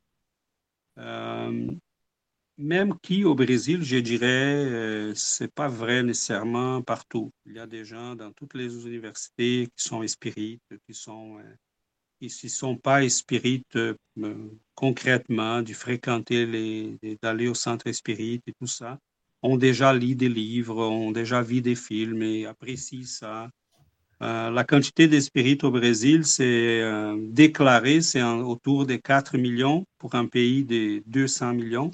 même 2.58 2.98
qui 3.02 3.24
au 3.26 3.36
Brésil, 3.36 3.84
je 3.84 3.98
dirais, 3.98 4.66
euh, 4.66 5.16
c'est 5.16 5.54
pas 5.54 5.68
vrai 5.68 6.04
nécessairement 6.04 6.82
partout. 6.82 7.32
Il 7.46 7.54
y 7.54 7.60
a 7.60 7.68
des 7.68 7.84
gens 7.86 8.16
dans 8.16 8.32
toutes 8.32 8.54
les 8.54 8.86
universités 8.86 9.68
qui 9.76 9.84
sont 9.84 10.06
spirites, 10.08 10.62
qui 10.88 10.94
sont 10.94 11.40
euh, 11.40 11.56
qui 12.20 12.28
ne 12.44 12.50
sont 12.50 12.78
pas 12.78 13.08
spirites 13.10 13.76
euh, 13.78 13.96
concrètement, 14.76 15.62
du 15.64 15.74
fréquenter 15.74 16.46
les, 16.46 17.18
d'aller 17.22 17.48
au 17.48 17.56
centre 17.56 17.92
spirit 17.92 18.42
et 18.46 18.54
tout 18.54 18.68
ça, 18.68 19.00
ont 19.42 19.58
déjà 19.58 19.92
lu 19.94 20.14
des 20.16 20.30
livres, 20.30 20.86
ont 20.86 21.12
déjà 21.12 21.42
vu 21.42 21.62
des 21.62 21.76
films 21.76 22.22
et 22.22 22.46
apprécient 22.46 23.06
ça. 23.06 23.50
La 24.22 24.64
quantité 24.64 25.08
de 25.08 25.20
spirites 25.20 25.64
au 25.64 25.72
Brésil, 25.72 26.26
c'est 26.26 26.82
déclaré, 27.18 28.02
c'est 28.02 28.22
autour 28.22 28.86
de 28.86 28.96
4 28.96 29.38
millions 29.38 29.86
pour 29.98 30.16
un 30.16 30.28
pays 30.28 30.64
de 30.64 31.02
200 31.08 31.54
millions. 31.54 31.92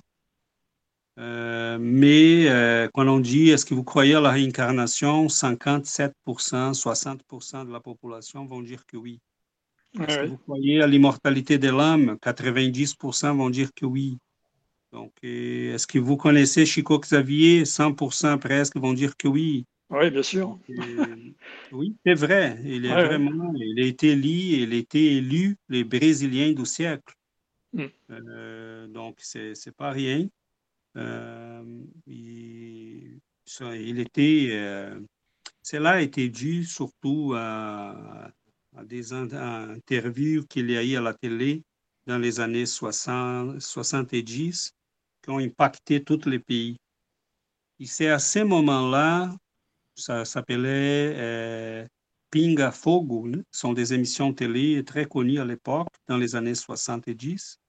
Euh, 1.19 1.79
mais 1.79 2.47
euh, 2.47 2.87
quand 2.93 3.07
on 3.07 3.19
dit 3.19 3.49
est-ce 3.49 3.65
que 3.65 3.73
vous 3.73 3.83
croyez 3.83 4.13
à 4.15 4.21
la 4.21 4.29
réincarnation, 4.29 5.27
57%, 5.27 6.11
60% 6.25 7.65
de 7.65 7.71
la 7.71 7.79
population 7.79 8.45
vont 8.45 8.61
dire 8.61 8.85
que 8.85 8.97
oui. 8.97 9.19
Est-ce 9.99 10.19
que 10.19 10.27
vous 10.27 10.37
croyez 10.37 10.81
à 10.81 10.87
l'immortalité 10.87 11.57
de 11.57 11.69
l'âme 11.69 12.17
90% 12.21 13.35
vont 13.35 13.49
dire 13.49 13.69
que 13.73 13.85
oui. 13.85 14.19
Donc, 14.91 15.11
est-ce 15.23 15.87
que 15.87 15.97
vous 15.97 16.17
connaissez 16.17 16.65
Chico 16.65 16.99
Xavier 16.99 17.63
100% 17.63 18.37
presque 18.37 18.77
vont 18.77 18.93
dire 18.93 19.17
que 19.17 19.27
oui. 19.27 19.65
Oui, 19.89 20.11
bien 20.11 20.23
sûr. 20.23 20.59
oui, 21.71 21.95
c'est 22.05 22.13
vrai. 22.13 22.59
Il 22.63 22.85
est 22.85 22.89
vraiment, 22.89 23.53
il 23.55 23.81
a 23.81 23.85
été 23.85 24.09
élu, 24.09 24.29
il 24.29 24.73
a 24.73 24.75
été 24.75 25.17
élu 25.17 25.55
les 25.69 25.83
Brésiliens 25.83 26.51
du 26.51 26.65
siècle. 26.65 27.13
Mm. 27.73 27.85
Euh, 28.11 28.87
donc, 28.87 29.17
c'est 29.19 29.53
n'est 29.65 29.71
pas 29.71 29.91
rien. 29.91 30.27
Euh, 30.97 31.63
il, 32.07 33.19
était, 33.99 34.47
euh, 34.51 34.99
cela 35.61 35.91
a 35.91 36.01
été 36.01 36.27
dû 36.29 36.65
surtout 36.65 37.33
à, 37.35 38.31
des 38.83 39.13
interviews 39.13 40.45
qu'il 40.47 40.69
y 40.71 40.77
a 40.77 40.83
eu 40.83 40.95
à 40.95 41.01
la 41.01 41.13
télé 41.13 41.63
dans 42.05 42.17
les 42.17 42.39
années 42.39 42.65
60, 42.65 43.59
70 43.61 44.73
qui 45.21 45.29
ont 45.29 45.39
impacté 45.39 46.03
tous 46.03 46.27
les 46.27 46.39
pays. 46.39 46.77
Et 47.79 47.85
c'est 47.85 48.09
à 48.09 48.19
ce 48.19 48.39
moment-là, 48.39 49.35
ça 49.97 50.25
s'appelait 50.25 51.13
euh, 51.15 51.87
Pinga 52.31 52.71
Fogo, 52.71 53.27
ce 53.51 53.59
sont 53.59 53.73
des 53.73 53.93
émissions 53.93 54.33
télé 54.33 54.83
très 54.85 55.05
connues 55.05 55.39
à 55.39 55.45
l'époque, 55.45 55.89
dans 56.07 56.17
les 56.17 56.35
années 56.35 56.55
70. 56.55 57.59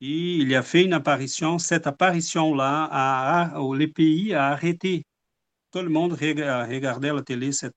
Et 0.00 0.36
il 0.36 0.54
a 0.54 0.62
fait 0.62 0.84
une 0.84 0.92
apparition. 0.92 1.58
Cette 1.58 1.86
apparition-là, 1.86 3.52
les 3.76 3.88
pays 3.88 4.34
a 4.34 4.48
arrêté. 4.48 5.04
Tout 5.70 5.80
le 5.80 5.88
monde 5.88 6.12
regardait 6.12 7.12
la 7.12 7.22
télé 7.22 7.50
cet 7.52 7.72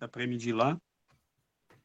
après-midi-là. 0.00 0.78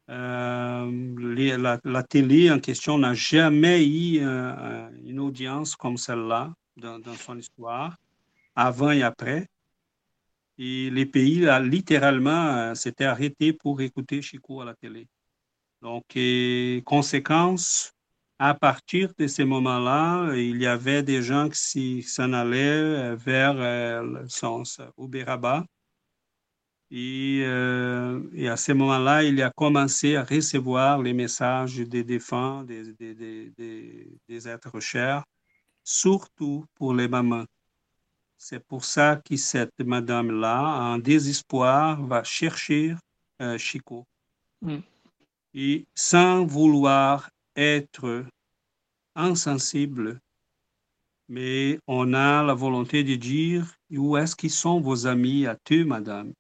Euh, 0.10 1.78
la, 1.84 2.04
télé 2.04 2.50
en 2.50 2.60
question 2.60 2.98
n'a 2.98 3.14
jamais 3.14 3.86
eu 3.86 4.20
euh, 4.22 4.90
une 5.04 5.20
audience 5.20 5.76
comme 5.76 5.98
celle-là 5.98 6.54
dans, 6.78 7.02
son 7.16 7.38
histoire, 7.38 7.98
avant 8.56 8.92
et 8.92 9.04
après. 9.04 9.48
Et 10.58 10.90
les 10.90 11.06
pays, 11.06 11.40
là, 11.40 11.60
littéralement, 11.60 12.48
euh, 12.58 12.74
s'étaient 12.74 13.06
arrêtés 13.06 13.54
pour 13.54 13.80
écouter 13.82 14.22
Chico 14.22 14.62
à 14.62 14.66
la 14.66 14.74
télé. 14.74 15.08
Donc, 15.82 16.06
conséquence, 16.86 17.94
à 18.40 18.56
partir 18.56 19.14
de 19.18 19.28
ces 19.28 19.46
moments-là, 19.46 20.36
il 20.36 20.58
y 20.58 20.66
avait 20.66 21.04
des 21.04 21.22
gens 21.22 21.50
qui 21.50 22.02
s'en 22.02 22.34
allaient 22.34 22.58
euh, 22.58 23.16
vers 23.16 23.56
euh, 23.58 24.02
le 24.02 24.28
sens 24.28 24.82
Uberaba. 24.98 25.66
Et, 26.90 27.40
et, 27.40 28.48
à 28.48 28.56
ce 28.56 28.72
moment-là, 28.72 29.22
il 29.24 29.42
a 29.42 29.52
commencé 29.52 30.16
à 30.16 30.24
recevoir 30.24 31.02
les 31.02 31.12
messages 31.12 31.76
des 31.80 32.06
défunts, 32.06 32.64
des, 32.64 32.94
des, 32.94 33.14
des, 33.14 34.08
des 34.30 34.48
êtres 34.48 34.80
chers, 34.80 35.26
surtout 35.84 36.66
pour 36.76 36.94
les 36.94 37.10
mamans. 37.10 37.44
C'est 38.38 38.64
pour 38.64 38.86
ça 38.86 39.22
que 39.24 39.36
cette 39.36 39.80
madame-là, 39.80 40.94
en 40.94 40.98
désespoir, 41.00 42.02
va 42.04 42.24
chercher 42.24 42.96
Chico. 43.58 44.06
Mm. 44.62 44.78
Et 45.54 45.86
sans 45.96 46.46
vouloir 46.46 47.30
être 47.56 48.26
insensible, 49.16 50.20
mais 51.28 51.80
on 51.88 52.14
a 52.14 52.44
la 52.44 52.54
volonté 52.54 53.04
de 53.04 53.16
dire 53.16 53.74
où 53.92 54.16
est-ce 54.18 54.36
qu'ils 54.36 54.52
sont 54.52 54.80
vos 54.80 55.08
amis 55.08 55.46
à 55.46 55.56
toi, 55.56 55.84
madame? 55.84 56.34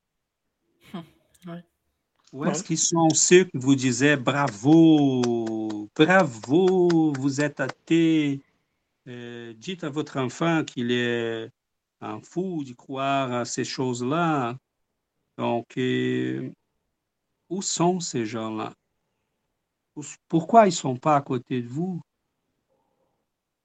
Où 2.33 2.45
est-ce 2.45 2.63
qu'ils 2.63 2.77
sont 2.77 3.09
ceux 3.09 3.45
qui 3.45 3.57
vous 3.57 3.75
disaient 3.75 4.17
bravo, 4.17 5.89
bravo, 5.95 7.13
vous 7.13 7.41
êtes 7.41 7.59
athée 7.61 8.41
euh, 9.07 9.53
Dites 9.53 9.85
à 9.85 9.89
votre 9.89 10.17
enfant 10.17 10.65
qu'il 10.65 10.91
est 10.91 11.49
un 12.01 12.21
fou 12.21 12.63
de 12.63 12.73
croire 12.73 13.31
à 13.31 13.45
ces 13.45 13.63
choses-là. 13.63 14.57
Donc, 15.37 15.67
où 17.49 17.61
sont 17.61 17.99
ces 17.99 18.25
gens-là? 18.25 18.73
Pourquoi 20.27 20.65
ils 20.65 20.69
ne 20.69 20.71
sont 20.71 20.97
pas 20.97 21.15
à 21.15 21.21
côté 21.21 21.61
de 21.61 21.67
vous? 21.67 22.01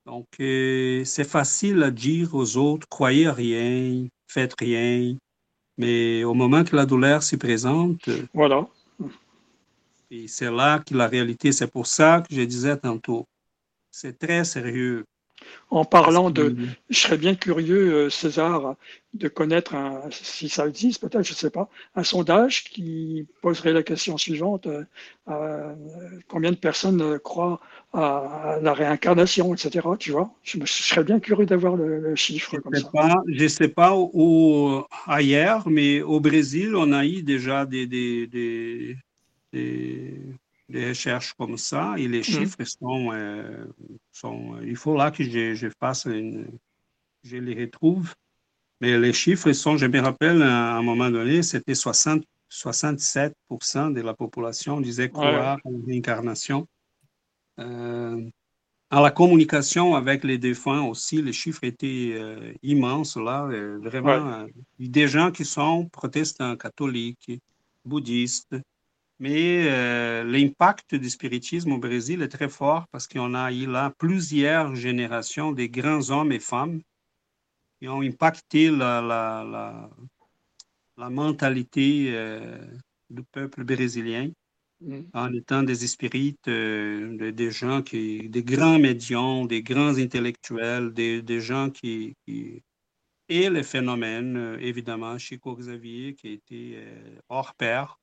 Donc, 0.07 0.27
c'est 0.39 1.29
facile 1.29 1.83
à 1.83 1.91
dire 1.91 2.35
aux 2.35 2.57
autres, 2.57 2.89
croyez 2.89 3.31
rien, 3.31 4.07
faites 4.27 4.55
rien. 4.59 5.17
Mais 5.79 6.25
au 6.25 6.35
moment 6.35 6.65
que 6.65 6.77
la 6.77 6.87
douleur 6.87 7.23
se 7.23 7.37
présente, 7.37 8.09
voilà. 8.35 8.69
Et 10.11 10.29
c'est 10.29 10.51
là 10.51 10.79
que 10.79 10.95
la 10.95 11.09
réalité, 11.09 11.53
c'est 11.53 11.71
pour 11.71 11.87
ça 11.87 12.23
que 12.29 12.35
je 12.35 12.43
disais 12.43 12.77
tantôt, 12.77 13.27
c'est 13.91 14.19
très 14.19 14.45
sérieux. 14.45 15.07
En 15.71 15.85
parlant 15.85 16.31
de, 16.31 16.55
je 16.91 16.99
serais 16.99 17.17
bien 17.17 17.35
curieux, 17.35 17.95
euh, 17.95 18.11
César, 18.11 18.77
de 19.15 19.29
connaître, 19.29 19.75
un, 19.75 20.03
si 20.11 20.49
ça 20.49 20.67
existe 20.67 21.01
peut-être, 21.01 21.25
je 21.25 21.33
ne 21.33 21.37
sais 21.37 21.51
pas, 21.51 21.69
un 21.95 22.03
sondage 22.03 22.65
qui 22.65 23.27
poserait 23.41 23.73
la 23.73 23.83
question 23.83 24.19
suivante 24.19 24.69
euh, 25.29 25.75
combien 26.29 26.51
de 26.51 26.57
personnes 26.57 27.19
croient 27.19 27.61
à, 27.93 28.59
la 28.63 28.75
réincarnation, 28.75 29.55
etc. 29.55 29.87
Tu 29.99 30.11
vois, 30.11 30.31
je, 30.43 30.59
serais 30.65 31.05
bien 31.05 31.21
curieux 31.21 31.47
d'avoir 31.47 31.77
le, 31.77 32.15
chiffre 32.17 32.57
je 32.57 32.61
comme 32.61 32.91
Pas, 32.93 33.23
je 33.29 33.43
ne 33.43 33.49
sais 33.49 33.69
pas 33.69 33.95
où 33.97 34.83
ailleurs, 35.07 35.69
mais 35.69 36.03
au 36.03 36.21
Brésil, 36.21 36.75
on 36.77 36.93
a 36.93 37.07
eu 37.07 37.23
déjà 37.23 37.67
des, 37.67 37.87
des, 37.87 38.27
des, 38.27 38.97
des 39.53 40.19
recherches 40.75 41.35
comme 41.35 41.57
ça 41.57 41.95
et 41.97 42.09
les 42.09 42.21
mmh. 42.21 42.25
chiffres 42.25 42.65
sont, 42.65 43.11
euh, 43.13 43.67
sont, 44.11 44.59
Il 44.65 44.77
faut 44.77 44.97
là 44.97 45.11
que 45.11 45.25
je, 45.25 45.55
je 45.55 45.69
fasse 45.81 46.05
une, 46.07 46.47
je 47.23 47.37
les 47.37 47.65
retrouve. 47.65 48.15
Mais 48.81 48.99
les 48.99 49.13
chiffres 49.13 49.53
sont, 49.53 49.77
je 49.77 49.87
me 49.87 50.01
rappelle, 50.01 50.43
à 50.43 50.77
un 50.77 50.83
moment 50.83 51.09
donné, 51.09 51.43
c'était 51.43 51.75
60, 51.75 52.25
67% 52.51 53.93
de 53.93 54.01
la 54.01 54.15
population 54.15 54.81
disait 54.81 55.09
croire 55.09 55.35
à 55.35 55.57
la 55.65 55.71
réincarnation. 55.87 56.67
Euh, 57.61 58.29
à 58.91 59.01
la 59.01 59.11
communication 59.11 59.95
avec 59.95 60.25
les 60.25 60.37
défunts 60.37 60.83
aussi, 60.83 61.23
les 61.23 61.33
chiffres 61.33 61.65
étaient 61.65 62.11
euh, 62.13 62.53
immenses 62.63 63.17
là, 63.17 63.49
vraiment. 63.79 64.47
des 64.79 65.09
gens 65.09 65.31
qui 65.31 65.45
sont 65.45 65.89
protestants, 65.89 66.57
catholiques, 66.57 67.41
bouddhistes, 67.85 68.57
mais 69.23 69.71
euh, 69.71 70.25
l'impact 70.25 70.97
du 70.97 71.09
spiritisme 71.09 71.71
au 71.71 71.79
Brésil 71.79 72.23
est 72.23 72.29
très 72.29 72.49
fort 72.49 72.89
parce 72.91 73.07
qu'on 73.07 73.35
a 73.35 73.53
eu 73.53 73.67
là 73.69 73.95
plusieurs 73.97 74.75
générations 74.75 75.53
de 75.53 75.67
grands 75.67 76.11
hommes 76.11 76.33
et 76.33 76.41
femmes 76.41 76.83
qui 77.79 77.87
ont 77.89 78.03
impacté 78.03 78.69
la, 78.69 79.01
la, 79.01 79.89
la, 80.97 81.09
mentalité 81.11 82.09
euh, 82.09 82.59
du 83.11 83.23
peuple 83.23 83.63
brésilien. 83.63 84.31
mm. 84.81 85.03
en 85.15 85.33
étant 85.35 85.63
des 85.63 85.77
spirites, 85.87 86.49
euh, 86.49 87.31
des 87.31 87.51
gens 87.53 87.81
qui, 87.83 88.29
des 88.29 88.43
grands 88.43 88.81
médiums, 88.81 89.47
des 89.47 89.63
grands 89.63 89.97
intellectuels, 89.99 90.93
des, 90.93 91.23
des 91.23 91.41
gens 91.41 91.71
qui, 91.71 92.17
qui, 92.27 92.63
Et 93.29 93.51
les 93.51 93.63
phénomènes, 93.63 94.37
euh, 94.37 94.59
évidemment, 94.61 95.17
Chico 95.19 95.55
Xavier, 95.57 96.15
qui 96.17 96.41
euh, 96.53 97.21
hors 97.29 97.55
pair, 97.55 98.02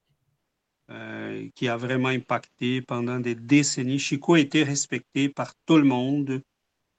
qui 1.54 1.68
a 1.68 1.78
vraiment 1.78 2.10
impacté 2.10 2.82
pendant 2.82 3.20
des 3.20 3.36
décennies. 3.36 4.00
Chico 4.00 4.36
été 4.36 4.64
respecté 4.64 5.30
par 5.30 5.54
tout 5.66 5.78
le 5.78 5.84
monde 5.84 6.42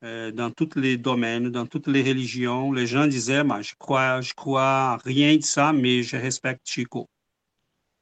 euh, 0.02 0.32
dans 0.32 0.50
tous 0.50 0.78
les 0.78 0.96
domaines, 0.96 1.50
dans 1.50 1.66
toutes 1.66 1.86
les 1.86 2.02
religions. 2.02 2.72
Les 2.72 2.86
gens 2.86 3.06
disaient, 3.06 3.44
moi, 3.44 3.60
je 3.60 3.74
crois, 3.78 4.22
je 4.22 4.32
crois 4.32 4.96
rien 5.04 5.36
de 5.36 5.42
ça, 5.42 5.74
mais 5.74 6.02
je 6.02 6.16
respecte 6.16 6.66
Chico. 6.66 7.06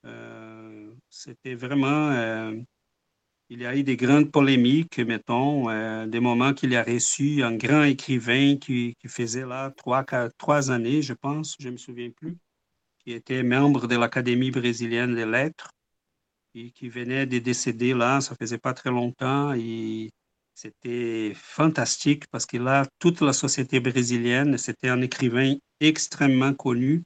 Euh, 0.07 0.93
c'était 1.11 1.57
vraiment, 1.57 2.11
euh, 2.13 2.55
il 3.49 3.63
y 3.63 3.67
a 3.67 3.75
eu 3.77 3.83
des 3.83 3.97
grandes 3.97 4.31
polémiques, 4.31 4.99
mettons, 5.01 5.67
des 6.07 6.21
moments 6.21 6.55
qu'il 6.55 6.77
a 6.77 6.85
reçu 6.85 7.43
un 7.43 7.57
grand 7.57 7.83
écrivain 7.83 8.57
qui, 8.57 8.95
faisait 9.09 9.47
là 9.47 9.73
trois, 9.77 10.05
trois 10.39 10.71
années, 10.71 11.03
je 11.03 11.15
pense, 11.15 11.57
je 11.59 11.67
ne 11.67 11.73
me 11.73 11.79
souviens 11.79 12.11
plus, 12.11 12.37
qui 13.01 13.13
était 13.13 13.43
membre 13.43 13.89
de 13.89 13.97
l'Académie 13.97 14.53
brésilienne 14.53 15.17
des 15.17 15.27
lettres 15.27 15.73
qui 16.53 16.89
venait 16.89 17.27
de 17.27 17.39
décéder 17.39 17.95
là, 17.95 18.21
ça 18.21 18.35
faisait 18.35 18.59
pas 18.59 18.75
très 18.75 18.91
longtemps. 18.91 19.53
Et 19.55 20.11
c'était 20.55 21.33
fantastique 21.35 22.27
parce 22.29 22.47
que 22.47 22.57
là, 22.57 22.85
toute 22.99 23.21
la 23.21 23.33
société 23.33 23.81
brésilienne, 23.81 24.59
c'était 24.59 24.89
un 24.89 25.01
écrivain 25.03 25.55
extrêmement 25.81 26.55
connu, 26.55 27.05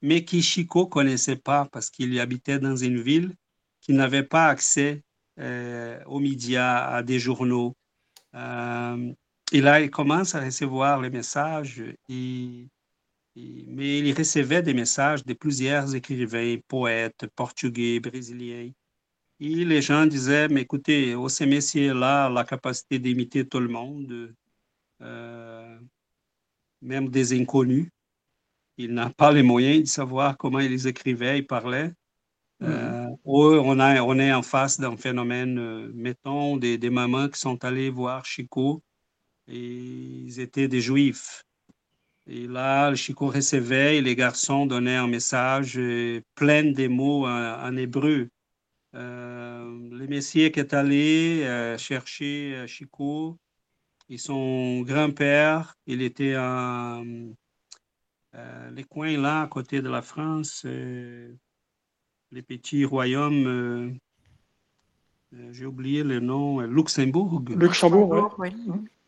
mais 0.00 0.24
qui 0.24 0.42
Chico 0.42 0.86
connaissait 0.86 1.36
pas 1.36 1.66
parce 1.70 1.90
qu'il 1.90 2.18
habitait 2.18 2.58
dans 2.58 2.76
une 2.76 3.00
ville 3.00 3.34
qui 3.80 3.92
n'avait 3.92 4.22
pas 4.22 4.46
accès 4.46 5.02
euh, 5.38 6.02
aux 6.06 6.20
médias, 6.20 6.86
à 6.86 7.02
des 7.02 7.18
journaux. 7.18 7.74
Euh, 8.34 9.12
et 9.52 9.60
là, 9.60 9.80
il 9.80 9.90
commence 9.90 10.34
à 10.34 10.40
recevoir 10.44 11.00
les 11.00 11.10
messages, 11.10 11.82
et, 12.08 12.68
mais 13.36 13.98
il 13.98 14.12
recevait 14.16 14.62
des 14.62 14.74
messages 14.74 15.24
de 15.24 15.34
plusieurs 15.34 15.94
écrivains, 15.94 16.56
poètes 16.68 17.26
portugais, 17.36 18.00
brésiliens, 18.00 18.70
et 19.40 19.64
les 19.64 19.82
gens 19.82 20.06
disaient, 20.06 20.48
mais 20.48 20.62
écoutez, 20.62 21.14
ce 21.28 21.44
messieurs-là 21.44 22.28
la 22.28 22.44
capacité 22.44 22.98
d'imiter 22.98 23.46
tout 23.46 23.60
le 23.60 23.68
monde, 23.68 24.34
euh, 25.02 25.78
même 26.80 27.08
des 27.08 27.38
inconnus. 27.38 27.88
Il 28.76 28.94
n'a 28.94 29.10
pas 29.10 29.32
les 29.32 29.42
moyens 29.42 29.82
de 29.82 29.88
savoir 29.88 30.36
comment 30.36 30.60
ils 30.60 30.86
écrivaient, 30.86 31.38
ils 31.38 31.46
parlaient. 31.46 31.92
Euh, 32.62 33.06
mm-hmm. 33.06 33.18
on, 33.24 33.80
a, 33.80 34.02
on 34.02 34.18
est 34.18 34.32
en 34.32 34.42
face 34.42 34.78
d'un 34.78 34.96
phénomène, 34.96 35.58
euh, 35.58 35.90
mettons, 35.94 36.56
des, 36.56 36.78
des, 36.78 36.90
mamans 36.90 37.28
qui 37.28 37.40
sont 37.40 37.64
allées 37.64 37.90
voir 37.90 38.24
Chico 38.24 38.82
et 39.48 39.58
ils 39.58 40.40
étaient 40.40 40.68
des 40.68 40.80
juifs. 40.80 41.44
Et 42.26 42.46
là, 42.46 42.94
Chico 42.94 43.26
recevait 43.28 43.98
et 43.98 44.00
les 44.00 44.16
garçons 44.16 44.66
donnaient 44.66 44.96
un 44.96 45.08
message 45.08 45.78
plein 46.34 46.64
de 46.64 46.86
mots 46.88 47.26
en 47.26 47.76
hébreu. 47.76 48.30
Euh, 48.94 49.88
le 49.90 50.06
messier 50.06 50.52
qui 50.52 50.60
est 50.60 50.72
allé 50.72 51.42
euh, 51.42 51.76
chercher 51.76 52.54
euh, 52.54 52.66
Chico 52.68 53.36
et 54.08 54.18
son 54.18 54.82
grand-père, 54.82 55.74
il 55.86 56.02
était 56.02 56.34
à 56.34 57.00
les 58.72 58.82
coins 58.82 59.16
là, 59.16 59.42
à 59.42 59.46
côté 59.46 59.80
de 59.80 59.88
la 59.88 60.02
France, 60.02 60.64
les 60.64 62.42
petits 62.42 62.84
royaumes, 62.84 63.96
j'ai 65.52 65.66
oublié 65.66 66.02
le 66.02 66.18
nom, 66.18 66.58
Luxembourg. 66.62 67.44
Luxembourg, 67.48 68.34
oui. 68.38 68.50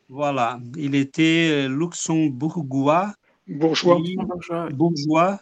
Voilà, 0.09 0.61
il 0.77 0.95
était 0.95 1.69
luxembourgeois. 1.69 3.15
Bourgeois. 3.49 3.99
bourgeois 4.73 5.41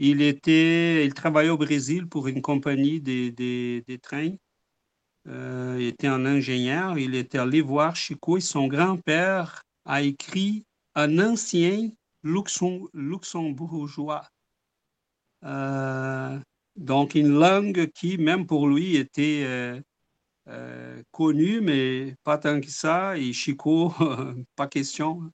il, 0.00 0.22
était, 0.22 1.04
il 1.04 1.14
travaillait 1.14 1.50
au 1.50 1.58
Brésil 1.58 2.08
pour 2.08 2.26
une 2.26 2.40
compagnie 2.40 3.00
des 3.00 3.30
de, 3.30 3.96
trains. 3.96 4.34
Euh, 5.28 5.76
il 5.78 5.88
était 5.88 6.06
un 6.06 6.24
ingénieur. 6.24 6.98
Il 6.98 7.14
était 7.14 7.38
allé 7.38 7.60
voir 7.60 7.94
Chico 7.94 8.38
et 8.38 8.40
son 8.40 8.66
grand-père 8.66 9.62
a 9.84 10.02
écrit 10.02 10.64
un 10.94 11.18
ancien 11.18 11.90
luxembourgeois. 12.22 14.26
Euh, 15.44 16.38
donc, 16.76 17.14
une 17.14 17.38
langue 17.38 17.90
qui, 17.92 18.16
même 18.16 18.46
pour 18.46 18.68
lui, 18.68 18.96
était 18.96 19.82
euh, 20.48 21.02
connue, 21.10 21.60
mais 21.60 22.16
pas 22.24 22.38
tant 22.38 22.58
que 22.58 22.70
ça. 22.70 23.18
Et 23.18 23.34
Chico, 23.34 23.92
pas 24.56 24.66
question. 24.66 25.30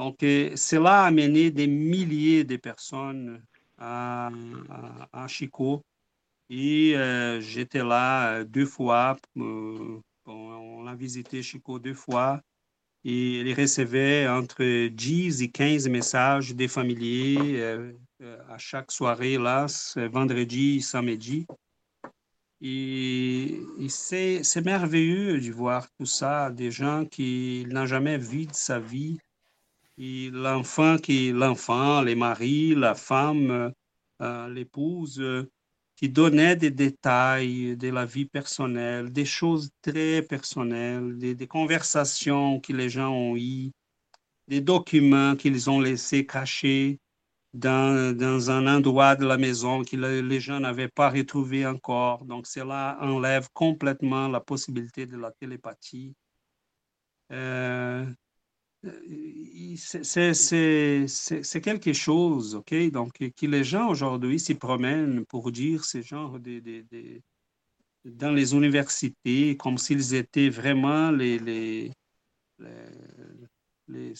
Donc, 0.00 0.20
cela 0.22 1.02
a 1.02 1.06
amené 1.08 1.50
des 1.50 1.66
milliers 1.66 2.42
de 2.42 2.56
personnes 2.56 3.42
à, 3.76 4.30
Chico. 5.28 5.84
Et 6.48 6.96
euh, 6.96 7.38
j'étais 7.42 7.84
là 7.84 8.36
euh, 8.36 8.44
deux 8.44 8.64
fois. 8.64 9.18
Euh, 9.36 10.00
on 10.24 10.86
a 10.86 10.94
visité 10.94 11.42
Chico 11.42 11.78
deux 11.78 11.92
fois. 11.92 12.40
Et 13.04 13.40
il 13.40 13.54
recevait 13.54 14.26
entre 14.26 14.88
10 14.88 15.42
et 15.42 15.50
15 15.50 15.86
messages 15.90 16.54
des 16.54 16.68
familiers 16.68 17.84
à 18.48 18.56
chaque 18.56 18.92
soirée, 18.92 19.36
là, 19.36 19.66
vendredi 20.10 20.76
et 20.78 20.80
samedi. 20.80 21.46
Et, 22.62 23.60
et 23.78 23.88
c'est 23.90 24.64
merveilleux 24.64 25.38
de 25.38 25.52
voir 25.52 25.90
tout 25.98 26.06
ça, 26.06 26.50
des 26.50 26.70
gens 26.70 27.04
qui 27.04 27.66
n'ont 27.68 27.84
jamais 27.84 28.16
vu 28.16 28.46
de 28.46 28.54
sa 28.54 28.80
vie 28.80 29.18
l'enfant 30.32 30.96
qui 30.98 31.32
l'enfant, 31.32 32.02
les 32.02 32.14
maris, 32.14 32.74
la 32.74 32.94
femme, 32.94 33.72
euh, 34.22 34.48
l'épouse, 34.48 35.20
euh, 35.20 35.50
qui 35.96 36.08
donnait 36.08 36.56
des 36.56 36.70
détails 36.70 37.76
de 37.76 37.88
la 37.88 38.06
vie 38.06 38.24
personnelle, 38.24 39.12
des 39.12 39.26
choses 39.26 39.70
très 39.82 40.22
personnelles, 40.22 41.18
des, 41.18 41.46
conversations 41.46 42.60
que 42.60 42.72
les 42.72 42.88
gens 42.88 43.12
ont 43.12 43.36
eues, 43.36 43.70
des 44.48 44.62
documents 44.62 45.36
qu'ils 45.36 45.68
ont 45.68 45.80
laissés 45.80 46.24
cachés 46.26 46.98
dans, 47.52 48.16
dans, 48.16 48.50
un 48.50 48.66
endroit 48.66 49.16
de 49.16 49.26
la 49.26 49.36
maison 49.36 49.84
que 49.84 49.96
les 49.96 50.40
gens 50.40 50.60
n'avaient 50.60 50.88
pas 50.88 51.10
retrouvé 51.10 51.66
encore. 51.66 52.24
Donc, 52.24 52.46
cela 52.46 52.96
enlève 53.02 53.48
complètement 53.52 54.28
la 54.28 54.40
possibilité 54.40 55.04
de 55.06 55.18
la 55.18 55.30
télépathie. 55.32 56.14
Euh, 57.32 58.06
c'est 59.76 61.60
quelque 61.60 61.92
chose, 61.92 62.54
OK? 62.54 62.74
Donc, 62.90 63.12
que 63.12 63.46
les 63.46 63.64
gens 63.64 63.88
aujourd'hui 63.88 64.38
s'y 64.40 64.54
promènent 64.54 65.24
pour 65.26 65.52
dire 65.52 65.84
ces 65.84 66.02
genres 66.02 66.38
de, 66.40 66.62
dans 68.04 68.32
les 68.32 68.54
universités 68.54 69.56
comme 69.56 69.76
s'ils 69.78 70.14
étaient 70.14 70.48
vraiment 70.48 71.10
les, 71.10 71.38
les, 71.38 71.92
les, 73.88 74.14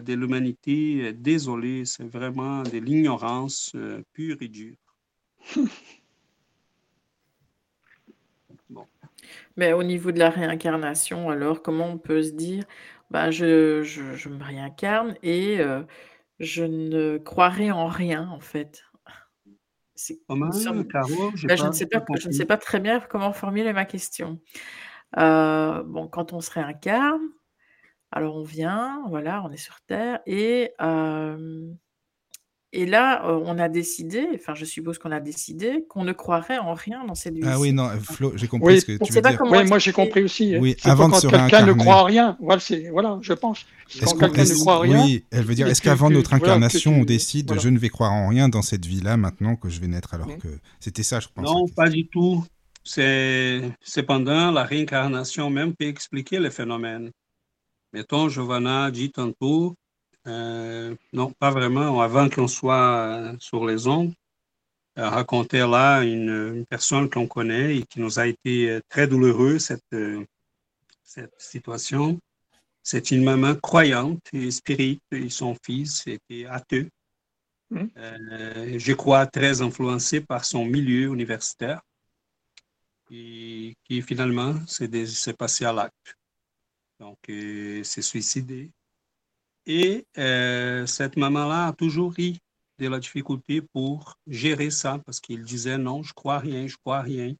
de 0.00 0.14
l'humanité. 0.14 1.12
Désolé, 1.12 1.84
c'est 1.84 2.08
vraiment 2.08 2.62
de 2.62 2.78
l'ignorance 2.78 3.72
euh, 3.74 4.02
pure 4.12 4.38
et 4.40 4.48
dure. 4.48 4.76
Mais 9.56 9.72
au 9.72 9.82
niveau 9.82 10.12
de 10.12 10.18
la 10.18 10.30
réincarnation, 10.30 11.30
alors, 11.30 11.62
comment 11.62 11.86
on 11.86 11.98
peut 11.98 12.22
se 12.22 12.32
dire, 12.32 12.64
bah, 13.10 13.30
je, 13.30 13.82
je, 13.82 14.28
me 14.28 14.42
réincarne 14.42 15.16
et 15.22 15.60
je 16.38 16.64
ne 16.64 17.18
croirai 17.18 17.70
en 17.70 17.86
rien, 17.86 18.28
en 18.28 18.40
fait. 18.40 18.82
Comment, 20.28 20.50
bah, 20.50 20.56
je 21.56 21.66
ne 21.66 21.72
sais 21.72 21.86
pas, 21.86 22.04
je 22.18 22.28
ne 22.28 22.32
sais 22.32 22.44
pas 22.44 22.58
très 22.58 22.80
bien 22.80 23.00
comment 23.00 23.32
formuler 23.32 23.72
ma 23.72 23.86
question. 23.86 24.40
bon, 25.16 26.08
quand 26.12 26.32
on 26.34 26.40
se 26.40 26.50
réincarne, 26.50 27.22
alors 28.12 28.36
on 28.36 28.42
vient, 28.42 29.02
voilà, 29.08 29.42
on 29.44 29.50
est 29.50 29.56
sur 29.56 29.80
Terre 29.82 30.20
et 30.26 30.72
et 32.76 32.84
là, 32.84 33.26
on 33.26 33.58
a 33.58 33.68
décidé, 33.68 34.28
enfin, 34.34 34.54
je 34.54 34.64
suppose 34.64 34.98
qu'on 34.98 35.10
a 35.10 35.20
décidé 35.20 35.84
qu'on 35.88 36.04
ne 36.04 36.12
croirait 36.12 36.58
en 36.58 36.74
rien 36.74 37.04
dans 37.06 37.14
cette 37.14 37.34
vie. 37.34 37.42
Ah 37.44 37.58
oui, 37.58 37.72
non, 37.72 37.88
Flo, 38.02 38.32
j'ai 38.36 38.48
compris 38.48 38.80
ce 38.80 38.86
que 38.86 39.02
tu 39.02 39.12
veux 39.12 39.20
dire. 39.22 39.42
Oui, 39.42 39.64
moi 39.64 39.78
j'ai 39.78 39.92
compris 39.92 40.22
aussi. 40.22 40.56
Oui, 40.58 40.76
avant 40.84 41.08
de 41.08 41.14
quand 41.14 41.28
quelqu'un 41.28 41.64
ne 41.64 41.72
croit 41.72 42.02
en 42.02 42.04
rien, 42.04 42.36
voilà, 42.40 42.62
voilà 42.92 43.18
je 43.22 43.32
pense. 43.32 43.64
Quand 44.00 44.16
quelqu'un 44.18 44.44
ne 44.44 44.54
croit 44.60 44.76
en 44.76 44.80
rien. 44.80 45.04
Oui, 45.04 45.24
elle 45.30 45.44
veut 45.44 45.54
dire, 45.54 45.66
est-ce 45.66 45.80
qu'avant 45.80 46.10
notre 46.10 46.34
incarnation, 46.34 46.92
on 47.00 47.04
décide, 47.04 47.58
je 47.58 47.68
ne 47.68 47.78
vais 47.78 47.88
croire 47.88 48.12
en 48.12 48.28
rien 48.28 48.48
dans 48.48 48.62
cette 48.62 48.84
vie-là 48.84 49.16
maintenant 49.16 49.56
que 49.56 49.68
je 49.68 49.80
vais 49.80 49.88
naître 49.88 50.12
alors 50.14 50.36
que 50.36 50.48
c'était 50.78 51.02
ça, 51.02 51.20
je 51.20 51.28
pense. 51.34 51.44
Non, 51.44 51.66
pas 51.68 51.88
du 51.88 52.06
tout. 52.06 52.44
C'est 52.84 53.62
cependant 53.80 54.52
la 54.52 54.62
réincarnation 54.62 55.50
même 55.50 55.74
peut 55.74 55.86
expliquer 55.86 56.38
le 56.38 56.50
phénomène. 56.50 57.10
Mettons, 57.92 58.28
Giovanna 58.28 58.90
dit 58.90 59.10
tantôt, 59.10 59.74
non, 60.26 61.30
pas 61.38 61.50
vraiment, 61.50 62.00
avant 62.00 62.28
qu'on 62.28 62.48
soit 62.48 62.96
euh, 62.96 63.36
sur 63.38 63.64
les 63.64 63.86
ondes. 63.86 64.12
racontait 64.96 65.66
là 65.66 66.02
une, 66.02 66.64
personne 66.68 67.08
qu'on 67.10 67.26
connaît 67.26 67.76
et 67.76 67.82
qui 67.84 68.00
nous 68.00 68.18
a 68.18 68.26
été 68.26 68.80
très 68.88 69.06
douloureux, 69.06 69.58
cette, 69.58 69.96
cette 71.04 71.34
situation. 71.38 72.18
C'est 72.82 73.10
une 73.10 73.24
maman 73.24 73.54
croyante 73.56 74.22
et 74.32 74.50
spirite, 74.50 75.02
et 75.10 75.28
son 75.28 75.56
fils 75.64 76.06
était 76.06 76.46
athée. 76.46 76.88
Mmh. 77.68 78.78
je 78.78 78.92
crois 78.92 79.26
très 79.26 79.60
influencé 79.60 80.20
par 80.20 80.44
son 80.44 80.64
milieu 80.64 81.08
universitaire 81.12 81.80
et 83.10 83.76
qui 83.84 84.02
finalement 84.02 84.54
s'est 84.66 85.32
passé 85.34 85.64
à 85.64 85.72
l'acte. 85.72 86.16
Donc, 86.98 87.18
il 87.28 87.84
s'est 87.84 88.02
suicidé. 88.02 88.70
Et 89.66 90.06
euh, 90.16 90.86
cette 90.86 91.16
maman-là 91.16 91.68
a 91.68 91.72
toujours 91.72 92.14
eu 92.18 92.34
de 92.78 92.88
la 92.88 92.98
difficulté 93.00 93.60
pour 93.60 94.16
gérer 94.26 94.70
ça 94.70 95.00
parce 95.04 95.20
qu'il 95.20 95.42
disait 95.42 95.78
non, 95.78 96.02
je 96.02 96.12
crois 96.14 96.38
rien, 96.38 96.66
je 96.66 96.76
crois 96.76 97.00
rien. 97.00 97.34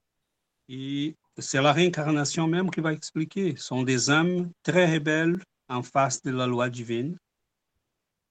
Et 0.68 1.14
c'est 1.38 1.62
la 1.62 1.72
réincarnation 1.72 2.48
même 2.48 2.70
qui 2.70 2.80
va 2.80 2.92
expliquer. 2.92 3.56
Ce 3.56 3.64
sont 3.66 3.82
des 3.82 4.10
âmes 4.10 4.50
très 4.62 4.92
rebelles 4.92 5.38
en 5.68 5.82
face 5.82 6.22
de 6.22 6.30
la 6.30 6.46
loi 6.46 6.68
divine, 6.68 7.16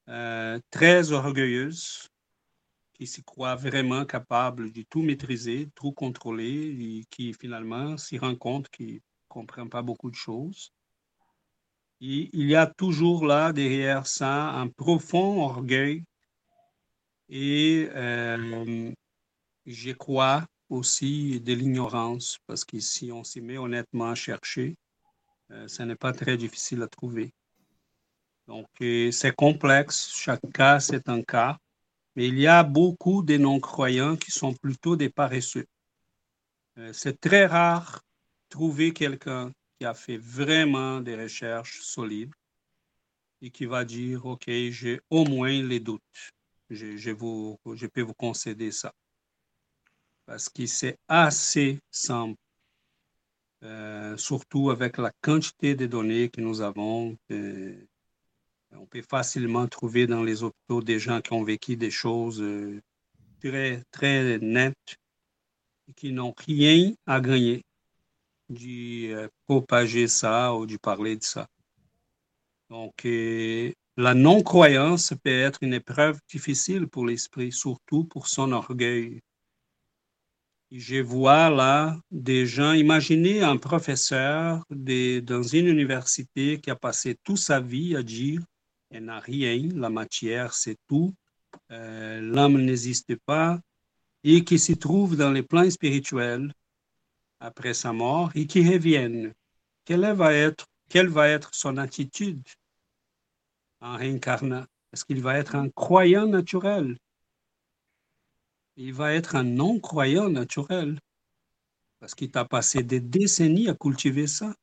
euh, 0.10 0.60
très 0.72 1.12
orgueilleuses, 1.12 2.10
qui 2.94 3.08
se 3.08 3.22
croient 3.22 3.56
vraiment 3.56 4.06
capables 4.06 4.72
de 4.72 4.84
tout 4.90 5.02
maîtriser, 5.02 5.70
tout 5.76 5.92
contrôler, 5.92 6.76
et 6.80 7.06
qui 7.10 7.34
finalement 7.34 7.98
s'y 7.98 8.18
rendent 8.18 8.40
compte 8.40 8.70
qu'ils 8.70 8.96
ne 8.96 9.00
comprennent 9.28 9.70
pas 9.70 9.82
beaucoup 9.82 10.10
de 10.10 10.16
choses. 10.16 10.72
Il 12.08 12.46
y 12.48 12.56
a 12.56 12.68
toujours 12.68 13.26
là 13.26 13.52
derrière 13.52 14.06
ça 14.06 14.52
un 14.52 14.68
profond 14.68 15.42
orgueil 15.42 16.04
et 17.30 17.90
euh, 17.96 18.92
je 19.66 19.92
crois 19.92 20.46
aussi 20.70 21.40
de 21.40 21.54
l'ignorance, 21.54 22.38
parce 22.46 22.64
que 22.64 22.80
si 22.80 23.12
on 23.12 23.24
s'y 23.24 23.42
met 23.42 23.58
honnêtement 23.58 24.12
à 24.12 24.14
chercher, 24.14 24.76
euh, 25.50 25.68
ce 25.68 25.82
n'est 25.82 25.96
pas 25.96 26.14
très 26.14 26.38
difficile 26.38 26.84
à 26.84 26.88
trouver. 26.88 27.34
Donc, 28.48 28.68
c'est 28.80 29.36
complexe, 29.36 30.12
chaque 30.16 30.48
cas, 30.54 30.80
c'est 30.80 31.10
un 31.10 31.24
cas, 31.24 31.58
mais 32.16 32.28
il 32.28 32.38
y 32.38 32.46
a 32.46 32.62
beaucoup 32.62 33.24
de 33.24 33.38
non-croyants 33.38 34.16
qui 34.16 34.30
sont 34.30 34.54
plutôt 34.54 34.96
des 34.96 35.10
paresseux. 35.10 35.66
Euh, 36.78 36.94
c'est 36.94 37.20
très 37.20 37.48
rare 37.48 38.04
trouver 38.50 38.94
quelqu'un 38.94 39.52
qui 39.80 39.86
a 39.86 39.94
fait 39.94 40.18
vraiment 40.18 41.02
des 41.02 41.16
recherches 41.16 41.82
solides 41.82 42.34
et 43.42 43.50
qui 43.50 43.66
va 43.66 43.84
dire, 43.84 44.26
OK, 44.26 44.46
j'ai 44.48 45.02
au 45.10 45.26
moins 45.26 45.62
les 45.62 45.80
doutes. 45.80 46.02
Je, 46.70 47.12
vous, 47.12 47.60
je 47.74 47.86
peux 47.86 48.02
vous 48.02 48.14
concéder 48.14 48.72
ça. 48.72 48.94
Parce 50.26 50.50
que 50.50 50.66
c'est 50.66 50.98
assez 51.08 51.80
simple, 51.92 52.40
euh, 53.64 54.18
surtout 54.18 54.72
avec 54.72 54.98
la 54.98 55.12
quantité 55.22 55.76
de 55.76 55.86
données 55.86 56.30
que 56.30 56.42
nous 56.42 56.62
avons. 56.62 57.16
On 57.30 58.86
peut 58.88 59.04
facilement 59.04 59.68
trouver 59.68 60.08
dans 60.08 60.24
les 60.24 60.44
hôpitaux 60.44 60.82
des 60.82 61.00
gens 61.00 61.22
qui 61.22 61.34
ont 61.34 61.44
vécu 61.44 61.78
des 61.78 61.92
choses 61.92 62.42
euh, 62.42 62.82
très, 63.40 63.84
très 63.92 64.40
nettes 64.40 64.98
et 65.88 65.94
qui 65.94 66.12
n'ont 66.12 66.34
rien 66.38 66.94
à 67.06 67.22
gagner 67.22 67.64
de 68.50 69.14
euh, 69.14 69.28
propager 69.46 70.08
ça 70.08 70.54
ou 70.54 70.66
de 70.66 70.78
parler 70.78 71.18
de 71.18 71.24
ça. 71.24 71.48
Donc, 72.70 73.06
euh, 73.06 73.72
la 73.98 74.14
non-croyance 74.14 75.14
peut 75.24 75.30
être 75.30 75.60
une 75.62 75.74
épreuve 75.74 76.20
difficile 76.30 76.88
pour 76.88 77.06
l'esprit, 77.06 77.52
surtout 77.52 78.06
pour 78.06 78.28
son 78.28 78.52
orgueil. 78.52 79.22
je 80.72 80.98
vois 81.02 81.50
là 81.50 81.98
des 82.12 82.46
gens, 82.46 82.74
imaginez 82.74 83.42
un 83.42 83.58
professeur 83.58 84.64
dans 84.70 85.44
une 85.44 85.68
université 85.68 86.60
qui 86.60 86.70
a 86.72 86.76
passé 86.76 87.16
toute 87.24 87.38
sa 87.38 87.60
vie 87.60 87.96
à 87.96 88.04
dire 88.04 88.42
elle 88.90 89.06
n'a 89.06 89.20
rien, 89.20 89.70
la 89.74 89.90
matière 89.90 90.54
c'est 90.54 90.78
tout, 90.88 91.14
euh, 91.72 92.22
l'âme 92.22 92.62
n'existe 92.62 93.16
pas, 93.26 93.60
et 94.24 94.44
qui 94.44 94.60
se 94.60 94.74
trouve 94.74 95.16
dans 95.16 95.32
les 95.32 95.44
plans 95.44 95.70
spirituels 95.70 96.54
après 97.40 97.74
sa 97.74 97.94
mort 97.94 98.32
et 98.36 98.48
qui 98.48 98.68
revienne. 98.68 99.34
Quelle 99.86 100.06
va 100.14 100.34
être, 100.34 100.66
quelle 100.90 101.08
va 101.08 101.28
être 101.30 101.54
son 101.54 101.78
attitude 101.78 102.42
en 103.82 103.96
réincarnant? 103.96 104.66
Est-ce 104.94 105.06
qu'il 105.06 105.22
va 105.22 105.38
être 105.38 105.56
un 105.56 105.70
croyant 105.70 106.28
naturel? 106.28 106.98
Il 108.78 108.94
va 108.94 109.14
être 109.14 109.36
un 109.36 109.44
non-croyant 109.44 110.30
naturel 110.30 111.00
parce 112.00 112.16
qu'il 112.16 112.32
a 112.34 112.46
passé 112.46 112.84
des 112.84 113.00
décennies 113.00 113.70
à 113.70 113.74
cultiver 113.74 114.28
ça. 114.28 114.54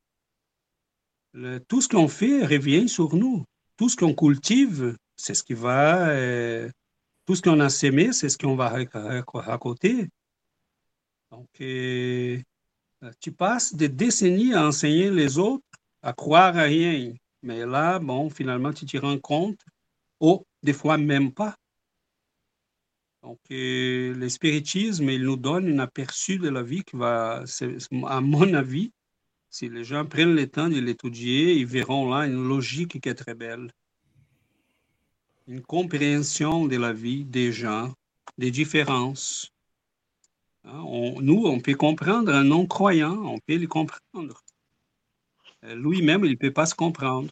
tout 1.67 1.81
ce 1.81 1.87
qu'on 1.87 2.07
fait 2.07 2.45
revient 2.45 2.87
sur 2.87 3.15
nous 3.15 3.43
tout 3.77 3.89
ce 3.89 3.95
qu'on 3.95 4.13
cultive, 4.13 4.97
c'est 5.15 5.33
ce 5.33 5.43
qui 5.43 5.53
va, 5.53 6.09
euh, 6.09 6.69
tout 7.25 7.35
ce 7.35 7.41
qu'on 7.41 7.59
a 7.59 7.69
semé, 7.69 8.13
c'est 8.13 8.29
ce 8.29 8.37
qu'on 8.37 8.55
va 8.55 8.69
raconter. 9.33 10.09
Donc, 11.31 11.49
euh, 11.61 12.39
tu 13.19 13.31
passes 13.31 13.75
des 13.75 13.89
décennies 13.89 14.53
à 14.53 14.67
enseigner 14.67 15.09
les 15.09 15.37
autres 15.37 15.63
à 16.01 16.13
croire 16.13 16.57
à 16.57 16.63
rien. 16.63 17.13
Mais 17.41 17.65
là, 17.65 17.99
bon, 17.99 18.29
finalement, 18.29 18.73
tu 18.73 18.85
te 18.85 18.97
rends 18.97 19.19
compte, 19.19 19.59
oh, 20.19 20.45
des 20.61 20.73
fois 20.73 20.97
même 20.97 21.31
pas. 21.31 21.55
Donc, 23.21 23.39
euh, 23.51 24.13
le 24.13 24.27
spiritisme, 24.27 25.09
il 25.09 25.23
nous 25.23 25.37
donne 25.37 25.73
un 25.73 25.79
aperçu 25.79 26.37
de 26.39 26.49
la 26.49 26.61
vie 26.61 26.83
qui 26.83 26.97
va, 26.97 27.43
à 28.07 28.21
mon 28.21 28.53
avis, 28.53 28.91
si 29.49 29.69
les 29.69 29.85
gens 29.85 30.05
prennent 30.05 30.35
le 30.35 30.47
temps 30.47 30.67
de 30.67 30.79
l'étudier, 30.79 31.53
ils 31.53 31.65
verront 31.65 32.09
là 32.09 32.25
une 32.25 32.47
logique 32.47 32.99
qui 32.99 33.07
est 33.07 33.15
très 33.15 33.33
belle. 33.33 33.71
Une 35.47 35.61
compréhension 35.61 36.65
de 36.65 36.75
la 36.75 36.91
vie 36.91 37.23
des 37.23 37.53
gens, 37.53 37.93
des 38.37 38.51
différences. 38.51 39.52
Hein, 40.65 40.83
nous, 41.21 41.45
on 41.45 41.59
peut 41.59 41.75
comprendre 41.75 42.33
un 42.33 42.43
non-croyant, 42.43 43.17
on 43.25 43.39
peut 43.39 43.57
le 43.57 43.67
comprendre. 43.67 44.43
Euh, 45.63 45.75
lui-même, 45.75 46.25
il 46.25 46.31
ne 46.31 46.37
peut 46.37 46.53
pas 46.53 46.65
se 46.65 46.75
comprendre. 46.75 47.29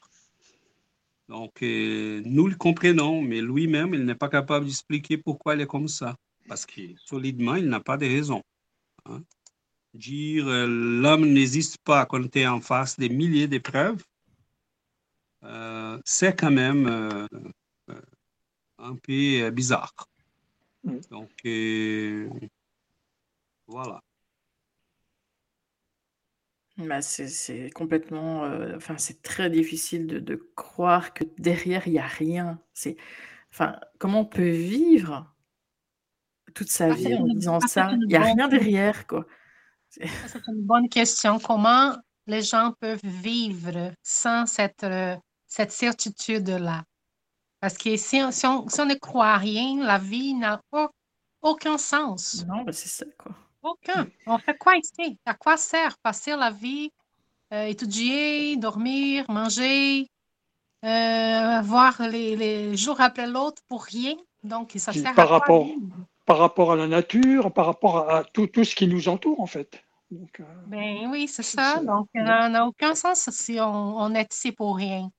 Donc, 1.30 1.64
euh, 1.64 2.22
nous 2.26 2.48
le 2.48 2.56
comprenons, 2.56 3.22
mais 3.22 3.42
lui-même, 3.42 3.94
il 3.94 4.06
n'est 4.06 4.16
pas 4.16 4.30
capable 4.30 4.66
d'expliquer 4.66 5.18
pourquoi 5.18 5.56
il 5.56 5.62
est 5.62 5.68
comme 5.68 5.88
ça. 5.88 6.18
Parce 6.48 6.66
que 6.66 6.82
solidement, 6.98 7.56
il 7.56 7.70
n'a 7.70 7.80
pas 7.80 7.98
de 7.98 8.06
raison. 8.06 8.44
Hein 9.06 9.22
dire 9.94 10.48
euh, 10.48 10.68
l'homme 10.68 11.26
n'existe 11.26 11.78
pas 11.80 12.06
quand 12.06 12.30
tu 12.30 12.40
es 12.40 12.48
en 12.48 12.62
face 12.62 12.98
des 12.98 13.10
milliers 13.10 13.48
d'épreuves, 13.48 14.04
euh, 15.44 16.00
c'est 16.06 16.38
quand 16.38 16.52
même 16.52 17.28
un 18.78 18.96
peu 18.96 19.50
bizarre. 19.52 19.94
Mm. 20.84 21.00
Donc, 21.10 21.32
voilà. 23.72 24.02
Bah, 26.78 27.02
c'est 27.02 27.70
complètement, 27.72 28.44
enfin, 28.76 28.98
c'est 28.98 29.22
très 29.22 29.50
difficile 29.50 30.08
de, 30.08 30.20
de, 30.20 30.36
croire 30.56 31.14
que 31.14 31.24
derrière, 31.38 31.88
il 31.88 31.94
n'y 31.94 32.00
a 32.00 32.08
rien. 32.08 32.60
C'est, 32.74 32.98
enfin, 33.52 33.76
comment 34.00 34.22
on 34.22 34.26
peut 34.26 34.50
vivre 34.50 35.32
toute 36.54 36.70
sa 36.70 36.86
ah, 36.86 36.94
vie 36.94 37.16
en 37.16 37.26
disant 37.26 37.60
ça? 37.62 37.92
Il 37.94 38.08
n'y 38.08 38.16
a 38.16 38.24
rien 38.24 38.48
derrière, 38.48 39.06
quoi. 39.06 39.26
C'est 39.90 40.08
une 40.48 40.64
bonne 40.64 40.90
question. 40.90 41.40
Comment 41.40 41.96
les 42.26 42.42
gens 42.42 42.74
peuvent 42.80 43.04
vivre 43.04 43.94
sans 44.02 44.46
cette, 44.46 44.84
euh, 44.84 45.16
cette 45.48 45.72
certitude-là? 45.72 46.84
Parce 47.60 47.78
que 47.78 47.96
si 47.98 48.22
on, 48.24 48.32
si, 48.32 48.46
on, 48.48 48.86
ne 48.86 48.96
croit 48.96 49.32
à 49.34 49.38
rien, 49.38 49.84
la 49.86 50.00
vie 50.00 50.34
n'a 50.34 50.62
aucun 51.42 51.78
sens. 51.78 52.46
Non, 52.48 52.66
c'est 52.72 52.88
ça, 52.88 53.06
quoi. 53.18 53.36
Aucun. 53.64 54.08
On 54.26 54.38
fait 54.38 54.58
quoi 54.58 54.76
ici? 54.78 55.18
À 55.26 55.34
quoi 55.34 55.58
sert 55.58 55.98
passer 56.00 56.36
la 56.36 56.52
vie, 56.52 56.92
euh, 57.54 57.66
étudier, 57.66 58.58
dormir, 58.58 59.26
manger, 59.30 60.08
euh, 60.84 61.62
voir 61.62 62.02
les, 62.02 62.36
les, 62.36 62.76
jours 62.76 63.02
après 63.02 63.28
l'autre 63.28 63.62
pour 63.68 63.84
rien? 63.84 64.16
Donc, 64.44 64.72
ça 64.78 64.92
sert 64.94 65.14
par 65.14 65.32
à 65.32 65.40
rapport, 65.40 65.68
par 66.26 66.40
rapport 66.40 66.72
à 66.72 66.76
la 66.76 66.88
nature, 66.88 67.54
par 67.54 67.68
rapport 67.68 68.10
à 68.10 68.24
tout, 68.24 68.48
tout 68.48 68.64
ce 68.64 68.76
qui 68.76 68.88
nous 68.88 69.10
entoure, 69.10 69.40
en 69.40 69.46
fait. 69.46 69.84
Donc, 70.10 70.40
euh, 70.40 70.44
ben 70.68 71.10
oui, 71.10 71.28
c'est 71.28 71.44
ça. 71.44 71.82
Donc, 71.82 72.08
ça 72.14 72.50
n'a 72.50 72.66
aucun 72.66 72.96
sens 72.96 73.30
si 73.32 73.60
on, 73.62 73.98
on, 73.98 74.14
est 74.14 74.34
ici 74.34 74.52
pour 74.52 74.76
rien. 74.76 75.10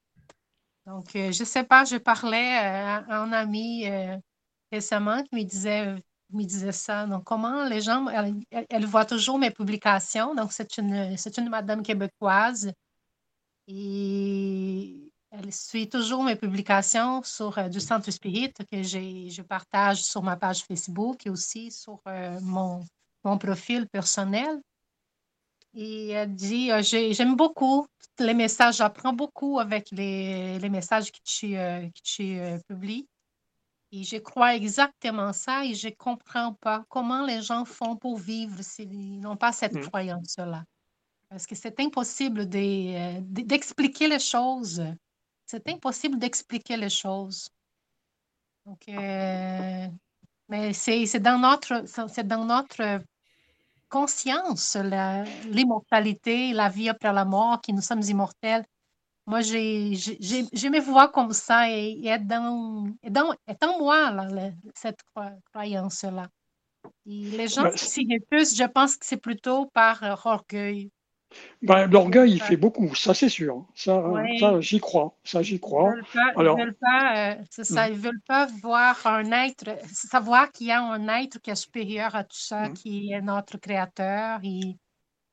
Donc, 0.86 1.16
euh, 1.16 1.32
je 1.32 1.40
ne 1.42 1.46
sais 1.46 1.64
pas, 1.64 1.84
je 1.84 1.96
parlais 1.96 2.58
euh, 2.58 2.98
à 3.08 3.22
un 3.22 3.32
ami 3.32 3.86
récemment 4.70 5.22
qui 5.22 5.36
me 5.36 5.42
disait, 5.44 5.94
me 6.32 6.44
disait 6.44 6.72
ça. 6.72 7.06
Donc, 7.06 7.24
comment 7.24 7.64
les 7.64 7.80
gens, 7.80 8.06
elle, 8.08 8.86
voit 8.86 9.04
toujours 9.04 9.38
mes 9.38 9.50
publications. 9.50 10.34
Donc, 10.34 10.52
c'est 10.52 10.78
une, 10.78 11.16
c'est 11.16 11.36
une 11.38 11.48
madame 11.48 11.82
québécoise. 11.82 12.72
Et 13.68 15.12
elle 15.30 15.52
suit 15.52 15.88
toujours 15.88 16.24
mes 16.24 16.36
publications 16.36 17.22
sur 17.22 17.68
du 17.70 17.80
Centre 17.80 18.10
Spirit 18.10 18.52
que 18.70 18.82
je 18.82 19.42
partage 19.42 20.02
sur 20.02 20.22
ma 20.22 20.36
page 20.36 20.64
Facebook 20.64 21.26
et 21.26 21.30
aussi 21.30 21.70
sur 21.70 22.00
mon, 22.42 22.84
mon 23.24 23.38
profil 23.38 23.88
personnel. 23.88 24.60
Et 25.74 26.10
elle 26.10 26.34
dit, 26.34 26.70
j'aime 26.82 27.34
beaucoup 27.34 27.86
les 28.18 28.34
messages, 28.34 28.76
j'apprends 28.76 29.12
beaucoup 29.12 29.58
avec 29.58 29.90
les, 29.90 30.58
les 30.58 30.68
messages 30.68 31.10
que 31.10 31.18
tu, 31.24 31.52
que 31.52 32.02
tu 32.02 32.38
publies. 32.68 33.08
Et 33.94 34.04
je 34.04 34.16
crois 34.16 34.56
exactement 34.56 35.34
ça 35.34 35.66
et 35.66 35.74
je 35.74 35.88
ne 35.88 35.92
comprends 35.92 36.54
pas 36.54 36.84
comment 36.88 37.26
les 37.26 37.42
gens 37.42 37.66
font 37.66 37.94
pour 37.94 38.16
vivre 38.18 38.62
s'ils 38.62 39.20
n'ont 39.20 39.36
pas 39.36 39.52
cette 39.52 39.74
mmh. 39.74 39.86
croyance-là. 39.88 40.64
Parce 41.28 41.46
que 41.46 41.54
c'est 41.54 41.78
impossible 41.78 42.48
euh, 42.54 43.18
d'expliquer 43.20 44.08
les 44.08 44.18
choses. 44.18 44.82
C'est 45.44 45.68
impossible 45.68 46.18
d'expliquer 46.18 46.78
les 46.78 46.88
choses. 46.88 47.50
Donc, 48.64 48.88
euh, 48.88 49.86
mais 50.48 50.72
c'est 50.72 51.20
dans 51.20 51.38
notre, 51.38 51.84
c'est 52.08 52.26
dans 52.26 52.44
notre 52.44 53.02
conscience, 53.90 54.76
l'immortalité, 55.44 56.54
la 56.54 56.70
vie 56.70 56.88
après 56.88 57.12
la 57.12 57.26
mort, 57.26 57.60
que 57.60 57.72
nous 57.72 57.82
sommes 57.82 58.02
immortels. 58.02 58.64
Moi, 59.26 59.40
j'ai, 59.40 59.94
je 59.94 60.68
me 60.68 60.80
vois 60.80 61.08
comme 61.08 61.32
ça 61.32 61.70
et, 61.70 62.18
dans, 62.20 62.88
dans, 63.08 63.34
est 63.46 63.62
en 63.62 63.78
moi, 63.78 64.10
là, 64.10 64.50
cette 64.74 65.00
croyance-là. 65.52 66.28
les 67.06 67.48
gens 67.48 67.70
qui 67.70 67.84
s'y 67.84 68.06
refusent, 68.10 68.56
je 68.56 68.64
pense 68.64 68.96
que 68.96 69.06
c'est 69.06 69.20
plutôt 69.20 69.66
par 69.66 70.02
euh, 70.02 70.14
orgueil. 70.24 70.90
Ben, 71.62 71.86
L'orgueil, 71.86 72.32
il 72.32 72.42
fait 72.42 72.56
beaucoup, 72.56 72.94
ça 72.94 73.14
c'est 73.14 73.28
sûr. 73.28 73.64
Ça, 73.74 74.02
ça 74.38 74.60
j'y 74.60 74.80
crois. 74.80 75.16
Ça, 75.24 75.42
j'y 75.42 75.58
crois. 75.60 75.94
Ils 76.14 76.42
ne 76.42 76.56
veulent 76.56 76.76
pas, 76.78 77.32
euh, 77.32 77.34
ça, 77.48 77.88
ils 77.88 77.96
veulent 77.96 78.20
pas 78.26 78.46
voir 78.62 79.06
un 79.06 79.30
être, 79.44 79.78
savoir 79.92 80.50
qu'il 80.52 80.66
y 80.66 80.72
a 80.72 80.82
un 80.82 81.08
être 81.08 81.40
qui 81.40 81.50
est 81.50 81.54
supérieur 81.54 82.14
à 82.14 82.24
tout 82.24 82.36
ça, 82.36 82.68
mm. 82.68 82.74
qui 82.74 83.12
est 83.12 83.20
notre 83.20 83.56
créateur. 83.58 84.40
Et, 84.42 84.76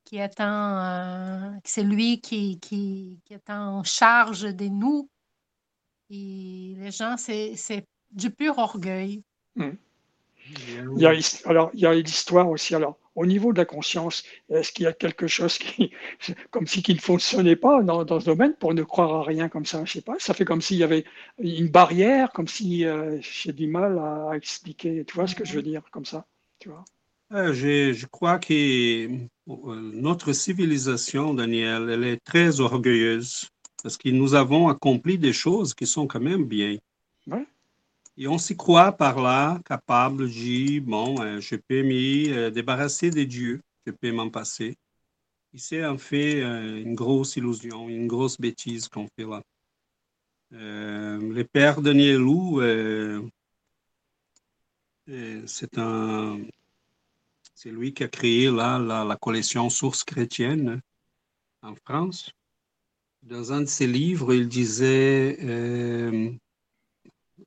qui 0.09 0.17
est 0.17 0.39
en, 0.39 0.79
euh, 0.79 1.51
c'est 1.63 1.83
lui 1.83 2.19
qui, 2.19 2.59
qui, 2.59 3.19
qui, 3.25 3.33
est 3.35 3.49
en 3.51 3.83
charge 3.83 4.41
de 4.41 4.65
nous. 4.65 5.07
Et 6.09 6.73
les 6.79 6.89
gens, 6.89 7.15
c'est, 7.15 7.55
c'est 7.55 7.85
du 8.09 8.31
pur 8.31 8.57
orgueil. 8.57 9.21
Hmm. 9.55 9.73
Il 10.47 10.99
y 10.99 11.05
a, 11.05 11.13
alors, 11.45 11.69
il 11.75 11.81
y 11.81 11.85
a 11.85 11.93
l'histoire 11.93 12.49
aussi. 12.49 12.73
Alors, 12.73 12.97
au 13.13 13.27
niveau 13.27 13.53
de 13.53 13.59
la 13.59 13.65
conscience, 13.65 14.23
est-ce 14.49 14.71
qu'il 14.71 14.85
y 14.85 14.87
a 14.87 14.93
quelque 14.93 15.27
chose 15.27 15.59
qui, 15.59 15.91
comme 16.49 16.65
si 16.65 16.81
qui 16.81 16.95
ne 16.95 16.99
fonctionnait 16.99 17.55
pas 17.55 17.83
dans, 17.83 18.03
dans, 18.03 18.19
ce 18.19 18.25
domaine 18.25 18.55
pour 18.55 18.73
ne 18.73 18.81
croire 18.81 19.13
à 19.13 19.23
rien 19.23 19.47
comme 19.47 19.67
ça? 19.67 19.85
Je 19.85 19.91
sais 19.91 20.01
pas. 20.01 20.15
Ça 20.17 20.33
fait 20.33 20.45
comme 20.45 20.61
s'il 20.61 20.77
y 20.77 20.83
avait 20.83 21.05
une 21.37 21.69
barrière, 21.69 22.31
comme 22.31 22.47
si 22.47 22.83
euh, 22.83 23.19
j'ai 23.21 23.53
du 23.53 23.67
mal 23.67 23.99
à, 23.99 24.35
expliquer. 24.35 25.05
Tu 25.05 25.13
vois 25.13 25.27
ce 25.27 25.35
que 25.35 25.45
je 25.45 25.53
veux 25.53 25.61
dire, 25.61 25.83
comme 25.91 26.05
ça 26.05 26.25
Tu 26.57 26.69
vois? 26.69 26.83
Je, 27.31 27.93
je, 27.93 28.05
crois 28.07 28.39
que 28.39 29.07
notre 29.47 30.33
civilisation, 30.33 31.33
Daniel, 31.33 31.89
elle 31.89 32.03
est 32.03 32.23
très 32.23 32.59
orgueilleuse 32.59 33.47
parce 33.83 33.97
que 33.97 34.09
nous 34.09 34.33
avons 34.33 34.67
accompli 34.67 35.17
des 35.17 35.33
choses 35.33 35.73
qui 35.73 35.87
sont 35.87 36.07
quand 36.07 36.19
même 36.19 36.45
bien. 36.45 36.77
Et 38.17 38.27
on 38.27 38.37
s'y 38.37 38.57
croit 38.57 38.91
par 38.91 39.21
là, 39.21 39.61
capable, 39.63 40.27
de 40.27 40.79
bon, 40.81 41.21
euh, 41.21 41.39
je 41.39 41.55
peux 41.55 41.83
me 41.83 42.33
euh, 42.33 42.49
débarrasser 42.49 43.11
des 43.11 43.25
dieux, 43.25 43.61
je 43.85 43.93
peux 43.93 44.11
m'en 44.11 44.29
passer. 44.29 44.75
Et 45.53 45.57
c'est 45.57 45.85
en 45.85 45.97
fait 45.97 46.41
une 46.41 46.95
grosse 46.95 47.37
illusion, 47.37 47.87
une 47.87 48.07
grosse 48.07 48.39
bêtise 48.39 48.87
qu'on 48.89 49.07
fait 49.15 49.25
là. 49.25 49.41
le 50.51 51.43
père 51.43 51.81
Danielou, 51.81 52.61
c'est 55.47 55.77
un, 55.77 56.39
c'est 57.61 57.71
lui 57.71 57.93
qui 57.93 58.05
a 58.05 58.07
créé 58.07 58.49
là, 58.49 58.79
la, 58.79 59.17
collection 59.17 59.69
Sources 59.69 60.05
chrétiennes 60.05 60.79
en 61.61 61.75
France. 61.75 62.31
Dans 63.21 63.51
un 63.51 63.59
de 63.59 63.65
ses 63.65 63.85
livres, 63.85 64.33
il 64.33 64.47
disait 64.47 65.37
euh, 65.41 66.31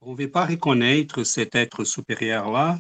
on 0.03 0.13
ne 0.13 0.17
veut 0.19 0.31
pas 0.31 0.45
reconnaître 0.45 1.25
cet 1.25 1.55
être 1.55 1.85
supérieur-là, 1.85 2.79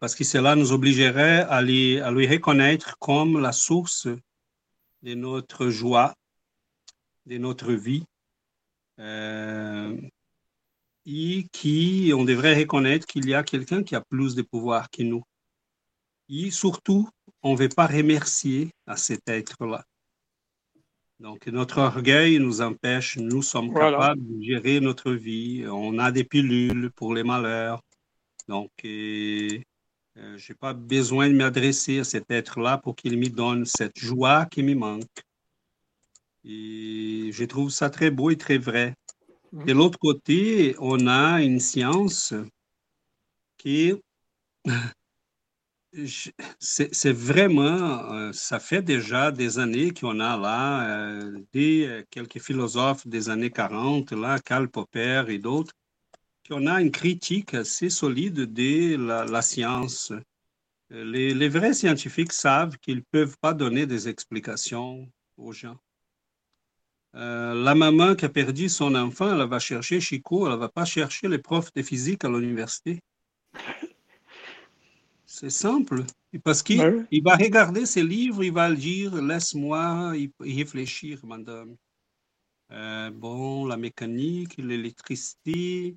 parce 0.00 0.16
que 0.16 0.24
cela 0.24 0.56
nous 0.56 0.72
obligerait 0.72 1.42
à, 1.42 1.62
lui, 1.62 2.00
à 2.00 2.10
lui 2.10 2.26
reconnaître 2.26 2.98
comme 2.98 3.38
la 3.38 3.52
source 3.52 4.08
de 5.04 5.14
notre 5.14 5.68
joie, 5.68 6.12
de 7.26 7.38
notre 7.38 7.72
vie, 7.72 8.02
euh, 8.98 9.96
et 11.06 11.46
qui 11.52 12.10
on 12.16 12.24
devrait 12.24 12.58
reconnaître 12.58 13.06
qu'il 13.06 13.28
y 13.28 13.34
a 13.34 13.44
quelqu'un 13.44 13.84
qui 13.84 13.94
a 13.94 14.00
plus 14.00 14.34
de 14.34 14.42
pouvoir 14.42 14.90
que 14.90 15.04
nous. 15.04 15.22
Et 16.28 16.50
surtout, 16.50 17.08
on 17.42 17.52
ne 17.52 17.58
veut 17.58 17.68
pas 17.68 17.86
remercier 17.86 18.70
à 18.86 18.96
cet 18.96 19.28
être-là. 19.28 19.84
Donc, 21.20 21.46
notre 21.48 21.78
orgueil 21.78 22.38
nous 22.38 22.60
empêche, 22.60 23.16
nous 23.16 23.42
sommes 23.42 23.74
capables 23.74 24.20
de 24.22 24.42
gérer 24.42 24.80
notre 24.80 25.12
vie. 25.12 25.64
On 25.66 25.98
a 25.98 26.12
des 26.12 26.24
pilules 26.24 26.90
pour 26.94 27.12
les 27.12 27.24
malheurs. 27.24 27.82
Donc, 28.46 28.70
euh, 28.84 29.58
je 30.14 30.52
n'ai 30.52 30.56
pas 30.56 30.74
besoin 30.74 31.28
de 31.28 31.34
m'adresser 31.34 32.00
à 32.00 32.04
cet 32.04 32.30
être-là 32.30 32.78
pour 32.78 32.94
qu'il 32.94 33.18
me 33.18 33.28
donne 33.28 33.64
cette 33.64 33.98
joie 33.98 34.46
qui 34.46 34.62
me 34.62 34.74
manque. 34.74 35.24
Et 36.44 37.30
je 37.32 37.44
trouve 37.44 37.70
ça 37.70 37.90
très 37.90 38.10
beau 38.10 38.30
et 38.30 38.36
très 38.36 38.58
vrai. 38.58 38.94
Mmh. 39.52 39.64
De 39.64 39.72
l'autre 39.72 39.98
côté, 39.98 40.76
on 40.78 41.06
a 41.08 41.42
une 41.42 41.58
science 41.58 42.32
qui 43.56 43.94
c'est 46.60 47.12
vraiment, 47.12 48.12
euh, 48.12 48.32
ça 48.32 48.60
fait 48.60 48.82
déjà 48.82 49.30
des 49.30 49.58
années 49.58 49.92
qu'on 49.92 50.20
a 50.20 50.36
là, 50.36 50.86
euh, 50.88 51.40
des, 51.52 51.86
euh, 51.86 52.04
quelques 52.10 52.40
philosophes 52.40 53.06
des 53.06 53.30
années 53.30 53.50
40, 53.50 54.12
là, 54.12 54.38
Karl 54.38 54.68
Popper 54.68 55.24
et 55.28 55.38
d'autres, 55.38 55.72
qu'on 56.48 56.66
a 56.66 56.80
une 56.80 56.90
critique 56.90 57.54
assez 57.54 57.90
solide 57.90 58.52
de 58.52 58.96
la, 58.96 59.42
science. 59.42 60.12
Les, 60.90 61.34
les, 61.34 61.48
vrais 61.48 61.74
scientifiques 61.74 62.32
savent 62.32 62.78
qu'ils 62.78 62.96
ne 62.98 63.02
peuvent 63.10 63.36
pas 63.40 63.54
donner 63.54 63.86
des 63.86 64.08
explications 64.08 65.10
aux 65.36 65.52
gens. 65.52 65.78
la 67.12 67.74
maman 67.74 68.14
qui 68.14 68.24
a 68.24 68.28
perdu 68.28 68.68
son 68.68 68.94
enfant, 68.94 69.38
elle 69.38 69.48
va 69.48 69.58
chercher 69.58 70.00
Chico, 70.00 70.46
elle 70.46 70.54
ne 70.54 70.58
va 70.58 70.68
pas 70.68 70.84
chercher 70.84 71.28
les 71.28 71.38
profs 71.38 71.72
de 71.74 71.82
physique 71.82 72.24
à 72.24 72.28
l'université. 72.28 73.00
C'est 75.30 75.50
simple. 75.50 76.04
Parce 76.42 76.62
qu'il 76.62 76.78
ben 76.78 77.06
va 77.22 77.36
regarder 77.36 77.84
ses 77.84 78.02
livres, 78.02 78.42
il 78.42 78.52
va 78.52 78.72
dire 78.72 79.14
Laisse-moi 79.14 80.14
y 80.16 80.32
réfléchir, 80.40 81.24
madame. 81.26 81.76
Euh, 82.72 83.10
bon, 83.10 83.66
la 83.66 83.76
mécanique, 83.76 84.56
l'électricité, 84.56 85.96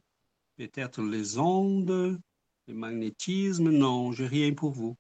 peut-être 0.58 1.02
les 1.02 1.38
ondes, 1.38 2.20
le 2.68 2.74
magnétisme, 2.74 3.70
non, 3.70 4.12
j'ai 4.12 4.28
rien 4.28 4.54
pour 4.54 4.72
vous. 4.72 4.98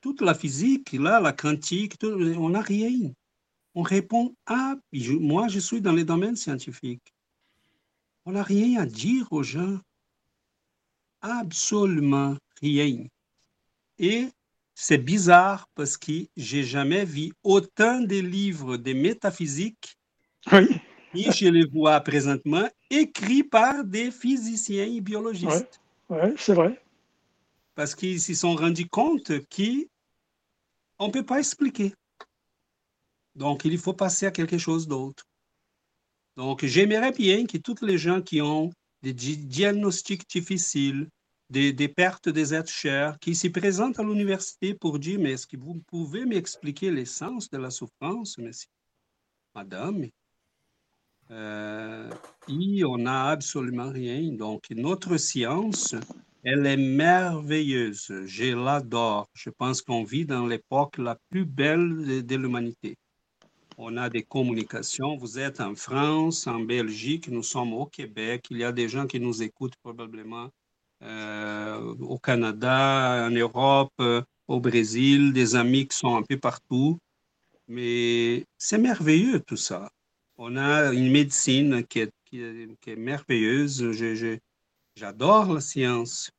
Toute 0.00 0.20
la 0.20 0.34
physique, 0.34 0.92
là, 0.92 1.20
la 1.20 1.32
quantique, 1.32 1.94
on 2.02 2.48
n'a 2.50 2.60
rien. 2.60 3.12
On 3.76 3.82
répond 3.82 4.34
à. 4.46 4.74
moi, 5.20 5.46
je 5.46 5.60
suis 5.60 5.80
dans 5.80 5.92
les 5.92 6.04
domaines 6.04 6.36
scientifiques. 6.36 7.14
On 8.24 8.32
n'a 8.32 8.42
rien 8.42 8.80
à 8.80 8.86
dire 8.86 9.32
aux 9.32 9.44
gens 9.44 9.78
absolument 11.24 12.36
rien. 12.60 13.06
Et 13.98 14.28
c'est 14.74 14.98
bizarre 14.98 15.68
parce 15.74 15.96
que 15.96 16.26
j'ai 16.36 16.62
jamais 16.64 17.04
vu 17.04 17.32
autant 17.42 18.00
de 18.00 18.16
livres 18.16 18.76
de 18.76 18.92
métaphysique 18.92 19.96
oui. 20.52 20.80
et 21.14 21.32
je 21.32 21.48
les 21.48 21.64
vois 21.64 22.00
présentement 22.00 22.68
écrits 22.90 23.44
par 23.44 23.84
des 23.84 24.10
physiciens 24.10 24.84
et 24.84 25.00
biologistes. 25.00 25.80
Oui, 26.10 26.34
c'est 26.36 26.54
vrai. 26.54 26.82
Parce 27.74 27.94
qu'ils 27.94 28.20
se 28.20 28.34
sont 28.34 28.54
rendus 28.54 28.88
compte 28.88 29.32
qu'on 29.48 31.06
ne 31.06 31.12
peut 31.12 31.24
pas 31.24 31.38
expliquer. 31.38 31.94
Donc, 33.34 33.64
il 33.64 33.78
faut 33.78 33.94
passer 33.94 34.26
à 34.26 34.30
quelque 34.30 34.58
chose 34.58 34.86
d'autre. 34.86 35.24
Donc, 36.36 36.64
j'aimerais 36.64 37.12
bien 37.12 37.46
que 37.46 37.58
toutes 37.58 37.82
les 37.82 37.98
gens 37.98 38.20
qui 38.20 38.40
ont 38.42 38.70
des 39.02 39.12
diagnostics 39.12 40.28
difficiles, 40.28 41.08
des, 41.54 41.88
pertes 41.88 42.28
des 42.28 42.52
êtres 42.52 42.70
chers, 42.70 43.18
qui 43.18 43.34
se 43.34 43.48
présentent 43.48 44.00
à 44.00 44.02
l'université 44.02 44.74
pour 44.74 44.98
dire, 44.98 45.20
mais 45.20 45.32
est-ce 45.32 45.46
que 45.46 45.56
vous 45.56 45.80
pouvez 45.86 46.24
m'expliquer 46.24 46.90
l'essence 46.90 47.48
de 47.48 47.58
la 47.58 47.70
souffrance, 47.70 48.38
monsieur? 48.38 48.68
Madame, 49.54 50.06
euh, 51.30 52.10
on 52.48 52.98
n'a 52.98 53.28
absolument 53.28 53.90
rien. 53.90 54.32
Donc, 54.32 54.64
notre 54.70 55.16
science, 55.16 55.94
elle 56.42 56.66
est 56.66 56.76
merveilleuse. 56.76 58.12
Je 58.26 58.54
l'adore. 58.54 59.28
Je 59.32 59.50
pense 59.50 59.80
qu'on 59.80 60.02
vit 60.02 60.26
dans 60.26 60.46
l'époque 60.46 60.98
la 60.98 61.16
plus 61.30 61.44
belle 61.44 62.24
de, 62.26 62.36
l'humanité. 62.36 62.96
on 63.78 63.96
a 63.96 64.10
des 64.10 64.24
communications. 64.24 65.16
Vous 65.16 65.38
êtes 65.38 65.60
en 65.60 65.76
France, 65.76 66.48
en 66.48 66.60
Belgique, 66.60 67.28
nous 67.28 67.44
sommes 67.44 67.72
au 67.74 67.86
Québec. 67.86 68.46
Il 68.50 68.58
y 68.58 68.64
a 68.64 68.72
des 68.72 68.88
gens 68.88 69.06
qui 69.06 69.20
nous 69.20 69.42
écoutent 69.42 69.76
probablement 69.82 70.50
au 71.04 72.18
Canada, 72.18 73.26
en 73.26 73.30
Europe, 73.30 73.92
euh, 74.00 74.22
au 74.48 74.60
Brésil, 74.60 75.32
des 75.32 75.54
amis 75.56 75.86
qui 75.88 75.96
sont 75.96 76.16
un 76.16 76.22
peu 76.22 76.38
partout. 76.38 76.98
Mais 77.68 78.46
c'est 78.58 78.78
merveilleux 78.78 79.40
tout 79.40 79.56
ça. 79.56 79.90
On 80.36 80.56
a 80.56 80.92
une 80.92 81.10
médecine 81.10 81.84
qui 81.86 82.00
est, 82.00 82.96
merveilleuse. 82.96 83.90
J'adore 84.96 85.52
la 85.54 85.60
science. 85.60 86.30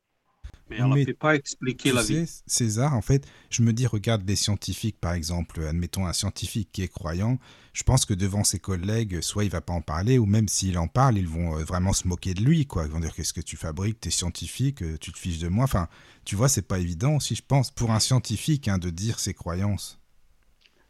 Mais 0.69 0.77
elle 0.77 0.87
ne 0.87 1.05
peut 1.05 1.13
pas 1.13 1.35
expliquer 1.35 1.91
la 1.91 2.03
sais, 2.03 2.23
vie. 2.23 2.41
César, 2.47 2.93
en 2.95 3.01
fait, 3.01 3.27
je 3.49 3.61
me 3.61 3.71
dis, 3.71 3.85
regarde 3.85 4.27
les 4.27 4.35
scientifiques, 4.35 4.99
par 4.99 5.13
exemple, 5.13 5.63
admettons 5.63 6.07
un 6.07 6.13
scientifique 6.13 6.69
qui 6.71 6.81
est 6.81 6.87
croyant, 6.87 7.37
je 7.73 7.83
pense 7.83 8.05
que 8.05 8.13
devant 8.13 8.43
ses 8.43 8.57
collègues, 8.57 9.21
soit 9.21 9.43
il 9.43 9.51
va 9.51 9.61
pas 9.61 9.73
en 9.73 9.81
parler, 9.81 10.17
ou 10.17 10.25
même 10.25 10.47
s'il 10.47 10.77
en 10.77 10.87
parle, 10.87 11.17
ils 11.17 11.27
vont 11.27 11.59
euh, 11.59 11.63
vraiment 11.63 11.93
se 11.93 12.07
moquer 12.07 12.33
de 12.33 12.41
lui, 12.41 12.65
quoi. 12.65 12.85
Ils 12.85 12.91
vont 12.91 12.99
dire, 12.99 13.13
qu'est-ce 13.13 13.33
que 13.33 13.41
tu 13.41 13.57
fabriques, 13.57 13.99
tu 14.01 14.07
es 14.07 14.11
scientifique, 14.11 14.81
euh, 14.81 14.97
tu 14.99 15.11
te 15.11 15.19
fiches 15.19 15.39
de 15.39 15.49
moi. 15.49 15.65
Enfin, 15.65 15.87
tu 16.23 16.35
vois, 16.35 16.49
c'est 16.49 16.67
pas 16.67 16.79
évident 16.79 17.17
aussi, 17.17 17.35
je 17.35 17.43
pense, 17.47 17.71
pour 17.71 17.91
un 17.91 17.99
scientifique, 17.99 18.67
hein, 18.67 18.77
de 18.77 18.89
dire 18.89 19.19
ses 19.19 19.33
croyances. 19.33 19.99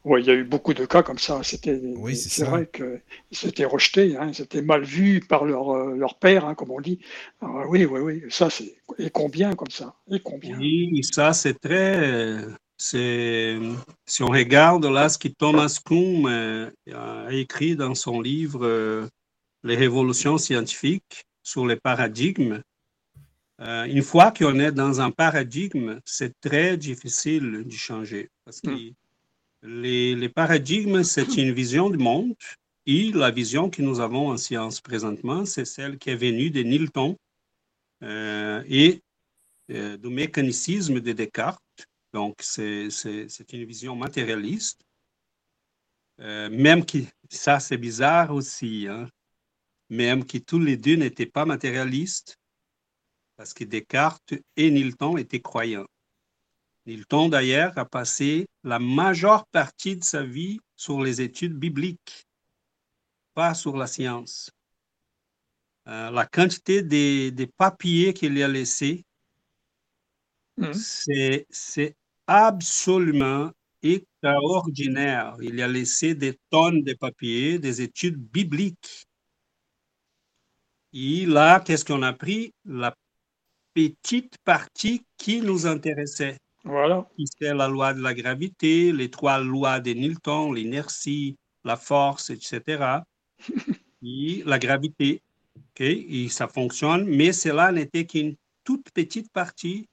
Oui, 0.05 0.21
il 0.21 0.27
y 0.27 0.29
a 0.29 0.35
eu 0.35 0.43
beaucoup 0.43 0.75
de 0.75 0.85
cas 0.85 1.01
comme 1.01 1.17
ça. 1.17 1.41
C'était, 1.41 1.81
oui, 1.97 2.15
c'est, 2.15 2.45
vrai 2.45 2.69
qu'ils 2.71 3.01
s'étaient 3.31 3.65
rejetés, 3.65 4.15
hein, 4.15 4.29
ils 4.31 4.39
étaient 4.39 4.61
mal 4.61 4.83
vus 4.83 5.19
par 5.19 5.45
leur, 5.45 5.71
euh, 5.71 5.95
leur 5.95 6.19
père, 6.19 6.45
hein, 6.45 6.53
comme 6.53 6.69
on 6.69 6.79
dit. 6.79 6.99
oui, 7.41 7.85
oui, 7.85 7.99
oui, 7.99 8.23
ça, 8.29 8.51
c'est. 8.51 8.75
Et 8.99 9.09
combien 9.09 9.55
comme 9.55 9.71
ça? 9.71 9.95
Et 10.11 10.19
combien? 10.19 10.59
Oui, 10.59 11.03
ça, 11.03 11.33
c'est 11.33 11.59
très. 11.59 12.45
C'est, 12.77 13.57
si 14.05 14.21
on 14.21 14.27
regarde 14.27 14.85
là 14.85 15.09
ce 15.09 15.17
que 15.17 15.29
Thomas 15.29 15.79
Kuhn 15.83 16.27
euh, 16.27 16.69
a 16.93 17.33
écrit 17.33 17.75
dans 17.75 17.95
son 17.95 18.21
livre 18.21 18.63
euh, 18.63 19.07
Les 19.63 19.75
révolutions 19.75 20.37
scientifiques 20.37 21.25
sur 21.41 21.65
les 21.65 21.77
paradigmes, 21.77 22.61
une 23.59 24.03
fois 24.03 24.31
qu'on 24.31 24.59
est 24.59 24.73
dans 24.73 24.99
un 24.99 25.09
paradigme, 25.09 25.99
c'est 26.03 26.33
très 26.41 26.75
difficile 26.75 27.63
de 27.65 27.71
changer 27.71 28.29
parce 28.43 28.59
que 28.59 28.69
hmm. 28.69 28.93
Les, 29.67 30.29
paradigmes, 30.29 31.03
c'est 31.03 31.37
une 31.37 31.51
vision 31.51 31.89
du 31.89 31.97
monde 31.97 32.35
et 32.85 33.11
la 33.11 33.31
vision 33.31 33.71
que 33.71 33.81
nous 33.81 33.99
avons 33.99 34.29
en 34.29 34.37
science 34.37 34.79
présentement, 34.79 35.43
c'est 35.45 35.65
celle 35.65 35.97
qui 35.97 36.11
est 36.11 36.15
venue 36.15 36.51
de 36.51 36.61
Newton 36.61 37.15
euh, 38.03 38.63
et 38.67 39.01
euh, 39.71 39.97
du 39.97 40.09
mécanicisme 40.09 40.99
de 40.99 41.13
Descartes. 41.13 41.63
Donc, 42.13 42.35
c'est 42.41 42.89
une 43.53 43.65
vision 43.65 43.95
matérialiste. 43.95 44.81
Euh, 46.21 46.49
même 46.51 46.85
que, 46.85 46.99
ça 47.29 47.59
c'est 47.59 47.77
bizarre 47.77 48.35
aussi, 48.35 48.87
hein, 48.87 49.09
même 49.89 50.25
que 50.25 50.37
tous 50.37 50.59
les 50.59 50.77
deux 50.77 50.95
n'étaient 50.95 51.25
pas 51.25 51.45
matérialistes, 51.45 52.37
parce 53.35 53.53
que 53.53 53.63
Descartes 53.63 54.35
et 54.55 54.69
Newton 54.69 55.17
étaient 55.17 55.41
croyants. 55.41 55.87
Nilton, 56.85 57.29
d'ailleurs, 57.29 57.77
a 57.77 57.85
passé 57.85 58.47
la 58.63 58.79
majeure 58.79 59.45
partie 59.47 59.97
de 59.97 60.03
sa 60.03 60.23
vie 60.23 60.59
sur 60.75 61.01
les 61.01 61.21
études 61.21 61.57
bibliques, 61.57 62.27
pas 63.33 63.53
sur 63.53 63.75
la 63.75 63.87
science. 63.87 64.51
Euh, 65.87 66.11
la 66.11 66.25
quantité 66.25 66.81
des, 66.83 67.49
papiers 67.57 68.13
qu'il 68.13 68.41
a 68.41 68.47
laissés, 68.47 69.03
hmm. 70.57 70.73
c'est 70.73 71.95
absolument 72.27 73.51
extraordinaire. 73.81 75.35
Il 75.41 75.61
a 75.61 75.67
laissé 75.67 76.15
des 76.15 76.39
tonnes 76.49 76.83
de 76.83 76.93
papiers, 76.93 77.59
des 77.59 77.81
études 77.81 78.17
bibliques. 78.17 79.05
Et 80.93 81.25
là, 81.25 81.59
qu'est-ce 81.59 81.85
qu'on 81.85 82.01
a 82.03 82.13
pris? 82.13 82.53
La 82.63 82.95
petite 83.73 84.37
partie 84.43 85.05
qui 85.17 85.41
nous 85.41 85.67
intéressait. 85.67 86.37
Voilà. 86.65 87.07
C'est 87.39 87.53
la 87.53 87.67
loi 87.67 87.93
de 87.93 88.01
la 88.01 88.15
gravité, 88.15 88.91
les 88.91 89.11
trois 89.11 89.39
lois 89.39 89.79
de 89.79 89.93
Newton, 89.93 90.53
l'inertie, 90.53 91.37
la 91.63 91.77
force, 91.77 92.31
etc. 92.31 93.03
et 94.03 94.43
la 94.45 94.57
gravité. 94.57 95.21
Et 95.77 96.29
ça 96.29 96.47
fonctionne, 96.47 97.05
mais 97.05 97.33
cela 97.33 97.71
n'était 97.71 98.05
qu'une 98.05 98.35
toute 98.63 98.89
petite 98.91 99.31
partie 99.31 99.87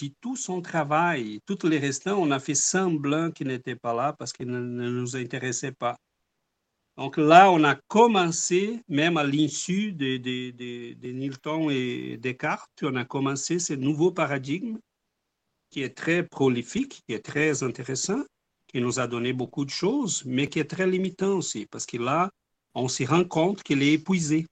de 0.00 0.10
tout 0.20 0.36
son 0.36 0.60
travail. 0.62 1.40
Toutes 1.44 1.64
les 1.64 1.78
restants, 1.78 2.18
on 2.18 2.30
a 2.30 2.38
fait 2.38 2.54
semblant 2.54 3.30
qu'ils 3.30 3.48
n'étaient 3.48 3.76
pas 3.76 3.94
là 3.94 4.12
parce 4.12 4.32
qu'ils 4.32 4.48
ne, 4.48 4.60
nous 4.60 5.16
intéressaient 5.16 5.72
pas. 5.72 5.96
Donc 6.98 7.16
là, 7.16 7.50
on 7.50 7.64
a 7.64 7.74
commencé, 7.88 8.82
même 8.88 9.16
à 9.16 9.24
l'insu 9.24 9.92
de, 9.92 10.18
de, 10.18 10.50
de, 10.50 10.94
de 10.94 11.12
Newton 11.12 11.70
et 11.70 12.18
Descartes, 12.18 12.82
on 12.82 12.94
a 12.96 13.04
commencé 13.04 13.58
ce 13.58 13.72
nouveau 13.72 14.12
paradigme 14.12 14.78
qui 15.72 15.82
est 15.82 15.96
très 15.96 16.22
prolifique, 16.22 17.02
qui 17.06 17.14
est 17.14 17.24
très 17.24 17.62
intéressant, 17.62 18.22
qui 18.68 18.80
nous 18.80 19.00
a 19.00 19.06
donné 19.06 19.32
beaucoup 19.32 19.64
de 19.64 19.70
choses, 19.70 20.22
mais 20.26 20.46
qui 20.46 20.58
est 20.60 20.70
très 20.70 20.86
limitant 20.86 21.32
aussi, 21.32 21.66
parce 21.66 21.86
que 21.86 21.96
là, 21.96 22.30
on 22.74 22.88
s'y 22.88 23.06
rend 23.06 23.24
compte 23.24 23.62
qu'il 23.62 23.82
est 23.82 23.94
épuisé. 23.94 24.46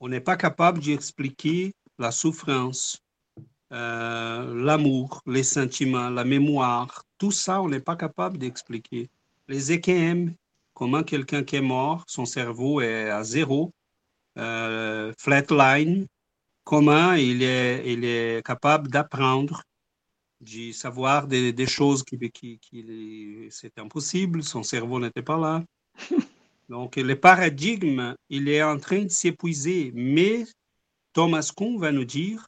On 0.00 0.08
n'est 0.08 0.22
pas 0.22 0.36
capable 0.36 0.80
d'expliquer 0.80 1.74
la 1.98 2.10
souffrance, 2.10 2.98
euh, 3.72 4.54
l'amour, 4.54 5.22
les 5.26 5.42
sentiments, 5.42 6.08
la 6.08 6.24
mémoire, 6.24 7.04
tout 7.18 7.32
ça, 7.32 7.60
on 7.60 7.68
n'est 7.68 7.80
pas 7.80 7.96
capable 7.96 8.38
d'expliquer. 8.38 9.10
Les 9.48 9.72
EKM, 9.72 10.34
comment 10.72 11.02
quelqu'un 11.02 11.44
qui 11.44 11.56
est 11.56 11.60
mort, 11.76 12.04
son 12.06 12.24
cerveau 12.24 12.80
est 12.80 13.10
à 13.10 13.22
zéro, 13.22 13.72
euh, 14.38 15.12
flatline, 15.18 16.06
comment 16.68 17.14
il 17.14 17.42
est, 17.42 17.82
il 17.90 18.04
est 18.04 18.44
capable 18.44 18.88
d'apprendre, 18.88 19.62
de 20.42 20.70
savoir 20.72 21.26
des, 21.26 21.50
des 21.50 21.66
choses 21.66 22.02
qui, 22.02 22.18
qui, 22.30 22.58
qui 22.58 23.48
c'était 23.50 23.80
impossible, 23.80 24.42
son 24.42 24.62
cerveau 24.62 25.00
n'était 25.00 25.22
pas 25.22 25.38
là. 25.38 25.64
Donc, 26.68 26.96
le 26.96 27.18
paradigme, 27.18 28.14
il 28.28 28.50
est 28.50 28.62
en 28.62 28.76
train 28.76 29.04
de 29.04 29.08
s'épuiser, 29.08 29.92
mais 29.94 30.44
Thomas 31.14 31.50
Kuhn 31.56 31.78
va 31.78 31.90
nous 31.90 32.04
dire, 32.04 32.44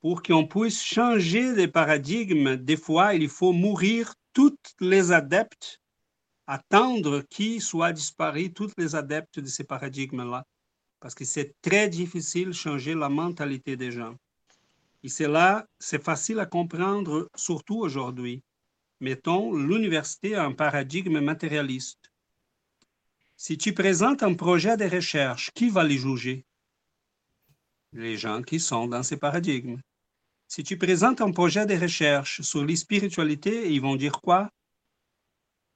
pour 0.00 0.22
qu'on 0.22 0.46
puisse 0.46 0.80
changer 0.80 1.52
de 1.52 1.66
paradigme, 1.66 2.54
des 2.54 2.76
fois, 2.76 3.14
il 3.14 3.28
faut 3.28 3.52
mourir 3.52 4.14
toutes 4.32 4.72
les 4.78 5.10
adeptes, 5.10 5.80
attendre 6.46 7.24
qu'ils 7.28 7.60
soient 7.60 7.92
disparus, 7.92 8.52
tous 8.54 8.70
les 8.78 8.94
adeptes 8.94 9.40
de 9.40 9.46
ces 9.46 9.64
paradigmes-là 9.64 10.44
parce 11.02 11.16
que 11.16 11.24
c'est 11.24 11.54
très 11.60 11.88
difficile 11.88 12.48
de 12.48 12.52
changer 12.52 12.94
la 12.94 13.08
mentalité 13.08 13.76
des 13.76 13.90
gens. 13.90 14.14
Et 15.02 15.08
c'est 15.08 15.26
là, 15.26 15.66
c'est 15.80 16.02
facile 16.02 16.38
à 16.38 16.46
comprendre, 16.46 17.28
surtout 17.34 17.80
aujourd'hui. 17.80 18.42
Mettons, 19.00 19.52
l'université 19.52 20.36
a 20.36 20.44
un 20.44 20.52
paradigme 20.52 21.18
matérialiste. 21.18 22.12
Si 23.36 23.58
tu 23.58 23.74
présentes 23.74 24.22
un 24.22 24.34
projet 24.34 24.76
de 24.76 24.84
recherche, 24.84 25.50
qui 25.52 25.70
va 25.70 25.82
les 25.82 25.98
juger? 25.98 26.44
Les 27.92 28.16
gens 28.16 28.40
qui 28.40 28.60
sont 28.60 28.86
dans 28.86 29.02
ces 29.02 29.16
paradigmes. 29.16 29.80
Si 30.46 30.62
tu 30.62 30.78
présentes 30.78 31.20
un 31.20 31.32
projet 31.32 31.66
de 31.66 31.74
recherche 31.74 32.42
sur 32.42 32.64
les 32.64 32.76
spiritualités, 32.76 33.72
ils 33.72 33.80
vont 33.80 33.96
dire 33.96 34.20
quoi? 34.20 34.50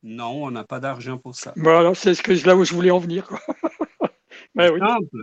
Non, 0.04 0.44
on 0.44 0.52
n'a 0.52 0.62
pas 0.62 0.78
d'argent 0.78 1.18
pour 1.18 1.34
ça. 1.34 1.52
Voilà, 1.56 1.94
c'est 1.96 2.14
ce 2.14 2.22
que, 2.22 2.30
là 2.46 2.54
où 2.54 2.64
je 2.64 2.72
voulais 2.72 2.92
en 2.92 3.00
venir. 3.00 3.28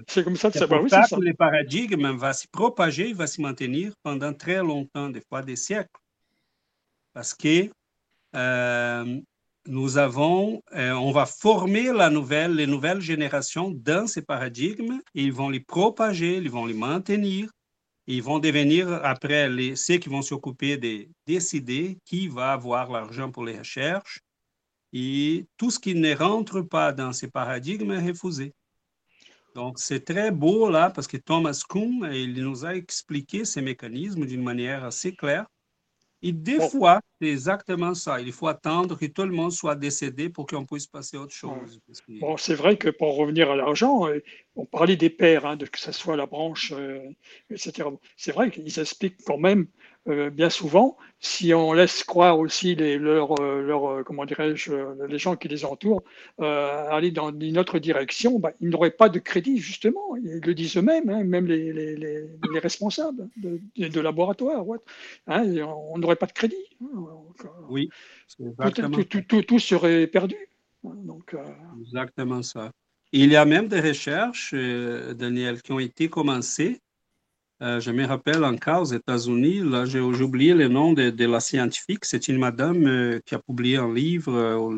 C'est 0.07 0.23
comme 0.23 0.35
ça 0.35 0.51
que 0.51 0.59
ça 0.59 0.65
va. 0.65 0.87
ça. 0.87 1.03
que 1.09 1.21
le 1.21 1.33
paradigme 1.33 2.15
va 2.15 2.33
se 2.33 2.47
propager, 2.47 3.09
il 3.09 3.15
va 3.15 3.27
se 3.27 3.41
maintenir 3.41 3.93
pendant 4.03 4.33
très 4.33 4.57
longtemps, 4.57 5.09
des 5.09 5.21
fois 5.21 5.41
des 5.41 5.55
siècles. 5.55 5.89
Parce 7.13 7.33
que 7.33 7.69
euh, 8.35 9.21
nous 9.67 9.97
avons, 9.97 10.61
euh, 10.75 10.91
on 10.91 11.11
va 11.11 11.25
former 11.25 11.91
la 11.93 12.09
nouvelle, 12.09 12.53
les 12.55 12.67
nouvelles 12.67 13.01
générations 13.01 13.71
dans 13.71 14.07
ces 14.07 14.21
paradigmes, 14.21 14.99
et 15.15 15.23
ils 15.23 15.33
vont 15.33 15.49
les 15.49 15.59
propager, 15.59 16.37
ils 16.37 16.49
vont 16.49 16.65
les 16.65 16.73
maintenir, 16.73 17.49
ils 18.05 18.21
vont 18.21 18.39
devenir 18.39 18.91
après 19.03 19.49
les, 19.49 19.75
ceux 19.75 19.97
qui 19.97 20.09
vont 20.09 20.21
s'occuper 20.21 20.77
de 20.77 21.07
décider 21.25 21.97
qui 22.05 22.27
va 22.27 22.51
avoir 22.51 22.91
l'argent 22.91 23.31
pour 23.31 23.45
les 23.45 23.57
recherches, 23.57 24.19
et 24.91 25.47
tout 25.57 25.71
ce 25.71 25.79
qui 25.79 25.95
ne 25.95 26.13
rentre 26.15 26.61
pas 26.61 26.91
dans 26.91 27.13
ces 27.13 27.29
paradigmes 27.29 27.91
est 27.91 28.09
refusé. 28.09 28.53
Donc, 29.55 29.79
c'est 29.79 30.03
très 30.03 30.31
beau 30.31 30.69
là 30.69 30.89
parce 30.89 31.07
que 31.07 31.17
Thomas 31.17 31.61
Kuhn, 31.67 32.09
il 32.11 32.33
nous 32.33 32.65
a 32.65 32.75
expliqué 32.75 33.45
ces 33.45 33.61
mécanismes 33.61 34.25
d'une 34.25 34.43
manière 34.43 34.83
assez 34.83 35.15
claire. 35.15 35.45
Et 36.25 36.31
des 36.31 36.57
fois, 36.69 37.01
c'est 37.21 37.27
exactement 37.27 37.93
ça. 37.93 38.21
Il 38.21 38.31
faut 38.31 38.47
attendre 38.47 38.97
que 38.97 39.05
tout 39.05 39.23
le 39.23 39.33
monde 39.33 39.51
soit 39.51 39.75
décédé 39.75 40.29
pour 40.29 40.45
qu'on 40.45 40.65
puisse 40.65 40.87
passer 40.87 41.17
à 41.17 41.19
autre 41.19 41.33
chose. 41.33 41.81
Bon, 42.07 42.37
c'est 42.37 42.55
vrai 42.55 42.77
que 42.77 42.87
pour 42.87 43.17
revenir 43.17 43.51
à 43.51 43.57
l'argent, 43.57 44.07
euh, 44.07 44.23
on 44.55 44.65
parlait 44.65 44.95
des 44.95 45.09
pères, 45.09 45.45
hein, 45.45 45.57
de, 45.57 45.65
que 45.65 45.77
ce 45.77 45.91
soit 45.91 46.15
la 46.15 46.25
branche, 46.25 46.71
euh, 46.71 47.01
etc. 47.49 47.89
C'est 48.15 48.31
vrai 48.31 48.51
qu'ils 48.51 48.79
expliquent 48.79 49.21
quand 49.25 49.37
même 49.37 49.67
euh, 50.07 50.29
bien 50.29 50.49
souvent, 50.49 50.97
si 51.19 51.53
on 51.53 51.73
laisse 51.73 52.03
croire 52.03 52.39
aussi 52.39 52.75
les, 52.75 52.97
leurs, 52.97 53.35
leur, 53.35 54.03
comment 54.03 54.25
dirais-je, 54.25 54.73
les 55.07 55.17
gens 55.17 55.35
qui 55.35 55.47
les 55.47 55.63
entourent, 55.65 56.03
aller 56.39 57.11
dans 57.11 57.31
une 57.31 57.57
autre 57.57 57.79
direction, 57.79 58.39
bah, 58.39 58.51
ils 58.59 58.69
n'auraient 58.69 58.91
pas 58.91 59.09
de 59.09 59.19
crédit, 59.19 59.57
justement. 59.57 60.15
Ils 60.17 60.41
le 60.43 60.53
disent 60.53 60.77
eux-mêmes, 60.77 61.09
hein, 61.09 61.23
même 61.23 61.47
les, 61.47 61.71
les, 61.71 61.95
les, 61.95 62.59
responsables 62.59 63.29
de, 63.37 63.59
de 63.77 63.99
laboratoire. 63.99 64.65
Hein, 65.27 65.43
on 65.63 65.97
n'aurait 65.97 66.17
pas 66.17 66.27
de 66.27 66.33
crédit. 66.33 66.55
oui, 67.69 67.89
tout, 68.75 69.21
tout, 69.21 69.41
tout, 69.41 69.59
serait 69.59 70.07
perdu. 70.07 70.35
Donc, 70.83 71.35
Exactement 71.79 72.41
ça. 72.41 72.71
Il 73.15 73.31
y 73.31 73.35
a 73.35 73.45
même 73.45 73.67
des 73.67 73.79
recherches, 73.79 74.55
euh, 74.55 75.13
Daniel, 75.13 75.61
qui 75.61 75.71
ont 75.71 75.79
été 75.79 76.09
commencées. 76.09 76.81
Euh, 77.63 77.79
je 77.79 77.91
me 77.91 78.05
rappelle 78.05 78.43
en 78.43 78.57
cas 78.57 78.81
aux 78.81 78.85
États-Unis, 78.85 79.61
là 79.61 79.85
j'ai 79.85 80.01
oublié 80.01 80.53
le 80.53 80.67
nom 80.67 80.91
de, 80.91 81.25
la 81.25 81.39
scientifique, 81.39 82.03
c'est 82.03 82.27
une 82.27 82.37
madame 82.37 82.85
euh, 82.85 83.19
qui 83.25 83.35
a 83.35 83.39
publié 83.39 83.77
un 83.77 83.93
livre 83.93 84.33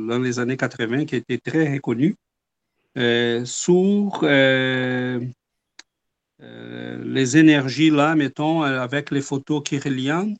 dans 0.07 0.19
les 0.19 0.37
années 0.37 0.55
80 0.55 1.05
qui 1.05 1.15
été 1.15 1.39
très 1.39 1.73
reconnue 1.73 2.15
sur 3.45 4.19
les 6.41 7.37
énergies 7.37 7.89
là, 7.89 8.15
mettons, 8.15 8.61
avec 8.61 9.09
les 9.09 9.21
photos 9.21 9.63
kirliennes, 9.63 10.37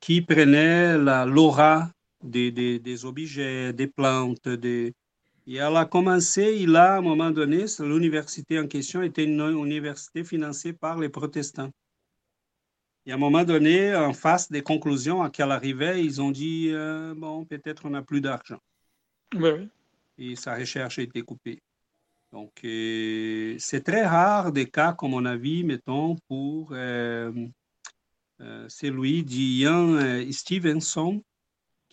qui 0.00 0.22
prenaient 0.22 0.96
l'aura 1.26 1.90
des, 2.24 2.50
des, 2.50 3.04
objets, 3.04 3.72
des 3.74 3.86
plantes, 3.86 4.48
des, 4.48 4.94
et 5.46 5.56
elle 5.56 5.76
a 5.76 5.84
commencé, 5.84 6.56
il 6.58 6.74
a, 6.74 6.94
à 6.94 6.98
un 6.98 7.02
moment 7.02 7.30
donné, 7.30 7.66
l'université 7.78 8.58
en 8.58 8.66
question 8.66 9.02
était 9.02 9.24
une 9.24 9.40
université 9.40 10.24
financée 10.24 10.72
par 10.72 10.98
les 10.98 11.08
protestants. 11.08 11.70
Et 13.04 13.12
à 13.12 13.14
un 13.14 13.18
moment 13.18 13.44
donné, 13.44 13.94
en 13.94 14.12
face 14.12 14.50
des 14.50 14.62
conclusions 14.62 15.22
à 15.22 15.30
qu'elle 15.30 15.52
arrivait, 15.52 16.04
ils 16.04 16.20
ont 16.20 16.32
dit 16.32 16.70
euh, 16.72 17.14
bon, 17.16 17.44
peut-être 17.44 17.86
on 17.86 17.90
n'a 17.90 18.02
plus 18.02 18.20
d'argent. 18.20 18.58
Oui. 19.36 19.68
Et 20.18 20.34
sa 20.34 20.56
recherche 20.56 20.98
a 20.98 21.02
été 21.02 21.22
coupée. 21.22 21.62
Donc, 22.32 22.52
euh, 22.64 23.54
c'est 23.60 23.84
très 23.84 24.04
rare 24.04 24.50
des 24.50 24.68
cas, 24.68 24.94
comme 24.94 25.14
on 25.14 25.24
a 25.24 25.36
vu, 25.36 25.62
mettons, 25.62 26.16
pour 26.26 26.70
euh, 26.72 27.32
celui 28.66 29.22
d'Ian 29.22 29.96
Stevenson, 30.32 31.22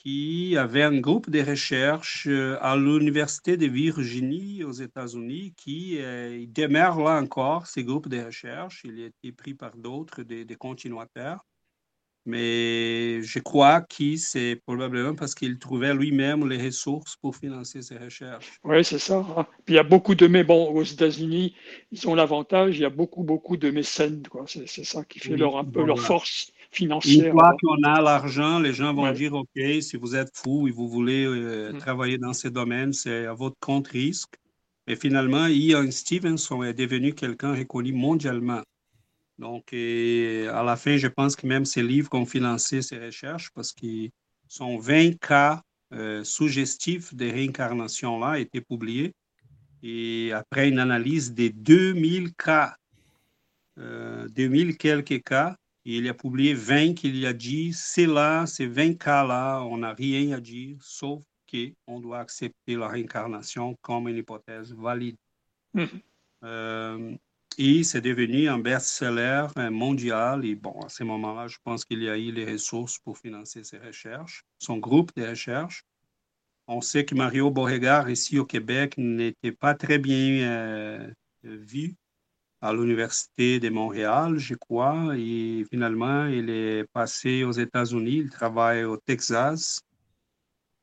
qui 0.03 0.57
avait 0.57 0.83
un 0.83 0.99
groupe 0.99 1.29
de 1.29 1.41
recherche 1.41 2.27
euh, 2.27 2.57
à 2.61 2.75
l'Université 2.75 3.55
de 3.55 3.67
Virginie 3.67 4.63
aux 4.63 4.73
États-Unis 4.73 5.53
qui 5.55 5.97
euh, 5.99 6.45
demeure 6.49 6.99
là 6.99 7.21
encore, 7.21 7.67
ces 7.67 7.85
groupes 7.85 8.09
de 8.09 8.21
recherche. 8.21 8.81
Il 8.83 9.01
a 9.01 9.05
été 9.05 9.31
pris 9.31 9.53
par 9.53 9.77
d'autres, 9.77 10.23
des, 10.23 10.45
continuateurs. 10.55 11.45
Mais 12.25 13.21
je 13.21 13.39
crois 13.39 13.81
que 13.81 14.15
c'est 14.15 14.61
probablement 14.65 15.13
parce 15.13 15.35
qu'il 15.35 15.59
trouvait 15.59 15.93
lui-même 15.93 16.47
les 16.47 16.65
ressources 16.65 17.17
pour 17.17 17.35
financer 17.35 17.81
ses 17.81 17.97
recherches. 17.97 18.59
Oui, 18.63 18.83
c'est 18.83 18.99
ça. 18.99 19.17
Hein. 19.17 19.45
Puis 19.65 19.73
il 19.73 19.77
y 19.77 19.79
a 19.79 19.83
beaucoup 19.83 20.15
de 20.15 20.27
mais 20.27 20.45
bon, 20.45 20.71
aux 20.71 20.83
États-Unis, 20.83 21.53
ils 21.91 22.07
ont 22.07 22.15
l'avantage, 22.15 22.77
il 22.77 22.81
y 22.81 22.85
a 22.85 22.89
beaucoup, 22.89 23.23
beaucoup 23.23 23.57
de 23.57 23.69
mécènes. 23.71 24.23
C'est, 24.47 24.85
ça 24.85 25.03
qui 25.03 25.19
fait 25.19 25.35
leur, 25.35 25.57
un 25.57 25.65
peu 25.65 25.83
leur 25.83 25.99
force 25.99 26.52
financière. 26.73 27.25
Une 27.25 27.31
fois 27.31 27.55
qu'on 27.61 27.81
a 27.83 28.01
l'argent, 28.01 28.59
les 28.59 28.73
gens 28.73 28.93
vont 28.93 29.11
dire 29.11 29.33
OK, 29.33 29.59
si 29.81 29.97
vous 29.97 30.15
êtes 30.15 30.35
fou 30.35 30.67
et 30.67 30.71
vous 30.71 30.87
voulez 30.87 31.25
euh, 31.25 31.73
mm. 31.73 31.77
travailler 31.77 32.17
dans 32.17 32.33
ces 32.33 32.49
domaines, 32.49 32.93
c'est 32.93 33.25
à 33.25 33.33
votre 33.33 33.57
compte 33.59 33.87
risque. 33.87 34.35
Mais 34.87 34.95
finalement, 34.95 35.47
Ian 35.47 35.89
Stevenson 35.91 36.63
est 36.63 36.73
devenu 36.73 37.13
quelqu'un 37.13 37.55
reconnu 37.55 37.93
mondialement. 37.93 38.61
Donc, 39.39 39.73
à 39.73 40.63
la 40.63 40.75
fin, 40.75 40.97
je 40.97 41.07
pense 41.07 41.35
que 41.35 41.47
même 41.47 41.65
ces 41.65 41.81
livres 41.81 42.09
ont 42.13 42.25
financé 42.25 42.81
ces 42.81 42.99
recherches 42.99 43.49
parce 43.55 43.71
qu'ils 43.71 44.11
sont 44.47 44.77
20 44.77 45.19
cas 45.19 45.61
euh, 45.93 46.23
suggestifs 46.23 47.13
de 47.13 47.29
réincarnation-là 47.29 48.39
été 48.39 48.61
publiés. 48.61 49.13
Et 49.83 50.31
après 50.31 50.69
une 50.69 50.79
analyse 50.79 51.33
des 51.33 51.49
2000 51.51 52.33
cas, 52.33 52.75
euh, 53.77 54.27
2000 54.29 54.77
quelques 54.77 55.21
cas, 55.23 55.55
il 55.85 56.07
a 56.07 56.13
publié 56.13 56.53
20 56.53 56.93
qu'il 56.93 57.25
a 57.25 57.33
dit, 57.33 57.73
c'est 57.73 58.05
là, 58.05 58.45
ces 58.45 58.67
20 58.67 58.97
cas-là, 58.97 59.61
on 59.61 59.77
n'a 59.77 59.93
rien 59.93 60.31
à 60.31 60.39
dire, 60.39 60.77
sauf 60.81 61.23
qu'on 61.51 61.99
doit 61.99 62.19
accepter 62.19 62.75
la 62.75 62.87
réincarnation 62.87 63.75
comme 63.81 64.07
une 64.07 64.17
hypothèse 64.17 64.73
valide. 64.73 65.17
Mhm. 65.73 65.87
Euh, 66.43 67.15
et 67.57 67.83
c'est 67.83 68.01
devenu 68.01 68.47
un 68.49 68.57
best-seller 68.57 69.47
mondial. 69.71 70.45
Et 70.45 70.55
bon, 70.55 70.79
à 70.81 70.89
ce 70.89 71.03
moment-là, 71.03 71.47
je 71.47 71.57
pense 71.63 71.85
qu'il 71.85 72.01
y 72.01 72.09
a 72.09 72.17
eu 72.17 72.31
les 72.31 72.51
ressources 72.51 72.97
pour 72.99 73.17
financer 73.17 73.63
ses 73.63 73.77
recherches, 73.77 74.43
son 74.59 74.77
groupe 74.77 75.11
de 75.15 75.27
recherche. 75.27 75.83
On 76.67 76.81
sait 76.81 77.05
que 77.05 77.13
Mario 77.13 77.51
Beauregard, 77.51 78.09
ici 78.09 78.39
au 78.39 78.45
Québec, 78.45 78.95
n'était 78.97 79.51
pas 79.51 79.75
très 79.75 79.99
bien 79.99 80.49
euh, 80.49 81.11
vu 81.43 81.95
à 82.63 82.71
l'Université 82.71 83.59
de 83.59 83.67
Montréal, 83.69 84.37
je 84.37 84.55
crois, 84.55 85.17
et 85.17 85.65
finalement, 85.69 86.27
il 86.27 86.49
est 86.49 86.85
passé 86.93 87.43
aux 87.43 87.51
États-Unis, 87.51 88.19
il 88.19 88.29
travaille 88.29 88.85
au 88.85 88.95
Texas, 88.95 89.81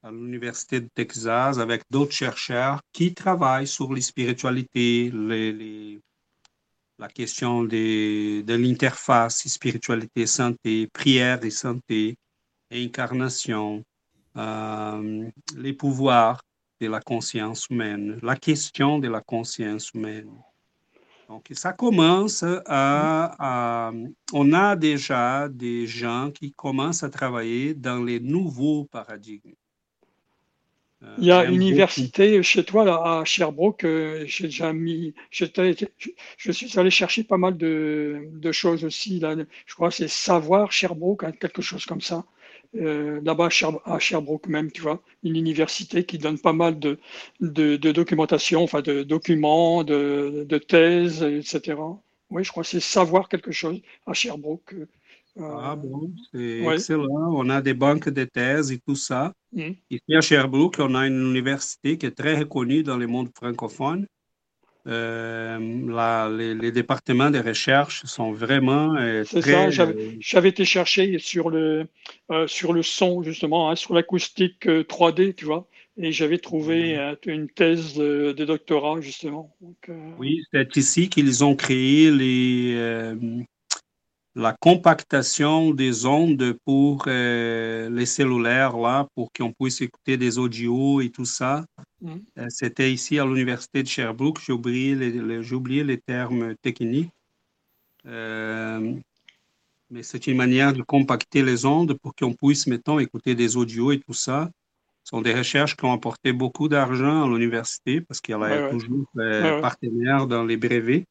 à 0.02 0.10
l'Université 0.10 0.82
de 0.82 0.88
Texas, 0.94 1.58
avec 1.58 1.82
d'autres 1.90 2.12
chercheurs 2.12 2.82
qui 2.92 3.14
travaillent 3.14 3.66
sur 3.66 3.94
les 3.94 4.02
spiritualités, 4.02 5.10
la 6.98 7.08
question 7.08 7.64
de, 7.64 8.42
de 8.42 8.54
l'interface 8.54 9.48
spiritualité-santé, 9.48 10.86
prière 10.92 11.42
et 11.46 11.50
santé, 11.50 12.18
incarnation, 12.70 13.82
euh, 14.36 15.30
les 15.56 15.72
pouvoirs 15.72 16.42
de 16.78 16.88
la 16.88 17.00
conscience 17.00 17.68
humaine, 17.70 18.18
la 18.22 18.36
question 18.36 18.98
de 18.98 19.08
la 19.08 19.22
conscience 19.22 19.92
humaine. 19.94 20.30
Donc, 21.30 21.46
ça 21.52 21.72
commence 21.72 22.44
à, 22.66 23.92
On 24.32 24.52
a 24.52 24.74
déjà 24.74 25.48
des 25.48 25.86
gens 25.86 26.32
qui 26.34 26.50
commencent 26.50 27.04
à 27.04 27.08
travailler 27.08 27.72
dans 27.72 28.02
les 28.02 28.18
nouveaux 28.18 28.86
paradigmes. 28.86 29.54
Euh, 31.04 31.14
Il 31.18 31.26
y 31.26 31.30
a 31.30 31.44
une 31.44 31.54
université 31.54 32.42
chez 32.42 32.64
toi 32.64 32.84
là, 32.84 33.20
à 33.20 33.24
Sherbrooke. 33.24 33.84
Euh, 33.84 34.24
j'ai 34.26 34.48
déjà 34.48 34.72
mis. 34.72 35.14
Je, 35.30 35.44
je, 36.36 36.50
suis 36.50 36.78
allé 36.80 36.90
chercher 36.90 37.22
pas 37.22 37.36
mal 37.36 37.56
de, 37.56 38.28
de 38.32 38.50
choses 38.50 38.84
aussi. 38.84 39.20
Là. 39.20 39.36
Je 39.66 39.74
crois 39.74 39.90
que 39.90 39.94
c'est 39.94 40.08
Savoir 40.08 40.72
Sherbrooke, 40.72 41.22
hein, 41.22 41.30
quelque 41.30 41.62
chose 41.62 41.86
comme 41.86 42.00
ça. 42.00 42.24
Euh, 42.76 43.20
là-bas 43.24 43.48
à, 43.84 43.98
Sherbrooke 43.98 44.46
même, 44.46 44.70
tu 44.70 44.80
vois, 44.80 45.02
une 45.24 45.34
université 45.34 46.04
qui 46.04 46.18
donne 46.18 46.38
pas 46.38 46.52
mal 46.52 46.78
de, 46.78 46.98
de, 47.40 47.76
documentation, 47.90 48.62
enfin 48.62 48.80
de 48.80 49.02
documents, 49.02 49.82
de, 49.82 50.46
de, 50.48 50.58
thèses, 50.58 51.22
etc. 51.22 51.78
Oui, 52.30 52.44
je 52.44 52.50
crois 52.50 52.62
que 52.62 52.68
c'est 52.68 52.80
savoir 52.80 53.28
quelque 53.28 53.50
chose 53.50 53.80
à 54.06 54.12
Sherbrooke. 54.12 54.72
Euh, 54.72 55.42
ah 55.42 55.74
bon, 55.74 56.12
c'est 56.32 56.60
excellent. 56.60 57.32
On 57.34 57.50
a 57.50 57.60
des 57.60 57.74
banques 57.74 58.08
de 58.08 58.24
thèses 58.24 58.70
et 58.70 58.78
tout 58.78 58.94
ça. 58.94 59.32
Mmh. 59.52 59.70
Ici 59.90 60.14
à 60.14 60.20
Sherbrooke, 60.20 60.76
on 60.78 60.94
a 60.94 61.08
une 61.08 61.30
université 61.30 61.98
qui 61.98 62.06
est 62.06 62.16
très 62.16 62.38
reconnue 62.38 62.84
dans 62.84 62.96
le 62.96 63.08
monde 63.08 63.30
francophone. 63.34 64.06
Euh, 64.86 66.28
les, 66.54 66.72
départements 66.72 67.30
de 67.30 67.38
recherche 67.38 68.04
sont 68.06 68.32
vraiment 68.32 68.96
euh, 68.96 69.24
très... 69.24 69.70
ça, 69.70 69.88
j'avais 70.20 70.48
été 70.48 70.64
chercher 70.64 71.18
sur 71.18 71.50
le, 71.50 71.86
euh, 72.30 72.46
sur 72.46 72.72
le 72.72 72.82
son, 72.82 73.22
justement, 73.22 73.70
hein, 73.70 73.76
sur 73.76 73.94
l'acoustique 73.94 74.66
3D, 74.66 75.34
tu 75.34 75.44
vois, 75.44 75.68
et 75.96 76.12
j'avais 76.12 76.38
trouvé 76.38 76.96
mmh. 76.96 77.30
une 77.30 77.48
thèse 77.48 77.94
de, 77.94 78.32
doctorat, 78.32 79.00
justement. 79.00 79.54
oui, 80.18 80.42
c'est 80.52 80.76
ici 80.76 81.08
qu'ils 81.08 81.44
ont 81.44 81.56
créé 81.56 82.10
les, 82.10 83.14
la 84.34 84.54
compactation 84.60 85.72
des 85.72 86.06
ondes 86.06 86.54
pour 86.64 87.04
euh, 87.06 87.90
les 87.90 88.06
cellulaires, 88.06 88.76
là, 88.76 89.08
pour 89.14 89.30
qu'on 89.32 89.52
puisse 89.52 89.80
écouter 89.80 90.16
des 90.16 90.38
audios 90.38 91.00
et 91.00 91.10
tout 91.10 91.24
ça. 91.24 91.64
Mm. 92.02 92.14
Euh, 92.38 92.46
c'était 92.48 92.92
ici 92.92 93.18
à 93.18 93.24
l'Université 93.24 93.82
de 93.82 93.88
Sherbrooke. 93.88 94.40
J'ai 94.44 94.52
oublié 94.52 94.94
les, 94.94 95.52
oublié 95.52 95.84
les 95.84 95.98
termes 95.98 96.54
techniques. 96.56 97.12
Euh, 98.06 98.94
mais 99.90 100.02
c'est 100.02 100.26
une 100.26 100.36
manière 100.36 100.72
de 100.72 100.82
compacter 100.82 101.42
les 101.42 101.66
ondes 101.66 101.94
pour 101.94 102.14
qu'on 102.14 102.32
puisse, 102.32 102.66
mettons, 102.66 102.98
écouter 102.98 103.34
des 103.34 103.56
audios 103.56 103.92
et 103.92 104.00
tout 104.00 104.14
ça. 104.14 104.50
Ce 105.04 105.10
sont 105.10 105.22
des 105.22 105.34
recherches 105.34 105.76
qui 105.76 105.84
ont 105.84 105.92
apporté 105.92 106.32
beaucoup 106.32 106.68
d'argent 106.68 107.24
à 107.24 107.28
l'université 107.28 108.00
parce 108.00 108.20
qu'elle 108.20 108.42
est 108.42 108.70
toujours 108.70 109.10
partenaire 109.60 110.26
dans 110.26 110.44
les 110.44 110.56
brevets. 110.56 111.06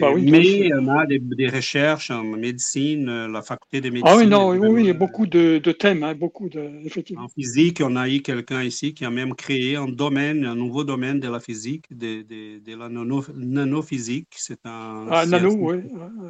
Bah 0.00 0.10
oui, 0.12 0.28
mais 0.28 0.74
on 0.74 0.88
a 0.88 1.06
des, 1.06 1.20
des, 1.20 1.48
recherches 1.48 2.10
en 2.10 2.24
médecine, 2.24 3.08
euh, 3.08 3.28
la 3.28 3.40
faculté 3.40 3.80
de 3.80 3.90
médecine. 3.90 4.08
Ah 4.12 4.16
oui, 4.16 4.26
non, 4.26 4.50
oui, 4.50 4.58
oui, 4.58 4.82
il 4.82 4.86
y 4.86 4.90
a 4.90 4.94
beaucoup 4.94 5.26
de, 5.26 5.58
de 5.58 5.72
thèmes, 5.72 6.02
hein, 6.02 6.14
beaucoup 6.14 6.48
de, 6.48 6.60
effectivement. 6.84 7.24
En 7.24 7.28
physique, 7.28 7.80
on 7.84 7.94
a 7.94 8.08
eu 8.08 8.20
quelqu'un 8.20 8.64
ici 8.64 8.94
qui 8.94 9.04
a 9.04 9.10
même 9.10 9.34
créé 9.34 9.76
un 9.76 9.86
domaine, 9.86 10.44
un 10.44 10.56
nouveau 10.56 10.82
domaine 10.82 11.20
de 11.20 11.28
la 11.28 11.38
physique, 11.38 11.84
de, 11.90 12.22
de, 12.22 12.58
de 12.58 12.76
la 12.76 12.88
nano, 12.88 13.24
nanophysique. 13.34 14.28
C'est 14.36 14.64
un. 14.64 15.06
Ah, 15.08 15.24
nano, 15.24 15.54
oui, 15.56 15.76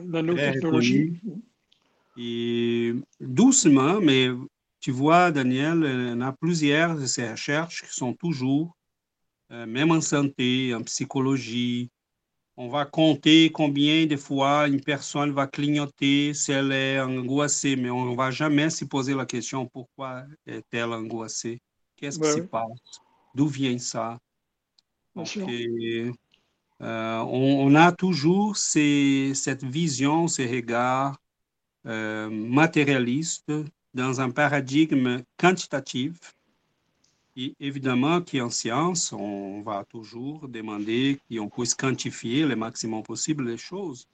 nanotechnologie. 0.05 1.15
Et 2.19 2.95
doucement, 3.20 4.01
mais 4.01 4.28
tu 4.81 4.91
vois, 4.91 5.31
Daniel, 5.31 6.12
il 6.15 6.19
y 6.19 6.23
a 6.23 6.33
plusieurs 6.33 6.95
de 6.95 7.07
ces 7.07 7.31
recherches 7.31 7.83
qui 7.83 7.95
sont 7.95 8.12
toujours, 8.12 8.77
euh, 9.51 9.66
même 9.66 9.91
en 9.91 10.01
santé, 10.01 10.74
en 10.74 10.83
psychologie, 10.83 11.91
on 12.57 12.69
va 12.69 12.87
compter 12.87 13.51
combien 13.53 14.07
de 14.07 14.16
fois 14.16 14.66
une 14.66 14.81
personne 14.81 15.31
va 15.33 15.47
clignoter 15.47 16.33
si 16.33 16.53
elle 16.53 16.73
est 16.73 17.01
angoissée, 17.01 17.77
mais 17.77 17.91
on 17.91 18.11
ne 18.11 18.16
va 18.16 18.31
jamais 18.31 18.70
se 18.70 18.85
poser 18.85 19.15
la 19.15 19.27
question 19.27 19.66
pourquoi 19.66 20.24
est-elle 20.47 20.93
angoissée? 20.93 21.61
Qu'est-ce 21.97 22.19
qui 22.19 22.27
se 22.27 22.41
passe? 22.41 23.01
D'où 23.35 23.47
vient 23.47 23.78
ça? 23.78 24.19
Euh, 26.83 27.19
on, 27.20 27.74
a 27.74 27.93
toujours 27.93 28.57
cette 28.57 29.65
vision, 29.65 30.28
ces 30.28 30.47
regards 30.47 31.16
euh, 31.87 32.28
matérialistes 32.28 33.53
dans 33.95 34.20
un 34.20 34.31
paradigme 34.31 35.23
quantitatif 35.39 36.36
et 37.37 37.55
évidemment 37.61 38.23
qu'en 38.23 38.51
science, 38.51 39.13
on 39.13 39.61
va 39.61 39.85
toujours 39.85 40.49
demander 40.49 41.21
qu'on 41.31 41.49
puisse 41.49 41.75
quantifier 41.75 42.47
le 42.47 42.57
maximum 42.57 43.03
possible 43.03 43.47
les 43.49 43.59
choses. 43.59 44.09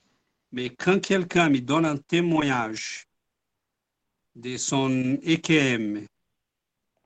Mais 0.51 0.69
quand 0.69 0.99
quelqu'un 0.99 1.49
me 1.49 1.59
donne 1.59 1.85
un 1.85 1.97
témoignage 1.97 3.07
de 4.35 4.57
son 4.57 5.17
EKM, 5.23 6.05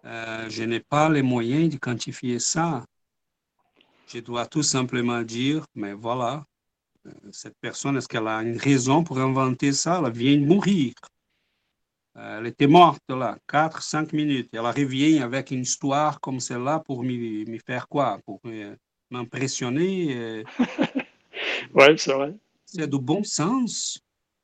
euh, 0.06 0.50
je 0.50 0.64
n'ai 0.64 0.80
pas 0.80 1.10
les 1.10 1.22
moyens 1.22 1.70
de 1.70 1.78
quantifier 1.78 2.40
ça. 2.40 2.84
Je 4.08 4.20
dois 4.20 4.48
tout 4.48 4.64
simplement 4.64 5.22
dire, 5.22 5.66
mais 5.76 5.94
voilà, 5.94 6.46
euh, 7.06 7.12
cette 7.32 7.58
personne, 7.62 7.98
est-ce 7.98 8.08
qu'elle 8.08 8.28
a 8.28 8.42
une 8.42 8.58
raison 8.58 9.04
pour 9.04 9.20
inventer 9.20 9.72
ça? 9.72 10.02
Elle 10.04 10.14
vient 10.14 10.38
de 10.38 10.46
mourir. 10.46 10.94
Euh, 12.18 12.40
elle 12.40 12.48
était 12.48 12.68
morte 12.68 13.04
là, 13.10 13.38
4, 13.48 13.82
5 13.82 14.14
minutes. 14.14 14.50
Elle 14.54 14.60
revient 14.62 15.20
avec 15.20 15.52
une 15.52 15.62
histoire 15.62 16.20
comme 16.20 16.40
celle-là 16.40 16.80
pour 16.80 17.04
me 17.04 17.60
faire 17.60 17.88
quoi? 17.88 18.20
Pour 18.26 18.42
m'impressionner. 19.12 20.16
Euh. 20.16 20.44
oui, 21.76 21.86
c'est 21.98 22.14
vrai. 22.14 22.34
C'est 22.66 22.90
du 22.90 23.00
bon 23.00 23.24
sens. 23.24 24.00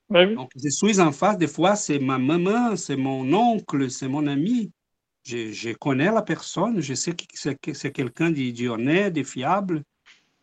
oui. 0.09 0.35
Donc, 0.35 0.51
je 0.55 0.69
suis 0.69 0.99
en 0.99 1.11
face, 1.11 1.37
des 1.37 1.47
fois, 1.47 1.75
c'est 1.75 1.99
ma 1.99 2.17
maman, 2.17 2.75
c'est 2.75 2.95
mon 2.95 3.31
oncle, 3.33 3.89
c'est 3.89 4.07
mon 4.07 4.27
ami. 4.27 4.71
Je, 5.23 5.51
je, 5.51 5.71
connais 5.71 6.11
la 6.11 6.21
personne, 6.21 6.81
je 6.81 6.93
sais 6.93 7.13
que 7.13 7.73
c'est 7.73 7.91
quelqu'un 7.91 8.29
d'honnête, 8.29 9.13
de 9.13 9.23
fiable. 9.23 9.83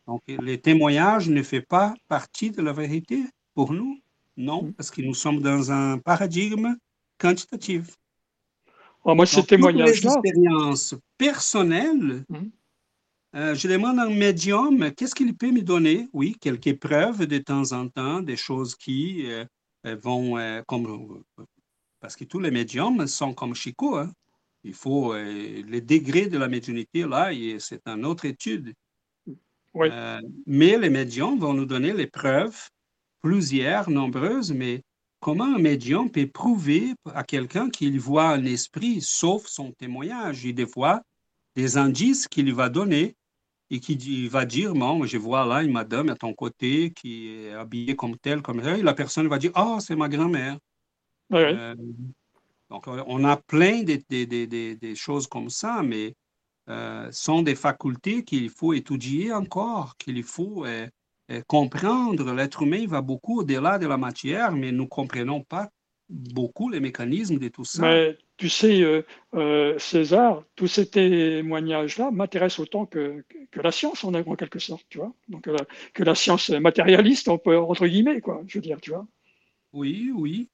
Donc, 0.06 0.22
les 0.26 0.58
témoignages 0.58 1.28
ne 1.28 1.42
font 1.42 1.62
pas 1.68 1.94
partie 2.08 2.50
de 2.50 2.62
la 2.62 2.72
vérité 2.72 3.22
pour 3.54 3.72
nous. 3.72 4.00
Non, 4.36 4.64
mm. 4.64 4.72
parce 4.72 4.90
que 4.90 5.02
nous 5.02 5.14
sommes 5.14 5.40
dans 5.40 5.70
un 5.70 5.98
paradigme 5.98 6.76
quantitative. 7.20 7.94
Oh, 9.04 9.14
moi, 9.14 9.26
ce 9.26 9.40
témoignage-là. 9.40 10.14
expériences 10.14 10.94
personnelles, 11.16 12.24
hum. 12.28 12.50
euh, 13.34 13.54
je 13.54 13.68
demande 13.68 13.98
à 13.98 14.04
un 14.04 14.10
médium 14.10 14.92
qu'est-ce 14.92 15.14
qu'il 15.14 15.34
peut 15.36 15.50
me 15.50 15.62
donner? 15.62 16.08
Oui, 16.12 16.36
quelques 16.40 16.78
preuves 16.78 17.26
de 17.26 17.38
temps 17.38 17.72
en 17.72 17.88
temps, 17.88 18.20
des 18.20 18.36
choses 18.36 18.74
qui 18.74 19.26
euh, 19.30 19.44
vont 20.02 20.38
euh, 20.38 20.62
comme. 20.66 21.22
Parce 22.00 22.16
que 22.16 22.24
tous 22.24 22.40
les 22.40 22.50
médiums 22.50 23.06
sont 23.06 23.34
comme 23.34 23.54
Chico. 23.54 23.96
Hein. 23.96 24.10
Il 24.64 24.74
faut 24.74 25.14
les 25.14 25.80
degrés 25.80 26.26
de 26.26 26.36
la 26.36 26.46
médiumnité, 26.46 27.06
là, 27.06 27.30
c'est 27.58 27.86
une 27.86 28.04
autre 28.04 28.26
étude. 28.26 28.74
Oui. 29.72 29.88
mais 30.46 30.76
les 30.76 30.90
médiums 30.90 31.38
vont 31.38 31.54
nous 31.54 31.64
donner 31.64 31.92
les 31.94 32.08
preuves, 32.08 32.68
plusieurs, 33.22 33.88
nombreuses, 33.88 34.52
mais 34.52 34.82
Comment 35.20 35.54
un 35.54 35.58
médium 35.58 36.10
peut 36.10 36.26
prouver 36.26 36.94
à 37.14 37.24
quelqu'un 37.24 37.68
qu'il 37.68 38.00
voit 38.00 38.30
un 38.30 38.44
esprit, 38.44 39.00
sauf 39.02 39.46
son 39.46 39.72
témoignage 39.72 40.46
et 40.46 40.52
des 40.52 40.66
fois 40.66 41.02
des 41.54 41.76
indices 41.76 42.26
qu'il 42.26 42.54
va 42.54 42.68
donner 42.68 43.16
et 43.70 43.80
qu'il 43.80 44.28
va 44.28 44.44
dire, 44.44 44.72
bon, 44.74 45.04
je 45.04 45.18
vois 45.18 45.44
là 45.46 45.62
une 45.62 45.72
madame 45.72 46.08
à 46.08 46.16
ton 46.16 46.32
côté 46.32 46.92
qui 46.92 47.28
est 47.28 47.52
habillée 47.52 47.94
comme 47.94 48.18
telle, 48.18 48.42
comme 48.42 48.60
elle, 48.60 48.80
et 48.80 48.82
la 48.82 48.94
personne 48.94 49.28
va 49.28 49.38
dire, 49.38 49.52
ah, 49.54 49.78
c'est 49.80 49.94
ma 49.94 50.08
grand-mère. 50.08 50.58
Euh, 51.32 51.76
donc, 52.68 52.86
on 52.86 53.24
a 53.24 53.36
plein 53.36 53.82
de, 53.82 54.94
choses 54.94 55.26
comme 55.28 55.50
ça, 55.50 55.82
mais 55.82 56.14
euh, 56.68 57.08
sont 57.12 57.42
des 57.42 57.54
facultés 57.54 58.24
qu'il 58.24 58.50
faut 58.50 58.72
étudier 58.72 59.32
encore, 59.32 59.96
qu'il 59.96 60.22
faut 60.24 60.64
euh, 60.64 60.88
euh, 61.30 61.42
comprendre, 61.46 62.32
l'être 62.32 62.62
humain 62.62 62.86
va 62.88 63.02
beaucoup 63.02 63.40
au-delà 63.40 63.78
de 63.78 63.86
la 63.86 63.96
matière, 63.96 64.52
mais 64.52 64.72
nous 64.72 64.84
ne 64.84 64.88
comprenons 64.88 65.42
pas 65.42 65.70
beaucoup 66.08 66.68
les 66.68 66.80
mécanismes 66.80 67.38
de 67.38 67.46
tout 67.46 67.64
ça. 67.64 67.82
Mais 67.82 68.18
tu 68.36 68.48
sais, 68.48 68.82
euh, 68.82 69.02
euh, 69.34 69.78
César, 69.78 70.42
tous 70.56 70.66
ces 70.66 70.90
témoignages-là 70.90 72.10
m'intéressent 72.10 72.60
autant 72.60 72.84
que, 72.84 73.24
que, 73.52 73.60
la 73.60 73.70
science, 73.70 74.02
en, 74.02 74.12
en, 74.12 74.34
quelque 74.34 74.58
sorte, 74.58 74.84
tu 74.88 74.98
vois. 74.98 75.14
Donc, 75.28 75.48
que 75.94 76.02
la 76.02 76.14
science 76.16 76.50
matérialiste, 76.50 77.28
on 77.28 77.38
peut, 77.38 77.56
entre 77.56 77.86
guillemets, 77.86 78.20
quoi, 78.20 78.42
je 78.48 78.58
veux 78.58 78.62
dire, 78.62 78.80
tu 78.80 78.90
vois. 78.90 79.06
Oui, 79.72 80.10
oui, 80.12 80.48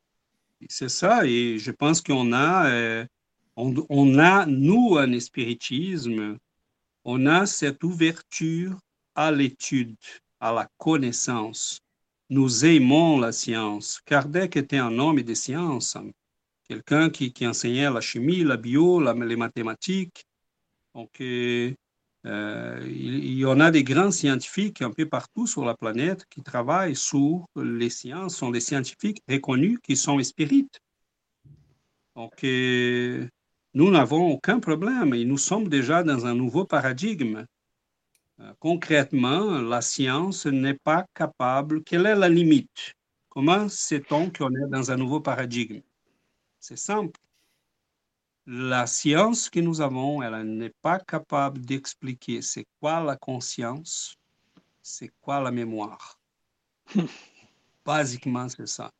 c'est 0.68 0.90
ça. 0.90 1.24
Et 1.24 1.58
je 1.58 1.70
pense 1.70 2.02
qu'on 2.02 2.34
a, 2.34 3.06
on, 3.56 3.74
on 3.88 4.18
a, 4.18 4.44
nous, 4.44 4.98
un 4.98 5.18
spiritisme, 5.20 6.36
on 7.04 7.24
a 7.24 7.46
cette 7.46 7.82
ouverture 7.82 8.78
à 9.14 9.32
l'étude 9.32 9.96
à 10.40 10.52
la 10.52 10.68
connaissance. 10.78 11.80
Nous 12.28 12.64
aimons 12.64 13.18
la 13.18 13.32
science. 13.32 14.00
Kardec 14.04 14.56
était 14.56 14.78
un 14.78 14.98
homme 14.98 15.22
de 15.22 15.34
science, 15.34 15.96
quelqu'un 16.68 17.10
qui, 17.10 17.32
qui, 17.32 17.46
enseignait 17.46 17.90
la 17.90 18.00
chimie, 18.00 18.42
la 18.42 18.56
bio, 18.56 19.00
les 19.00 19.36
mathématiques. 19.36 20.26
Donc, 20.94 21.20
euh, 21.20 21.72
euh, 22.26 22.82
il, 22.84 23.38
y 23.38 23.44
en 23.44 23.60
a 23.60 23.70
des 23.70 23.84
grands 23.84 24.10
scientifiques 24.10 24.82
un 24.82 24.90
peu 24.90 25.06
partout 25.06 25.46
sur 25.46 25.64
la 25.64 25.76
planète 25.76 26.26
qui 26.28 26.42
travaillent 26.42 26.96
sur 26.96 27.46
les 27.54 27.90
sciences, 27.90 28.36
sont 28.36 28.50
des 28.50 28.60
scientifiques 28.60 29.22
reconnus 29.28 29.78
qui 29.82 29.96
sont 29.96 30.20
spirites. 30.22 30.80
Donc, 32.16 32.42
euh, 32.42 33.28
nous 33.74 33.90
n'avons 33.90 34.32
aucun 34.32 34.58
problème 34.58 35.14
et 35.14 35.24
nous 35.24 35.38
sommes 35.38 35.68
déjà 35.68 36.02
dans 36.02 36.26
un 36.26 36.34
nouveau 36.34 36.64
paradigme. 36.64 37.44
Euh, 38.40 38.52
concrètement, 38.58 39.62
la 39.62 39.80
science 39.80 40.46
n'est 40.46 40.74
pas 40.74 41.06
capable. 41.14 41.82
Quelle 41.82 42.06
est 42.06 42.14
la 42.14 42.28
limite? 42.28 42.92
Comment 43.30 43.68
sait-on 43.68 44.30
qu'on 44.30 44.50
est 44.50 44.68
dans 44.68 44.90
un 44.90 44.96
nouveau 44.96 45.20
paradigme? 45.20 45.80
C'est 46.60 46.76
simple. 46.78 47.18
La 48.46 48.86
science 48.86 49.48
que 49.48 49.60
nous 49.60 49.80
avons, 49.80 50.22
elle 50.22 50.42
n'est 50.42 50.74
pas 50.82 51.00
capable 51.00 51.60
d'expliquer 51.62 52.42
c'est 52.42 52.66
quoi 52.80 53.00
la 53.00 53.16
conscience, 53.16 54.16
c'est 54.82 55.10
quoi 55.20 55.40
la 55.40 55.50
mémoire. 55.50 56.18
Basiquement, 57.84 58.48
c'est 58.48 58.68
ça. 58.68 58.90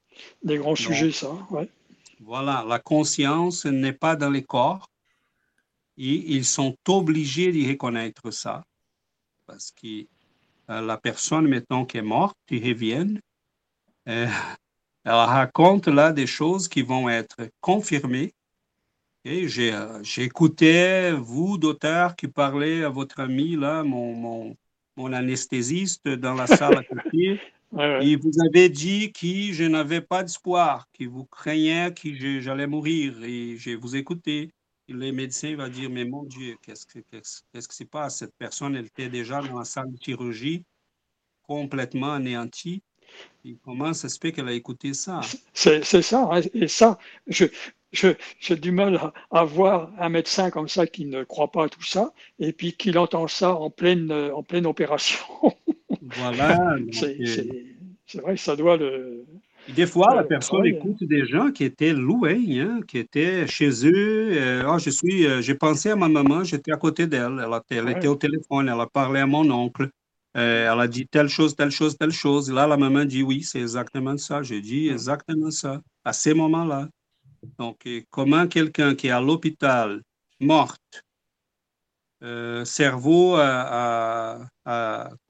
Des 0.43 0.59
grands 0.59 0.75
sujets, 0.75 1.13
ça, 1.13 1.33
ouais. 1.51 1.71
Voilà, 2.21 2.65
la 2.67 2.79
conscience 2.79 3.67
n'est 3.67 3.93
pas 3.93 4.17
dans 4.17 4.31
les 4.31 4.43
corps 4.43 4.89
et 5.99 6.35
ils 6.35 6.47
sont 6.47 6.75
obligés 6.89 7.53
d'y 7.53 7.69
reconnaître 7.69 8.31
ça 8.31 8.65
parce 9.47 9.71
que 9.71 10.07
euh, 10.71 10.81
la 10.81 10.97
personne, 10.97 11.47
mettons, 11.47 11.85
qui 11.85 11.99
est 11.99 12.03
morte, 12.03 12.37
qui 12.47 12.59
revient, 12.59 13.19
euh, 14.09 14.27
elle 15.05 15.13
raconte 15.13 15.89
là 15.89 16.13
des 16.13 16.27
choses 16.27 16.69
qui 16.69 16.83
vont 16.83 17.09
être 17.09 17.37
confirmées. 17.61 18.35
Et 19.25 19.49
j'ai, 19.49 19.73
euh, 19.73 20.03
écouté, 20.19 21.13
vous, 21.13 21.59
docteur, 21.59 22.17
qui 22.17 22.29
parlez 22.29 22.85
à 22.85 22.89
votre 22.89 23.21
ami, 23.21 23.57
là, 23.57 23.83
mon, 23.83 24.15
mon, 24.15 24.57
mon 24.97 25.13
anesthésiste 25.13 26.09
dans 26.09 26.35
la 26.35 26.47
salle 26.47 26.79
à 26.79 26.83
côté. 27.03 27.41
Et 28.01 28.17
vous 28.17 28.33
avez 28.47 28.69
dit 28.69 29.13
que 29.13 29.53
je 29.53 29.65
n'avais 29.65 30.01
pas 30.01 30.23
d'espoir, 30.23 30.89
que 30.97 31.05
vous 31.05 31.25
craignez 31.25 31.91
que 31.93 32.41
j'allais 32.41 32.67
mourir. 32.67 33.23
Et 33.25 33.57
je 33.59 33.73
vous 33.73 33.97
écouté 33.97 34.51
les 34.89 35.13
médecins 35.13 35.57
vont 35.57 35.69
dire, 35.69 35.91
mais 35.91 36.05
mon 36.05 36.25
Dieu, 36.25 36.57
qu'est-ce, 36.63 36.87
qu'est-ce, 36.87 37.69
qui 37.69 37.77
se 37.77 37.85
passe? 37.85 38.19
Cette 38.19 38.35
personne, 38.37 38.77
elle 38.77 38.87
était 38.87 39.09
déjà 39.09 39.41
dans 39.43 39.59
la 39.59 39.65
salle 39.65 39.93
de 39.93 39.99
chirurgie, 40.01 40.65
complètement 41.43 42.13
anéantie. 42.13 42.83
Et 43.45 43.57
comment 43.65 43.95
ça 43.95 44.09
se 44.09 44.19
fait 44.19 44.33
qu'elle 44.33 44.49
a 44.49 44.53
écouté 44.53 44.95
ça? 44.95 45.21
C'est, 45.53 45.83
ça. 46.03 46.29
Hein. 46.31 46.41
Et 46.55 46.69
ça, 46.69 46.99
je, 47.27 47.47
je, 47.93 48.09
j'ai 48.41 48.57
du 48.57 48.73
mal 48.73 49.13
à, 49.31 49.45
voir 49.45 49.91
un 49.99 50.09
médecin 50.09 50.51
comme 50.51 50.69
ça 50.69 50.87
qui 50.87 51.05
ne 51.05 51.23
croit 51.25 51.51
pas 51.51 51.65
à 51.65 51.69
tout 51.69 51.85
ça, 51.85 52.13
et 52.39 52.53
puis 52.53 52.73
qu'il 52.73 52.99
entend 52.99 53.29
ça 53.29 53.55
en 53.55 53.71
pleine, 53.71 54.13
en 54.13 54.43
pleine 54.43 54.67
opération. 54.67 55.25
Voilà. 56.03 56.77
c'est, 56.93 57.17
c'est 58.07 58.21
vrai, 58.21 58.37
ça 58.37 58.57
doit 58.57 58.77
le. 58.77 59.25
Des 59.75 59.87
fois, 59.87 60.15
la 60.15 60.25
personne 60.25 60.65
écoute 60.67 61.03
des 61.03 61.27
gens 61.27 61.51
qui 61.51 61.65
étaient 61.65 61.93
loués, 61.93 62.61
hein, 62.61 62.81
qui 62.87 62.99
étaient 62.99 63.47
chez 63.47 63.71
eux. 63.87 64.65
oh, 64.69 64.79
je 64.79 64.91
suis, 64.91 65.43
j'ai 65.43 65.55
pensé 65.55 65.91
à 65.91 65.97
ma 65.97 66.09
maman, 66.09 66.45
j'étais 66.45 66.73
à 66.73 66.77
côté 66.77 67.07
d'elle. 67.07 67.45
Elle, 67.45 67.79
elle 67.79 67.89
était 67.91 68.07
au 68.07 68.17
téléphone, 68.17 68.69
elle 68.69 68.81
a 68.81 68.87
parlé 68.87 69.21
à 69.21 69.27
mon 69.27 69.51
oncle. 69.51 69.91
elle 70.35 70.69
a 70.69 70.87
dit 70.89 71.07
telle 71.09 71.29
chose, 71.29 71.57
telle 71.57 71.71
chose, 71.71 71.97
telle 71.99 72.13
chose. 72.13 72.51
Là, 72.51 72.67
la 72.67 72.77
maman 72.77 73.05
dit 73.05 73.23
oui, 73.23 73.43
c'est 73.43 73.61
exactement 73.61 74.17
ça. 74.17 74.43
J'ai 74.43 74.61
dit 74.61 74.89
exactement 74.89 75.51
ça 75.51 75.81
à 76.05 76.13
ces 76.13 76.35
moments-là. 76.35 76.89
Donc, 77.59 77.89
comment 78.11 78.47
quelqu'un 78.47 78.95
qui 78.95 79.09
est 79.09 79.11
à 79.11 79.21
l'hôpital, 79.21 80.03
morte, 80.41 81.03
euh, 82.23 82.65
cerveau 82.65 83.37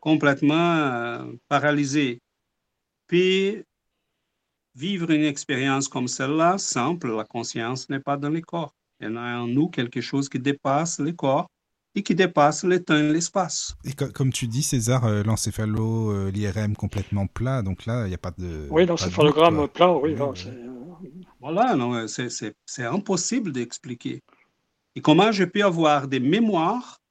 complètement 0.01 0.77
euh, 0.77 1.33
paralysé, 1.49 2.21
puis 3.09 3.65
vivre 4.77 5.11
une 5.11 5.25
expérience 5.25 5.89
comme 5.89 6.07
celle-là, 6.07 6.59
simple, 6.59 7.17
la 7.17 7.25
conscience 7.25 7.89
n'est 7.89 8.01
pas 8.01 8.17
dans 8.17 8.29
les 8.29 8.43
corps. 8.43 8.73
Il 9.01 9.09
y 9.09 9.11
en 9.11 9.17
a 9.17 9.39
en 9.39 9.47
nous 9.47 9.69
quelque 9.69 10.01
chose 10.01 10.29
qui 10.29 10.39
dépasse 10.39 11.01
les 11.01 11.15
corps 11.15 11.47
et 11.95 12.03
qui 12.03 12.15
dépasse 12.15 12.63
le 12.63 12.83
temps 12.83 12.97
et 12.97 13.13
l'espace. 13.13 13.75
Et 13.85 13.93
comme 13.95 14.33
tu 14.33 14.47
dis, 14.47 14.63
César, 14.63 15.05
euh, 15.05 15.23
l'encéphalo, 15.23 16.29
l'IRM 16.31 16.77
complètement 16.77 17.27
plat, 17.27 17.63
donc 17.63 17.87
là, 17.87 18.05
il 18.05 18.09
n'y 18.09 18.15
a 18.15 18.19
pas 18.19 18.33
de... 18.37 18.69
Oui, 18.71 18.85
l'encéphalogramme 18.85 19.67
plat, 19.69 19.93
oui. 19.93 20.15
Voilà, 21.41 21.75
non, 21.75 22.07
c'est 22.07 22.85
impossible 22.85 23.53
d'expliquer. 23.53 24.23
Et 24.95 25.01
comment 25.01 25.31
je 25.31 25.45
peux 25.45 25.63
avoir 25.63 26.09
des 26.09 26.21
mémoires, 26.21 26.99
euh, 26.99 27.06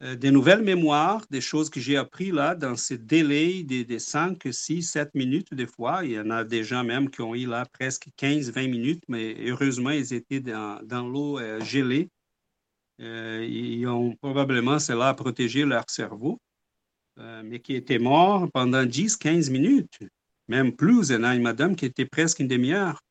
des 0.00 0.30
nouvelles 0.30 0.62
mémoires, 0.62 1.26
des 1.30 1.42
choses 1.42 1.68
que 1.68 1.78
j'ai 1.78 1.96
appris 1.98 2.30
là 2.30 2.54
dans 2.54 2.74
ces 2.74 2.96
délais 2.96 3.62
des 3.62 3.98
5, 3.98 4.48
6, 4.50 4.82
7 4.82 5.14
minutes 5.14 5.52
des 5.52 5.66
fois. 5.66 6.04
Il 6.04 6.12
y 6.12 6.18
en 6.18 6.30
a 6.30 6.42
des 6.42 6.64
gens 6.64 6.84
même 6.84 7.10
qui 7.10 7.20
ont 7.20 7.34
eu 7.34 7.46
là 7.46 7.66
presque 7.66 8.08
15, 8.16 8.50
20 8.50 8.68
minutes, 8.68 9.04
mais 9.08 9.36
heureusement, 9.46 9.90
ils 9.90 10.14
étaient 10.14 10.40
dans, 10.40 10.80
dans 10.82 11.06
l'eau 11.06 11.38
euh, 11.38 11.60
gelée. 11.60 12.08
Euh, 13.00 13.46
ils 13.46 13.86
ont 13.86 14.16
probablement 14.16 14.78
cela 14.78 15.12
protégé 15.12 15.64
leur 15.66 15.84
cerveau, 15.88 16.40
mais 17.44 17.60
qui 17.60 17.74
étaient 17.74 17.98
morts 17.98 18.50
pendant 18.52 18.84
10, 18.84 19.18
15 19.18 19.50
minutes, 19.50 19.98
même 20.48 20.74
plus. 20.74 21.10
Il 21.10 21.12
y 21.12 21.16
en 21.16 21.24
a 21.24 21.34
une 21.34 21.42
madame 21.42 21.76
qui 21.76 21.84
était 21.84 22.06
presque 22.06 22.38
une 22.38 22.48
demi-heure 22.48 23.02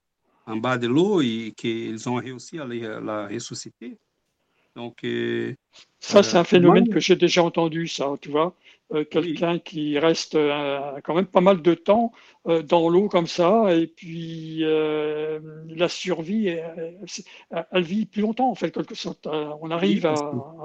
en 0.48 0.58
bas 0.58 0.80
de 0.80 0.88
l'eau 0.88 1.22
et 1.22 1.54
qu'ils 1.56 2.10
ont 2.10 2.16
réussi 2.16 2.60
à 2.60 2.66
la 2.66 3.28
ressusciter. 3.28 4.00
Donc, 4.80 5.04
euh, 5.04 5.56
ça, 6.00 6.24
c'est 6.24 6.38
un 6.38 6.42
euh, 6.42 6.46
phénomène 6.46 6.88
que 6.88 7.02
j'ai 7.02 7.18
déjà 7.18 7.44
entendu, 7.44 7.88
ça, 7.88 8.16
tu 8.22 8.30
vois. 8.30 8.56
Euh, 8.94 9.04
quelqu'un 9.04 9.60
qui 9.60 10.00
reste 10.00 10.38
quand 11.04 11.14
même 11.14 11.26
pas 11.26 11.42
mal 11.42 11.62
de 11.62 11.74
temps 11.74 12.14
dans 12.46 12.90
l'eau 12.90 13.10
comme 13.10 13.28
ça, 13.28 13.76
et 13.76 13.88
puis 13.88 14.64
la 14.64 15.90
survie, 15.90 16.48
elle, 16.48 17.84
vit 17.84 18.06
plus 18.06 18.22
longtemps, 18.22 18.50
en 18.50 18.56
fait, 18.56 18.72
quelque 18.72 18.96
sorte. 18.96 19.28
on 19.28 19.70
arrive 19.70 20.06
à, 20.06 20.16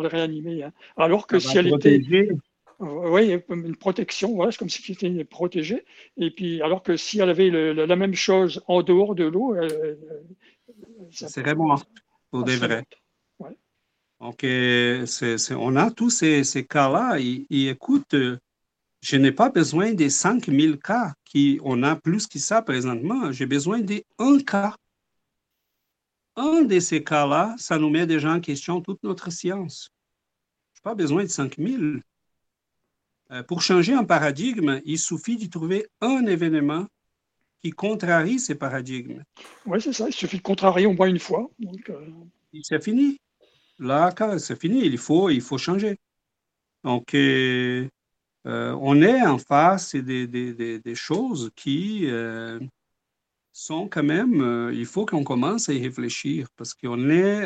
le 0.01 0.07
réanimer. 0.07 0.63
Hein. 0.63 0.73
Alors 0.97 1.27
que 1.27 1.41
si 1.41 1.59
elle 1.59 1.75
était 1.75 2.01
oui, 2.81 3.37
une 3.51 3.77
protection, 3.77 4.35
voilà, 4.35 4.53
c'est 4.53 4.59
comme 4.59 4.69
si 4.69 4.97
elle 5.03 5.13
était 5.13 5.25
protégée. 5.25 5.85
Et 6.17 6.31
puis, 6.31 6.63
alors 6.63 6.85
que 6.85 6.97
si 6.97 7.19
elle 7.19 7.31
avait 7.31 7.51
la 7.51 7.97
même 7.97 8.15
chose 8.15 8.63
en 8.69 8.83
dehors 8.83 9.17
de 9.17 9.25
l'eau, 9.25 9.57
c'est 11.11 11.41
vraiment 11.41 11.77
pour 12.31 12.45
des 12.45 12.57
vrais. 12.57 12.85
Donc, 14.25 14.43
on 14.43 15.77
a 15.77 15.91
tous 15.91 16.09
ces, 16.09 16.67
cas-là. 16.67 17.19
Et, 17.21 17.69
écoute, 17.69 18.15
je 19.03 19.17
n'ai 19.17 19.33
pas 19.33 19.51
besoin 19.51 19.93
des 19.93 20.09
5000 20.09 20.79
cas 20.79 21.13
qui, 21.27 21.61
on 21.63 21.83
a 21.83 21.95
plus 21.95 22.27
que 22.27 22.39
ça 22.39 22.63
présentement. 22.63 23.33
J'ai 23.33 23.45
besoin 23.45 23.81
d'un 23.81 24.41
cas. 24.41 24.75
Un 26.37 26.63
de 26.63 26.81
ces 26.81 27.05
cas-là, 27.05 27.55
ça 27.59 27.79
nous 27.79 27.91
met 27.91 28.07
déjà 28.07 28.33
en 28.33 28.41
question 28.41 28.81
toute 28.81 29.03
notre 29.03 29.31
science. 29.31 29.91
Je 30.73 30.79
n'ai 30.79 30.83
pas 30.85 30.95
besoin 30.95 31.25
de 31.25 31.29
5000. 31.29 32.03
Euh, 33.31 33.43
pour 33.43 33.61
changer 33.61 33.93
un 33.93 34.05
paradigme, 34.05 34.81
il 34.87 34.99
suffit 34.99 35.37
de 35.37 35.51
trouver 35.51 35.87
un 36.01 36.25
événement 36.25 36.87
qui 37.63 37.73
contrarie 37.73 38.39
ces 38.39 38.55
paradigmes. 38.55 39.23
Oui, 39.67 39.83
c'est 39.83 39.93
ça. 39.93 40.07
Il 40.09 40.15
suffit 40.15 40.39
de 40.39 40.43
contrarier 40.43 40.87
au 40.87 40.95
moins 40.95 41.09
une 41.09 41.19
fois. 41.19 41.51
Euh, 41.91 42.11
c'est 42.63 42.83
fini. 42.83 43.19
Là, 43.79 44.13
c'est 44.39 44.61
fini. 44.61 44.85
Il 44.85 44.99
faut, 44.99 45.31
il 45.31 45.41
faut 45.41 45.59
changer. 45.59 45.99
Donc, 46.85 47.15
euh, 47.15 47.89
on 48.45 49.01
est 49.03 49.23
en 49.23 49.39
face 49.39 49.95
des, 49.95 50.27
des, 50.27 50.95
choses 50.95 51.51
qui 51.57 52.07
sont 53.53 53.89
quand 53.89 54.03
même, 54.03 54.71
il 54.75 54.85
faut 54.85 55.07
qu'on 55.07 55.25
commence 55.25 55.69
à 55.69 55.73
y 55.73 55.83
réfléchir 55.83 56.49
parce 56.57 56.75
qu'on 56.75 56.99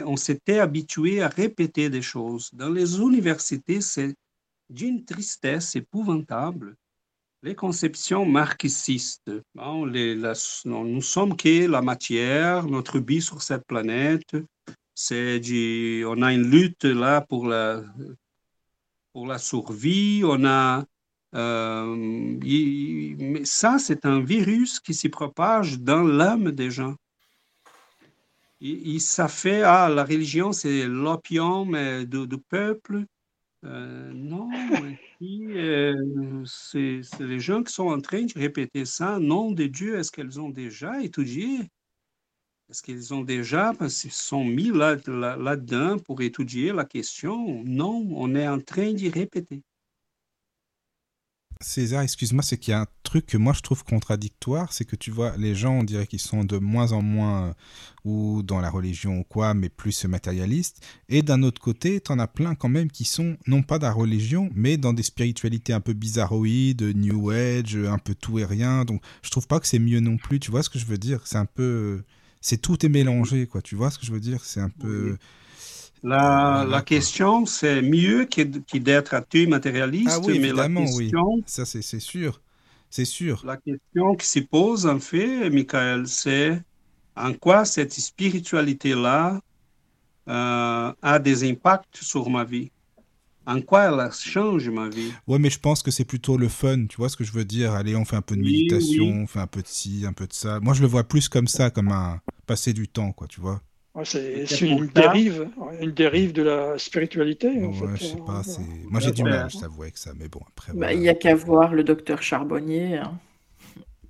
on 0.07 0.17
s'était 0.17 0.59
habitué 0.59 1.23
à 1.23 1.29
répéter 1.29 1.89
des 1.89 2.03
choses. 2.03 2.51
Dans 2.53 2.71
les 2.71 2.99
universités, 2.99 3.81
c'est 3.81 4.15
d'une 4.69 5.05
tristesse 5.05 5.77
épouvantable 5.77 6.77
les 7.43 7.55
conceptions 7.55 8.27
marxistes. 8.27 9.31
les, 9.87 10.23
nous 10.65 11.03
sommes 11.03 11.37
que 11.37 11.67
la 11.67 11.83
matière, 11.83 12.67
notre 12.67 12.99
vie 12.99 13.23
sur 13.23 13.43
cette 13.43 13.67
planète. 13.67 14.37
C'est 15.01 15.41
on 16.07 16.23
a 16.23 16.33
une 16.33 16.51
lutte 16.51 16.83
là 16.83 17.21
pour 17.21 17.47
la, 17.47 17.85
pour 19.13 19.29
la 19.29 19.39
survie. 19.39 20.23
On 20.25 20.45
a, 20.45 20.85
euh, 21.37 21.95
mais 21.97 23.45
ça, 23.45 23.79
c'est 23.79 24.05
un 24.07 24.21
virus 24.21 24.81
qui 24.81 24.95
se 24.95 25.07
propage 25.07 25.79
dans 25.79 26.03
l'âme 26.03 26.51
des 26.51 26.73
gens. 26.73 26.97
Et, 28.61 28.99
ça 28.99 29.29
fait, 29.29 29.63
ah, 29.63 29.89
la 29.89 30.03
religion, 30.03 30.51
c'est 30.53 30.89
l'opium 30.89 32.05
du 32.05 32.39
peuple. 32.49 33.05
Euh, 33.65 34.11
non, 34.13 34.51
euh, 35.23 36.45
c'est 36.45 37.03
les 37.21 37.39
gens 37.39 37.63
qui 37.63 37.73
sont 37.73 37.87
en 37.87 38.01
train 38.01 38.23
de 38.23 38.33
répéter 38.37 38.85
ça. 38.85 39.21
Nom 39.21 39.53
de 39.53 39.67
Dieu, 39.67 39.97
est-ce 39.97 40.11
qu'elles 40.11 40.41
ont 40.41 40.51
déjà 40.51 41.01
étudié? 41.01 41.71
Est-ce 42.71 42.83
qu'ils 42.83 43.15
ont 43.15 43.23
déjà, 43.23 43.73
parce 43.79 44.03
qu'ils 44.03 44.13
sont 44.13 44.45
mis 44.45 44.71
là-dedans 44.71 45.95
là, 45.95 45.97
pour 46.05 46.21
étudier 46.21 46.73
la 46.73 46.85
question? 46.85 47.65
Non, 47.65 48.07
on 48.15 48.35
est 48.35 48.47
en 48.47 48.61
train 48.61 48.93
d'y 48.93 49.09
répéter. 49.09 49.63
César, 51.61 52.03
excuse-moi, 52.03 52.45
c'est 52.45 52.57
qu'il 52.57 52.71
y 52.71 52.75
a 52.75 52.83
un 52.83 52.87
truc 53.03 53.27
que 53.27 53.37
moi 53.37 53.53
je 53.53 53.63
trouve 53.63 53.83
contradictoire, 53.83 54.73
c'est 54.73 54.85
que 54.85 54.95
tu 54.95 55.11
vois, 55.11 55.37
les 55.37 55.57
gens, 55.57 55.73
on 55.73 55.83
dirait 55.83 56.07
qu'ils 56.07 56.21
sont 56.21 56.45
de 56.45 56.59
moins 56.59 56.93
en 56.93 57.03
moins 57.03 57.55
ou 58.05 58.43
dans 58.45 58.61
la 58.61 58.71
religion 58.71 59.19
ou 59.19 59.25
quoi, 59.25 59.55
mais 59.55 59.69
plus 59.69 60.05
matérialistes. 60.05 60.87
Et 61.09 61.23
d'un 61.23 61.43
autre 61.43 61.61
côté, 61.61 62.01
tu 62.01 62.13
en 62.13 62.21
as 62.21 62.29
plein 62.29 62.55
quand 62.55 62.69
même 62.69 62.93
qui 62.93 63.05
sont, 63.05 63.37
non 63.49 63.63
pas 63.63 63.81
dans 63.81 63.89
la 63.89 63.93
religion, 63.93 64.51
mais 64.55 64.77
dans 64.77 64.93
des 64.93 65.03
spiritualités 65.03 65.73
un 65.73 65.81
peu 65.81 65.95
bizarroïdes, 65.95 66.83
New 66.95 67.31
Age, 67.31 67.77
un 67.77 67.99
peu 67.99 68.15
tout 68.15 68.39
et 68.39 68.45
rien. 68.45 68.85
Donc 68.85 69.03
je 69.23 69.31
trouve 69.31 69.49
pas 69.49 69.59
que 69.59 69.67
c'est 69.67 69.81
mieux 69.81 70.01
non 70.01 70.17
plus, 70.17 70.39
tu 70.39 70.53
vois 70.53 70.63
ce 70.63 70.71
que 70.71 70.79
je 70.79 70.87
veux 70.87 70.99
dire? 70.99 71.27
C'est 71.27 71.39
un 71.39 71.47
peu. 71.47 72.05
C'est 72.41 72.59
tout 72.59 72.85
est 72.85 72.89
mélangé, 72.89 73.47
quoi. 73.47 73.63
Tu 73.63 73.75
vois 73.75 73.91
ce 73.91 73.99
que 73.99 74.07
je 74.07 74.13
veux 74.13 74.21
dire? 74.21 74.45
C'est 74.45 74.61
un 74.61 74.71
peu. 74.71 75.17
La, 76.03 76.83
question, 76.87 77.47
c'est 77.47 77.83
mieux 77.83 78.25
que, 78.27 78.43
d'être 78.79 79.15
athée 79.15 79.47
matérialiste. 79.47 80.11
Ah 80.11 80.21
oui, 80.21 80.39
mais 80.39 80.53
la 80.53 80.69
question, 80.69 80.97
oui. 80.97 81.43
Ça, 81.47 81.65
c'est 81.65 82.01
sûr. 82.01 82.41
C'est 82.91 83.05
sûr. 83.05 83.43
La 83.45 83.57
question 83.57 84.15
qui 84.15 84.27
se 84.27 84.39
pose, 84.41 84.87
en 84.87 84.99
fait, 84.99 85.51
Michael, 85.51 86.07
c'est 86.07 86.63
en 87.17 87.35
quoi 87.35 87.65
cette 87.65 87.93
spiritualité-là 87.93 89.41
euh, 90.29 90.93
a 91.03 91.19
des 91.19 91.49
impacts 91.49 91.97
sur 91.97 92.31
ma 92.31 92.45
vie? 92.45 92.71
En 93.49 93.61
quoi 93.63 93.85
elle 93.85 94.13
change 94.13 94.69
ma 94.69 94.89
vie? 94.89 95.13
Ouais, 95.27 95.39
mais 95.39 95.51
je 95.51 95.59
pense 95.59 95.83
que 95.83 95.91
c'est 95.91 96.05
plutôt 96.05 96.37
le 96.37 96.49
fun, 96.49 96.87
tu 96.87 96.97
vois 96.97 97.09
ce 97.09 97.17
que 97.17 97.25
je 97.25 97.33
veux 97.33 97.45
dire? 97.45 97.73
Allez, 97.73 97.97
on 97.97 98.05
fait 98.05 98.17
un 98.17 98.23
peu 98.23 98.37
de 98.37 98.43
méditation, 98.43 99.07
on 99.07 99.27
fait 99.27 99.41
un 99.41 99.47
peu 99.47 99.63
de 99.63 99.67
ci, 99.67 100.05
un 100.07 100.13
peu 100.13 100.27
de 100.27 100.33
ça. 100.33 100.61
Moi, 100.61 100.75
je 100.75 100.83
le 100.83 100.87
vois 100.87 101.05
plus 101.05 101.29
comme 101.29 101.49
ça, 101.49 101.71
comme 101.71 101.91
un 101.91 102.21
passer 102.47 102.73
du 102.73 102.89
temps, 102.89 103.13
quoi, 103.13 103.27
tu 103.27 103.41
vois 103.41 103.61
c'est 104.05 104.61
une 104.61 104.87
dérive, 104.87 105.49
une 105.81 105.93
dérive 105.93 106.33
de 106.33 106.43
la 106.43 106.79
spiritualité. 106.79 107.49
En 107.65 107.73
je 107.73 107.97
sais 107.97 108.17
pas. 108.17 108.43
Moi, 108.91 109.01
j'ai 109.01 109.13
du 109.13 109.23
mal, 109.23 109.51
je 109.51 109.59
t'avoue, 109.59 109.83
avec 109.83 109.97
ça. 109.97 110.13
Mais 110.17 110.29
bon, 110.29 110.41
après. 110.49 110.73
Bah, 110.75 110.93
il 110.93 111.01
n'y 111.01 111.09
a 111.09 111.15
qu'à 111.15 111.35
voir 111.35 111.75
le 111.75 111.85
docteur 111.85 112.23
Charbonnier. 112.23 112.99
Hein. 112.99 113.19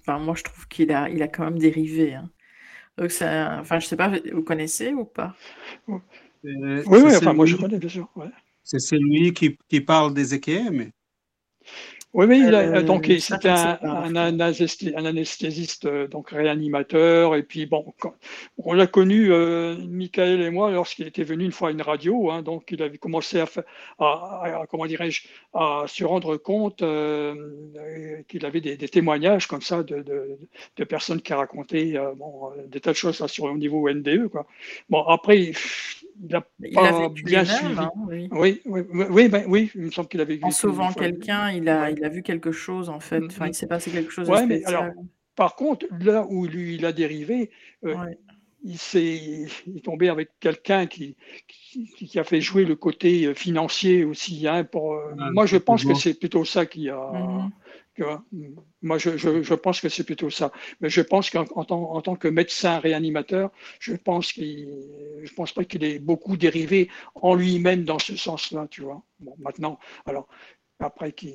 Enfin, 0.01 0.19
moi, 0.19 0.35
je 0.37 0.43
trouve 0.43 0.69
qu'il 0.69 0.93
a, 0.93 1.09
il 1.09 1.23
a 1.23 1.29
quand 1.29 1.45
même 1.45 1.59
dérivé. 1.59 2.15
Hein. 2.15 2.31
Donc, 2.97 3.11
ça... 3.11 3.59
Enfin, 3.61 3.79
je 3.79 3.87
sais 3.87 3.97
pas, 3.97 4.13
vous 4.33 4.43
connaissez 4.43 4.93
ou 4.93 5.05
pas? 5.05 5.35
Euh, 5.89 6.83
Oui, 6.87 7.01
oui, 7.05 7.17
enfin, 7.17 7.33
moi, 7.33 7.47
je 7.47 7.57
connais, 7.57 7.79
bien 7.79 7.89
sûr. 7.89 8.09
C'est 8.71 8.81
celui 8.81 9.33
qui, 9.33 9.57
qui 9.71 9.81
parle 9.81 10.13
des 10.13 10.35
EKM 10.35 10.91
Oui, 12.15 12.25
oui, 12.27 12.43
il 12.47 12.55
a- 12.55 12.61
Euh, 12.61 12.83
donc 12.83 13.05
sais 13.21 13.35
un, 14.97 15.05
anesthésiste, 15.07 15.85
euh, 15.87 16.07
donc 16.09 16.31
réanimateur. 16.31 17.35
Et 17.37 17.43
puis, 17.43 17.65
bon, 17.67 17.95
quand- 18.01 18.15
on 18.59 18.73
l'a 18.75 18.87
connu, 18.87 19.31
euh, 19.33 19.77
Michael 19.87 20.41
et 20.43 20.51
moi, 20.51 20.71
lorsqu'il 20.71 21.07
était 21.07 21.23
venu 21.23 21.45
une 21.45 21.53
fois 21.53 21.69
à 21.69 21.73
une 21.73 21.83
radio. 21.83 22.31
hein, 22.31 22.43
donc, 22.43 22.65
il 22.71 22.83
avait 22.83 22.99
commencé 22.99 23.41
à, 23.99 24.67
comment 24.71 24.87
dirais-je, 24.87 25.29
à 25.55 25.85
se 25.87 26.05
rendre 26.05 26.37
compte 26.37 26.83
euh, 26.83 28.23
qu'il 28.29 28.45
avait 28.47 28.61
des, 28.63 28.77
des 28.77 28.89
témoignages 28.89 29.47
comme 29.47 29.63
ça 29.63 29.83
de, 29.83 30.03
de, 30.03 30.39
de 30.77 30.85
personnes 30.85 31.21
qui 31.23 31.33
racontaient 31.35 31.97
euh, 31.97 32.13
bon, 32.15 32.51
des 32.67 32.81
tas 32.81 32.93
de 32.93 32.97
choses 32.97 33.21
là, 33.21 33.29
sur 33.29 33.45
au 33.45 33.57
niveau 33.57 33.89
NDE. 33.89 34.29
Quoi. 34.29 34.47
Bon, 34.89 35.03
après, 35.05 35.53
il 36.23 36.35
a 36.37 36.41
pas 36.75 37.09
bien 37.25 37.45
suivi. 37.45 37.75
hein, 37.79 37.91
oui. 38.09 38.29
Oui, 38.31 38.61
oui, 38.67 38.81
oui, 38.93 39.05
oui, 39.11 39.29
ben, 39.29 39.45
oui, 39.47 39.71
il 39.75 39.83
me 39.83 39.91
semble 39.91 40.09
qu'il 40.09 40.21
avait 40.21 40.35
vécu 40.35 40.47
En 40.47 40.51
sauvant 40.51 40.93
quelqu'un, 40.93 41.51
il 41.51 41.69
a, 41.69 41.91
il 41.91 42.05
a 42.05 42.09
vu 42.09 42.23
quelque 42.23 42.53
chose, 42.53 42.89
en 42.89 43.01
fait. 43.01 43.23
Enfin, 43.25 43.47
il 43.47 43.55
s'est 43.55 43.67
passé 43.67 43.91
quelque 43.91 44.11
chose 44.11 44.27
de 44.29 44.33
Ouais, 44.33 44.47
mais 44.47 44.65
alors, 44.65 44.87
par 45.37 45.55
contre, 45.57 45.87
là 46.01 46.27
où 46.29 46.47
lui, 46.47 46.75
il 46.75 46.85
a 46.87 46.93
dérivé, 46.93 47.51
euh, 47.85 47.95
Ouais. 47.95 48.19
il 48.65 48.79
s'est 48.79 49.47
il 49.67 49.77
est 49.77 49.85
tombé 49.85 50.09
avec 50.09 50.31
quelqu'un 50.41 50.87
qui, 50.87 51.17
qui, 51.47 51.87
qui 51.95 52.19
a 52.19 52.25
fait 52.25 52.41
jouer 52.41 52.65
le 52.65 52.75
côté 52.75 53.27
euh, 53.27 53.35
financier 53.35 54.05
aussi. 54.05 54.49
Hein, 54.49 54.65
pour, 54.65 54.95
euh, 54.95 55.15
Ah, 55.19 55.31
moi, 55.33 55.47
je 55.47 55.57
pense 55.57 55.85
que 55.85 55.95
c'est 55.95 56.15
plutôt 56.19 56.45
ça 56.45 56.67
qui 56.67 56.89
a. 56.91 56.97
Mhm. 57.13 57.51
que- 57.51 57.68
moi, 58.83 58.99
je, 58.99 59.17
je, 59.17 59.55
pense 59.55 59.81
que 59.81 59.89
c'est 59.89 60.05
plutôt 60.05 60.31
ça. 60.31 60.53
Mais 60.81 60.89
je 60.91 61.01
pense 61.01 61.31
qu'en 61.31 61.45
en 61.51 62.01
tant, 62.01 62.17
que 62.17 62.29
médecin 62.29 62.79
réanimateur, 62.79 63.51
je 63.81 63.95
pense 63.95 64.33
qu'il, 64.33 64.69
je 65.23 65.35
pense 65.35 65.53
pas 65.53 65.65
qu'il 65.65 65.85
ait 65.85 65.99
beaucoup 65.99 66.37
dérivé 66.37 66.89
en 67.15 67.35
lui-même 67.35 67.85
dans 67.85 67.99
ce 67.99 68.17
sens-là, 68.17 68.67
tu 68.71 68.83
vois. 68.83 69.03
Bon, 69.21 69.35
maintenant, 69.39 69.79
alors. 70.07 70.29
Après, 70.81 71.11
qui, 71.13 71.35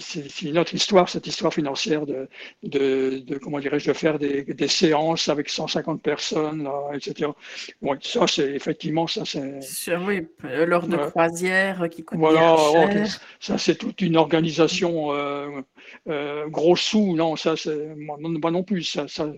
c'est 0.00 0.42
une 0.42 0.58
autre 0.58 0.74
histoire, 0.74 1.08
cette 1.08 1.26
histoire 1.28 1.54
financière 1.54 2.06
de, 2.06 2.28
de, 2.64 3.18
de 3.20 3.38
comment 3.38 3.60
dirais-je, 3.60 3.86
de 3.88 3.92
faire 3.92 4.18
des, 4.18 4.42
des 4.42 4.66
séances 4.68 5.28
avec 5.28 5.48
150 5.48 6.02
personnes, 6.02 6.64
là, 6.64 6.90
etc. 6.94 7.30
Bon, 7.80 7.96
ça, 8.00 8.26
c'est 8.26 8.50
effectivement, 8.52 9.06
ça, 9.06 9.24
c'est, 9.24 9.96
oui, 9.96 10.26
euh, 10.44 10.66
lors 10.66 10.88
de 10.88 10.96
Ouais. 10.96 11.10
croisières 11.10 11.88
qui 11.90 12.04
coûtent 12.04 12.18
voilà, 12.18 12.40
bien 12.40 12.56
cher. 12.56 13.06
ça, 13.40 13.58
c'est 13.58 13.76
toute 13.76 14.00
une 14.00 14.16
organisation 14.16 15.12
euh, 15.12 15.60
euh, 16.08 16.48
gros 16.48 16.74
sous, 16.76 17.14
non, 17.14 17.36
ça, 17.36 17.56
c'est, 17.56 17.94
moi, 17.96 18.16
non, 18.20 18.30
moi 18.40 18.50
non 18.50 18.64
plus, 18.64 18.82
ça, 18.82 19.06
ça, 19.08 19.30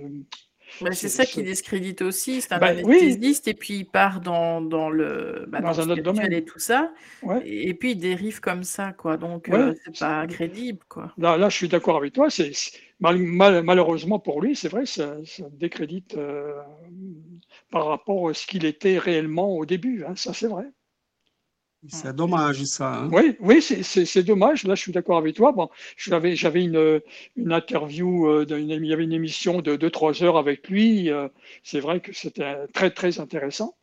C'est 0.92 1.08
ça 1.08 1.26
qui 1.26 1.42
discrédite 1.42 2.02
aussi. 2.02 2.40
C'est 2.40 2.52
un 2.52 2.60
oui. 2.82 2.96
anesthésiste 2.96 3.48
et 3.48 3.54
puis 3.54 3.74
il 3.80 3.84
part 3.84 4.20
dans, 4.20 4.60
dans 4.60 4.90
le, 4.90 5.44
bah, 5.48 5.60
Dans 5.60 5.80
un 5.80 5.90
autre 5.90 6.02
domaine. 6.02 6.32
et 6.32 6.44
tout 6.44 6.58
ça. 6.58 6.92
ouais. 7.22 7.40
Et, 7.46 7.68
et 7.68 7.74
puis 7.74 7.92
il 7.92 7.96
dérive 7.98 8.40
comme 8.40 8.64
ça, 8.64 8.92
quoi. 8.92 9.16
Donc 9.16 9.48
Ouais, 9.48 9.58
euh, 9.58 9.74
c'est 9.84 9.98
pas 9.98 10.26
crédible, 10.26 10.80
quoi. 10.88 11.12
Là, 11.18 11.36
là, 11.36 11.48
je 11.48 11.56
suis 11.56 11.68
d'accord 11.68 11.96
avec 11.96 12.12
toi. 12.12 12.30
C'est- 12.30 12.52
mal- 13.00 13.18
mal- 13.18 13.62
malheureusement 13.62 14.18
pour 14.18 14.40
lui, 14.40 14.56
c'est 14.56 14.68
vrai, 14.68 14.86
ça, 14.86 15.16
ça 15.24 15.44
décrédite 15.52 16.16
euh, 16.16 16.52
par 17.70 17.86
rapport 17.86 18.28
à 18.28 18.34
ce 18.34 18.46
qu'il 18.46 18.64
était 18.64 18.98
réellement 18.98 19.56
au 19.56 19.66
début. 19.66 20.04
hein, 20.04 20.14
ça, 20.16 20.32
c'est 20.32 20.46
vrai. 20.48 20.64
C'est 21.88 22.14
dommage, 22.16 22.64
ça. 22.64 22.94
hein. 22.94 23.10
Oui, 23.12 23.36
oui, 23.40 23.60
c'est- 23.60 24.22
dommage. 24.22 24.64
Là, 24.64 24.74
je 24.74 24.80
suis 24.82 24.92
d'accord 24.92 25.18
avec 25.18 25.34
toi. 25.36 25.52
Bon, 25.52 25.68
j'avais 25.96 26.64
une, 26.64 27.00
une 27.36 27.52
interview, 27.52 28.26
euh, 28.28 28.46
d'une- 28.46 28.70
il 28.70 28.86
y 28.86 28.92
avait 28.92 29.04
une 29.04 29.12
émission 29.12 29.60
de 29.60 29.76
2-3 29.76 30.22
heures 30.22 30.36
avec 30.38 30.68
lui. 30.68 31.10
euh, 31.10 31.28
c'est 31.62 31.80
vrai 31.80 32.00
que 32.00 32.12
c'était 32.12 32.66
très, 32.68 32.90
très 32.90 33.20
intéressant. 33.20 33.76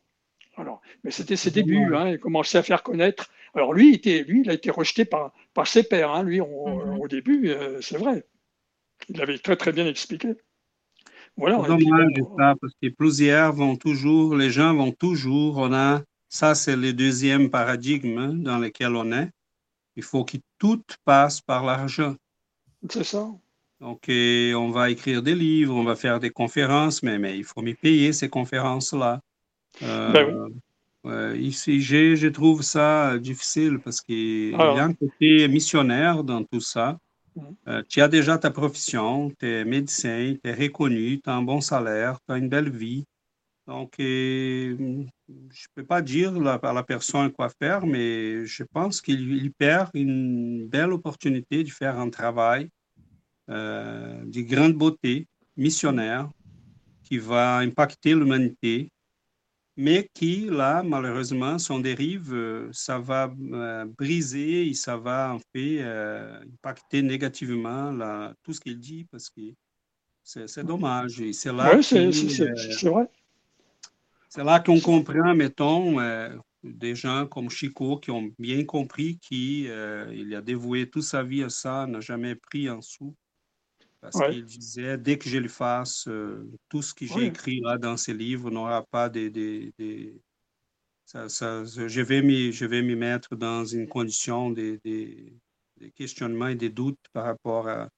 Alors, 0.56 0.80
mais 1.04 1.10
c'était 1.10 1.36
ses 1.36 1.50
débuts. 1.50 1.94
Hein, 1.94 2.10
il 2.10 2.18
commençait 2.18 2.58
à 2.58 2.62
faire 2.62 2.82
connaître. 2.82 3.30
Alors, 3.54 3.72
lui, 3.72 3.90
il 3.90 3.94
était, 3.94 4.22
lui 4.24 4.40
il 4.44 4.50
a 4.50 4.54
été 4.54 4.70
rejeté 4.70 5.04
par, 5.04 5.32
par 5.54 5.66
ses 5.66 5.82
pairs. 5.82 6.10
Hein, 6.10 6.24
lui, 6.24 6.40
on- 6.40 7.00
au 7.00 7.08
début, 7.08 7.50
euh, 7.50 7.80
c'est 7.80 7.98
vrai. 7.98 8.24
Il 9.08 9.18
l'avait 9.18 9.38
très, 9.38 9.56
très 9.56 9.72
bien 9.72 9.86
expliqué. 9.86 10.34
Voilà. 11.36 11.62
C'est 11.66 11.76
puis, 11.76 11.86
dommage, 11.86 12.06
bon, 12.18 12.36
ça, 12.38 12.54
parce 12.60 12.72
que 12.82 12.88
plusieurs 12.88 13.52
vont 13.54 13.76
toujours, 13.76 14.36
les 14.36 14.50
gens 14.50 14.74
vont 14.74 14.92
toujours, 14.92 15.58
on 15.58 15.72
a, 15.72 16.02
ça 16.32 16.54
c'est 16.54 16.76
le 16.76 16.92
deuxième 16.94 17.50
paradigme 17.50 18.16
hein, 18.18 18.32
dans 18.48 18.58
lequel 18.58 18.96
on 18.96 19.12
est. 19.12 19.28
Il 19.96 20.02
faut 20.02 20.24
que 20.24 20.38
tout 20.58 20.82
passe 21.04 21.40
par 21.42 21.62
l'argent. 21.64 22.14
c'est 22.88 23.04
ça. 23.04 23.28
Donc, 23.80 24.08
et 24.08 24.54
on 24.54 24.70
va 24.70 24.90
écrire 24.90 25.22
des 25.22 25.34
livres, 25.34 25.74
on 25.74 25.84
va 25.84 25.96
faire 25.96 26.18
des 26.20 26.30
conférences, 26.30 27.02
mais, 27.02 27.18
mais 27.18 27.36
il 27.36 27.44
faut 27.44 27.60
me 27.62 27.74
payer 27.74 28.12
ces 28.12 28.28
conférences-là. 28.28 29.20
Euh, 29.82 30.48
Ben 31.04 31.34
ici, 31.34 31.80
j'ai- 31.80 32.14
je 32.16 32.28
trouve 32.28 32.62
ça 32.62 33.18
difficile 33.18 33.80
parce 33.84 34.00
qu'il 34.00 34.50
y 34.50 34.54
Alors. 34.54 34.78
a 34.78 34.84
un 34.84 34.94
côté 34.94 35.48
missionnaire 35.48 36.22
dans 36.22 36.44
tout 36.44 36.60
ça. 36.60 36.98
Mhm. 37.34 37.56
Euh, 37.68 37.82
tu 37.88 38.00
as 38.00 38.08
déjà 38.08 38.38
ta 38.38 38.50
profession, 38.50 39.30
tu 39.38 39.46
es 39.46 39.64
médecin, 39.64 40.36
tu 40.42 40.48
es 40.50 40.54
reconnu, 40.54 41.20
tu 41.20 41.28
as 41.28 41.34
un 41.34 41.42
bon 41.42 41.60
salaire, 41.60 42.18
tu 42.26 42.32
as 42.32 42.38
une 42.38 42.48
belle 42.48 42.70
vie. 42.70 43.04
Donc, 43.66 43.94
et, 43.98 44.74
je 44.78 44.82
ne 45.34 45.72
peux 45.74 45.84
pas 45.84 46.02
dire 46.02 46.32
la- 46.32 46.54
à 46.54 46.72
la 46.72 46.82
personne 46.82 47.30
quoi 47.32 47.48
faire, 47.48 47.86
mais 47.86 48.44
je 48.44 48.64
pense 48.64 49.00
qu'il 49.00 49.32
il 49.36 49.52
perd 49.52 49.90
une 49.94 50.66
belle 50.66 50.92
opportunité 50.92 51.62
de 51.62 51.70
faire 51.70 51.98
un 51.98 52.10
travail 52.10 52.68
euh, 53.50 54.22
de 54.24 54.40
grande 54.42 54.74
beauté, 54.74 55.26
missionnaire, 55.56 56.28
qui 57.04 57.18
va 57.18 57.58
impacter 57.58 58.14
l'humanité, 58.14 58.88
mais 59.76 60.08
qui, 60.14 60.46
là, 60.46 60.82
malheureusement, 60.82 61.58
son 61.58 61.78
dérive, 61.80 62.32
euh, 62.32 62.68
ça 62.72 62.98
va 62.98 63.32
euh, 63.52 63.84
briser 63.98 64.68
et 64.68 64.74
ça 64.74 64.96
va, 64.96 65.34
en 65.34 65.38
fait, 65.38 65.78
euh, 65.82 66.40
impacter 66.54 67.02
négativement 67.02 67.90
la- 67.90 68.34
tout 68.42 68.52
ce 68.52 68.60
qu'il 68.60 68.78
dit, 68.78 69.04
parce 69.10 69.28
que 69.30 69.40
c'est 70.22 70.64
dommage. 70.64 71.20
Et 71.20 71.32
c'est 71.32 71.52
là 71.52 71.74
Oui, 71.74 71.82
c'est 71.82 72.88
vrai. 72.90 73.08
C'est 74.34 74.44
là 74.44 74.60
qu'on 74.60 74.80
comprend, 74.80 75.34
mettons, 75.34 76.00
euh, 76.00 76.34
des 76.62 76.94
gens 76.94 77.26
comme 77.26 77.50
Chico 77.50 77.98
qui 77.98 78.10
ont 78.10 78.30
bien 78.38 78.64
compris 78.64 79.18
qu'il 79.18 79.70
a 79.70 80.40
dévoué 80.40 80.88
toute 80.88 81.02
sa 81.02 81.22
vie 81.22 81.42
à 81.42 81.50
ça, 81.50 81.86
n'a 81.86 82.00
jamais 82.00 82.34
pris 82.34 82.66
un 82.66 82.80
sou. 82.80 83.14
Parce 84.00 84.16
Ouais. 84.16 84.30
qu'il 84.32 84.44
disait, 84.46 84.96
dès 84.96 85.18
que 85.18 85.28
je 85.28 85.36
le 85.36 85.48
fasse, 85.48 86.08
euh, 86.08 86.48
tout 86.70 86.80
ce 86.80 86.94
que 86.94 87.04
j'ai 87.04 87.14
Ouais. 87.14 87.26
écrit 87.26 87.60
là 87.60 87.76
dans 87.76 87.98
ces 87.98 88.14
livres 88.14 88.50
n'aura 88.50 88.82
pas 88.86 89.10
des... 89.10 89.28
des, 89.28 89.70
des- 89.78 90.14
ça- 91.04 91.28
ça- 91.28 91.62
je, 91.64 92.00
vais 92.00 92.22
m'y, 92.22 92.52
je 92.52 92.64
vais 92.64 92.80
m'y 92.80 92.96
mettre 92.96 93.36
dans 93.36 93.66
une 93.66 93.86
condition 93.86 94.50
des 94.50 94.78
des- 94.82 95.34
des 95.78 95.90
questionnements 95.90 96.48
et 96.48 96.54
des 96.54 96.70
doutes 96.70 97.04
par 97.12 97.24
rapport 97.26 97.68
à... 97.68 97.90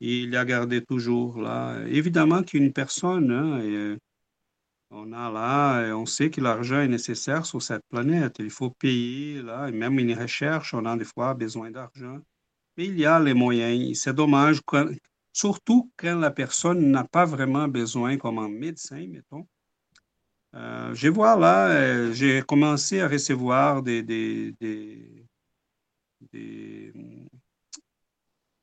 Il 0.00 0.34
a 0.34 0.44
gardé 0.44 0.82
toujours 0.84 1.40
là. 1.40 1.80
Évidemment 1.86 2.42
qu'une 2.42 2.72
personne, 2.72 3.30
hein, 3.30 3.60
euh, 3.60 3.96
on 4.90 5.12
a 5.12 5.30
là, 5.30 5.96
on 5.96 6.06
sait 6.06 6.30
que 6.30 6.40
l'argent 6.40 6.80
est 6.80 6.88
nécessaire 6.88 7.46
sur 7.46 7.62
cette 7.62 7.82
planète. 7.88 8.36
Il 8.40 8.50
faut 8.50 8.70
payer 8.70 9.42
là, 9.42 9.68
et 9.68 9.72
même 9.72 9.98
une 9.98 10.14
recherche, 10.18 10.74
on 10.74 10.84
a 10.84 10.96
des 10.96 11.04
fois 11.04 11.34
besoin 11.34 11.70
d'argent. 11.70 12.18
Mais 12.76 12.86
il 12.86 12.98
y 12.98 13.06
a 13.06 13.20
les 13.20 13.34
moyens. 13.34 14.00
C'est 14.00 14.14
dommage, 14.14 14.60
surtout 15.32 15.90
quand 15.96 16.18
la 16.18 16.30
personne 16.30 16.90
n'a 16.90 17.04
pas 17.04 17.24
vraiment 17.24 17.68
besoin, 17.68 18.16
comme 18.16 18.38
un 18.38 18.48
médecin, 18.48 19.06
mettons. 19.08 19.46
Euh, 20.54 20.92
je 20.94 21.08
vois 21.08 21.36
là, 21.36 21.68
euh, 21.70 22.12
j'ai 22.12 22.42
commencé 22.42 23.00
à 23.00 23.08
recevoir 23.08 23.82
des, 23.82 24.02
des, 24.02 24.52
des, 24.60 25.26
des, 26.32 26.92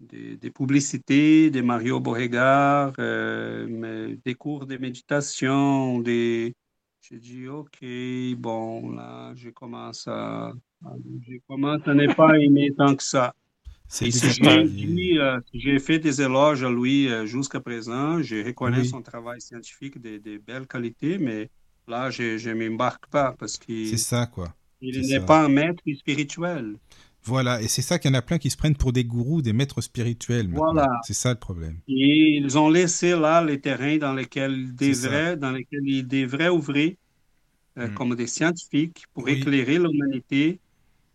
des- 0.09 0.37
des 0.37 0.51
publicités 0.51 1.49
de 1.51 1.61
Mario 1.61 1.99
Beauregard, 1.99 2.93
euh, 2.99 4.15
des 4.25 4.35
cours 4.35 4.65
de 4.65 4.77
méditation, 4.77 5.99
des... 5.99 6.55
J'ai 7.01 7.19
dit, 7.19 7.47
OK, 7.47 7.79
bon, 8.37 8.91
là, 8.91 9.33
je 9.35 9.49
commence 9.49 10.07
à, 10.07 10.51
je 11.21 11.37
commence 11.47 11.81
à 11.87 11.93
ne 11.93 12.13
pas 12.13 12.37
aimer 12.39 12.73
tant 12.77 12.95
que 12.95 13.03
ça. 13.03 13.33
C'est 13.87 14.11
si 14.11 14.29
j'ai 14.33 14.43
euh, 15.19 15.39
si 15.49 15.59
j'ai 15.61 15.79
fait 15.79 15.99
des 15.99 16.21
éloges 16.21 16.63
à 16.63 16.69
lui 16.69 17.07
euh, 17.09 17.25
jusqu'à 17.25 17.61
présent, 17.61 18.21
je 18.21 18.43
reconnais 18.45 18.81
Oui. 18.81 18.87
son 18.89 19.01
travail 19.01 19.39
scientifique 19.39 20.01
de, 20.01 20.17
de 20.17 20.37
belle 20.37 20.67
qualité, 20.67 21.17
mais 21.17 21.49
là, 21.87 22.09
je 22.11 22.49
ne 22.49 22.69
m'embarque 22.69 23.07
pas 23.07 23.33
parce 23.39 23.57
qu'il 23.57 23.87
C'est 23.87 23.97
ça, 23.97 24.25
quoi. 24.27 24.53
il 24.81 25.07
n'est 25.07 25.25
pas 25.25 25.45
un 25.45 25.49
maître 25.49 25.81
spirituel. 25.95 26.75
Voilà, 27.27 27.61
et 27.61 27.67
c'est 27.67 27.81
ça 27.81 27.99
qu'il 27.99 28.09
y 28.11 28.15
en 28.15 28.17
a 28.17 28.21
plein 28.21 28.37
qui 28.37 28.49
se 28.49 28.57
prennent 28.57 28.75
pour 28.77 28.93
des 28.93 29.03
gourous, 29.05 29.41
des 29.41 29.53
maîtres 29.53 29.81
spirituels. 29.81 30.47
maintenant. 30.47 30.73
Voilà. 30.73 30.87
C'est 31.03 31.13
ça 31.13 31.29
le 31.33 31.39
problème. 31.39 31.77
Et 31.87 32.37
ils 32.37 32.57
ont 32.57 32.69
laissé 32.69 33.11
là 33.11 33.43
les 33.43 33.59
terrains 33.59 33.97
dans 33.97 34.13
lesquels 34.13 34.53
ils 34.57 34.75
C'est 34.79 34.93
ça. 34.93 35.07
devraient, 35.07 35.37
dans 35.37 35.51
lesquels 35.51 35.85
ils 35.85 36.07
devraient 36.07 36.49
ouvrir 36.49 36.93
euh, 37.77 37.87
Mm. 37.89 37.93
comme 37.93 38.15
des 38.15 38.27
scientifiques 38.27 39.03
pour 39.13 39.25
Oui. 39.25 39.33
éclairer 39.33 39.77
l'humanité. 39.77 40.59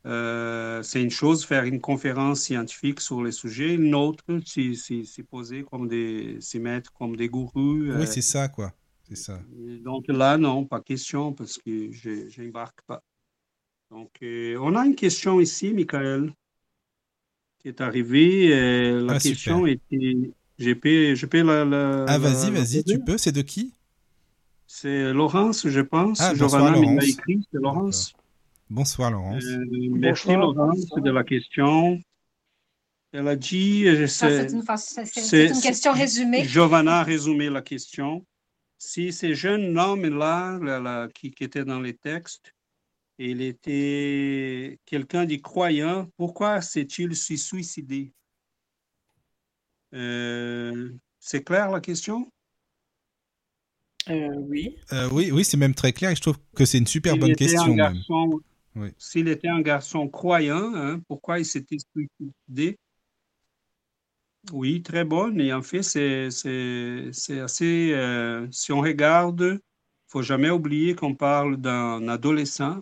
Euh, 0.04 0.82
c'est 0.82 1.00
une 1.02 1.10
chose 1.10 1.44
faire 1.44 1.64
une 1.64 1.80
conférence 1.80 2.40
scientifique 2.40 3.00
sur 3.00 3.22
les 3.22 3.32
sujets, 3.32 3.74
une 3.74 3.94
autre 3.94 4.24
s'y 4.44 5.22
poser 5.30 5.64
comme 5.70 5.86
des, 5.88 6.38
s'y 6.40 6.58
mettre 6.58 6.92
comme 6.92 7.14
des 7.16 7.28
gourous. 7.28 7.82
euh, 7.84 8.00
Oui, 8.00 8.06
c'est 8.06 8.20
ça, 8.22 8.48
quoi. 8.48 8.72
C'est 9.08 9.16
ça. 9.16 9.40
donc 9.84 10.04
là, 10.08 10.38
non, 10.38 10.64
pas 10.64 10.80
question 10.80 11.32
parce 11.32 11.58
que 11.58 11.92
je 11.92 12.42
n'embarque 12.42 12.80
pas. 12.86 13.02
Donc, 13.92 14.10
euh, 14.22 14.56
on 14.58 14.74
a 14.74 14.86
une 14.86 14.94
question 14.96 15.38
ici, 15.38 15.72
Michael. 15.74 16.32
qui 17.60 17.68
est 17.68 17.80
arrivé. 17.80 18.52
Euh, 18.52 19.04
la 19.06 19.12
Ah, 19.12 19.18
question 19.20 19.66
super. 19.66 19.72
était. 19.72 20.30
Je 20.58 20.72
peux, 20.72 21.14
je 21.14 21.26
peux 21.26 21.42
la, 21.42 21.64
la- 21.64 22.04
Ah, 22.08 22.18
vas-y, 22.18 22.50
vas-y, 22.50 22.82
tu 22.82 22.98
peux. 22.98 23.16
C'est 23.18 23.30
de 23.30 23.42
qui? 23.42 23.72
C'est 24.66 25.12
Laurence, 25.12 25.68
je 25.68 25.80
pense. 25.80 26.20
Ah, 26.20 26.30
bonsoir, 26.34 26.48
Giovanna 26.50 26.70
me 26.70 26.82
l'a 26.86 26.90
Laurence. 26.92 27.08
écrit, 27.08 27.46
c'est 27.52 27.60
Laurence. 27.60 28.12
Bonsoir, 28.68 29.10
Laurence. 29.12 29.44
Euh, 29.44 29.58
merci 29.90 30.26
Bonsoir. 30.28 30.38
Laurence 30.38 30.86
de 30.90 31.10
la 31.10 31.22
question. 31.22 32.00
Elle 33.12 33.28
a 33.28 33.36
dit, 33.36 33.84
sais, 34.08 34.48
c'est 35.04 35.46
une, 35.50 35.60
question 35.60 35.92
résumée. 35.92 36.44
Giovanna 36.44 37.00
a 37.00 37.04
résumé 37.04 37.50
la 37.50 37.60
question. 37.60 38.24
Si 38.78 39.12
ces 39.12 39.34
jeunes 39.34 39.78
hommes-là, 39.78 40.58
là, 40.62 40.80
là, 40.80 41.08
qui, 41.14 41.30
qui 41.30 41.44
étaient 41.44 41.64
dans 41.64 41.80
les 41.80 41.94
textes, 41.94 42.54
il 43.30 43.42
était 43.42 44.78
quelqu'un 44.84 45.24
de 45.24 45.36
croyant, 45.36 46.08
pourquoi 46.16 46.60
s'est-il 46.60 47.14
se 47.14 47.36
suicidé? 47.36 48.12
Euh, 49.94 50.90
c'est 51.20 51.44
clair 51.44 51.70
la 51.70 51.80
question? 51.80 52.32
Euh, 54.08 54.28
oui. 54.48 54.76
Euh, 54.92 55.08
oui, 55.12 55.30
oui, 55.30 55.44
c'est 55.44 55.56
même 55.56 55.74
très 55.74 55.92
clair 55.92 56.10
et 56.10 56.16
je 56.16 56.20
trouve 56.20 56.38
que 56.56 56.64
c'est 56.64 56.78
une 56.78 56.86
super 56.86 57.16
bonne 57.16 57.36
question. 57.36 57.76
Oui. 58.74 58.88
s'il 58.96 59.28
était 59.28 59.48
un 59.48 59.60
garçon 59.60 60.08
croyant, 60.08 60.74
hein, 60.74 60.98
pourquoi 61.06 61.38
il 61.38 61.44
s'était 61.44 61.76
suicidé? 61.78 62.78
Oui, 64.50 64.82
très 64.82 65.04
bonne. 65.04 65.40
Et 65.42 65.52
en 65.52 65.60
fait, 65.60 65.82
c'est, 65.82 66.28
assez. 67.38 67.92
euh, 67.92 68.48
si 68.50 68.72
on 68.72 68.80
regarde, 68.80 69.60
faut 70.08 70.22
jamais 70.22 70.48
oublier 70.48 70.94
qu'on 70.94 71.14
parle 71.14 71.58
d'un 71.58 72.08
adolescent 72.08 72.80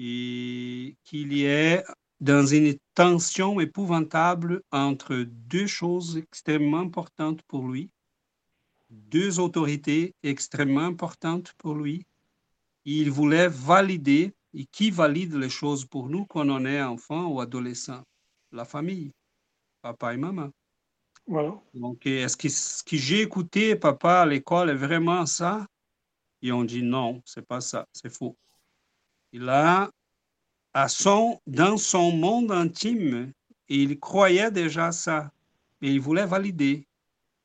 et 0.00 0.96
qu'il 1.02 1.32
y 1.32 1.44
ait 1.44 1.82
dans 2.20 2.46
une 2.46 2.76
tension 2.94 3.58
épouvantable 3.58 4.62
entre 4.70 5.16
deux 5.16 5.66
choses 5.66 6.16
extrêmement 6.16 6.78
importantes 6.78 7.42
pour 7.42 7.68
lui, 7.68 7.90
deux 8.90 9.40
autorités 9.40 10.14
extrêmement 10.22 10.86
importantes 10.86 11.52
pour 11.58 11.74
lui. 11.74 12.06
Il 12.84 13.10
voulait 13.10 13.48
valider, 13.48 14.32
et 14.54 14.64
qui 14.66 14.90
valide 14.90 15.34
les 15.34 15.50
choses 15.50 15.84
pour 15.84 16.08
nous 16.08 16.24
quand 16.26 16.48
on 16.48 16.64
est 16.64 16.80
enfant 16.80 17.26
ou 17.26 17.40
adolescent? 17.40 18.02
La 18.52 18.64
famille, 18.64 19.10
papa 19.82 20.14
et 20.14 20.16
maman. 20.16 20.50
Voilà. 21.26 21.60
Donc, 21.74 22.06
est-ce 22.06 22.36
que 22.36 22.48
ce 22.48 22.82
que 22.82 22.96
j'ai 22.96 23.20
écouté, 23.20 23.76
papa, 23.76 24.20
à 24.20 24.26
l'école 24.26 24.70
est 24.70 24.74
vraiment 24.74 25.26
ça? 25.26 25.66
Et 26.40 26.50
on 26.52 26.64
dit 26.64 26.82
non, 26.82 27.20
c'est 27.26 27.46
pas 27.46 27.60
ça, 27.60 27.86
c'est 27.92 28.10
faux. 28.10 28.36
Il 29.32 29.48
a, 29.48 29.90
à 30.72 30.88
son, 30.88 31.40
dans 31.46 31.76
son 31.76 32.12
monde 32.12 32.50
intime, 32.50 33.32
il 33.68 33.98
croyait 33.98 34.50
déjà 34.50 34.92
ça, 34.92 35.30
mais 35.80 35.92
il 35.92 36.00
voulait 36.00 36.26
valider. 36.26 36.86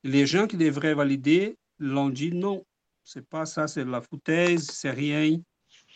Les 0.04 0.26
gens 0.26 0.48
qui 0.48 0.58
devraient 0.58 0.94
valider 0.94 1.58
l'ont 1.80 2.10
dit 2.10 2.32
non, 2.32 2.66
c'est 3.04 3.28
pas 3.28 3.46
ça, 3.46 3.68
c'est 3.68 3.84
de 3.84 3.90
la 3.90 4.02
foutaise, 4.02 4.70
c'est 4.72 4.92
rien. 4.92 5.40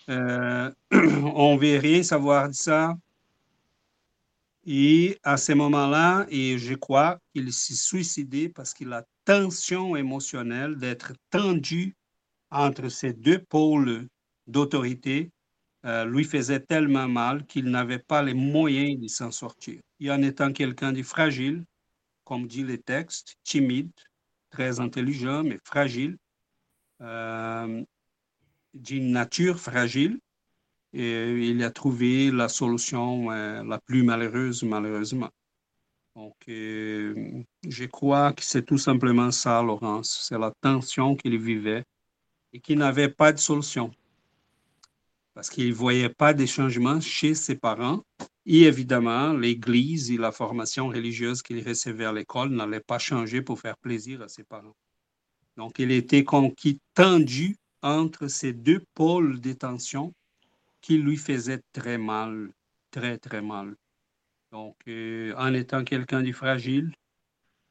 Euh, 0.09 0.71
on 0.91 1.55
ne 1.55 1.59
veut 1.59 1.79
rien 1.79 2.03
savoir 2.03 2.49
de 2.49 2.53
ça. 2.53 2.97
Et 4.65 5.17
à 5.23 5.37
ce 5.37 5.53
moment-là, 5.53 6.25
et 6.29 6.57
je 6.57 6.73
crois 6.73 7.19
qu'il 7.33 7.53
s'est 7.53 7.75
suicidé 7.75 8.49
parce 8.49 8.73
que 8.73 8.83
la 8.83 9.05
tension 9.23 9.95
émotionnelle 9.95 10.75
d'être 10.75 11.13
tendu 11.29 11.95
entre 12.51 12.89
ces 12.89 13.13
deux 13.13 13.39
pôles 13.39 14.07
d'autorité 14.45 15.31
euh, 15.85 16.05
lui 16.05 16.23
faisait 16.23 16.59
tellement 16.59 17.07
mal 17.07 17.45
qu'il 17.45 17.65
n'avait 17.65 17.99
pas 17.99 18.23
les 18.23 18.33
moyens 18.33 18.99
de 18.99 19.07
s'en 19.07 19.31
sortir. 19.31 19.79
Et 19.99 20.11
en 20.11 20.21
étant 20.21 20.51
quelqu'un 20.51 20.91
de 20.91 21.03
fragile, 21.03 21.63
comme 22.23 22.47
dit 22.47 22.63
le 22.63 22.77
texte, 22.77 23.35
timide, 23.43 23.91
très 24.49 24.79
intelligent, 24.79 25.43
mais 25.43 25.59
fragile, 25.63 26.17
euh, 27.01 27.83
d'une 28.73 29.11
nature 29.11 29.59
fragile, 29.59 30.19
il 30.93 31.63
a 31.63 31.69
trouvé 31.69 32.31
la 32.31 32.49
solution 32.49 33.31
euh, 33.31 33.63
la 33.63 33.77
plus 33.77 34.03
malheureuse, 34.03 34.63
malheureusement. 34.63 35.29
Donc, 36.15 36.33
je 36.47 37.85
crois 37.85 38.33
que 38.33 38.43
c'est 38.43 38.65
tout 38.65 38.79
simplement 38.79 39.29
ça, 39.29 39.61
Laurence. 39.61 40.25
C'est 40.27 40.39
la 40.39 40.51
tension 40.61 41.15
qu'il 41.15 41.37
vivait 41.37 41.83
et 42.51 42.59
qu'il 42.59 42.79
n'avait 42.79 43.09
pas 43.09 43.31
de 43.31 43.37
solution. 43.37 43.91
Parce 45.37 45.51
qu'il 45.51 45.69
ne 45.69 45.73
voyait 45.75 46.09
pas 46.09 46.33
de 46.33 46.47
changement 46.47 46.99
chez 46.99 47.35
ses 47.35 47.55
parents. 47.55 48.01
Et 48.47 48.63
évidemment, 48.63 49.33
l'Église 49.33 50.09
et 50.09 50.17
la 50.17 50.31
formation 50.31 50.87
religieuse 50.87 51.43
qu'il 51.43 51.63
recevait 51.63 52.05
à 52.05 52.11
l'école 52.11 52.49
n'allaient 52.49 52.79
pas 52.79 52.97
changer 52.97 53.43
pour 53.43 53.59
faire 53.59 53.77
plaisir 53.77 54.23
à 54.23 54.29
ses 54.29 54.43
parents. 54.43 54.75
Donc, 55.55 55.77
il 55.77 55.91
était 55.91 56.23
conquis, 56.23 56.79
tendu 56.95 57.55
entre 57.83 58.27
ces 58.29 58.51
deux 58.51 58.83
pôles 58.95 59.39
de 59.39 59.53
tension 59.53 60.11
qui 60.81 60.97
lui 60.97 61.17
faisait 61.17 61.61
très 61.71 61.99
mal, 61.99 62.49
très, 62.89 63.19
très 63.19 63.43
mal. 63.43 63.75
Donc, 64.51 64.77
euh, 64.87 65.35
en 65.37 65.53
étant 65.53 65.83
quelqu'un 65.83 66.23
de 66.23 66.31
fragile, 66.31 66.91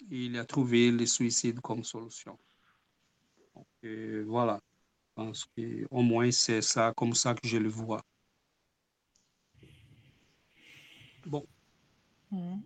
il 0.08 0.38
a 0.38 0.44
trouvé 0.44 0.92
le 0.92 1.04
suicide 1.04 1.58
comme 1.62 1.82
solution. 1.82 2.38
Euh, 3.82 4.22
voilà. 4.24 4.60
Je 5.16 5.22
pense 5.22 5.46
qu'au 5.46 6.02
moins 6.02 6.30
c'est 6.30 6.60
ça, 6.60 6.92
comme 6.94 7.14
ça 7.14 7.32
que 7.32 7.48
je 7.48 7.56
le 7.56 7.70
vois. 7.70 8.02
Bon. 11.24 11.46
Mhm. 12.30 12.62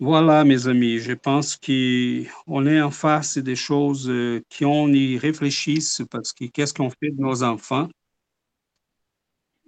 Voilà, 0.00 0.42
mes 0.44 0.66
amis, 0.66 0.98
je 0.98 1.12
pense 1.12 1.56
qu'on 1.56 2.66
est 2.66 2.82
en 2.82 2.90
face 2.90 3.38
des 3.38 3.54
choses 3.54 4.10
euh, 4.10 4.42
qu'on 4.58 4.92
y 4.92 5.16
réfléchisse 5.16 6.02
parce 6.10 6.32
que 6.32 6.46
qu'est-ce 6.46 6.74
qu'on 6.74 6.90
fait 6.90 7.10
de 7.10 7.20
nos 7.20 7.44
enfants? 7.44 7.88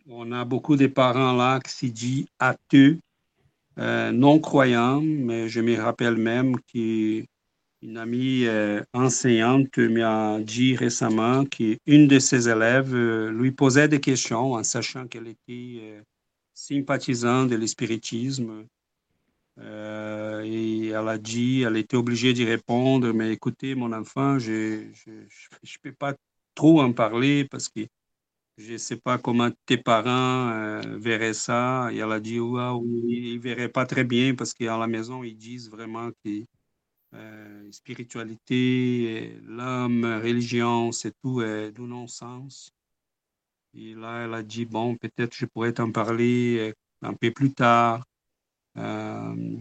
On 0.08 0.32
a 0.32 0.44
beaucoup 0.44 0.74
de 0.74 0.88
parents 0.88 1.34
là 1.34 1.60
qui 1.60 1.70
se 1.70 1.86
disent 1.86 2.26
atheux, 2.40 2.98
euh, 3.78 4.10
non 4.10 4.40
croyants, 4.40 5.00
mais 5.00 5.48
je 5.48 5.60
me 5.60 5.80
rappelle 5.80 6.16
même 6.16 6.56
qu'une 7.84 7.98
amie 7.98 8.46
euh, 8.46 8.82
enseignante 8.94 9.76
m'a 9.76 10.38
dit 10.40 10.74
récemment 10.74 11.44
qu'une 11.44 12.08
de 12.08 12.18
ses 12.18 12.48
élèves 12.48 12.94
euh, 12.94 13.30
lui 13.30 13.52
posait 13.52 13.88
des 13.88 14.00
questions 14.00 14.54
en 14.54 14.64
sachant 14.64 15.06
qu'elle 15.06 15.28
était 15.28 15.80
euh, 15.82 16.02
sympathisante 16.54 17.50
de 17.50 17.56
l'espiritisme. 17.56 18.66
Et 19.60 20.88
elle 20.88 21.08
a 21.08 21.18
dit, 21.18 21.62
elle 21.62 21.76
était 21.76 21.96
obligée 21.96 22.32
d'y 22.32 22.44
répondre, 22.44 23.12
mais 23.12 23.32
écoutez, 23.32 23.76
mon 23.76 23.92
enfant, 23.92 24.38
je 24.38 24.88
ne 25.06 25.78
peux 25.80 25.92
pas 25.92 26.14
trop 26.56 26.80
en 26.80 26.92
parler 26.92 27.46
parce 27.48 27.68
que 27.68 27.86
je 28.58 28.72
ne 28.72 28.78
sais 28.78 28.96
pas 28.96 29.16
comment 29.18 29.50
tes 29.66 29.76
parents 29.76 30.80
verraient 30.98 31.34
ça. 31.34 31.88
Et 31.92 31.98
elle 31.98 32.10
a 32.10 32.18
dit, 32.18 32.40
waouh, 32.40 32.84
ils 33.06 33.36
ne 33.36 33.40
verraient 33.40 33.68
pas 33.68 33.86
très 33.86 34.02
bien 34.02 34.34
parce 34.34 34.52
qu'à 34.54 34.76
la 34.76 34.88
maison, 34.88 35.22
ils 35.22 35.36
disent 35.36 35.70
vraiment 35.70 36.10
que 36.24 36.44
euh, 37.14 37.70
spiritualité, 37.72 39.38
l'homme, 39.44 40.04
religion, 40.04 40.92
c'est 40.92 41.12
tout 41.22 41.42
est 41.42 41.72
du 41.72 41.82
non-sens. 41.82 42.72
Et 43.74 43.94
là, 43.94 44.24
elle 44.24 44.34
a 44.34 44.42
dit, 44.42 44.64
bon, 44.66 44.96
peut-être 44.96 45.34
je 45.36 45.46
pourrais 45.46 45.72
t'en 45.72 45.92
parler 45.92 46.58
euh, 46.70 46.72
un 47.02 47.14
peu 47.14 47.30
plus 47.30 47.52
tard. 47.52 48.04
Euh, 48.78 49.56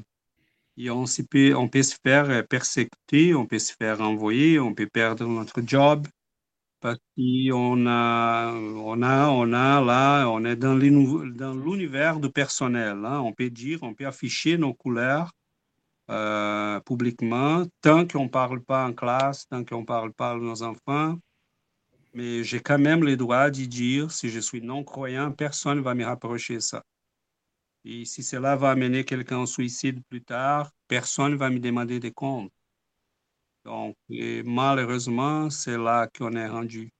et 0.77 0.89
on, 0.89 1.05
peut, 1.29 1.55
on 1.55 1.67
peut 1.69 1.83
se 1.83 1.95
faire 2.03 2.47
persécuter, 2.47 3.35
on 3.35 3.45
peut 3.45 3.59
se 3.59 3.73
faire 3.73 4.01
envoyer, 4.01 4.59
on 4.59 4.73
peut 4.73 4.87
perdre 4.87 5.27
notre 5.27 5.61
job 5.65 6.07
parce 6.79 6.99
qu'on 7.15 7.87
a, 7.87 8.51
on 8.53 9.01
a, 9.03 9.29
on 9.29 9.53
a 9.53 9.81
là, 9.81 10.27
on 10.27 10.43
est 10.43 10.57
dans 10.57 10.75
l'univers 10.75 12.19
du 12.19 12.29
personnel. 12.29 13.05
Hein. 13.05 13.21
On 13.21 13.31
peut 13.31 13.49
dire, 13.49 13.79
on 13.83 13.93
peut 13.93 14.05
afficher 14.05 14.57
nos 14.57 14.73
couleurs 14.73 15.31
euh, 16.09 16.79
publiquement 16.81 17.63
tant 17.81 18.07
qu'on 18.07 18.25
ne 18.25 18.29
parle 18.29 18.61
pas 18.61 18.85
en 18.85 18.93
classe, 18.93 19.47
tant 19.47 19.63
qu'on 19.63 19.81
ne 19.81 19.85
parle 19.85 20.13
pas 20.13 20.31
à 20.31 20.35
nos 20.35 20.63
enfants. 20.63 21.17
Mais 22.13 22.43
j'ai 22.43 22.59
quand 22.59 22.77
même 22.77 23.03
le 23.03 23.17
droit 23.17 23.49
d'y 23.49 23.67
dire, 23.67 24.11
si 24.11 24.29
je 24.29 24.39
suis 24.39 24.61
non-croyant, 24.61 25.31
personne 25.31 25.77
ne 25.77 25.83
va 25.83 25.95
me 25.95 26.05
rapprocher 26.05 26.59
ça. 26.59 26.83
Et 27.85 28.05
si 28.05 28.23
cela 28.23 28.55
va 28.55 28.71
amener 28.71 29.03
quelqu'un 29.03 29.39
au 29.39 29.45
suicide 29.45 30.01
plus 30.09 30.23
tard, 30.23 30.71
personne 30.87 31.33
ne 31.33 31.37
va 31.37 31.49
me 31.49 31.59
demander 31.59 31.99
des 31.99 32.11
comptes. 32.11 32.51
Donc, 33.65 33.95
malheureusement, 34.09 35.49
c'est 35.49 35.77
là 35.77 36.07
qu'on 36.07 36.33
est 36.33 36.47
rendu. 36.47 36.91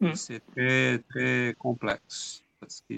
Mm. 0.00 0.14
C'est 0.14 0.40
très, 0.54 0.98
très 0.98 1.54
complexe 1.58 2.42
parce 2.60 2.82
que 2.88 2.94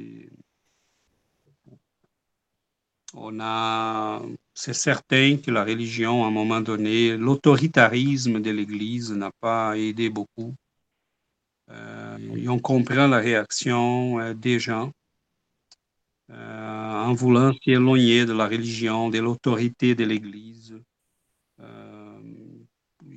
on 3.14 3.40
a, 3.40 4.22
c'est 4.54 4.74
certain 4.74 5.36
que 5.36 5.50
la 5.50 5.64
religion, 5.64 6.24
à 6.24 6.28
un 6.28 6.30
moment 6.30 6.60
donné, 6.60 7.16
l'autoritarisme 7.16 8.40
de 8.40 8.50
l'Église 8.50 9.12
n'a 9.12 9.30
pas 9.40 9.76
aidé 9.76 10.08
beaucoup. 10.10 10.54
Euh, 11.70 12.18
et 12.36 12.48
on 12.48 12.58
comprend 12.58 13.06
la 13.06 13.18
réaction 13.18 14.18
euh, 14.20 14.34
des 14.34 14.58
gens. 14.58 14.92
en 16.30 17.12
voulant 17.14 17.52
s'éloigner 17.64 18.24
de 18.24 18.32
la 18.32 18.46
religion, 18.46 19.08
de 19.08 19.18
l'autorité 19.18 19.94
de 19.94 20.04
l'Église. 20.04 20.76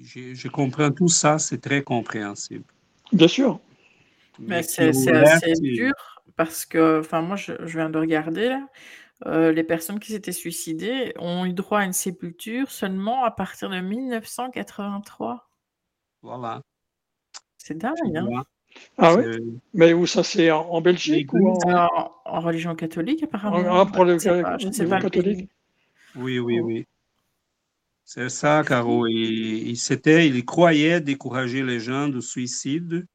je, 0.04 0.48
comprends 0.48 0.92
tout 0.92 1.08
ça, 1.08 1.38
c'est 1.38 1.60
très 1.60 1.84
compréhensible. 1.84 2.66
Bien 3.12 3.28
sûr. 3.28 3.60
Mais, 4.40 4.64
c'est 4.64 4.90
assez 4.90 5.54
dur 5.62 5.94
parce 6.36 6.66
que, 6.66 7.00
enfin, 7.00 7.22
moi, 7.22 7.36
je, 7.36 7.54
je 7.66 7.78
viens 7.78 7.90
de 7.90 8.00
regarder 8.00 8.50
là. 8.50 8.68
Euh, 9.26 9.52
les 9.52 9.64
personnes 9.64 10.00
qui 10.00 10.12
s'étaient 10.12 10.32
suicidées 10.32 11.14
ont 11.18 11.46
eu 11.46 11.54
droit 11.54 11.80
à 11.80 11.86
une 11.86 11.94
sépulture 11.94 12.70
seulement 12.72 13.24
à 13.24 13.32
partir 13.32 13.70
de 13.70 13.80
1983. 13.80 15.50
Voilà. 16.22 16.62
C'est 17.58 17.78
dingue, 17.78 17.96
hein 18.16 18.44
Ah 18.98 19.16
oui? 19.16 19.24
Mais 19.74 19.94
où 19.94 20.06
ça, 20.06 20.24
c'est 20.24 20.52
en, 20.52 20.82
Belgique 20.82 21.32
ou 21.34 21.54
en... 21.66 21.90
en... 22.26 22.40
religion 22.42 22.76
catholique, 22.76 23.24
apparemment 23.24 23.82
ah, 23.82 23.86
pour 23.86 24.04
le, 24.04 24.20
je 24.20 24.72
sais 24.72 24.88
pas, 24.88 25.00
catholique 25.00 25.50
Oui, 26.16 26.40
oui, 26.40 26.60
oui. 26.60 26.86
C'est 28.04 28.30
ça, 28.30 28.64
Caro. 28.68 29.08
Il, 29.08 29.70
il, 29.70 30.36
il 30.36 30.46
croyait 30.46 31.00
décourager 31.00 31.64
les 31.64 31.80
gens 31.80 32.10
du 32.10 32.22
suicide 32.22 33.06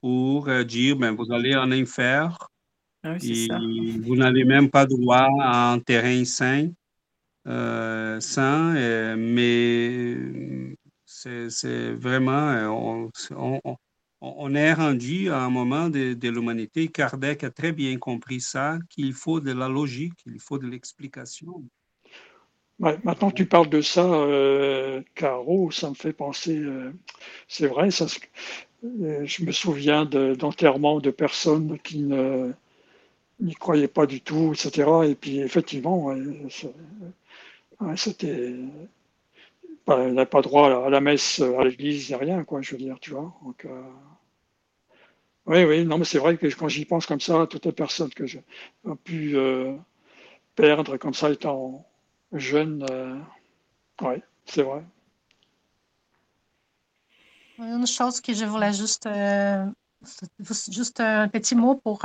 pour 0.00 0.48
euh, 0.48 0.64
dire, 0.64 0.96
ben, 0.96 1.14
vous 1.14 1.32
allez 1.32 1.56
en 1.56 1.72
enfer, 1.72 2.50
ah 3.04 3.16
vous 3.20 4.16
n'avez 4.16 4.44
même 4.44 4.70
pas 4.70 4.84
droit 4.84 5.28
à 5.40 5.72
un 5.72 5.78
terrain 5.78 6.24
sain, 6.24 6.68
euh, 7.46 8.18
sain 8.20 8.74
euh, 8.76 9.16
mais 9.16 10.76
c'est 11.04 11.92
vraiment, 11.92 13.10
on, 13.36 13.78
on, 14.20 14.54
est 14.54 14.72
rendu 14.72 15.30
à 15.30 15.40
un 15.42 15.50
moment 15.50 15.88
de, 15.88 16.14
de 16.14 16.28
l'humanité. 16.28 16.88
Kardec 16.88 17.44
a 17.44 17.50
très 17.50 17.72
bien 17.72 17.96
compris 17.98 18.40
ça, 18.40 18.78
qu'il 18.90 19.12
faut 19.12 19.40
de 19.40 19.52
la 19.52 19.68
logique, 19.68 20.18
il 20.26 20.40
faut 20.40 20.58
de 20.58 20.66
l'explication. 20.66 21.62
maintenant 22.78 23.30
que 23.30 23.36
tu 23.36 23.46
parles 23.46 23.68
de 23.68 23.80
ça, 23.80 24.04
euh, 24.04 25.02
Caro, 25.14 25.70
ça 25.70 25.90
me 25.90 25.94
fait 25.94 26.12
penser, 26.12 26.62
c'est 27.46 27.68
vrai, 27.68 27.90
ça, 27.90 28.06
je 28.82 29.44
me 29.44 29.52
souviens 29.52 30.04
d'enterrements 30.04 31.00
de, 31.00 31.10
personnes 31.10 31.78
qui 31.80 32.00
ne 32.00 32.52
n'y 33.40 33.54
croyaient 33.54 33.88
pas 33.88 34.06
du 34.06 34.20
tout, 34.20 34.52
etc. 34.52 34.88
Et 35.08 35.14
puis 35.14 35.40
effectivement, 35.40 36.14
c'était. 37.96 38.54
elle 39.86 40.14
n'a 40.14 40.26
pas 40.26 40.42
droit 40.42 40.86
à 40.86 40.90
la 40.90 41.00
messe, 41.00 41.40
à 41.40 41.64
l'église, 41.64 42.12
rien, 42.14 42.44
quoi, 42.44 42.62
je 42.62 42.72
veux 42.72 42.78
dire, 42.78 42.98
tu 43.00 43.10
vois. 43.10 43.34
Donc, 43.44 43.64
euh, 43.64 43.82
oui, 45.46 45.64
oui, 45.64 45.84
non, 45.84 45.98
mais 45.98 46.04
c'est 46.04 46.18
vrai 46.18 46.36
que 46.36 46.46
quand 46.46 46.68
j'y 46.68 46.84
pense 46.84 47.06
comme 47.06 47.20
ça, 47.20 47.46
toutes 47.48 47.64
les 47.64 47.72
personnes 47.72 48.10
que 48.10 48.26
j'ai 48.26 48.42
pu 49.04 49.36
euh, 49.36 49.74
perdre 50.54 50.96
comme 50.98 51.14
ça 51.14 51.30
étant 51.30 51.86
jeune, 52.32 52.84
euh, 52.90 53.18
oui, 54.02 54.16
c'est 54.44 54.62
vrai. 54.62 54.84
Une 57.58 57.86
chose 57.86 58.20
que 58.20 58.34
je 58.34 58.44
voulais 58.44 58.72
juste, 58.72 59.08
juste 60.70 61.00
un 61.00 61.28
petit 61.28 61.56
mot 61.56 61.74
pour 61.74 62.04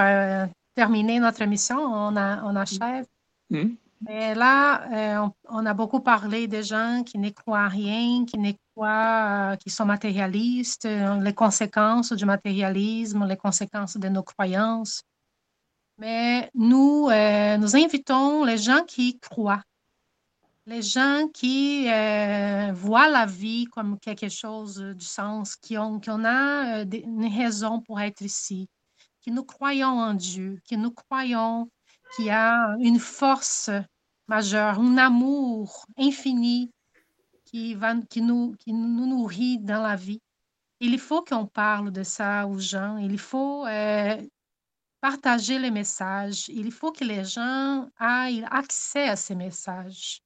terminer 0.75 1.19
notre 1.19 1.41
émission, 1.41 1.77
on, 1.79 2.15
a, 2.15 2.43
on 2.43 2.55
achève. 2.55 3.05
Mm. 3.49 3.75
Mais 4.05 4.35
là, 4.35 5.23
euh, 5.23 5.29
on, 5.47 5.65
a 5.65 5.73
beaucoup 5.73 6.01
parlé 6.01 6.47
des 6.47 6.63
gens 6.63 7.03
qui 7.05 7.17
ne 7.17 7.29
croient 7.29 7.69
rien, 7.69 8.25
qui 8.25 8.37
ne 8.37 8.51
croient, 8.73 9.53
euh, 9.53 9.55
qui 9.55 9.69
sont 9.69 9.85
matérialistes, 9.85 10.85
euh, 10.85 11.21
les 11.21 11.33
conséquences 11.33 12.11
du 12.11 12.25
matérialisme, 12.25 13.25
les 13.25 13.37
conséquences 13.37 13.95
de 13.95 14.09
nos 14.09 14.23
croyances. 14.23 15.03
Mais 15.99 16.49
nous, 16.53 17.03
nous 17.03 17.75
invitons 17.75 18.43
les 18.43 18.57
gens 18.57 18.83
qui 18.85 19.19
croient, 19.19 19.61
les 20.65 20.81
gens 20.81 21.27
qui 21.31 21.85
voient 21.85 23.07
la 23.09 23.25
vie 23.27 23.65
comme 23.65 23.99
quelque 23.99 24.27
chose 24.27 24.79
du 24.79 25.05
sens, 25.05 25.55
qui 25.55 25.77
ont, 25.77 25.99
qui 25.99 26.09
ont 26.09 26.25
a, 26.25 26.81
une 26.81 27.31
raison 27.37 27.79
pour 27.79 28.01
être 28.01 28.21
ici, 28.21 28.67
que 29.25 29.31
nous 29.31 29.43
croyons 29.43 29.99
en 29.99 30.13
Dieu, 30.13 30.59
que 30.69 30.75
nous 30.75 30.91
croyons 30.91 31.69
qu'il 32.15 32.25
y 32.25 32.29
a 32.29 32.75
une 32.79 32.99
force 32.99 33.69
majeure, 34.27 34.79
un 34.79 34.97
amour 34.97 35.85
infini 35.97 36.71
qui, 37.45 37.75
va, 37.75 37.95
qui, 38.09 38.21
nous, 38.21 38.55
qui 38.59 38.73
nous 38.73 39.05
nourrit 39.05 39.59
dans 39.59 39.81
la 39.81 39.95
vie. 39.95 40.21
Il 40.79 40.99
faut 40.99 41.23
qu'on 41.23 41.45
parle 41.45 41.91
de 41.91 42.03
ça 42.03 42.47
aux 42.47 42.59
gens. 42.59 42.97
Il 42.97 43.17
faut 43.17 43.65
euh, 43.65 44.21
partager 45.01 45.59
les 45.59 45.71
messages. 45.71 46.49
Il 46.49 46.71
faut 46.71 46.91
que 46.91 47.05
les 47.05 47.23
gens 47.23 47.89
aient 48.01 48.43
accès 48.49 49.07
à 49.07 49.15
ces 49.15 49.35
messages. 49.35 50.21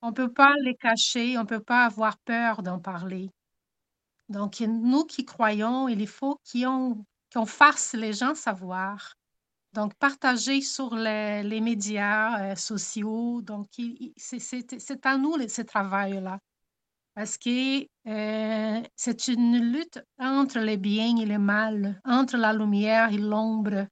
On 0.00 0.08
ne 0.08 0.12
peut 0.14 0.32
pas 0.32 0.54
les 0.62 0.74
cacher, 0.74 1.36
on 1.38 1.42
ne 1.42 1.46
peut 1.46 1.60
pas 1.62 1.84
avoir 1.84 2.18
peur 2.18 2.62
d'en 2.62 2.80
parler. 2.80 3.30
Donc, 4.28 4.60
nous 4.60 5.04
qui 5.04 5.24
croyons, 5.24 5.88
il 5.88 6.06
faut 6.06 6.40
qu'on 6.50 7.04
qu'on 7.32 7.46
fasse 7.46 7.94
les 7.94 8.12
gens 8.12 8.34
savoir. 8.34 9.16
Donc, 9.72 9.94
partager 9.94 10.60
sur 10.60 10.94
les, 10.94 11.42
les 11.42 11.60
médias 11.60 12.52
euh, 12.52 12.56
sociaux. 12.56 13.40
Donc, 13.40 13.68
c'est 14.16 15.06
à 15.06 15.16
nous 15.16 15.36
ce 15.48 15.62
travail-là. 15.62 16.38
Parce 17.14 17.36
que 17.36 17.86
euh, 18.06 18.82
c'est 18.96 19.28
une 19.28 19.58
lutte 19.72 20.02
entre 20.18 20.58
le 20.58 20.76
bien 20.76 21.16
et 21.18 21.26
le 21.26 21.38
mal, 21.38 22.00
entre 22.04 22.36
la 22.36 22.52
lumière 22.52 23.12
et 23.12 23.18
l'ombre. 23.18 23.86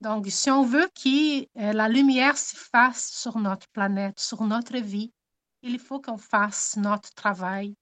Donc, 0.00 0.26
si 0.28 0.50
on 0.50 0.62
veut 0.62 0.88
que 0.94 1.42
euh, 1.42 1.72
la 1.72 1.88
lumière 1.88 2.36
se 2.36 2.56
fasse 2.56 3.10
sur 3.12 3.38
notre 3.38 3.68
planète, 3.68 4.18
sur 4.18 4.42
notre 4.42 4.76
vie, 4.78 5.12
il 5.62 5.78
faut 5.78 6.00
qu'on 6.00 6.18
fasse 6.18 6.76
notre 6.76 7.12
travail, 7.14 7.74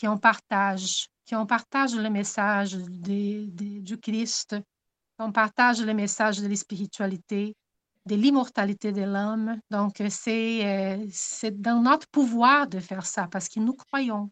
qu'on 0.00 0.18
partage, 0.18 1.08
qu'on 1.28 1.46
partage 1.46 1.94
le 1.94 2.10
message 2.10 2.74
du 2.74 3.98
Christ, 4.00 4.56
qu'on 5.18 5.32
partage 5.32 5.82
le 5.82 5.94
message 5.94 6.40
de 6.40 6.46
la 6.46 6.56
spiritualité, 6.56 7.54
de 8.06 8.14
l'immortalité 8.14 8.92
de 8.92 9.02
l'homme. 9.02 9.60
Donc, 9.70 10.00
euh, 10.00 10.08
c'est 11.10 11.60
dans 11.60 11.82
notre 11.82 12.08
pouvoir 12.08 12.66
de 12.66 12.78
faire 12.80 13.04
ça 13.04 13.28
parce 13.30 13.48
que 13.48 13.60
nous 13.60 13.74
croyons. 13.74 14.30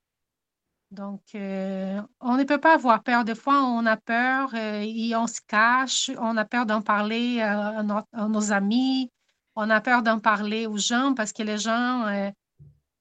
Donc, 0.90 1.22
euh, 1.34 2.00
on 2.20 2.36
ne 2.36 2.44
peut 2.44 2.60
pas 2.60 2.74
avoir 2.74 3.02
peur. 3.02 3.24
Des 3.24 3.34
fois, 3.34 3.64
on 3.64 3.84
a 3.86 3.96
peur 3.96 4.54
euh, 4.54 4.82
et 4.86 5.14
on 5.16 5.26
se 5.26 5.40
cache. 5.46 6.10
On 6.18 6.36
a 6.36 6.44
peur 6.44 6.64
d'en 6.64 6.80
parler 6.80 7.40
à, 7.40 7.82
nos 8.28 8.52
amis. 8.52 9.10
On 9.56 9.68
a 9.68 9.80
peur 9.80 10.02
d'en 10.02 10.20
parler 10.20 10.66
aux 10.66 10.78
gens 10.78 11.14
parce 11.14 11.32
que 11.32 11.42
les 11.42 11.58
gens 11.58 12.06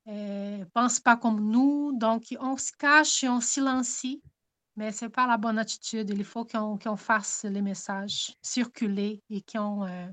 ne 0.06 0.62
euh, 0.62 0.66
pensent 0.74 1.00
pas 1.00 1.18
comme 1.18 1.50
nous, 1.50 1.92
donc 1.98 2.36
on 2.40 2.58
se 2.58 2.72
cache 2.72 3.24
et 3.24 3.30
on 3.30 3.42
silencie, 3.42 4.22
mais 4.76 4.92
ce 4.92 5.06
n'est 5.06 5.12
pas 5.12 5.28
la 5.28 5.38
bonne 5.38 5.58
attitude. 5.58 6.10
Il 6.12 6.24
faut 6.24 6.46
qu'on 6.46 6.98
fasse 6.98 7.46
les 7.46 7.62
messages 7.62 8.36
circuler 8.42 9.22
et 9.30 9.42
qu'on... 9.42 9.86
Euh, 9.86 10.08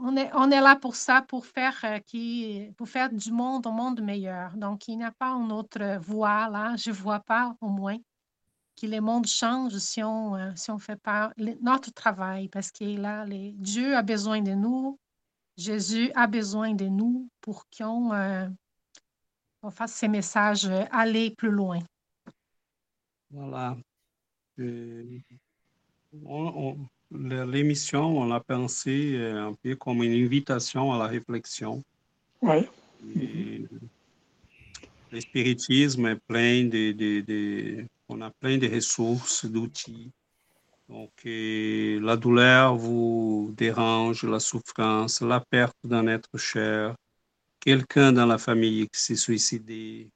on 0.00 0.16
est, 0.16 0.30
on 0.34 0.50
est 0.50 0.60
là 0.60 0.76
pour 0.76 0.96
ça, 0.96 1.22
pour 1.22 1.46
faire, 1.46 1.78
euh, 1.84 1.98
qui, 2.00 2.70
pour 2.76 2.88
faire 2.88 3.10
du 3.10 3.32
monde 3.32 3.66
un 3.66 3.70
monde 3.70 4.00
meilleur. 4.00 4.56
Donc, 4.56 4.88
il 4.88 4.98
n'y 4.98 5.04
a 5.04 5.12
pas 5.12 5.30
une 5.30 5.52
autre 5.52 5.98
voie 5.98 6.48
là, 6.48 6.74
je 6.76 6.90
ne 6.90 6.94
vois 6.94 7.20
pas 7.20 7.56
au 7.60 7.68
moins 7.68 7.96
que 8.80 8.86
le 8.86 9.00
monde 9.00 9.26
change 9.26 9.76
si 9.78 10.02
on 10.02 10.54
si 10.54 10.70
on 10.70 10.78
fait 10.78 11.00
pas 11.00 11.32
notre 11.60 11.92
travail, 11.92 12.48
parce 12.48 12.70
que 12.70 12.84
là, 12.84 13.24
les, 13.24 13.52
Dieu 13.52 13.96
a 13.96 14.02
besoin 14.02 14.40
de 14.40 14.52
nous, 14.52 14.98
Jésus 15.58 16.10
a 16.14 16.26
besoin 16.28 16.72
de 16.72 16.86
nous 16.86 17.28
pour 17.40 17.66
qu'on 17.76 18.12
euh, 18.12 18.48
fasse 19.72 19.92
ces 19.92 20.06
messages 20.06 20.70
aller 20.92 21.34
plus 21.36 21.50
loin. 21.50 21.80
Voilà. 23.28 23.76
L'émission, 27.10 28.18
on 28.18 28.26
l'a 28.26 28.38
pensé 28.40 29.14
euh, 29.16 29.48
un 29.48 29.54
peu 29.54 29.74
comme 29.74 30.04
une 30.04 30.24
invitation 30.24 30.92
à 30.92 30.98
la 30.98 31.08
réflexion. 31.08 31.82
Oui. 32.40 32.68
Le 35.10 35.20
spiritisme 35.20 36.06
est 36.06 36.20
plein 36.28 36.64
de, 36.66 36.92
de, 36.92 37.20
de, 37.22 37.84
on 38.08 38.20
a 38.20 38.30
plein 38.30 38.58
de 38.58 38.68
ressources, 38.68 39.44
d'outils 39.44 40.12
donc, 40.88 41.10
la 41.24 42.16
douleur 42.16 42.76
vous 42.76 43.52
dérange, 43.56 44.24
la 44.24 44.40
souffrance, 44.40 45.20
la 45.20 45.40
perte 45.40 45.76
d'un 45.84 46.06
être 46.06 46.38
cher, 46.38 46.94
quelqu'un 47.60 48.12
dans 48.12 48.26
la 48.26 48.38
famille 48.38 48.88
qui 48.88 49.00
s'est 49.00 49.16
suicidé. 49.16 50.08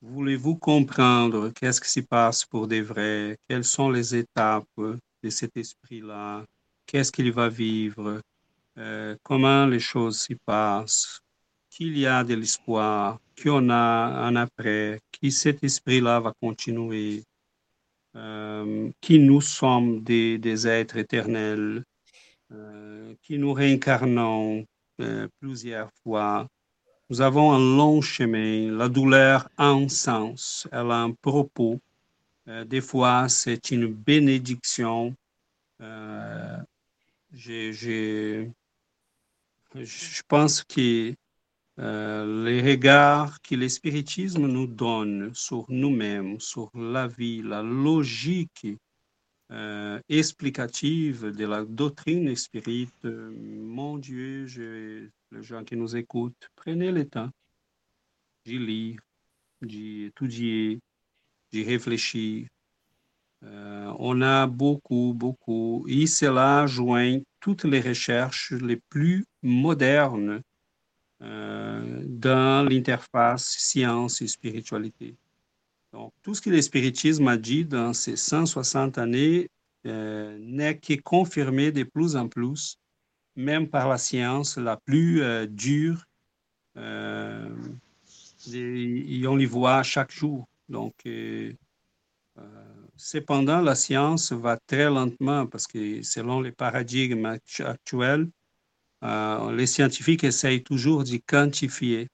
Voulez-vous 0.00 0.56
comprendre 0.56 1.50
qu'est-ce 1.50 1.80
qui 1.80 1.88
se 1.88 2.00
passe 2.00 2.44
pour 2.44 2.68
des 2.68 2.82
vrais? 2.82 3.36
Quelles 3.48 3.64
sont 3.64 3.90
les 3.90 4.14
étapes 4.14 4.66
de 4.76 5.30
cet 5.30 5.56
esprit-là? 5.56 6.44
Qu'est-ce 6.86 7.10
qu'il 7.10 7.32
va 7.32 7.48
vivre? 7.48 8.20
Euh, 8.78 9.16
comment 9.22 9.66
les 9.66 9.80
choses 9.80 10.20
s'y 10.20 10.36
passent? 10.36 11.20
Qu'il 11.70 11.96
y 11.98 12.06
a 12.06 12.22
de 12.22 12.34
l'espoir? 12.34 13.18
Qu'on 13.40 13.70
a 13.70 14.26
un 14.26 14.36
après? 14.36 15.00
Qui 15.10 15.32
cet 15.32 15.64
esprit-là 15.64 16.20
va 16.20 16.32
continuer? 16.40 17.22
Euh, 18.14 18.90
qui 19.00 19.18
nous 19.18 19.40
sommes 19.40 20.02
des, 20.02 20.68
êtres 20.68 20.98
éternels, 20.98 21.82
euh, 22.52 23.14
qui 23.22 23.38
nous 23.38 23.54
réincarnons 23.54 24.66
euh, 25.00 25.28
plusieurs 25.40 25.90
fois. 26.02 26.46
Nous 27.08 27.22
avons 27.22 27.52
un 27.52 27.58
long 27.58 28.02
chemin. 28.02 28.70
La 28.70 28.90
douleur 28.90 29.48
a 29.56 29.68
un 29.68 29.88
sens, 29.88 30.68
elle 30.72 30.90
a 30.90 31.00
un 31.00 31.12
propos. 31.12 31.80
Des 32.66 32.80
fois, 32.80 33.28
c'est 33.28 33.70
une 33.70 33.86
bénédiction. 33.86 35.14
je 35.80 36.58
pense 40.28 40.64
que 40.64 41.14
les 41.78 42.60
regards 42.62 43.40
que 43.42 43.54
l'espiritisme 43.54 44.46
nous 44.46 44.66
donne 44.66 45.34
sur 45.34 45.64
nous-mêmes, 45.68 46.38
sur 46.40 46.70
la 46.74 47.06
vie, 47.08 47.42
la 47.42 47.62
logique 47.62 48.66
euh, 49.52 50.00
explicative 50.08 51.26
de 51.26 51.44
la 51.44 51.62
doctrine 51.62 52.34
spirite, 52.36 53.04
mon 53.04 53.98
Dieu, 53.98 54.46
les 55.30 55.42
gens 55.42 55.62
qui 55.62 55.76
nous 55.76 55.94
écoutent, 55.94 56.48
prenez 56.56 56.90
le 56.90 57.06
temps 57.06 57.28
d'y 58.46 58.58
lire, 58.58 59.00
d'y 59.60 60.04
étudier, 60.04 60.80
d'y 61.52 61.64
réfléchir. 61.64 62.48
Euh, 63.42 63.92
on 63.98 64.22
a 64.22 64.46
beaucoup, 64.46 65.12
beaucoup, 65.14 65.84
et 65.86 66.06
cela 66.06 66.66
joint 66.66 67.18
toutes 67.40 67.64
les 67.64 67.80
recherches 67.80 68.52
les 68.52 68.76
plus 68.88 69.26
modernes 69.42 70.40
euh, 71.22 72.02
dans 72.04 72.68
l'interface 72.68 73.46
science 73.58 74.22
et 74.22 74.26
spiritualité. 74.26 75.14
Donc, 75.92 76.12
tout 76.22 76.34
ce 76.34 76.40
que 76.40 76.50
le 76.50 77.28
a 77.28 77.36
dit 77.36 77.64
dans 77.64 77.92
ces 77.92 78.16
160 78.16 78.98
années 78.98 79.48
euh, 79.86 80.38
n'est 80.40 80.78
que 80.78 80.94
confirmé 81.00 81.70
de 81.70 81.82
plus 81.82 82.16
en 82.16 82.28
plus, 82.28 82.78
même 83.36 83.68
par 83.68 83.88
la 83.88 83.98
science 83.98 84.56
la 84.56 84.76
plus 84.76 85.22
euh, 85.22 85.46
dure, 85.46 86.04
euh, 86.78 87.50
et, 88.52 89.26
on 89.26 89.36
les 89.36 89.46
voit 89.46 89.82
chaque 89.82 90.12
jour. 90.12 90.48
Donc, 90.68 90.94
cependant, 92.96 93.60
la 93.60 93.74
science 93.74 94.32
va 94.32 94.56
très 94.56 94.88
lentement 94.88 95.46
parce 95.46 95.66
que 95.66 96.02
selon 96.02 96.40
les 96.40 96.52
paradigmes 96.52 97.38
actuels, 97.60 98.28
les 99.02 99.66
scientifiques 99.66 100.24
essayent 100.24 100.62
toujours 100.62 101.04
de 101.04 101.18
quantifier. 101.26 102.08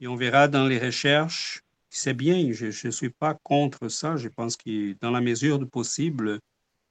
Et 0.00 0.06
on 0.06 0.16
verra 0.16 0.48
dans 0.48 0.66
les 0.66 0.78
recherches 0.78 1.62
c'est 1.96 2.14
bien, 2.14 2.52
je 2.52 2.66
ne 2.86 2.92
suis 2.92 3.10
pas 3.10 3.34
contre 3.34 3.88
ça. 3.88 4.16
Je 4.16 4.28
pense 4.28 4.56
que 4.56 4.94
dans 5.00 5.10
la 5.10 5.20
mesure 5.20 5.58
du 5.58 5.66
possible, 5.66 6.40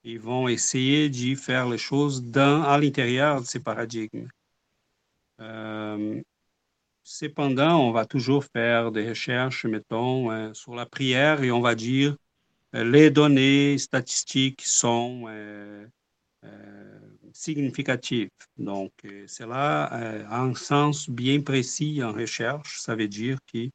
ils 0.04 0.20
vont 0.20 0.48
essayer 0.48 1.10
d'y 1.10 1.36
faire 1.36 1.70
les 1.70 1.78
choses 1.78 2.24
à 2.36 2.78
l'intérieur 2.80 3.42
de 3.42 3.46
ces 3.46 3.60
paradigmes. 3.60 4.28
Euh, 5.42 6.22
cependant, 7.04 7.80
on 7.80 7.92
va 7.92 8.06
toujours 8.06 8.46
faire 8.46 8.92
des 8.92 9.10
recherches, 9.10 9.66
mettons, 9.66 10.32
euh, 10.32 10.54
sur 10.54 10.76
la 10.76 10.86
prière 10.86 11.44
et 11.44 11.52
on 11.52 11.62
va 11.62 11.76
dire 11.76 12.16
euh, 12.74 12.84
les 12.84 13.12
données 13.12 13.78
statistiques 13.78 14.64
sont 14.64 15.28
significatives. 17.36 18.30
Donc, 18.58 18.92
cela 19.28 19.86
a 19.86 20.42
un 20.42 20.56
sens 20.56 21.10
bien 21.10 21.42
précis 21.42 22.04
en 22.04 22.12
recherche. 22.12 22.80
Ça 22.80 22.96
veut 22.96 23.08
dire 23.08 23.38
que 23.52 23.70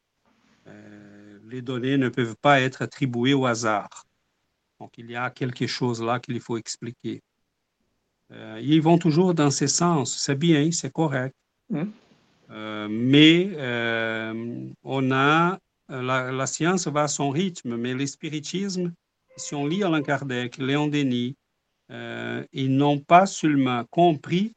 les 1.49 1.63
données 1.63 1.99
ne 1.99 2.09
peuvent 2.09 2.37
pas 2.41 2.61
être 2.61 2.83
attribuées 2.83 3.35
au 3.35 3.47
hasard. 3.47 4.07
Donc, 4.79 4.97
il 4.97 5.11
y 5.11 5.17
a 5.17 5.31
quelque 5.31 5.67
chose 5.67 6.03
là 6.03 6.19
qu'il 6.19 6.41
faut 6.41 6.57
expliquer. 6.57 7.23
Euh, 8.33 8.61
ils 8.63 8.81
vont 8.81 8.99
toujours 8.99 9.35
dans 9.35 9.51
ce 9.51 9.67
sens. 9.67 10.17
C'est 10.19 10.37
bien, 10.37 10.71
c'est 10.71 10.93
correct. 10.93 11.35
Mmh. 11.69 11.83
Euh, 12.51 12.89
mais 12.91 13.51
euh, 13.57 14.69
on 14.83 15.13
a, 15.13 15.59
la, 15.89 16.47
science 16.47 16.87
va 16.89 17.05
à 17.05 17.09
son 17.09 17.31
rythme, 17.31 17.77
mais 17.77 17.95
l'espiritisme, 17.95 18.93
si 19.37 19.55
on 19.55 19.67
lit 19.67 19.85
Alain 19.85 20.03
Kardec, 20.03 20.59
Léon 20.59 20.89
Denis, 20.89 21.37
ils 21.91 22.77
n'ont 22.77 22.99
pas 23.01 23.27
seulement 23.27 23.85
compris 23.91 24.53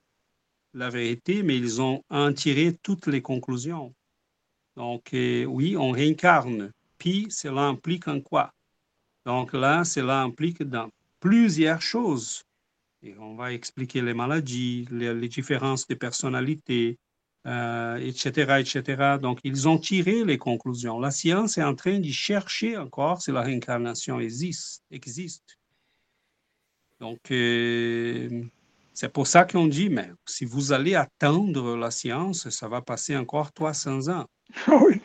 la 0.73 0.89
vérité, 0.89 1.43
mais 1.43 1.57
ils 1.57 1.81
ont 1.81 2.03
en 2.09 2.31
tiré 2.33 2.77
toutes 2.81 3.07
les 3.07 3.21
conclusions. 3.21 3.93
Donc, 4.75 5.09
oui, 5.13 5.75
on 5.77 5.91
réincarne 5.91 6.71
cela 7.29 7.63
implique 7.63 8.07
en 8.07 8.21
quoi? 8.21 8.53
Donc 9.25 9.53
là, 9.53 9.83
cela 9.83 10.21
implique 10.21 10.63
dans 10.63 10.89
plusieurs 11.19 11.81
choses. 11.81 12.43
Et 13.01 13.15
on 13.17 13.35
va 13.35 13.51
expliquer 13.51 14.01
les 14.01 14.13
maladies, 14.13 14.87
les, 14.91 15.27
différences 15.27 15.87
de 15.87 15.95
personnalité, 15.95 16.97
euh, 17.45 17.97
etc., 17.97 18.59
etc. 18.59 19.17
Donc, 19.21 19.39
ils 19.43 19.67
ont 19.67 19.77
tiré 19.77 20.23
les 20.23 20.37
conclusions. 20.37 20.99
La 20.99 21.11
science 21.11 21.57
est 21.57 21.63
en 21.63 21.75
train 21.75 21.99
de 21.99 22.11
chercher 22.11 22.77
encore 22.77 23.21
si 23.21 23.31
la 23.31 23.41
réincarnation 23.41 24.19
existe. 24.19 24.83
existe. 24.89 25.57
Donc, 27.03 27.31
euh, 27.31 28.43
c'est 28.93 29.11
pour 29.11 29.27
ça 29.27 29.43
qu'on 29.43 29.67
dit, 29.67 29.89
mais 29.89 30.09
si 30.25 30.45
vous 30.45 30.71
allez 30.71 30.95
attendre 30.95 31.75
la 31.75 31.91
science, 31.91 32.49
ça 32.49 32.69
va 32.69 32.81
passer 32.81 33.17
encore 33.17 33.51
300 33.51 34.07
ans. 34.07 34.25
oui. 34.69 35.01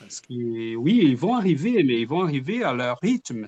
Parce 0.00 0.20
que, 0.20 0.74
oui, 0.74 1.02
ils 1.04 1.16
vont 1.16 1.36
arriver, 1.36 1.84
mais 1.84 2.00
ils 2.00 2.08
vont 2.08 2.24
arriver 2.24 2.64
à 2.64 2.72
leur 2.72 2.98
rythme. 3.00 3.46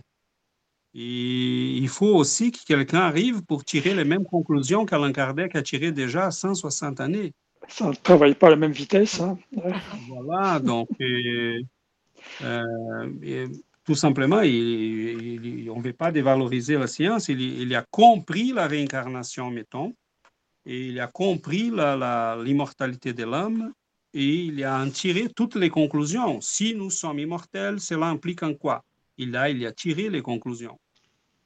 Et 0.95 1.77
il 1.77 1.89
faut 1.89 2.15
aussi 2.15 2.53
que 2.53 2.65
quelqu'un 2.65 3.01
arrive 3.01 3.43
pour 3.43 3.65
tirer 3.65 3.93
les 3.93 4.05
mêmes 4.05 4.25
conclusions 4.25 4.87
qu'Alain 4.87 5.11
Kardec 5.11 5.57
a 5.57 5.63
tirées 5.63 5.91
déjà 5.91 6.27
à 6.27 6.31
160 6.31 7.01
années. 7.01 7.33
Ça 7.67 7.89
ne 7.89 7.95
travaille 7.95 8.37
pas 8.37 8.47
à 8.47 8.51
la 8.51 8.57
même 8.57 8.71
vitesse. 8.71 9.19
Hein. 9.21 9.37
Voilà, 10.07 10.61
donc, 10.61 10.89
euh, 11.01 11.63
euh, 12.43 13.49
tout 13.91 13.97
simplement, 13.97 14.37
on 14.37 14.41
ne 14.43 15.83
veut 15.83 15.93
pas 15.93 16.12
dévaloriser 16.12 16.79
la 16.79 16.87
science. 16.87 17.27
Il, 17.27 17.41
il, 17.41 17.75
a 17.75 17.85
compris 17.91 18.53
la 18.53 18.69
réincarnation, 18.69 19.51
mettons, 19.51 19.97
et 20.65 20.91
il 20.91 21.01
a 21.01 21.09
compris 21.09 21.73
l'immortalité 22.45 23.12
de 23.12 23.25
l'homme, 23.25 23.73
et 24.15 24.45
il 24.45 24.62
a 24.62 24.81
en 24.81 24.89
tiré 24.91 25.29
toutes 25.35 25.57
les 25.57 25.71
conclusions. 25.71 26.41
Si 26.41 26.73
nous 26.73 26.91
sommes 26.91 27.19
immortels, 27.19 27.81
cela 27.81 28.07
implique 28.07 28.45
en 28.45 28.55
quoi? 28.55 28.85
Il 29.17 29.35
a, 29.35 29.51
il 29.51 29.67
a 29.67 29.73
tiré 29.73 30.09
les 30.09 30.23
conclusions. 30.23 30.79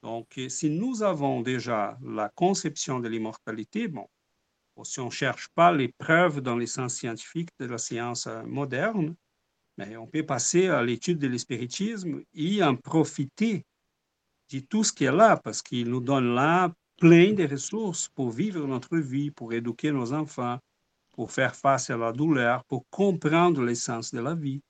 Donc, 0.02 0.38
si 0.48 0.68
nous 0.68 1.02
avons 1.02 1.40
déjà 1.40 1.96
la 2.04 2.28
conception 2.28 3.00
de 3.00 3.08
l'immortalité, 3.08 3.88
bon, 3.88 4.06
si 4.82 5.00
on 5.00 5.06
ne 5.06 5.10
cherche 5.10 5.48
pas 5.54 5.72
les 5.72 5.88
preuves 5.88 6.42
dans 6.42 6.58
les 6.58 6.66
sciences 6.66 6.96
scientifiques 6.96 7.52
de 7.58 7.64
la 7.64 7.78
science 7.78 8.26
euh, 8.26 8.42
moderne, 8.42 9.14
mais 9.76 9.96
on 9.96 10.06
peut 10.06 10.24
passer 10.24 10.68
à 10.68 10.82
l'étude 10.82 11.18
de 11.18 11.26
l'espiritisme 11.26 12.22
et 12.34 12.62
en 12.62 12.76
profiter 12.76 13.64
de 14.52 14.60
tout 14.60 14.84
ce 14.84 14.92
qui 14.92 15.04
est 15.04 15.12
là, 15.12 15.36
parce 15.36 15.62
qu'il 15.62 15.88
nous 15.88 16.00
donne 16.00 16.34
là 16.34 16.72
plein 16.98 17.32
de 17.32 17.46
ressources 17.46 18.08
pour 18.08 18.30
vivre 18.30 18.66
notre 18.66 18.98
vie, 18.98 19.30
pour 19.30 19.52
éduquer 19.52 19.90
nos 19.90 20.12
enfants, 20.12 20.58
pour 21.12 21.32
faire 21.32 21.54
face 21.54 21.90
à 21.90 21.96
la 21.96 22.12
douleur, 22.12 22.64
pour 22.64 22.84
comprendre 22.90 23.62
l'essence 23.62 24.12
de 24.12 24.20
la 24.20 24.34
vie. 24.34 24.60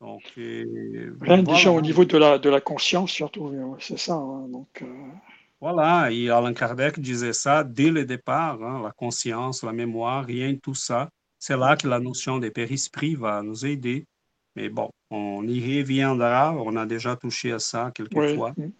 Donc, 0.00 0.22
euh, 0.38 1.14
déjà 1.42 1.70
au 1.70 1.80
niveau 1.80 2.04
de 2.04 2.18
la, 2.18 2.38
de 2.38 2.50
la 2.50 2.60
conscience, 2.60 3.10
surtout, 3.10 3.48
euh, 3.48 3.76
c'est 3.78 3.98
ça. 3.98 4.14
Hein, 4.14 4.48
donc, 4.48 4.82
euh, 4.82 4.86
Voilà, 5.60 6.10
et 6.10 6.28
Alain 6.28 6.54
Kardec 6.54 6.98
disait 6.98 7.32
ça 7.32 7.62
dès 7.62 7.90
le 7.90 8.04
départ, 8.04 8.60
hein, 8.62 8.82
la 8.82 8.90
conscience, 8.90 9.62
la 9.62 9.72
mémoire, 9.72 10.24
rien 10.24 10.52
de 10.52 10.58
tout 10.58 10.74
ça. 10.74 11.08
C'est 11.38 11.56
là 11.56 11.76
que 11.76 11.86
la 11.86 12.00
notion 12.00 12.38
des 12.38 12.50
périsprits 12.50 13.14
va 13.14 13.42
nous 13.42 13.64
aider. 13.64 14.06
Mais 14.56 14.68
bon, 14.68 14.90
on 15.10 15.46
y 15.46 15.78
reviendra, 15.78 16.54
on 16.54 16.76
a 16.76 16.86
déjà 16.86 17.16
touché 17.16 17.52
à 17.52 17.58
ça 17.58 17.90
quelques 17.94 18.34
fois. 18.34 18.52
Mm. 18.56 18.70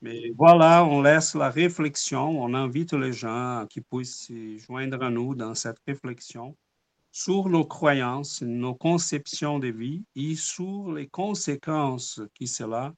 Mais 0.00 0.30
voilà, 0.36 0.84
on 0.84 1.02
laisse 1.02 1.34
la 1.34 1.50
réflexion, 1.50 2.40
on 2.40 2.54
invite 2.54 2.92
les 2.92 3.12
gens 3.12 3.66
qui 3.68 3.80
puissent 3.80 4.26
se 4.28 4.58
joindre 4.58 5.02
à 5.02 5.10
nous 5.10 5.34
dans 5.34 5.56
cette 5.56 5.78
réflexion 5.86 6.56
sur 7.10 7.48
nos 7.48 7.64
croyances, 7.64 8.42
nos 8.42 8.74
conceptions 8.74 9.58
de 9.58 9.68
vie 9.68 10.04
et 10.14 10.36
sur 10.36 10.92
les 10.92 11.08
conséquences 11.08 12.20
que 12.38 12.46
cela 12.46 12.94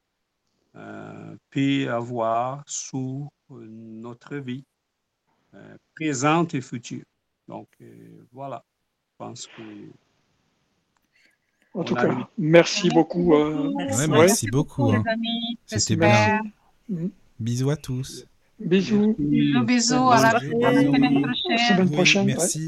euh, 0.75 1.35
peut 1.49 1.91
avoir 1.91 2.63
sur 2.67 3.29
notre 3.49 4.35
vie 4.37 4.63
euh, 5.55 5.75
présente 5.95 6.53
et 6.53 6.61
future. 6.61 7.03
Donc 7.47 7.67
euh, 7.81 8.25
voilà, 8.31 8.63
je 9.09 9.15
pense 9.17 9.47
que 9.47 9.89
en 11.73 11.83
tout 11.83 11.95
cas, 11.95 12.27
merci 12.37 12.89
beaucoup. 12.89 13.33
Merci, 13.77 14.09
merci 14.09 14.47
beaucoup. 14.47 14.91
Hein. 14.91 15.03
C'était 15.65 15.95
bien. 15.95 16.41
Bisous 17.39 17.69
à 17.69 17.77
tous. 17.77 18.25
Bisous. 18.59 19.15
Bisous, 19.17 19.63
bisous. 19.63 20.09
À 20.09 20.33
la, 20.33 20.39
semaine 20.39 21.21
prochaine. 21.21 21.57
Semaine 21.57 21.89
prochaine. 21.89 22.25
merci. 22.25 22.67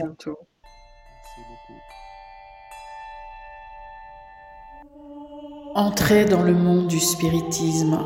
Entrez 5.76 6.26
dans 6.26 6.44
le 6.44 6.54
monde 6.54 6.88
du 6.88 7.00
spiritisme 7.00 8.00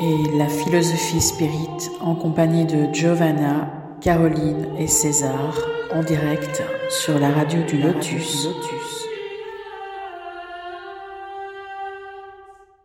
et 0.00 0.38
la 0.38 0.48
philosophie 0.48 1.20
spirit 1.20 1.90
en 2.00 2.14
compagnie 2.14 2.64
de 2.64 2.92
Giovanna, 2.92 3.70
Caroline 4.00 4.74
et 4.78 4.86
César 4.86 5.58
en 5.92 6.02
direct 6.02 6.62
sur 6.88 7.18
la 7.18 7.30
radio 7.30 7.62
du 7.64 7.76
Lotus. 7.76 8.48